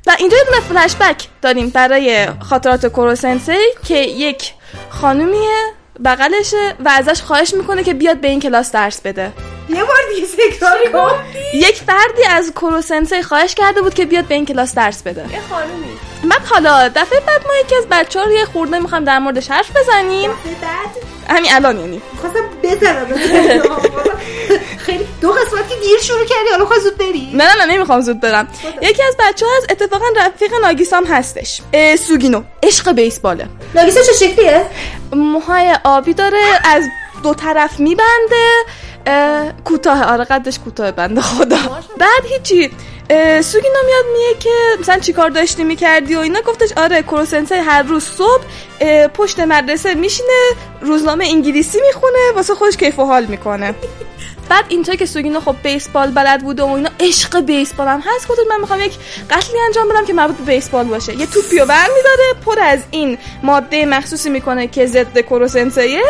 و 0.06 0.16
اینجا 0.18 0.36
یه 0.36 0.44
دونه 0.44 0.60
فلش 0.60 0.96
بک 0.96 1.28
داریم 1.42 1.68
برای 1.70 2.26
خاطرات 2.40 2.86
کروسنسی 2.86 3.56
که 3.84 3.96
یک 3.96 4.52
خانومیه 4.90 5.76
بغلشه 6.04 6.74
و 6.84 6.88
ازش 6.88 7.22
خواهش 7.22 7.54
می‌کنه 7.54 7.84
که 7.84 7.94
بیاد 7.94 8.20
به 8.20 8.28
این 8.28 8.40
کلاس 8.40 8.72
درس 8.72 9.00
بده. 9.00 9.32
یه 9.68 9.84
بار 9.84 9.96
دیگه 10.14 10.26
تکرار 10.26 10.78
کن 10.92 11.24
یک 11.54 11.74
فردی 11.76 12.24
از 12.30 12.52
کروسنسی 12.52 13.22
خواهش 13.22 13.54
کرده 13.54 13.82
بود 13.82 13.94
که 13.94 14.06
بیاد 14.06 14.24
به 14.24 14.34
این 14.34 14.46
کلاس 14.46 14.74
درس 14.74 15.02
بده. 15.02 15.32
یه 15.32 15.40
خانومی. 15.50 15.98
بعد 16.30 16.46
حالا 16.46 16.88
دفعه 16.88 17.20
بعد 17.20 17.46
ما 17.46 17.52
یکی 17.64 17.74
از 17.74 17.86
بچه 17.90 18.20
ها 18.20 18.24
رو 18.24 18.32
یه 18.32 18.44
خورده 18.44 18.78
می‌خوام 18.78 19.04
در 19.04 19.18
موردش 19.18 19.50
حرف 19.50 19.70
بزنیم. 19.76 20.30
بعد؟ 20.30 21.36
همین 21.36 21.54
الان 21.54 21.80
یعنی. 21.80 22.02
خواستم 22.20 22.40
بزنم 22.62 23.06
دو 25.20 25.32
قسمت 25.32 25.68
که 25.68 25.74
دیر 25.74 25.98
شروع 26.02 26.24
کردی 26.24 26.50
حالا 26.50 26.66
خواهی 26.66 26.82
زود 26.82 26.98
بری؟ 26.98 27.30
نه 27.34 27.44
نه 27.44 27.64
نه 27.64 27.72
نمی‌خوام 27.74 28.00
زود 28.00 28.20
برم. 28.20 28.48
یکی 28.82 29.02
از 29.02 29.16
بچه 29.18 29.46
ها 29.46 29.52
از 29.56 29.66
اتفاقا 29.70 30.04
رفیق 30.16 30.54
ناگیسام 30.62 31.04
هستش 31.04 31.60
سوگینو 32.08 32.42
عشق 32.62 32.92
بیسباله. 32.92 33.48
ناگیسا 33.74 34.00
چه 34.02 34.12
شکلیه؟ 34.12 34.66
موهای 35.12 35.76
آبی 35.84 36.14
داره 36.14 36.42
از 36.64 36.84
دو 37.22 37.34
طرف 37.34 37.80
میبنده 37.80 38.50
اه، 39.06 39.52
کوتاه 39.64 40.04
آره 40.04 40.24
قدش 40.24 40.58
کوتاه 40.58 40.90
بنده 40.90 41.20
خدا. 41.20 41.56
بعد 41.98 42.24
هیچی 42.30 42.70
اه، 43.10 43.42
سوگینا 43.42 43.78
میاد 43.86 44.04
میگه 44.12 44.40
که 44.40 44.50
مثلا 44.80 44.98
چیکار 44.98 45.30
داشتی 45.30 45.64
می‌کردی 45.64 46.14
و 46.14 46.18
اینا. 46.18 46.40
گفتش 46.40 46.72
آره 46.76 47.02
کروسنسای 47.02 47.58
هر 47.58 47.82
روز 47.82 48.04
صبح 48.04 48.42
پشت 49.08 49.40
مدرسه 49.40 49.94
میشینه 49.94 50.50
روزنامه 50.80 51.24
انگلیسی 51.24 51.80
می‌خونه 51.86 52.18
واسه 52.34 52.54
خودش 52.54 52.76
کیف 52.76 52.98
و 52.98 53.04
حال 53.04 53.24
می‌کنه. 53.24 53.74
بعد 54.48 54.64
اینطور 54.68 54.94
که 54.94 55.06
سوگینو 55.06 55.40
خب 55.40 55.56
بیسبال 55.62 56.10
بلد 56.10 56.42
بوده 56.42 56.62
و 56.62 56.66
اینا 56.66 56.90
عشق 57.00 57.40
بیسبال 57.40 57.88
هم 57.88 58.02
هست. 58.06 58.28
گفتم 58.28 58.42
من 58.48 58.60
می‌خوام 58.60 58.80
یک 58.80 58.92
قتلی 59.30 59.60
انجام 59.66 59.88
بدم 59.88 60.04
که 60.04 60.12
مربوط 60.12 60.36
به 60.36 60.54
بیسبال 60.54 60.84
باشه. 60.84 61.14
یه 61.14 61.26
توپی 61.26 61.58
رو 61.58 61.66
برمیداره 61.66 62.34
پر 62.46 62.60
از 62.60 62.80
این 62.90 63.18
ماده 63.42 63.86
مخصوصی 63.86 64.30
می‌کنه 64.30 64.66
که 64.66 64.86
ضد 64.86 65.18
کروسنسیه. 65.20 66.02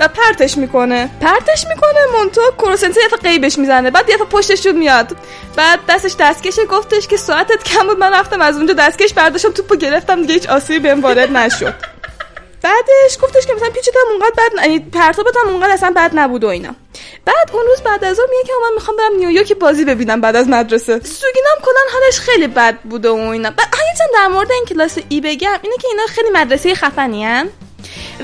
و 0.00 0.08
پرتش 0.08 0.56
می‌کنه. 0.56 1.10
پرتش 1.20 1.66
می‌کنه 1.68 2.18
مونتو 2.18 2.40
کروسنسه 2.58 3.00
یه 3.00 3.30
قیبش 3.30 3.58
می‌زنه. 3.58 3.90
بعد 3.90 4.08
یه 4.08 4.16
پشتش 4.16 4.66
رو 4.66 4.72
میاد. 4.72 5.16
بعد 5.56 5.80
دستش 5.88 6.14
دستکشه. 6.18 6.66
گفتش 6.66 7.06
که 7.06 7.16
ساعتت 7.16 7.64
کم 7.64 7.86
بود 7.86 7.98
من 7.98 8.12
رفتم 8.12 8.40
از 8.40 8.56
اونجا 8.56 8.74
دستکش 8.74 9.14
برداشتم 9.14 9.52
توپو 9.52 9.76
گرفتم 9.76 10.20
دیگه 10.20 10.34
هیچ 10.34 10.48
آسیبی 10.48 10.78
بهم 10.78 11.00
وارد 11.00 11.36
نشد. 11.36 11.74
بعدش 12.62 13.18
گفتش 13.22 13.46
که 13.46 13.54
مثلا 13.54 13.70
پیچت 13.70 13.96
هم 13.96 14.12
اونقدر 14.12 14.32
بد 14.38 14.62
یعنی 14.62 14.78
پرتابت 14.78 15.36
هم 15.36 15.48
اونقدر 15.48 15.72
اصلا 15.72 15.92
بد 15.96 16.10
نبود 16.14 16.44
و 16.44 16.48
اینا. 16.48 16.74
بعد 17.24 17.50
اون 17.52 17.66
روز 17.66 17.80
بعد 17.80 18.04
از 18.04 18.16
ظهر 18.16 18.26
میگه 18.30 18.42
که 18.42 18.52
من 18.62 18.74
می‌خوام 18.74 18.96
برم 18.96 19.16
نیویورک 19.16 19.52
بازی 19.52 19.84
ببینم 19.84 20.20
بعد 20.20 20.36
از 20.36 20.48
مدرسه. 20.48 21.00
سوگینام 21.00 21.56
کلا 21.62 22.00
حالش 22.00 22.20
خیلی 22.20 22.46
بد 22.46 22.78
بوده 22.80 23.10
و 23.10 23.14
اینا. 23.14 23.50
بعد 23.50 23.68
در 24.14 24.28
مورد 24.28 24.52
این 24.52 24.64
کلاس 24.64 24.98
ای 25.08 25.20
بگم 25.20 25.58
اینه 25.62 25.76
که 25.76 25.88
اینا 25.90 26.06
خیلی 26.06 26.30
مدرسه 26.30 26.74
خفنی 26.74 27.24
هن. 27.24 27.50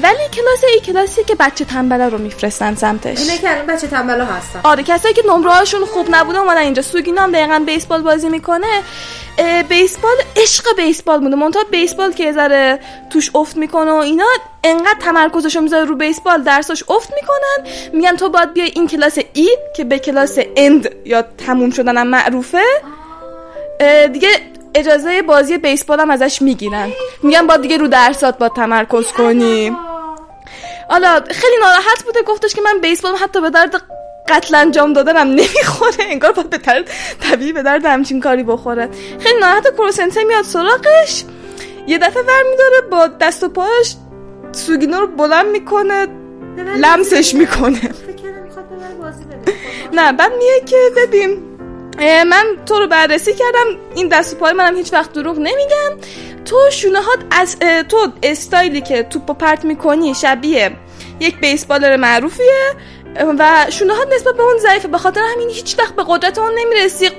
ولی 0.02 0.28
کلاس 0.32 0.64
ای 0.74 0.80
کلاسی 0.80 1.24
که 1.24 1.34
بچه 1.34 1.64
تنبلا 1.64 2.08
رو 2.08 2.18
میفرستن 2.18 2.74
سمتش. 2.74 3.20
اینه 3.20 3.38
که 3.38 3.50
الان 3.50 3.66
بچه 3.66 3.86
تنبلا 3.86 4.24
هستن. 4.24 4.60
آره 4.62 4.82
کسایی 4.82 5.14
که 5.14 5.22
نمره 5.28 5.50
هاشون 5.50 5.84
خوب 5.84 6.06
نبوده 6.10 6.38
اومدن 6.38 6.60
اینجا. 6.60 6.82
سوگینا 6.82 7.22
هم 7.22 7.32
دقیقا 7.32 7.62
بیسبال 7.66 8.02
بازی 8.02 8.28
می‌کنه. 8.28 8.82
بیسبال 9.68 10.16
عشق 10.36 10.64
بیسبال 10.76 11.20
بوده. 11.20 11.36
منتها 11.36 11.64
بیسبال 11.70 12.12
که 12.12 12.32
ذره 12.32 12.80
توش 13.10 13.30
افت 13.34 13.56
می‌کنه 13.56 13.90
و 13.90 13.94
اینا 13.94 14.24
انقدر 14.64 14.98
تمرکزشو 15.00 15.60
می‌ذاره 15.60 15.84
رو 15.84 15.96
بیسبال. 15.96 16.42
درساش 16.42 16.84
افت 16.88 17.12
می‌کنن. 17.14 17.70
میگن 17.92 18.16
تو 18.16 18.28
باید 18.28 18.52
بیای 18.52 18.72
این 18.74 18.88
کلاس 18.88 19.18
ای 19.32 19.48
که 19.76 19.84
به 19.84 19.98
کلاس 19.98 20.38
اند 20.56 20.94
یا 21.04 21.22
تموم 21.22 21.70
شدن 21.70 21.96
هم 21.96 22.06
معروفه 22.06 22.62
دیگه 24.12 24.28
اجازه 24.74 25.22
بازی 25.22 25.58
بیسبال 25.58 26.00
هم 26.00 26.10
ازش 26.10 26.42
می‌گیرن. 26.42 26.92
میگن 27.22 27.46
باید 27.46 27.60
دیگه 27.60 27.76
رو 27.76 27.88
درسات 27.88 28.38
با 28.38 28.48
تمرکز 28.48 29.12
کنی 29.12 29.76
حالا 30.88 31.20
خیلی 31.30 31.56
ناراحت 31.60 32.04
بوده 32.04 32.22
گفتش 32.22 32.54
که 32.54 32.60
من 32.60 32.80
بیسبال 32.80 33.16
حتی 33.16 33.40
به 33.40 33.50
درد 33.50 33.82
قتل 34.28 34.54
انجام 34.54 34.92
دادنم 34.92 35.28
نمی‌خوره. 35.28 35.94
انگار 35.98 36.32
باید 36.32 36.50
به 36.50 36.58
درد 36.58 36.90
طبیعی 37.20 37.52
به 37.52 37.62
درد 37.62 37.84
همچین 37.84 38.20
کاری 38.20 38.42
بخوره. 38.42 38.88
خیلی 39.20 39.40
ناراحت 39.40 39.74
کروسنته 39.74 40.24
میاد 40.24 40.44
سراغش. 40.44 41.24
یه 41.86 41.98
دفعه 41.98 42.22
ور 42.22 42.42
میداره 42.50 42.80
با 42.90 43.06
دست 43.06 43.44
و 43.44 43.48
پاش 43.48 43.94
سوگینو 44.52 45.00
رو 45.00 45.06
بلند 45.06 45.46
می‌کنه 45.46 46.06
لمسش 46.76 47.34
می‌کنه. 47.34 47.94
نه 49.92 50.12
بعد 50.12 50.32
میگه 50.32 50.60
که 50.66 50.76
ببین 50.96 51.53
من 52.00 52.44
تو 52.66 52.78
رو 52.78 52.86
بررسی 52.86 53.34
کردم. 53.34 53.66
این 53.94 54.08
دست 54.08 54.34
و 54.34 54.36
پای 54.36 54.52
منم 54.52 54.76
هیچ 54.76 54.92
وقت 54.92 55.12
دروغ 55.12 55.38
نمیگم. 55.38 56.08
تو 56.44 56.56
شونه 56.70 56.98
از 57.30 57.58
تو 57.88 58.08
استایلی 58.22 58.80
که 58.80 59.02
توپ 59.02 59.30
و 59.30 59.34
پرت 59.34 59.64
می‌کنی 59.64 60.14
شبیه 60.14 60.70
یک 61.20 61.40
بیسبالر 61.40 61.96
معروفیه. 61.96 62.74
و 63.38 63.66
شونه 63.70 63.94
نسبت 64.14 64.34
به 64.34 64.42
اون 64.42 64.58
ضعیفه. 64.58 64.88
به 64.88 64.98
خاطر 64.98 65.20
همین 65.34 65.50
هیچ 65.50 65.78
وقت 65.78 65.96
به 65.96 66.04
قدرت 66.08 66.38
اون 66.38 66.52
نمی‌رسی. 66.58 67.10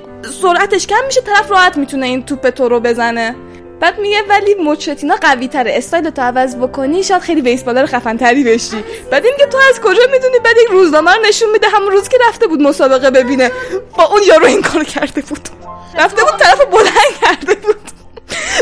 سرعتش 0.41 0.87
کم 0.87 1.05
میشه 1.05 1.21
طرف 1.21 1.51
راحت 1.51 1.77
می‌تونه 1.77 2.05
این 2.05 2.25
توپ 2.25 2.49
تو 2.49 2.69
رو 2.69 2.79
بزنه. 2.79 3.35
بعد 3.79 3.99
میگه 3.99 4.23
ولی 4.29 4.53
مچتینا 4.53 5.15
قوی 5.15 5.47
تره 5.47 5.77
استایل 5.77 6.09
تو 6.09 6.21
عوض 6.21 6.55
بکنی 6.55 7.03
شاید 7.03 7.21
خیلی 7.21 7.41
بیسبالر 7.41 7.85
خفن 7.85 8.17
تری 8.17 8.43
بشی. 8.43 8.83
بعد 9.11 9.25
این 9.25 9.35
که 9.37 9.45
تو 9.45 9.57
از 9.69 9.79
کجا 9.81 10.01
می‌دونی؟ 10.11 10.39
بعد 10.39 10.55
یک 10.63 10.67
روزنامه 10.69 11.11
رو 11.11 11.21
نشون 11.21 11.51
میده 11.51 11.69
همون 11.69 11.91
روز 11.91 12.09
که 12.09 12.17
رفته 12.29 12.47
بود 12.47 12.61
مسابقه 12.61 13.11
ببینه. 13.11 13.51
با 13.97 14.03
اون 14.03 14.23
یارو 14.23 14.45
این 14.45 14.61
کار 14.61 14.83
کرده 14.83 15.21
بود. 15.21 15.49
رفته 15.97 16.23
بود 16.23 16.39
طرف 16.39 16.61
بلند 16.65 17.19
کرده 17.21 17.55
بود. 17.55 17.75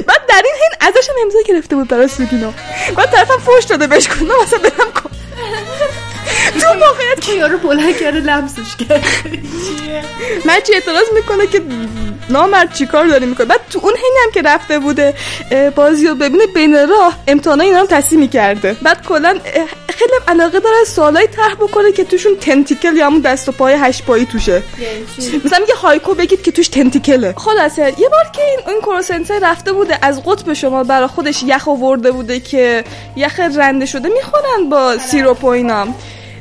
بعد 0.07 0.25
در 0.29 0.41
این 0.45 0.53
حین 0.61 0.89
ازش 0.89 1.09
هم 1.09 1.15
امضا 1.23 1.39
گرفته 1.45 1.75
بود 1.75 1.87
برای 1.87 2.07
سوگینا 2.07 2.53
بعد 2.97 3.11
طرفم 3.11 3.37
فوش 3.37 3.63
داده 3.63 3.87
بهش 3.87 4.07
کنه 4.07 4.43
مثلا 4.43 4.59
برم 4.59 4.91
کن 6.63 6.73
تو 6.73 6.79
واقعیت 6.79 7.21
که 7.21 7.33
یارو 7.33 7.57
بلند 7.57 7.97
کرده 7.97 8.19
لمسش 8.19 8.75
کرد 8.75 9.03
مچی 10.45 10.73
اعتراض 10.73 11.05
می‌کنه 11.15 11.47
که 11.47 11.61
نامرد 12.29 12.73
چی 12.73 12.85
کار 12.85 13.05
داری 13.05 13.25
می‌کنه. 13.25 13.45
بعد 13.45 13.59
تو 13.69 13.79
اون 13.83 13.93
حینی 13.93 14.17
هم 14.25 14.31
که 14.31 14.41
رفته 14.41 14.79
بوده 14.79 15.13
بازی 15.75 16.07
رو 16.07 16.15
ببینه 16.15 16.47
بین 16.47 16.87
راه 16.87 17.17
امتحانای 17.27 17.67
اینا 17.67 17.79
هم 17.79 17.85
تصحیح 17.85 18.19
می‌کرده. 18.19 18.75
بعد 18.81 19.05
کلا 19.05 19.39
خیلی 19.89 20.11
علاقه 20.27 20.59
داره 20.59 20.83
سوالای 20.87 21.27
طرح 21.27 21.55
بکنه 21.55 21.91
که 21.91 22.03
توشون 22.03 22.35
تنتیکل 22.35 22.97
یا 22.97 23.05
همون 23.05 23.21
دست 23.21 23.49
و 23.49 23.51
پای 23.51 23.73
هشت 23.73 24.05
پایی 24.05 24.25
توشه. 24.25 24.63
مثلا 25.45 25.59
میگه 25.59 25.75
هایکو 25.75 26.13
بگید 26.13 26.41
که 26.41 26.51
توش 26.51 26.67
تنتیکله 26.67 27.33
خلاصه 27.37 27.93
یه 27.99 28.09
بار 28.09 28.25
که 28.33 28.43
این 28.43 28.59
این 28.67 28.81
کروسنسه 28.81 29.39
رفته 29.39 29.71
بوده 29.73 29.99
از 30.01 30.23
قطب 30.23 30.53
شما 30.53 30.83
برای 30.83 31.07
خودش 31.07 31.43
یخ 31.43 31.67
آورده 31.67 32.11
بوده 32.11 32.39
که 32.39 32.83
یخ 33.15 33.39
رنده 33.39 33.85
شده 33.85 34.09
می‌خورن 34.09 34.69
با 34.69 34.97
سیروپ 34.97 35.43
و 35.43 35.47
اینا. 35.47 35.87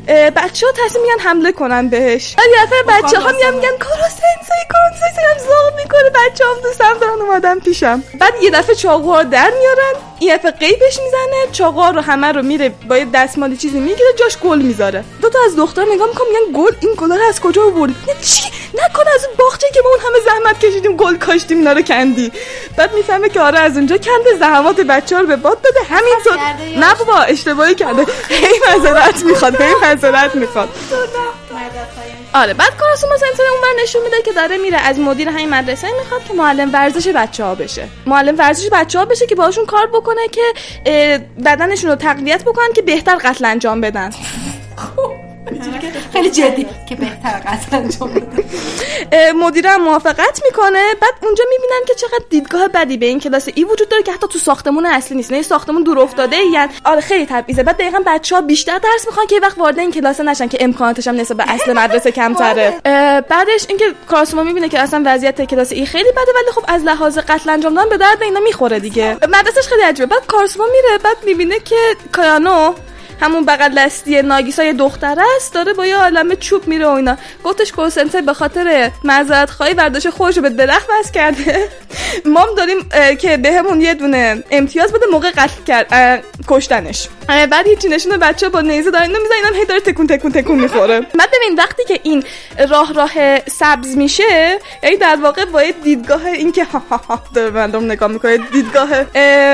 بچه 0.08 0.66
ها 0.66 0.72
تصمیم 0.86 1.04
میگن 1.04 1.18
حمله 1.24 1.52
کنن 1.52 1.88
بهش. 1.88 2.36
یه 2.38 2.66
دفعه 2.66 2.82
بچه 3.02 3.20
ها 3.20 3.32
میگن 3.32 3.54
میگن 3.54 3.76
کروسنسه 3.80 4.51
می‌کنه 4.62 5.39
زاغ 5.39 5.76
می‌کنه. 5.76 6.10
بچه 6.10 6.44
هم 6.44 6.62
دوستم 6.62 6.98
دارن 7.01 7.20
اومدن 7.20 7.59
پیشم. 7.59 8.02
بعد 8.18 8.34
یه 8.43 8.51
دفعه 8.51 8.74
چاقوها 8.74 9.22
در 9.22 9.51
میارن 9.59 9.94
این 10.18 10.36
دفعه 10.36 10.51
قیبش 10.51 10.98
می‌زنه 11.05 11.52
چاقوها 11.52 11.90
رو 11.90 12.01
همه 12.01 12.32
رو 12.32 12.43
میره 12.43 12.68
با 12.89 12.98
یه 12.98 13.06
دستمالی 13.14 13.56
چیزی 13.56 13.80
می‌گیره 13.80 14.12
جاش 14.18 14.39
گل 14.39 14.59
می‌ذاره. 14.59 15.05
دو 15.22 15.28
تا 15.28 15.39
از 15.47 15.56
دختر 15.56 15.84
نگاه 15.94 16.09
می‌کنم 16.09 16.26
میگن 16.28 16.60
گل 16.60 16.72
این 16.80 16.94
گلا 16.97 17.16
رو 17.16 17.22
از 17.28 17.40
کجا 17.40 17.64
آوردی؟ 17.64 17.94
چی؟ 18.22 18.51
نکنه 18.74 19.14
از 19.14 19.24
اون 19.24 19.34
باغچه 19.39 19.66
که 19.74 19.80
ما 19.84 19.90
اون 19.90 19.98
همه 20.01 20.18
زحمت 20.24 20.59
کشیدیم 20.64 20.97
گل 20.97 21.16
کاشتیم 21.16 21.59
اینا 21.59 21.72
رو 21.72 21.82
کندی. 21.82 22.32
بعد 22.76 22.94
می‌فهمه 22.94 23.28
که 23.28 23.40
آره 23.40 23.59
از 23.59 23.76
اونجا 23.76 23.97
کنده 23.97 24.39
زحمات 24.39 24.80
بچه 24.80 25.18
رو 25.18 25.26
به 25.26 25.36
باد 25.36 25.60
داده 25.60 25.80
همینطور 25.90 26.39
نه 26.76 26.94
بابا 26.94 27.18
اشتباهی 27.18 27.74
کرده. 27.74 28.06
هی 28.28 28.60
معذرت 28.68 29.22
می‌خواد 29.24 29.60
هی 29.60 29.74
معذرت 29.82 30.34
می‌خواد. 30.34 30.68
آره 32.34 32.54
بعد 32.54 32.76
کاراسوما 32.76 33.16
سنتر 33.16 33.42
اونور 33.52 33.82
نشون 33.82 34.02
میده 34.02 34.22
که 34.22 34.32
داره 34.32 34.59
میره. 34.59 34.78
از 34.78 34.98
مدیر 34.98 35.28
همین 35.28 35.50
مدرسه 35.50 35.88
می‌خواد 35.98 36.24
که 36.24 36.34
معلم 36.34 36.72
ورزش 36.72 37.09
بچه 37.09 37.44
ها 37.44 37.54
بشه. 37.54 37.88
معلم 38.06 38.38
ورزش 38.38 38.68
بچه 38.72 38.98
ها 38.98 39.04
بشه 39.04 39.26
که 39.26 39.34
باشون 39.34 39.66
کار 39.66 39.86
بکنه 39.86 40.28
که 40.28 40.42
بدنشون 41.44 41.90
رو 41.90 41.96
تقویت 41.96 42.44
بکنن 42.44 42.72
که 42.74 42.82
بهتر 42.82 43.16
قتل 43.16 43.44
انجام 43.44 43.80
بدن. 43.80 44.10
خیلی 46.12 46.31
جدی. 46.31 46.66
که 46.89 46.94
بهتر 46.94 47.43
قتل 47.47 47.77
انجام 47.77 48.10
مدیرم 49.35 49.82
موافقت 49.82 50.43
می‌کنه. 50.44 50.94
بعد 51.01 51.12
اونجا 51.23 51.44
می‌بینن 51.51 51.81
که 51.86 51.94
چقدر 51.94 52.24
دیدگاه 52.31 52.69
بدی 52.69 52.97
به 52.97 53.06
این 53.06 53.20
کلاس 53.20 53.48
ای 53.55 53.64
وجود 53.64 53.89
داره 53.89 54.02
که 54.02 54.12
حتی 54.12 54.27
تو 54.28 54.39
ساختمون 54.39 54.86
اصلی 54.86 55.16
نیست. 55.16 55.32
نه 55.32 55.43
ساختمون 55.43 55.82
دور 55.82 55.98
افتاده 55.98 56.36
یعنی 56.36 56.73
آره 56.85 57.01
خیلی 57.01 57.27
تبعیضه. 57.27 57.62
بعد 57.62 57.77
دقیقا 57.77 58.02
بچه 58.06 58.35
ها 58.35 58.40
بیشتر 58.40 58.78
درس 58.78 59.06
می‌خوان 59.06 59.27
که 59.27 59.40
وقت 59.43 59.59
وارد 59.59 59.78
این 59.78 59.93
کلاس 59.93 60.20
نشن 60.20 60.48
که 60.48 60.59
امکاناتش 60.60 61.09
هم 61.09 61.16
نسبت 61.16 61.36
به 61.36 61.52
اصل 61.52 61.73
مدرسه 61.73 62.10
کمتره. 62.12 62.81
بعدش 63.31 63.66
اینکه 63.69 63.85
کارسوما 64.09 64.43
می‌بینه 64.43 64.69
که 64.69 64.78
اصلا 64.81 65.02
وضعیت 65.06 65.43
کلاس 65.43 65.73
ای 65.73 65.86
خیلی 65.86 66.10
بده 66.12 66.32
ولی 66.35 66.52
خب 66.55 66.64
از 66.69 66.85
لحاظ 66.85 67.19
قتل 67.19 67.51
انجام 67.51 67.74
دادن 67.74 67.89
به 67.89 67.97
درد 67.97 68.23
اینا 68.23 68.40
می‌خوره 68.40 68.81
دیگه. 68.81 69.16
مدرسهش 69.35 69.66
خیلی 69.66 69.82
عجیبه. 69.82 70.06
بعد 70.06 70.27
کارسوما 70.27 70.66
میره 70.73 70.98
بعد 70.98 71.16
می‌بینه 71.24 71.59
که 71.59 71.77
کایانو 72.12 72.74
همون 73.23 73.44
بغل 73.44 73.74
دستی 73.78 74.23
ناگیسا 74.23 74.65
یه 74.65 74.73
دختر 74.73 75.19
است 75.36 75.55
داره 75.55 75.73
با 75.73 75.86
یه 75.86 75.97
عالمه 75.97 76.36
چوب 76.36 76.69
میره 76.69 76.86
و 76.86 76.90
اینا. 76.90 77.16
گفتش 77.44 77.73
کورسنته 77.73 78.23
به 78.23 78.35
خاطر 78.35 78.90
معذرت 79.05 79.51
خواهی 79.51 79.74
برداشت 79.74 80.11
خودش 80.11 80.39
به 80.39 80.51
درخت 80.51 80.89
بس 81.01 81.11
کرده. 81.11 81.69
مام 82.24 82.49
داریم 82.57 82.89
که 83.19 83.36
بهمون 83.36 83.81
یه 83.81 83.94
دونه 83.94 84.44
امتیاز 84.51 84.93
بده 84.93 85.07
موقع 85.12 85.31
قتل 85.31 85.62
کرد 85.66 86.23
کشتنش. 86.49 87.09
بعد 87.28 87.66
هیچی 87.66 87.89
نشونه 87.89 88.19
بچه 88.19 88.49
با 88.49 88.61
نیزه 88.61 88.90
داره 88.90 89.05
اینو 89.05 89.19
می‌زنه 89.23 89.36
اینم 89.36 89.55
هی 89.55 89.65
داره 89.65 89.81
تکون 89.81 90.07
تکون 90.07 90.32
تکون 90.32 90.61
می‌خوره. 90.61 91.01
بعد 91.19 91.28
ببین 91.28 91.59
وقتی 91.59 91.85
که 91.89 92.01
این 92.03 92.24
راه 92.69 92.93
راه 92.93 93.39
سبز 93.49 93.97
میشه 93.97 94.59
یعنی 94.82 94.97
در 94.97 95.19
واقع 95.23 95.44
با 95.44 95.62
دیدگاه 95.85 96.27
این 96.27 96.53
که 96.53 96.65
ها 96.65 96.78
ها 96.90 96.97
ها 96.97 97.23
داره 97.35 97.51
مردم 97.51 97.85
نگاه 97.85 98.09
می‌کنه 98.09 98.36
دیدگاه 98.36 98.89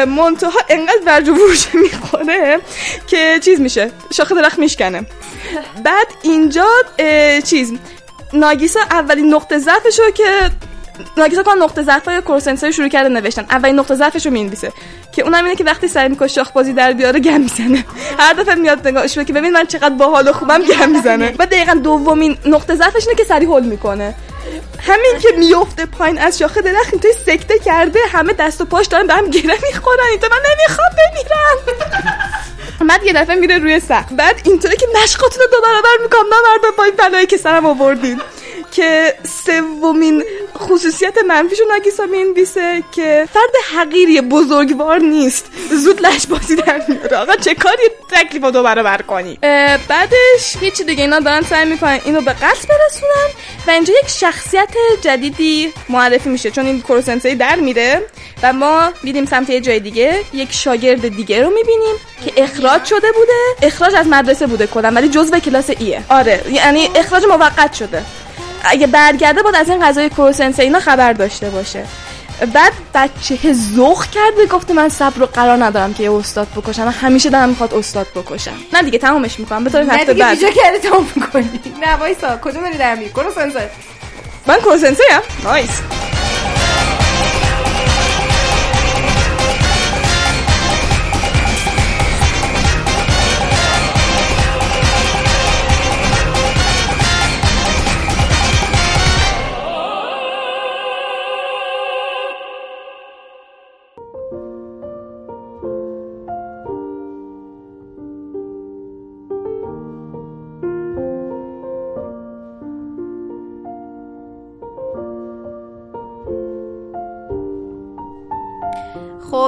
منتها 0.04 0.60
انقدر 0.68 1.00
ورج 1.06 1.28
می‌خوره 1.74 2.60
که 3.06 3.40
چیز 3.42 3.57
میشه 3.60 3.90
شاخه 4.12 4.34
درخت 4.34 4.58
میشکنه. 4.58 5.06
بعد 5.84 6.06
اینجا 6.22 6.66
چیز 7.44 7.72
ناگیسا 8.32 8.80
اولین 8.80 9.34
نقطه 9.34 9.58
ضعفشو 9.58 10.10
که 10.10 10.50
ناگیسا 11.16 11.42
کان 11.42 11.62
نقطه 11.62 11.82
ضعف 11.82 12.08
های 12.08 12.20
کورسنسای 12.20 12.72
شروع 12.72 12.88
کرده 12.88 13.08
نوشتن. 13.08 13.46
اولین 13.50 13.78
نقطه 13.78 13.94
ضعفش 13.94 14.26
رو 14.26 14.32
می‌نویسه 14.32 14.72
که 15.12 15.22
اونم 15.22 15.44
اینه 15.44 15.56
که 15.56 15.64
وقتی 15.64 15.88
سعی 15.88 16.08
می‌کنه 16.08 16.28
شاخ 16.28 16.50
بازی 16.50 16.72
در 16.72 16.92
بیاره 16.92 17.20
گم 17.20 17.40
می‌زنه. 17.40 17.84
هر 18.18 18.32
دفعه 18.32 18.54
میاد 18.54 18.88
نگاهش 18.88 19.18
که 19.18 19.32
ببین 19.32 19.52
من 19.52 19.66
چقدر 19.66 19.94
باحال 19.94 20.28
و 20.28 20.32
خوبم 20.32 20.62
گم 20.62 20.90
می‌زنه. 20.90 21.34
و 21.38 21.46
دقیقا 21.46 21.74
دومین 21.74 22.38
نقطه 22.46 22.74
ضعفش 22.74 23.06
اینه 23.06 23.18
که 23.18 23.24
سری 23.24 23.44
هول 23.44 23.62
می‌کنه. 23.62 24.14
همین 24.86 25.18
که 25.20 25.28
میفته 25.38 25.86
پایین 25.86 26.18
از 26.18 26.38
شاخه 26.38 26.60
درخت 26.60 26.94
توی 26.94 27.12
سکته 27.26 27.58
کرده 27.58 27.98
همه 28.12 28.32
دست 28.32 28.60
و 28.60 28.64
پاش 28.64 28.86
دارن 28.86 29.06
به 29.06 29.14
هم 29.14 29.30
گره 29.30 29.58
می‌خورن 29.62 29.98
این 30.10 30.20
من 30.30 30.38
نمی‌خوام 30.50 30.88
بمیرم. 30.98 31.78
بعد 32.86 33.04
یه 33.04 33.12
دفعه 33.12 33.36
میره 33.36 33.58
روی 33.58 33.80
سقف. 33.80 34.12
بعد 34.12 34.40
اینطوری 34.44 34.76
که 34.76 34.86
مشقاتون 35.02 35.42
رو 35.42 35.48
دو 35.50 35.60
برابر 35.62 36.02
می‌کنم. 36.02 36.22
نه 36.22 36.72
با 36.78 36.84
این 36.84 36.94
بلایی 36.96 37.26
که 37.26 37.36
سرم 37.36 37.66
آوردین. 37.66 38.20
که 38.70 39.14
سومین 39.46 40.24
خصوصیت 40.58 41.18
منفیشو 41.26 41.64
ناگیسا 41.68 42.06
می‌نویسه 42.06 42.82
که 42.92 43.28
فرد 43.32 43.50
حقیری 43.76 44.20
بزرگوار 44.20 44.98
نیست. 44.98 45.46
زود 45.70 46.06
لش 46.06 46.26
بازی 46.26 46.56
در 46.56 46.82
میاره. 46.88 47.16
آقا 47.16 47.36
چه 47.36 47.54
کاری 47.54 47.82
تکلیف 48.10 48.44
دو 48.44 48.62
برابر 48.62 49.02
کنی؟ 49.02 49.38
بعدش 49.88 50.56
هیچی 50.60 50.84
دیگه 50.84 51.02
اینا 51.02 51.20
دارن 51.20 51.42
سعی 51.42 51.64
می‌کنن 51.64 52.00
اینو 52.04 52.20
به 52.20 52.32
قصد 52.32 52.68
برسونن 52.68 53.30
و 53.66 53.70
اینجا 53.70 53.94
یک 54.02 54.08
شخصیت 54.08 54.68
جدیدی 55.00 55.72
معرفی 55.88 56.28
میشه 56.28 56.50
چون 56.50 56.66
این 56.66 56.82
کروسنسی 56.82 57.34
در 57.34 57.56
میره 57.56 58.02
و 58.42 58.52
ما 58.52 58.92
میریم 59.02 59.26
سمت 59.26 59.50
یه 59.50 59.60
جای 59.60 59.80
دیگه. 59.80 60.24
یک 60.32 60.52
شاگرد 60.52 61.08
دیگه 61.08 61.42
رو 61.42 61.50
می‌بینیم 61.50 61.96
که 62.24 62.42
اخراج 62.42 62.84
شده 62.84 63.12
بوده. 63.12 63.66
اخراج 63.66 63.94
از 63.94 64.06
مدرسه 64.06 64.46
بوده 64.46 64.66
کلا 64.66 64.90
ولی 64.94 65.08
جزء 65.08 65.38
کلاس 65.38 65.70
ایه. 65.78 66.02
آره 66.08 66.44
یعنی 66.50 66.90
اخراج 66.94 67.24
موقت 67.24 67.72
شده. 67.72 68.02
اگه 68.64 68.86
برگرده 68.86 69.42
بود 69.42 69.56
از 69.56 69.68
این 69.68 69.86
غذای 69.86 70.08
کروسنس 70.08 70.60
اینا 70.60 70.80
خبر 70.80 71.12
داشته 71.12 71.50
باشه. 71.50 71.84
بعد 72.54 72.72
بچه 72.94 73.52
زخ 73.52 74.06
کرده 74.10 74.46
گفته 74.50 74.74
من 74.74 74.88
صبر 74.88 75.18
رو 75.18 75.26
قرار 75.26 75.64
ندارم 75.64 75.94
که 75.94 76.02
یه 76.02 76.12
استاد 76.12 76.48
بکشم 76.56 76.84
من 76.84 76.92
همیشه 76.92 77.30
دارم 77.30 77.48
می‌خواد 77.48 77.74
استاد 77.74 78.06
بکشم. 78.14 78.54
نه 78.72 78.82
دیگه 78.82 78.98
تمامش 78.98 79.40
می‌کنم. 79.40 79.64
بذار 79.64 79.82
هفته 79.82 80.14
بعد. 80.14 80.38
دیگه 80.38 80.52
کردی 80.52 80.78
تمام 80.78 81.06
می‌کنی. 81.14 81.60
نه 81.80 81.94
وایسا 81.94 82.36
کجا 82.36 82.60
داری 82.60 82.78
در 82.78 82.94
میری 82.94 83.10
کروسنسه. 83.10 83.70
من 84.46 84.58
کروسنسه 84.58 85.02
ام. 85.12 85.22
نایس 85.44 85.80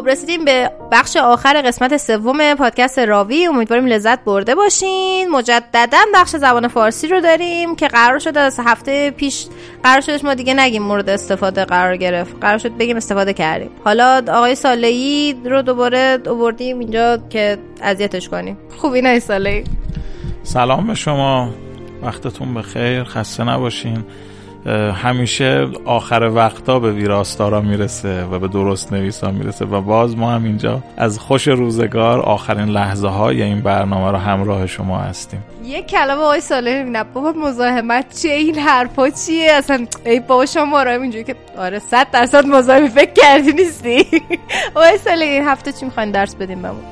خب 0.00 0.08
رسیدیم 0.08 0.44
به 0.44 0.70
بخش 0.92 1.16
آخر 1.16 1.62
قسمت 1.62 1.96
سوم 1.96 2.54
پادکست 2.54 2.98
راوی. 2.98 3.46
امیدواریم 3.46 3.86
لذت 3.86 4.24
برده 4.24 4.54
باشین. 4.54 5.28
مجددا 5.28 5.98
بخش 6.14 6.36
زبان 6.36 6.68
فارسی 6.68 7.08
رو 7.08 7.20
داریم 7.20 7.76
که 7.76 7.88
قرار 7.88 8.18
شد 8.18 8.38
از 8.38 8.60
هفته 8.64 9.10
پیش 9.10 9.46
قرار 9.82 10.00
شدش 10.00 10.24
ما 10.24 10.34
دیگه 10.34 10.54
نگیم 10.54 10.82
مورد 10.82 11.08
استفاده 11.08 11.64
قرار 11.64 11.96
گرفت. 11.96 12.36
قرار 12.40 12.58
شد 12.58 12.76
بگیم 12.76 12.96
استفاده 12.96 13.32
کردیم. 13.32 13.70
حالا 13.84 14.22
آقای 14.28 14.54
سالهی 14.54 15.36
رو 15.44 15.62
دوباره 15.62 16.18
آوردیم 16.26 16.78
اینجا 16.78 17.18
که 17.30 17.58
اذیتش 17.82 18.28
کنیم. 18.28 18.58
خوبی 18.76 19.02
نه 19.02 19.18
سالهی 19.18 19.64
سلام 20.42 20.86
به 20.86 20.94
شما. 20.94 21.50
وقتتون 22.02 22.54
بخیر. 22.54 23.04
خسته 23.04 23.44
نباشین. 23.44 24.04
همیشه 24.94 25.68
آخر 25.84 26.30
وقتا 26.34 26.78
به 26.78 26.92
ویراستارا 26.92 27.60
می‌رسه 27.60 28.24
و 28.24 28.38
به 28.38 28.48
درست 28.48 28.92
نویسا 28.92 29.30
می‌رسه 29.30 29.64
و 29.64 29.80
باز 29.80 30.16
ما 30.16 30.30
هم 30.30 30.44
اینجا 30.44 30.82
از 30.96 31.18
خوش 31.18 31.48
روزگار 31.48 32.20
آخرین 32.20 32.68
لحظه 32.68 33.08
های 33.08 33.42
این 33.42 33.60
برنامه 33.60 34.10
رو 34.10 34.16
همراه 34.16 34.66
شما 34.66 34.98
هستیم. 34.98 35.42
یه 35.64 35.82
کلمه 35.82 36.20
آقای 36.20 36.40
ساله 36.40 36.82
نه 36.82 37.04
بابا 37.04 37.32
مزاحمت 37.32 38.20
چیه؟ 38.22 38.32
این 38.32 38.58
حرفا 38.58 39.10
چیه؟ 39.10 39.52
اصلا 39.52 39.86
ای 40.04 40.20
بابا 40.20 40.46
شما 40.46 40.82
را 40.82 40.92
اینجوری 40.92 41.24
که 41.24 41.36
آره 41.58 41.78
صد 41.78 42.10
درصد 42.12 42.46
مزاحمی 42.46 42.88
فکر 42.88 43.12
کردی 43.12 43.52
نیستی؟ 43.52 44.06
آقای 44.74 44.98
ساله 44.98 45.24
این 45.24 45.44
هفته 45.44 45.72
چی 45.72 45.84
می‌خواین 45.84 46.10
درس 46.10 46.34
بدیم 46.34 46.62
بمون 46.62 46.82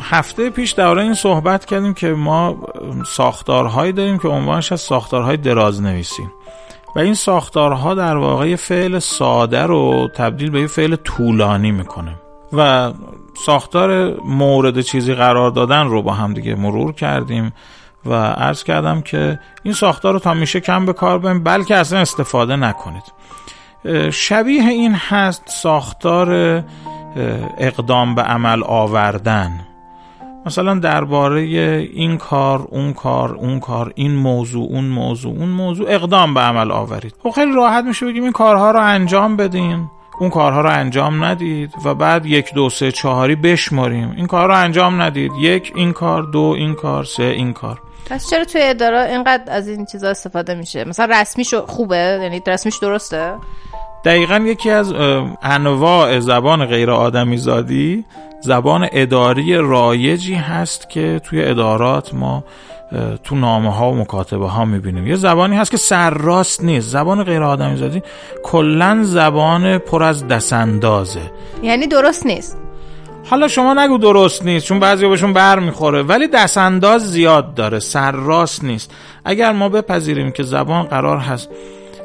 هفته 0.00 0.50
پیش 0.50 0.72
درباره 0.72 1.02
این 1.02 1.14
صحبت 1.14 1.64
کردیم 1.64 1.94
که 1.94 2.06
ما 2.06 2.58
ساختارهایی 3.06 3.92
داریم 3.92 4.18
که 4.18 4.28
عنوانش 4.28 4.72
از 4.72 4.80
ساختارهای 4.80 5.36
دراز 5.36 5.82
نویسیم 5.82 6.32
و 6.96 6.98
این 6.98 7.14
ساختارها 7.14 7.94
در 7.94 8.16
واقع 8.16 8.56
فعل 8.56 8.98
ساده 8.98 9.62
رو 9.62 10.08
تبدیل 10.16 10.50
به 10.50 10.60
یه 10.60 10.66
فعل 10.66 10.96
طولانی 10.96 11.70
می‌کنه. 11.70 12.14
و 12.52 12.92
ساختار 13.46 14.20
مورد 14.24 14.80
چیزی 14.80 15.14
قرار 15.14 15.50
دادن 15.50 15.86
رو 15.86 16.02
با 16.02 16.12
هم 16.12 16.34
دیگه 16.34 16.54
مرور 16.54 16.92
کردیم 16.92 17.52
و 18.06 18.14
عرض 18.14 18.64
کردم 18.64 19.00
که 19.00 19.38
این 19.62 19.74
ساختار 19.74 20.12
رو 20.12 20.18
تا 20.18 20.34
میشه 20.34 20.60
کم 20.60 20.86
به 20.86 20.92
کار 20.92 21.18
بریم 21.18 21.42
بلکه 21.42 21.76
اصلا 21.76 21.98
استفاده 21.98 22.56
نکنید. 22.56 23.02
شبیه 24.12 24.68
این 24.68 24.94
هست 24.94 25.42
ساختار 25.46 26.62
اقدام 27.58 28.14
به 28.14 28.22
عمل 28.22 28.62
آوردن. 28.62 29.66
مثلا 30.46 30.74
درباره 30.74 31.40
این 31.40 32.18
کار 32.18 32.66
اون 32.70 32.92
کار 32.92 33.34
اون 33.34 33.60
کار 33.60 33.92
این 33.94 34.14
موضوع 34.14 34.68
اون 34.70 34.84
موضوع 34.84 35.36
اون 35.38 35.48
موضوع 35.48 35.86
اقدام 35.90 36.34
به 36.34 36.40
عمل 36.40 36.70
آورید. 36.70 37.14
خب 37.22 37.30
خیلی 37.30 37.52
راحت 37.52 37.84
میشه 37.84 38.06
بگیم 38.06 38.22
این 38.22 38.32
کارها 38.32 38.70
رو 38.70 38.80
انجام 38.80 39.36
بدین. 39.36 39.90
اون 40.20 40.30
کارها 40.30 40.60
رو 40.60 40.70
انجام 40.70 41.24
ندید 41.24 41.70
و 41.84 41.94
بعد 41.94 42.26
یک 42.26 42.54
دو 42.54 42.70
سه 42.70 42.92
چهاری 42.92 43.36
بشماریم 43.36 44.14
این 44.16 44.26
کار 44.26 44.48
رو 44.48 44.54
انجام 44.54 45.02
ندید. 45.02 45.32
یک 45.40 45.72
این 45.74 45.92
کار 45.92 46.22
دو 46.22 46.54
این 46.58 46.74
کار 46.74 47.04
سه 47.04 47.22
این 47.22 47.52
کار. 47.52 47.80
پس 48.10 48.30
چرا 48.30 48.44
توی 48.44 48.60
اداره 48.64 49.10
اینقدر 49.10 49.52
از 49.52 49.68
این 49.68 49.86
چیزا 49.86 50.08
استفاده 50.08 50.54
میشه؟ 50.54 50.84
مثلا 50.84 51.20
رسمیش 51.20 51.54
خوبه؟ 51.54 52.18
یعنی 52.22 52.42
رسمیش 52.46 52.76
درسته؟ 52.76 53.34
دقیقا 54.04 54.36
یکی 54.36 54.70
از 54.70 54.94
انواع 55.42 56.20
زبان 56.20 56.66
غیر 56.66 56.90
آدمی 56.90 57.36
زادی 57.36 58.04
زبان 58.40 58.88
اداری 58.92 59.56
رایجی 59.56 60.34
هست 60.34 60.90
که 60.90 61.20
توی 61.24 61.44
ادارات 61.44 62.14
ما 62.14 62.44
تو 63.24 63.36
نامه 63.36 63.74
ها 63.74 63.90
و 63.90 63.94
مکاتبه 63.94 64.48
ها 64.48 64.64
می‌بینیم. 64.64 65.06
یه 65.06 65.16
زبانی 65.16 65.56
هست 65.56 65.70
که 65.70 65.76
سرراست 65.76 66.64
نیست. 66.64 66.88
زبان 66.88 67.24
غیر 67.24 67.42
آدمی 67.42 67.76
زادی 67.76 68.02
کلا 68.42 69.00
زبان 69.02 69.78
پر 69.78 70.02
از 70.02 70.28
دستاندازه. 70.28 71.20
یعنی 71.62 71.86
درست 71.86 72.26
نیست. 72.26 72.58
حالا 73.30 73.48
شما 73.48 73.74
نگو 73.74 73.98
درست 73.98 74.44
نیست 74.44 74.66
چون 74.66 74.80
بعضی 74.80 75.08
بهشون 75.08 75.32
بر 75.32 75.58
می‌خوره. 75.58 76.02
ولی 76.02 76.28
دستانداز 76.28 77.10
زیاد 77.10 77.54
داره 77.54 77.78
سرراست 77.78 78.64
نیست. 78.64 78.90
اگر 79.24 79.52
ما 79.52 79.68
بپذیریم 79.68 80.30
که 80.30 80.42
زبان 80.42 80.82
قرار 80.82 81.18
هست 81.18 81.48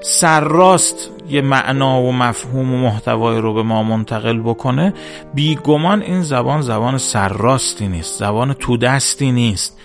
سرراست 0.08 1.10
یه 1.30 1.42
معنا 1.42 2.02
و 2.02 2.12
مفهوم 2.12 2.74
و 2.74 2.78
محتوای 2.78 3.42
رو 3.42 3.54
به 3.54 3.64
ما 3.64 3.84
منتقل 3.84 4.40
بکنه 4.40 4.94
بیگمان 5.34 6.02
این 6.02 6.22
زبان 6.22 6.62
زبان 6.62 6.98
سرراستی 6.98 7.88
نیست 7.88 8.20
زبان 8.20 8.54
تو 8.54 8.78
دستی 8.78 9.32
نیست. 9.32 9.78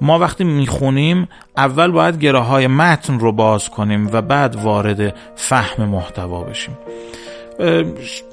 ما 0.00 0.18
وقتی 0.18 0.44
می‌خونیم 0.44 1.28
اول 1.56 1.90
باید 1.90 2.18
گره 2.18 2.38
های 2.38 2.66
متن 2.66 3.18
رو 3.18 3.32
باز 3.32 3.68
کنیم 3.68 4.10
و 4.12 4.22
بعد 4.22 4.56
وارد 4.56 5.14
فهم 5.36 5.84
محتوا 5.84 6.42
بشیم. 6.42 6.78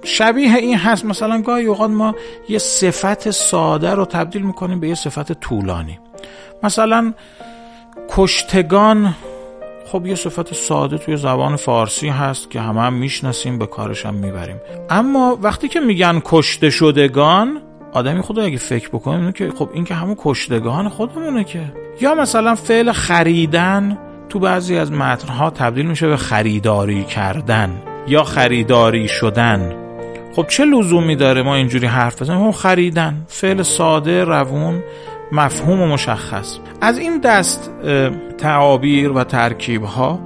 شبیه 0.04 0.56
این 0.56 0.78
هست 0.78 1.06
مثلا 1.06 1.42
گاهی 1.42 1.66
اوقات 1.66 1.90
ما 1.90 2.16
یه 2.50 2.58
صفت 2.58 3.32
ساده 3.32 3.94
رو 3.94 4.06
تبدیل 4.06 4.42
می‌کنیم 4.42 4.80
به 4.80 4.88
یه 4.88 4.96
صفت 4.96 5.32
طولانی. 5.32 6.00
مثلا 6.64 7.14
کشتگان 8.10 9.16
خب 9.96 10.06
یه 10.06 10.16
صفت 10.16 10.54
ساده 10.54 10.98
توی 10.98 11.18
زبان 11.18 11.56
فارسی 11.56 12.08
هست 12.10 12.52
که 12.52 12.62
همه 12.62 12.82
هم 12.82 12.94
می‌شناسیم 12.94 13.60
به 13.60 13.66
کارش 13.66 14.06
هم 14.06 14.14
می‌بریم. 14.14 14.56
اما 14.90 15.38
وقتی 15.42 15.68
که 15.68 15.80
میگن 15.80 16.22
کشته 16.26 16.70
شدگان 16.70 17.62
آدمی 17.94 18.22
خدا 18.22 18.42
اگه 18.42 18.58
فکر 18.58 18.90
بکنیم 18.90 19.32
که 19.32 19.52
خب 19.60 19.70
این 19.74 19.84
که 19.84 19.94
همون 19.94 20.16
کشتگان 20.20 20.90
خودمونه 20.90 21.44
که. 21.44 21.74
یا 22.02 22.16
مثلا 22.16 22.56
فعل 22.56 22.92
خریدن 22.92 23.98
تو 24.30 24.40
بعضی 24.40 24.78
از 24.78 24.92
متنها 24.92 25.50
تبدیل 25.50 25.86
میشه 25.86 26.08
به 26.08 26.18
خریداری 26.18 27.04
کردن 27.04 27.82
یا 28.08 28.24
خریداری 28.24 29.08
شدن. 29.08 29.76
خب 30.36 30.48
چه 30.48 30.66
لزومی 30.66 31.16
داره 31.16 31.42
ما 31.42 31.56
اینجوری 31.56 31.88
حرف 31.88 32.22
بزنیم؟ 32.22 32.42
هم 32.42 32.52
خریدن 32.52 33.26
فعل 33.28 33.62
ساده 33.62 34.24
روون. 34.24 34.84
مفهوم 35.32 35.82
و 35.82 35.88
مشخص. 35.88 36.58
از 36.82 36.98
این 36.98 37.20
دست 37.20 37.72
تعابیر 38.38 39.12
و 39.12 39.24
ترکیب 39.24 39.84
ها 39.84 40.20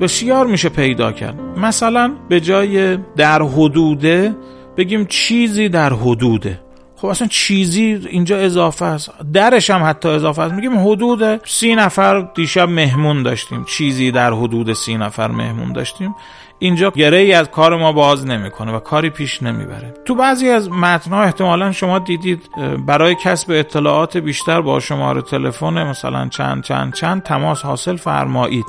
بسیار 0.00 0.46
میشه 0.46 0.68
پیدا 0.68 1.12
کرد. 1.12 1.40
مثلا 1.56 2.12
به 2.28 2.40
جای 2.40 2.96
در 2.96 3.42
حدوده 3.42 4.36
بگیم 4.76 5.06
چیزی 5.06 5.68
در 5.68 5.92
حدوده. 5.92 6.60
خب 6.96 7.06
اصلا 7.06 7.28
چیزی 7.28 8.06
اینجا 8.10 8.36
اضافه 8.36 8.84
است. 8.84 9.10
درش 9.32 9.70
هم 9.70 9.82
حتی 9.84 10.08
اضافه 10.08 10.42
است. 10.42 10.54
میگیم 10.54 10.78
حدود 10.78 11.46
سی 11.46 11.74
نفر 11.74 12.28
دیشب 12.34 12.68
مهمون 12.68 13.22
داشتیم. 13.22 13.64
چیزی 13.64 14.10
در 14.10 14.32
حدود 14.32 14.72
سی 14.72 14.96
نفر 14.96 15.30
مهمون 15.30 15.72
داشتیم. 15.72 16.14
اینجا 16.62 16.90
گره 16.90 17.16
ای 17.16 17.32
از 17.32 17.50
کار 17.50 17.76
ما 17.76 17.92
باز 17.92 18.26
نمی‌کنه 18.26 18.72
و 18.72 18.78
کاری 18.78 19.10
پیش 19.10 19.42
نمی‌بره. 19.42 19.94
تو 20.04 20.14
بعضی 20.14 20.48
از 20.48 20.70
متنها 20.70 21.22
احتمالا 21.22 21.72
شما 21.72 21.98
دیدید 21.98 22.50
برای 22.86 23.14
کسب 23.24 23.50
اطلاعات 23.50 24.16
بیشتر 24.16 24.60
با 24.60 24.80
شماره 24.80 25.22
تلفن 25.22 25.82
مثلا 25.82 26.28
چند 26.28 26.62
چند 26.62 26.94
چند 26.94 27.22
تماس 27.22 27.62
حاصل 27.62 27.96
فرمایید. 27.96 28.66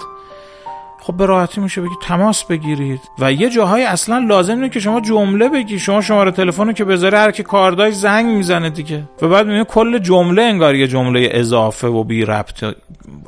خب 1.11 1.17
به 1.17 1.25
راحتی 1.25 1.61
میشه 1.61 1.81
بگی 1.81 1.95
تماس 2.01 2.43
بگیرید. 2.43 3.01
و 3.19 3.33
یه 3.33 3.49
جاهای 3.49 3.83
اصلا 3.83 4.17
لازم 4.17 4.59
نیست 4.59 4.73
که 4.73 4.79
شما 4.79 5.01
جمله 5.01 5.49
بگی. 5.49 5.79
شما 5.79 6.01
شماره 6.01 6.31
تلفن 6.31 6.73
که 6.73 6.85
بذاره 6.85 7.17
هر 7.17 7.31
کی 7.31 7.43
کارداش 7.43 7.93
زنگ 7.93 8.25
می‌زنه 8.25 8.69
دیگه. 8.69 9.03
و 9.21 9.27
بعد 9.27 9.45
می‌بینی 9.45 9.65
کل 9.67 9.99
جمله 9.99 10.41
انگار 10.41 10.75
یه 10.75 10.87
جمله 10.87 11.29
اضافه 11.31 11.87
و 11.87 12.03
بی 12.03 12.25
ربط 12.25 12.63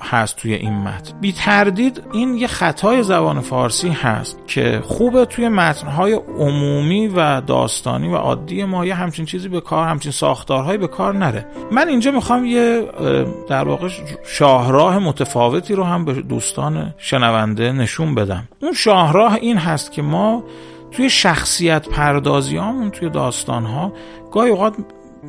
هست 0.02 0.36
توی 0.38 0.54
این 0.54 0.74
متن. 0.74 1.20
بی 1.22 1.32
تردید 1.32 2.02
این 2.14 2.36
یه 2.36 2.48
خطای 2.48 3.04
زبان 3.04 3.40
فارسی 3.40 3.90
هست 3.90 4.38
که 4.48 4.82
خوبه 4.84 5.26
توی 5.26 5.50
متنهای 5.50 6.14
عمومی 6.14 7.08
و 7.08 7.42
داستانی 7.42 8.10
و 8.10 8.16
عادی 8.16 8.64
ما 8.64 8.86
یه 8.86 8.96
همچین 8.96 9.26
چیزی 9.26 9.50
به 9.50 9.62
کار 9.62 9.88
همچین 9.88 10.12
ساختارهایی 10.12 10.78
به 10.78 10.88
کار 10.88 11.14
نره. 11.14 11.46
من 11.72 11.88
اینجا 11.88 12.12
می‌خوام 12.12 12.46
یه 12.46 12.84
در 13.50 13.68
واقع 13.68 13.88
شاهراه 14.26 15.00
متفاوتی 15.00 15.76
رو 15.76 15.84
هم 15.84 16.06
به 16.06 16.14
دوستان 16.14 16.94
شنونده 16.98 17.72
نشون 17.78 18.16
بدم. 18.16 18.48
اون 18.62 18.74
شاهراه 18.74 19.34
این 19.34 19.58
هست 19.58 19.92
که 19.92 20.02
ما 20.02 20.44
توی 20.92 21.10
شخصیت 21.10 21.90
پردازیامون 21.90 22.92
توی 22.92 23.10
داستانها 23.10 23.94
گاهی 24.32 24.50
اوقات 24.50 24.76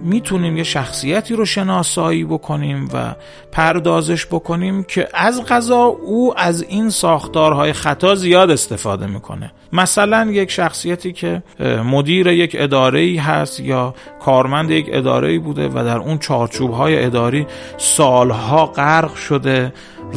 می‌تونیم 0.02 0.56
یه 0.56 0.62
شخصیتی 0.62 1.34
رو 1.34 1.44
شناسایی 1.44 2.24
بکنیم 2.24 2.88
و 2.94 3.14
پردازش 3.52 4.26
بکنیم 4.26 4.82
که 4.84 5.08
از 5.14 5.44
غذا 5.44 5.84
او 5.84 6.34
از 6.36 6.62
این 6.62 6.90
ساختارهای 6.90 7.72
خطا 7.72 8.14
زیاد 8.14 8.50
استفاده 8.50 9.06
می‌کنه. 9.06 9.52
مثلا 9.72 10.30
یک 10.30 10.50
شخصیتی 10.50 11.12
که 11.12 11.42
مدیر 11.84 12.26
یک 12.26 12.56
اداره 12.58 13.00
ای 13.00 13.16
هست 13.16 13.60
یا 13.60 13.94
کارمند 14.20 14.70
یک 14.70 14.86
اداره 14.92 15.28
ای 15.28 15.38
بوده 15.38 15.68
و 15.68 15.84
در 15.84 15.98
اون 15.98 16.18
چارچوب 16.18 16.70
های 16.70 17.04
اداری 17.04 17.46
سالها 17.76 18.66
غرق 18.66 19.14
شده 19.14 19.72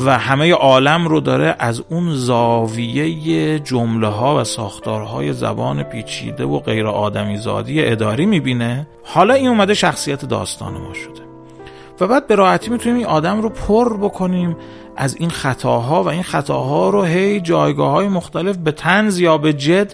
و 0.05 0.17
همه 0.17 0.53
عالم 0.53 1.07
رو 1.07 1.19
داره 1.19 1.55
از 1.59 1.83
اون 1.89 2.13
زاویه 2.15 3.59
جمله 3.59 4.07
ها 4.07 4.41
و 4.41 4.43
ساختارهای 4.43 5.33
زبان 5.33 5.83
پیچیده 5.83 6.45
و 6.45 6.59
غیر 6.59 6.87
آدمی 6.87 7.37
زادی 7.37 7.85
اداری 7.85 8.25
می‌بینه. 8.25 8.87
حالا 9.03 9.33
این 9.33 9.47
اومده 9.67 9.79
شخصیت 9.79 10.25
داستان 10.25 10.73
ما 10.73 10.93
شده. 10.93 11.21
و 11.99 12.07
بعد 12.07 12.27
به 12.27 12.35
راحتی 12.35 12.69
می‌تونیم 12.69 12.97
این 12.97 13.05
آدم 13.05 13.41
رو 13.41 13.49
پر 13.49 13.97
بکنیم 13.97 14.55
از 14.97 15.15
این 15.15 15.29
خطاها 15.29 16.03
و 16.03 16.07
این 16.07 16.23
خطاها 16.23 16.89
رو 16.89 17.03
هی 17.03 17.39
جایگاه 17.39 17.91
های 17.91 18.07
مختلف 18.07 18.57
به 18.57 18.71
تنز 18.71 19.19
یا 19.19 19.37
به 19.37 19.53
جد 19.53 19.93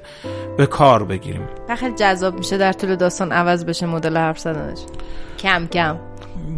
به 0.57 0.65
کار 0.65 1.03
بگیریم. 1.03 1.47
خیلی 1.77 1.95
جذاب 1.95 2.37
میشه 2.37 2.57
در 2.57 2.73
طول 2.73 2.95
داستان 2.95 3.31
عوض 3.31 3.65
بشه 3.65 3.85
مدل 3.85 4.17
حرف 4.17 4.39
زدنش. 4.39 4.79
کم 5.39 5.67
کم. 5.67 5.97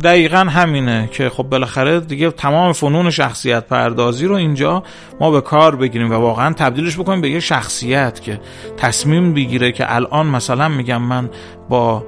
دقیقا 0.04 0.38
همینه 0.38 1.10
که 1.12 1.30
خب 1.30 1.44
بالاخره 1.44 2.00
دیگه 2.00 2.32
تمام 2.32 2.74
فنون 2.74 3.10
شخصیت 3.10 3.68
پردازی 3.68 4.26
رو 4.26 4.36
اینجا 4.36 4.84
ما 5.20 5.32
به 5.32 5.42
کار 5.42 5.76
بگیریم 5.76 6.12
و 6.12 6.14
واقعا 6.14 6.54
تبدیلش 6.54 7.00
بکنیم 7.00 7.22
به 7.22 7.30
یه 7.30 7.40
شخصیت 7.40 8.22
که 8.22 8.40
تصمیم 8.78 9.34
بگیره 9.34 9.72
که 9.72 9.96
الان 9.96 10.28
مثلا 10.28 10.70
میگم 10.70 11.02
من 11.02 11.30
با 11.70 12.04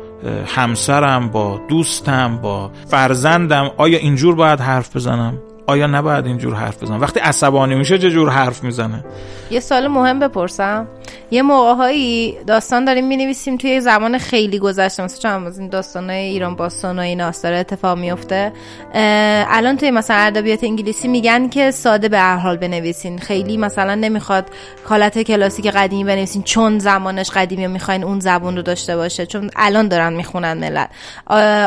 همسرم 0.45 1.29
با 1.29 1.59
دوستم 1.69 2.37
با 2.37 2.71
فرزندم. 2.87 3.71
آیا 3.77 3.97
اینجور 3.97 4.35
باید 4.35 4.59
حرف 4.59 4.95
بزنم؟ 4.95 5.37
آیا 5.69 5.87
نباید 5.87 6.25
اینجور 6.25 6.53
حرف 6.53 6.83
بزنم؟ 6.83 7.01
وقتی 7.01 7.19
عصبانی 7.19 7.75
میشه 7.75 7.97
چه 7.97 8.09
جور 8.09 8.29
حرف 8.29 8.63
می‌زنه؟ 8.63 9.05
یه 9.51 9.59
سال 9.59 9.87
مهم 9.87 10.19
بپرسم. 10.19 10.87
یه 11.31 11.41
موقعهایی 11.41 12.37
داستان 12.47 12.85
داریم 12.85 13.07
می‌نویسیم 13.07 13.57
توی 13.57 13.81
زمان 13.81 14.17
خیلی 14.17 14.59
گذشته. 14.59 15.03
مثلا 15.03 15.17
چند 15.17 15.47
از 15.47 15.59
این 15.59 15.69
داستانای 15.69 16.17
ایران 16.17 16.55
باستان 16.55 16.99
و 16.99 17.01
اینا 17.01 17.31
داره 17.43 17.57
اتفاق 17.57 17.97
میفته. 17.97 18.53
الان 18.93 19.77
توی 19.77 19.91
مثلا 19.91 20.17
ادبیات 20.17 20.63
انگلیسی 20.63 21.07
میگن 21.07 21.49
که 21.49 21.71
ساده 21.71 22.09
به 22.09 22.19
هر 22.19 22.37
حال 22.37 22.57
بنویسین. 22.57 23.19
خیلی 23.19 23.57
مثلا 23.57 23.95
نمی‌خواد 23.95 24.49
کالت 24.85 25.21
کلاسیک 25.21 25.67
قدیمی 25.67 26.03
بنویسین 26.03 26.43
چون 26.43 26.79
زمانش 26.79 27.29
قدیمی 27.29 27.67
می‌خواین 27.67 28.03
اون 28.03 28.19
زبون 28.19 28.55
رو 28.55 28.61
داشته 28.61 28.95
باشه. 28.95 29.25
چون 29.25 29.49
الان 29.55 29.87
دارن 29.87 30.13
می‌خونن 30.13 30.53
ملت. 30.53 30.89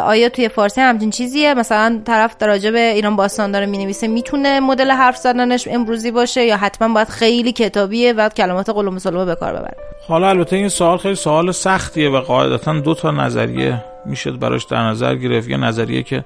آیا 0.02 0.28
توی 0.28 0.48
فارسی 0.48 0.80
همچین 0.80 1.10
چیزیه؟ 1.10 1.54
مثلا 1.54 2.00
طرف 2.04 2.42
راجع 2.42 2.70
به 2.70 2.80
ایران 2.80 3.16
باستان 3.16 3.52
داره 3.52 3.66
می‌تونه 4.08 4.60
مدل 4.60 4.90
حرف 4.90 5.16
زدنش 5.16 5.68
امروزی 5.68 6.10
باشه 6.10 6.44
یا 6.44 6.56
حتما 6.56 6.94
باید 6.94 7.08
خیلی 7.08 7.52
کتابیه 7.52 8.12
و 8.12 8.28
کلمات 8.28 8.70
قلم 8.70 8.98
سلمه 8.98 9.24
به 9.24 9.34
کار 9.34 9.52
ببره. 9.52 9.76
حالا 10.08 10.28
البته 10.28 10.56
این 10.56 10.68
سوال 10.68 10.98
خیلی 10.98 11.14
سوال 11.14 11.52
سختیه 11.52 12.08
و 12.08 12.20
قاعدتا 12.20 12.80
دو 12.80 12.94
تا 12.94 13.10
نظریه 13.10 13.84
میشه 14.06 14.30
براش 14.30 14.64
در 14.64 14.82
نظر 14.82 15.16
گرفت. 15.16 15.48
یه 15.48 15.56
نظریه 15.56 16.02
که 16.02 16.24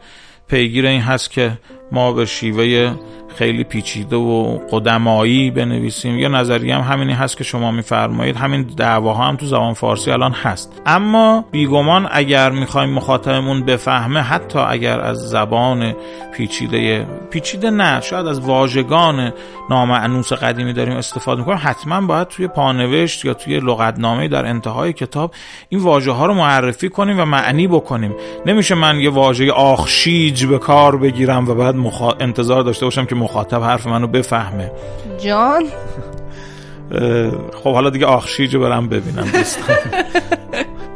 پیگیر 0.48 0.86
این 0.86 1.00
هست 1.00 1.30
که 1.30 1.52
ما 1.92 2.12
به 2.12 2.26
شیوه 2.26 2.94
خیلی 3.34 3.64
پیچیده 3.64 4.16
و 4.16 4.58
قدمایی 4.70 5.50
بنویسیم. 5.50 6.18
یا 6.18 6.28
نظریه 6.28 6.74
هم 6.74 6.92
همینی 6.92 7.12
هست 7.12 7.36
که 7.36 7.44
شما 7.44 7.70
میفرمایید. 7.70 8.36
همین 8.36 8.62
دعواها 8.62 9.24
هم 9.24 9.36
تو 9.36 9.46
زبان 9.46 9.74
فارسی 9.74 10.10
الان 10.10 10.32
هست. 10.32 10.82
اما 10.86 11.44
بیگمان 11.50 12.08
اگر 12.10 12.50
می‌خوایم 12.50 12.90
مخاطبمون 12.90 13.62
بفهمه 13.62 14.20
حتی 14.20 14.58
اگر 14.58 15.00
از 15.00 15.18
زبان 15.18 15.94
پیچیده 16.32 17.06
پیچیده 17.30 17.70
نه 17.70 18.00
شاید 18.00 18.26
از 18.26 18.40
واژگان 18.40 19.32
نامعنوس 19.70 20.32
قدیمی 20.32 20.72
داریم 20.72 20.96
استفاده 20.96 21.40
می‌کنیم 21.40 21.60
حتما 21.62 22.00
باید 22.00 22.28
توی 22.28 22.46
پانوشت 22.46 23.24
یا 23.24 23.34
توی 23.34 23.60
لغتنامه 23.60 24.28
در 24.28 24.46
انتهای 24.46 24.92
کتاب 24.92 25.34
این 25.68 25.80
واژه 25.80 26.12
ها 26.12 26.26
رو 26.26 26.34
معرفی 26.34 26.88
کنیم 26.88 27.20
و 27.20 27.24
معنی 27.24 27.66
بکنیم. 27.66 28.14
نمیشه 28.46 28.74
من 28.74 29.00
یه 29.00 29.10
واژه 29.10 29.52
آخشیج 29.52 30.46
به 30.46 30.58
کار 30.58 30.96
بگیرم 30.96 31.48
و 31.48 31.54
بعد 31.54 31.76
مخا... 31.76 32.10
انتظار 32.10 32.62
داشته 32.62 32.86
باشم 32.86 33.04
که 33.04 33.14
مخاطب 33.24 33.62
حرف 33.62 33.86
منو 33.86 34.06
بفهمه. 34.06 34.70
جان. 35.18 35.64
خب 37.62 37.72
حالا 37.72 37.90
دیگه 37.90 38.06
آخشیج 38.06 38.56
برم 38.56 38.88
ببینم. 38.88 39.28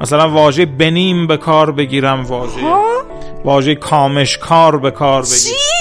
مثلا 0.01 0.31
واژه 0.31 0.67
بنیم 0.67 1.27
به 1.27 1.37
کار 1.37 1.73
بگیرم 1.73 2.25
واژه 2.25 2.61
واژه 3.45 3.75
کامشکار 3.75 4.79
به 4.79 4.91
کار 4.91 5.23
بگیرم. 5.23 5.78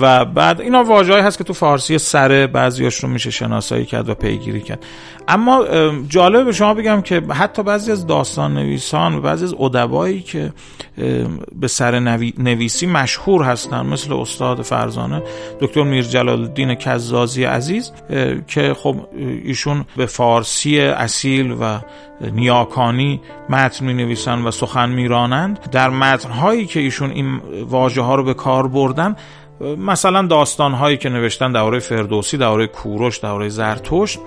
و 0.00 0.24
بعد 0.24 0.60
اینا 0.60 0.84
واژه‌ای 0.84 1.20
هست 1.20 1.38
که 1.38 1.44
تو 1.44 1.52
فارسی 1.52 1.98
سره 1.98 2.46
بعضیاش 2.46 2.96
رو 2.96 3.08
میشه 3.08 3.30
شناسایی 3.30 3.84
کرد 3.84 4.08
و 4.08 4.14
پیگیری 4.14 4.60
کرد. 4.60 4.84
اما 5.28 5.64
جالب 6.08 6.44
به 6.44 6.52
شما 6.52 6.74
بگم 6.74 7.00
که 7.00 7.22
حتی 7.30 7.62
بعضی 7.62 7.92
از 7.92 8.06
داستان 8.06 8.54
نویسان 8.54 9.14
و 9.14 9.20
بعضی 9.20 9.44
از 9.44 9.54
ادبایی 9.58 10.20
که 10.20 10.52
به 11.60 11.68
سر 11.68 11.98
نویسی 12.38 12.86
مشهور 12.86 13.42
هستن 13.42 13.86
مثل 13.86 14.12
استاد 14.12 14.62
فرزانه 14.62 15.22
دکتر 15.60 15.82
میر 15.82 16.04
جلال 16.04 16.40
الدین 16.40 16.74
کزازی 16.74 17.44
عزیز 17.44 17.92
که 18.48 18.74
خب 18.74 18.96
ایشون 19.44 19.84
به 19.96 20.06
فارسی 20.06 20.80
اصیل 20.80 21.56
و 21.60 21.78
نیاکانی 22.32 23.20
متن 23.48 23.84
می 23.84 23.94
نویسن 23.94 24.42
و 24.42 24.50
سخن 24.50 24.90
میرانند. 24.90 25.70
در 25.70 25.90
متنهایی 25.90 26.66
که 26.66 26.80
ایشون 26.80 27.10
این 27.10 27.40
واژه 27.68 28.02
ها 28.02 28.14
رو 28.14 28.24
به 28.24 28.34
کار 28.34 28.68
بردن 28.68 29.16
مثلا 29.62 30.26
داستان 30.26 30.72
هایی 30.72 30.96
که 30.96 31.08
نوشتن 31.08 31.52
درباره 31.52 31.78
فردوسی 31.78 32.36
درباره 32.36 32.66
کوروش 32.66 33.18
درباره 33.18 33.48
زرتشت 33.48 34.20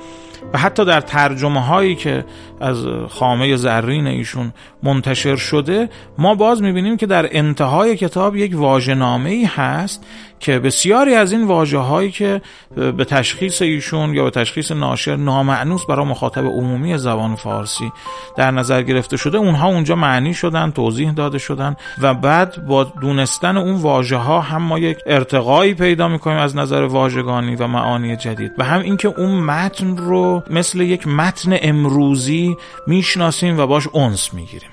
و 0.54 0.58
حتی 0.58 0.86
در 0.86 1.02
ترجمه 1.02 1.66
هایی 1.66 1.96
که 1.96 2.26
از 2.62 2.86
خامه 3.10 3.56
زرین 3.56 4.08
ایشون 4.08 4.54
منتشر 4.84 5.36
شده 5.36 5.90
ما 6.18 6.36
باز 6.36 6.62
می‌بینیم 6.62 6.98
که 6.98 7.06
در 7.06 7.38
انتهای 7.38 7.98
کتاب 7.98 8.36
یک 8.36 8.52
واژه‌نامه 8.56 9.30
ای 9.30 9.46
هست 9.46 10.06
که 10.40 10.60
بسیاری 10.60 11.16
از 11.16 11.32
این 11.32 11.44
واژه 11.44 11.78
هایی 11.78 12.12
که 12.12 12.42
به 12.76 13.06
تشخیص 13.06 13.62
ایشون 13.62 14.14
یا 14.14 14.24
به 14.24 14.30
تشخیص 14.30 14.72
ناشر 14.72 15.16
نامعنوس 15.16 15.86
برای 15.86 16.06
مخاطب 16.06 16.46
عمومی 16.46 16.98
زبان 16.98 17.36
فارسی 17.36 17.92
در 18.38 18.52
نظر 18.52 18.82
گرفته 18.82 19.18
شده 19.18 19.38
اونها 19.38 19.68
اونجا 19.68 19.96
معنی 19.96 20.34
شدن 20.34 20.72
توضیح 20.72 21.12
داده 21.12 21.38
شدن 21.38 21.76
و 22.02 22.14
بعد 22.14 22.68
با 22.68 22.84
دونستن 22.84 23.58
اون 23.58 23.76
واژه 23.76 24.18
ها 24.18 24.42
هم 24.42 24.62
ما 24.62 24.80
یک 24.80 24.98
ارتقایی 25.06 25.74
پیدا 25.74 26.08
می‌کنیم 26.08 26.38
از 26.38 26.56
نظر 26.56 26.82
واژگانی 26.82 27.56
و 27.56 27.68
معانی 27.68 28.16
جدید. 28.16 28.52
و 28.58 28.64
هم 28.64 28.82
اینکه 28.82 29.08
اون 29.08 29.40
متن 29.40 29.98
رو 29.98 30.44
مثل 30.50 30.82
یک 30.82 31.08
متن 31.08 31.58
امروزی 31.62 32.45
می‌شناسیم 32.88 33.60
و 33.60 33.68
باش 33.68 33.88
اونس 33.88 34.34
می‌گیریم. 34.34 34.70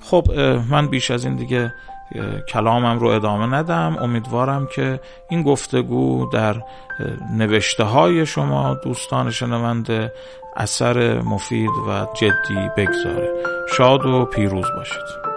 خب 0.00 0.24
من 0.70 0.86
بیش 0.86 1.10
از 1.10 1.24
این 1.24 1.36
دیگه 1.36 1.74
کلامم 2.48 2.98
رو 2.98 3.06
ادامه 3.06 3.56
ندم. 3.56 3.96
امیدوارم 4.00 4.68
که 4.74 5.00
این 5.30 5.42
گفتگو 5.42 6.30
در 6.32 6.62
نوشته 7.36 7.84
های 7.84 8.26
شما 8.26 8.74
دوستان 8.74 9.30
شنونده 9.30 10.12
اثر 10.56 11.22
مفید 11.22 11.70
و 11.88 12.06
جدی 12.20 12.70
بگذاره. 12.76 13.28
شاد 13.76 14.06
و 14.06 14.24
پیروز 14.24 14.66
باشید. 14.76 15.31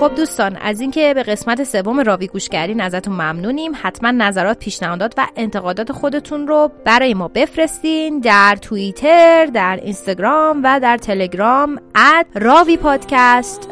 خب 0.00 0.14
دوستان 0.14 0.56
از 0.56 0.80
اینکه 0.80 1.14
به 1.14 1.22
قسمت 1.22 1.64
سوم 1.64 2.00
راوی 2.00 2.26
گوش 2.26 2.48
کردین 2.48 2.80
ازتون 2.80 3.14
ممنونیم. 3.14 3.72
حتما 3.82 4.10
نظرات 4.10 4.58
پیشنهادات 4.58 5.14
و 5.16 5.26
انتقادات 5.36 5.92
خودتون 5.92 6.48
رو 6.48 6.70
برای 6.84 7.14
ما 7.14 7.28
بفرستین 7.28 8.20
در 8.20 8.56
توییتر 8.56 9.46
در 9.46 9.80
اینستاگرام 9.82 10.60
و 10.64 10.80
در 10.80 10.96
تلگرام 10.96 11.80
اد 11.94 12.26
راوی 12.34 12.76
پادکست 12.76 13.68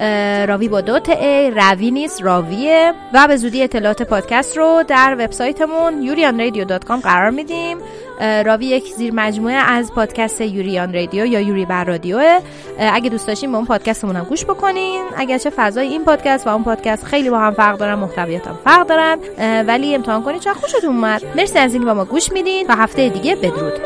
راوی 0.49 0.69
با 0.69 0.81
دوت 0.81 1.09
ای 1.09 1.51
راوی 1.51 1.91
نیست 1.91 2.23
راویه. 2.23 2.93
و 3.15 3.29
به 3.29 3.37
زودی 3.37 3.63
اطلاعات 3.63 4.03
پادکست 4.03 4.57
رو 4.57 4.85
در 4.89 5.17
وبسایتمون 5.19 6.03
یوریانرادیو.com 6.03 7.01
قرار 7.03 7.31
میدیم. 7.31 7.79
راوی 8.21 8.67
یک 8.67 8.95
زیر 8.95 9.15
مجموعه 9.15 9.55
از 9.55 9.93
پادکست 9.93 10.41
یوریان 10.41 10.95
رادیو 10.95 11.27
یا 11.27 11.41
یوری 11.41 11.65
بر 11.65 11.85
رادیو 11.85 12.41
اگه 12.79 13.11
دوست 13.11 13.27
داشتین 13.27 13.51
به 13.51 13.57
اون 13.57 13.67
پادکستمون 13.67 14.17
هم 14.17 14.25
گوش 14.25 14.45
بکنین 14.45 15.05
اگرچه 15.17 15.51
فضای 15.51 15.89
این 15.89 16.05
پادکست 16.05 16.47
و 16.47 16.51
اون 16.51 16.65
پادکست 16.65 17.05
خیلی 17.05 17.31
با 17.31 17.39
هم 17.39 17.53
فرق 17.53 17.79
دارن 17.79 17.95
محتویات 17.95 18.43
فرق 18.65 18.87
دارن 18.87 19.19
ولی 19.67 19.95
امتحان 19.95 20.23
کنید 20.23 20.41
چه 20.41 20.53
خوشتون 20.53 20.91
اومد 20.91 21.23
مرسی 21.37 21.59
از 21.59 21.73
اینکه 21.73 21.87
با 21.87 21.95
ما 21.95 22.05
گوش 22.05 22.33
میدین 22.33 22.67
تا 22.67 22.75
هفته 22.75 23.09
دیگه 23.09 23.37
بدرود 23.37 23.81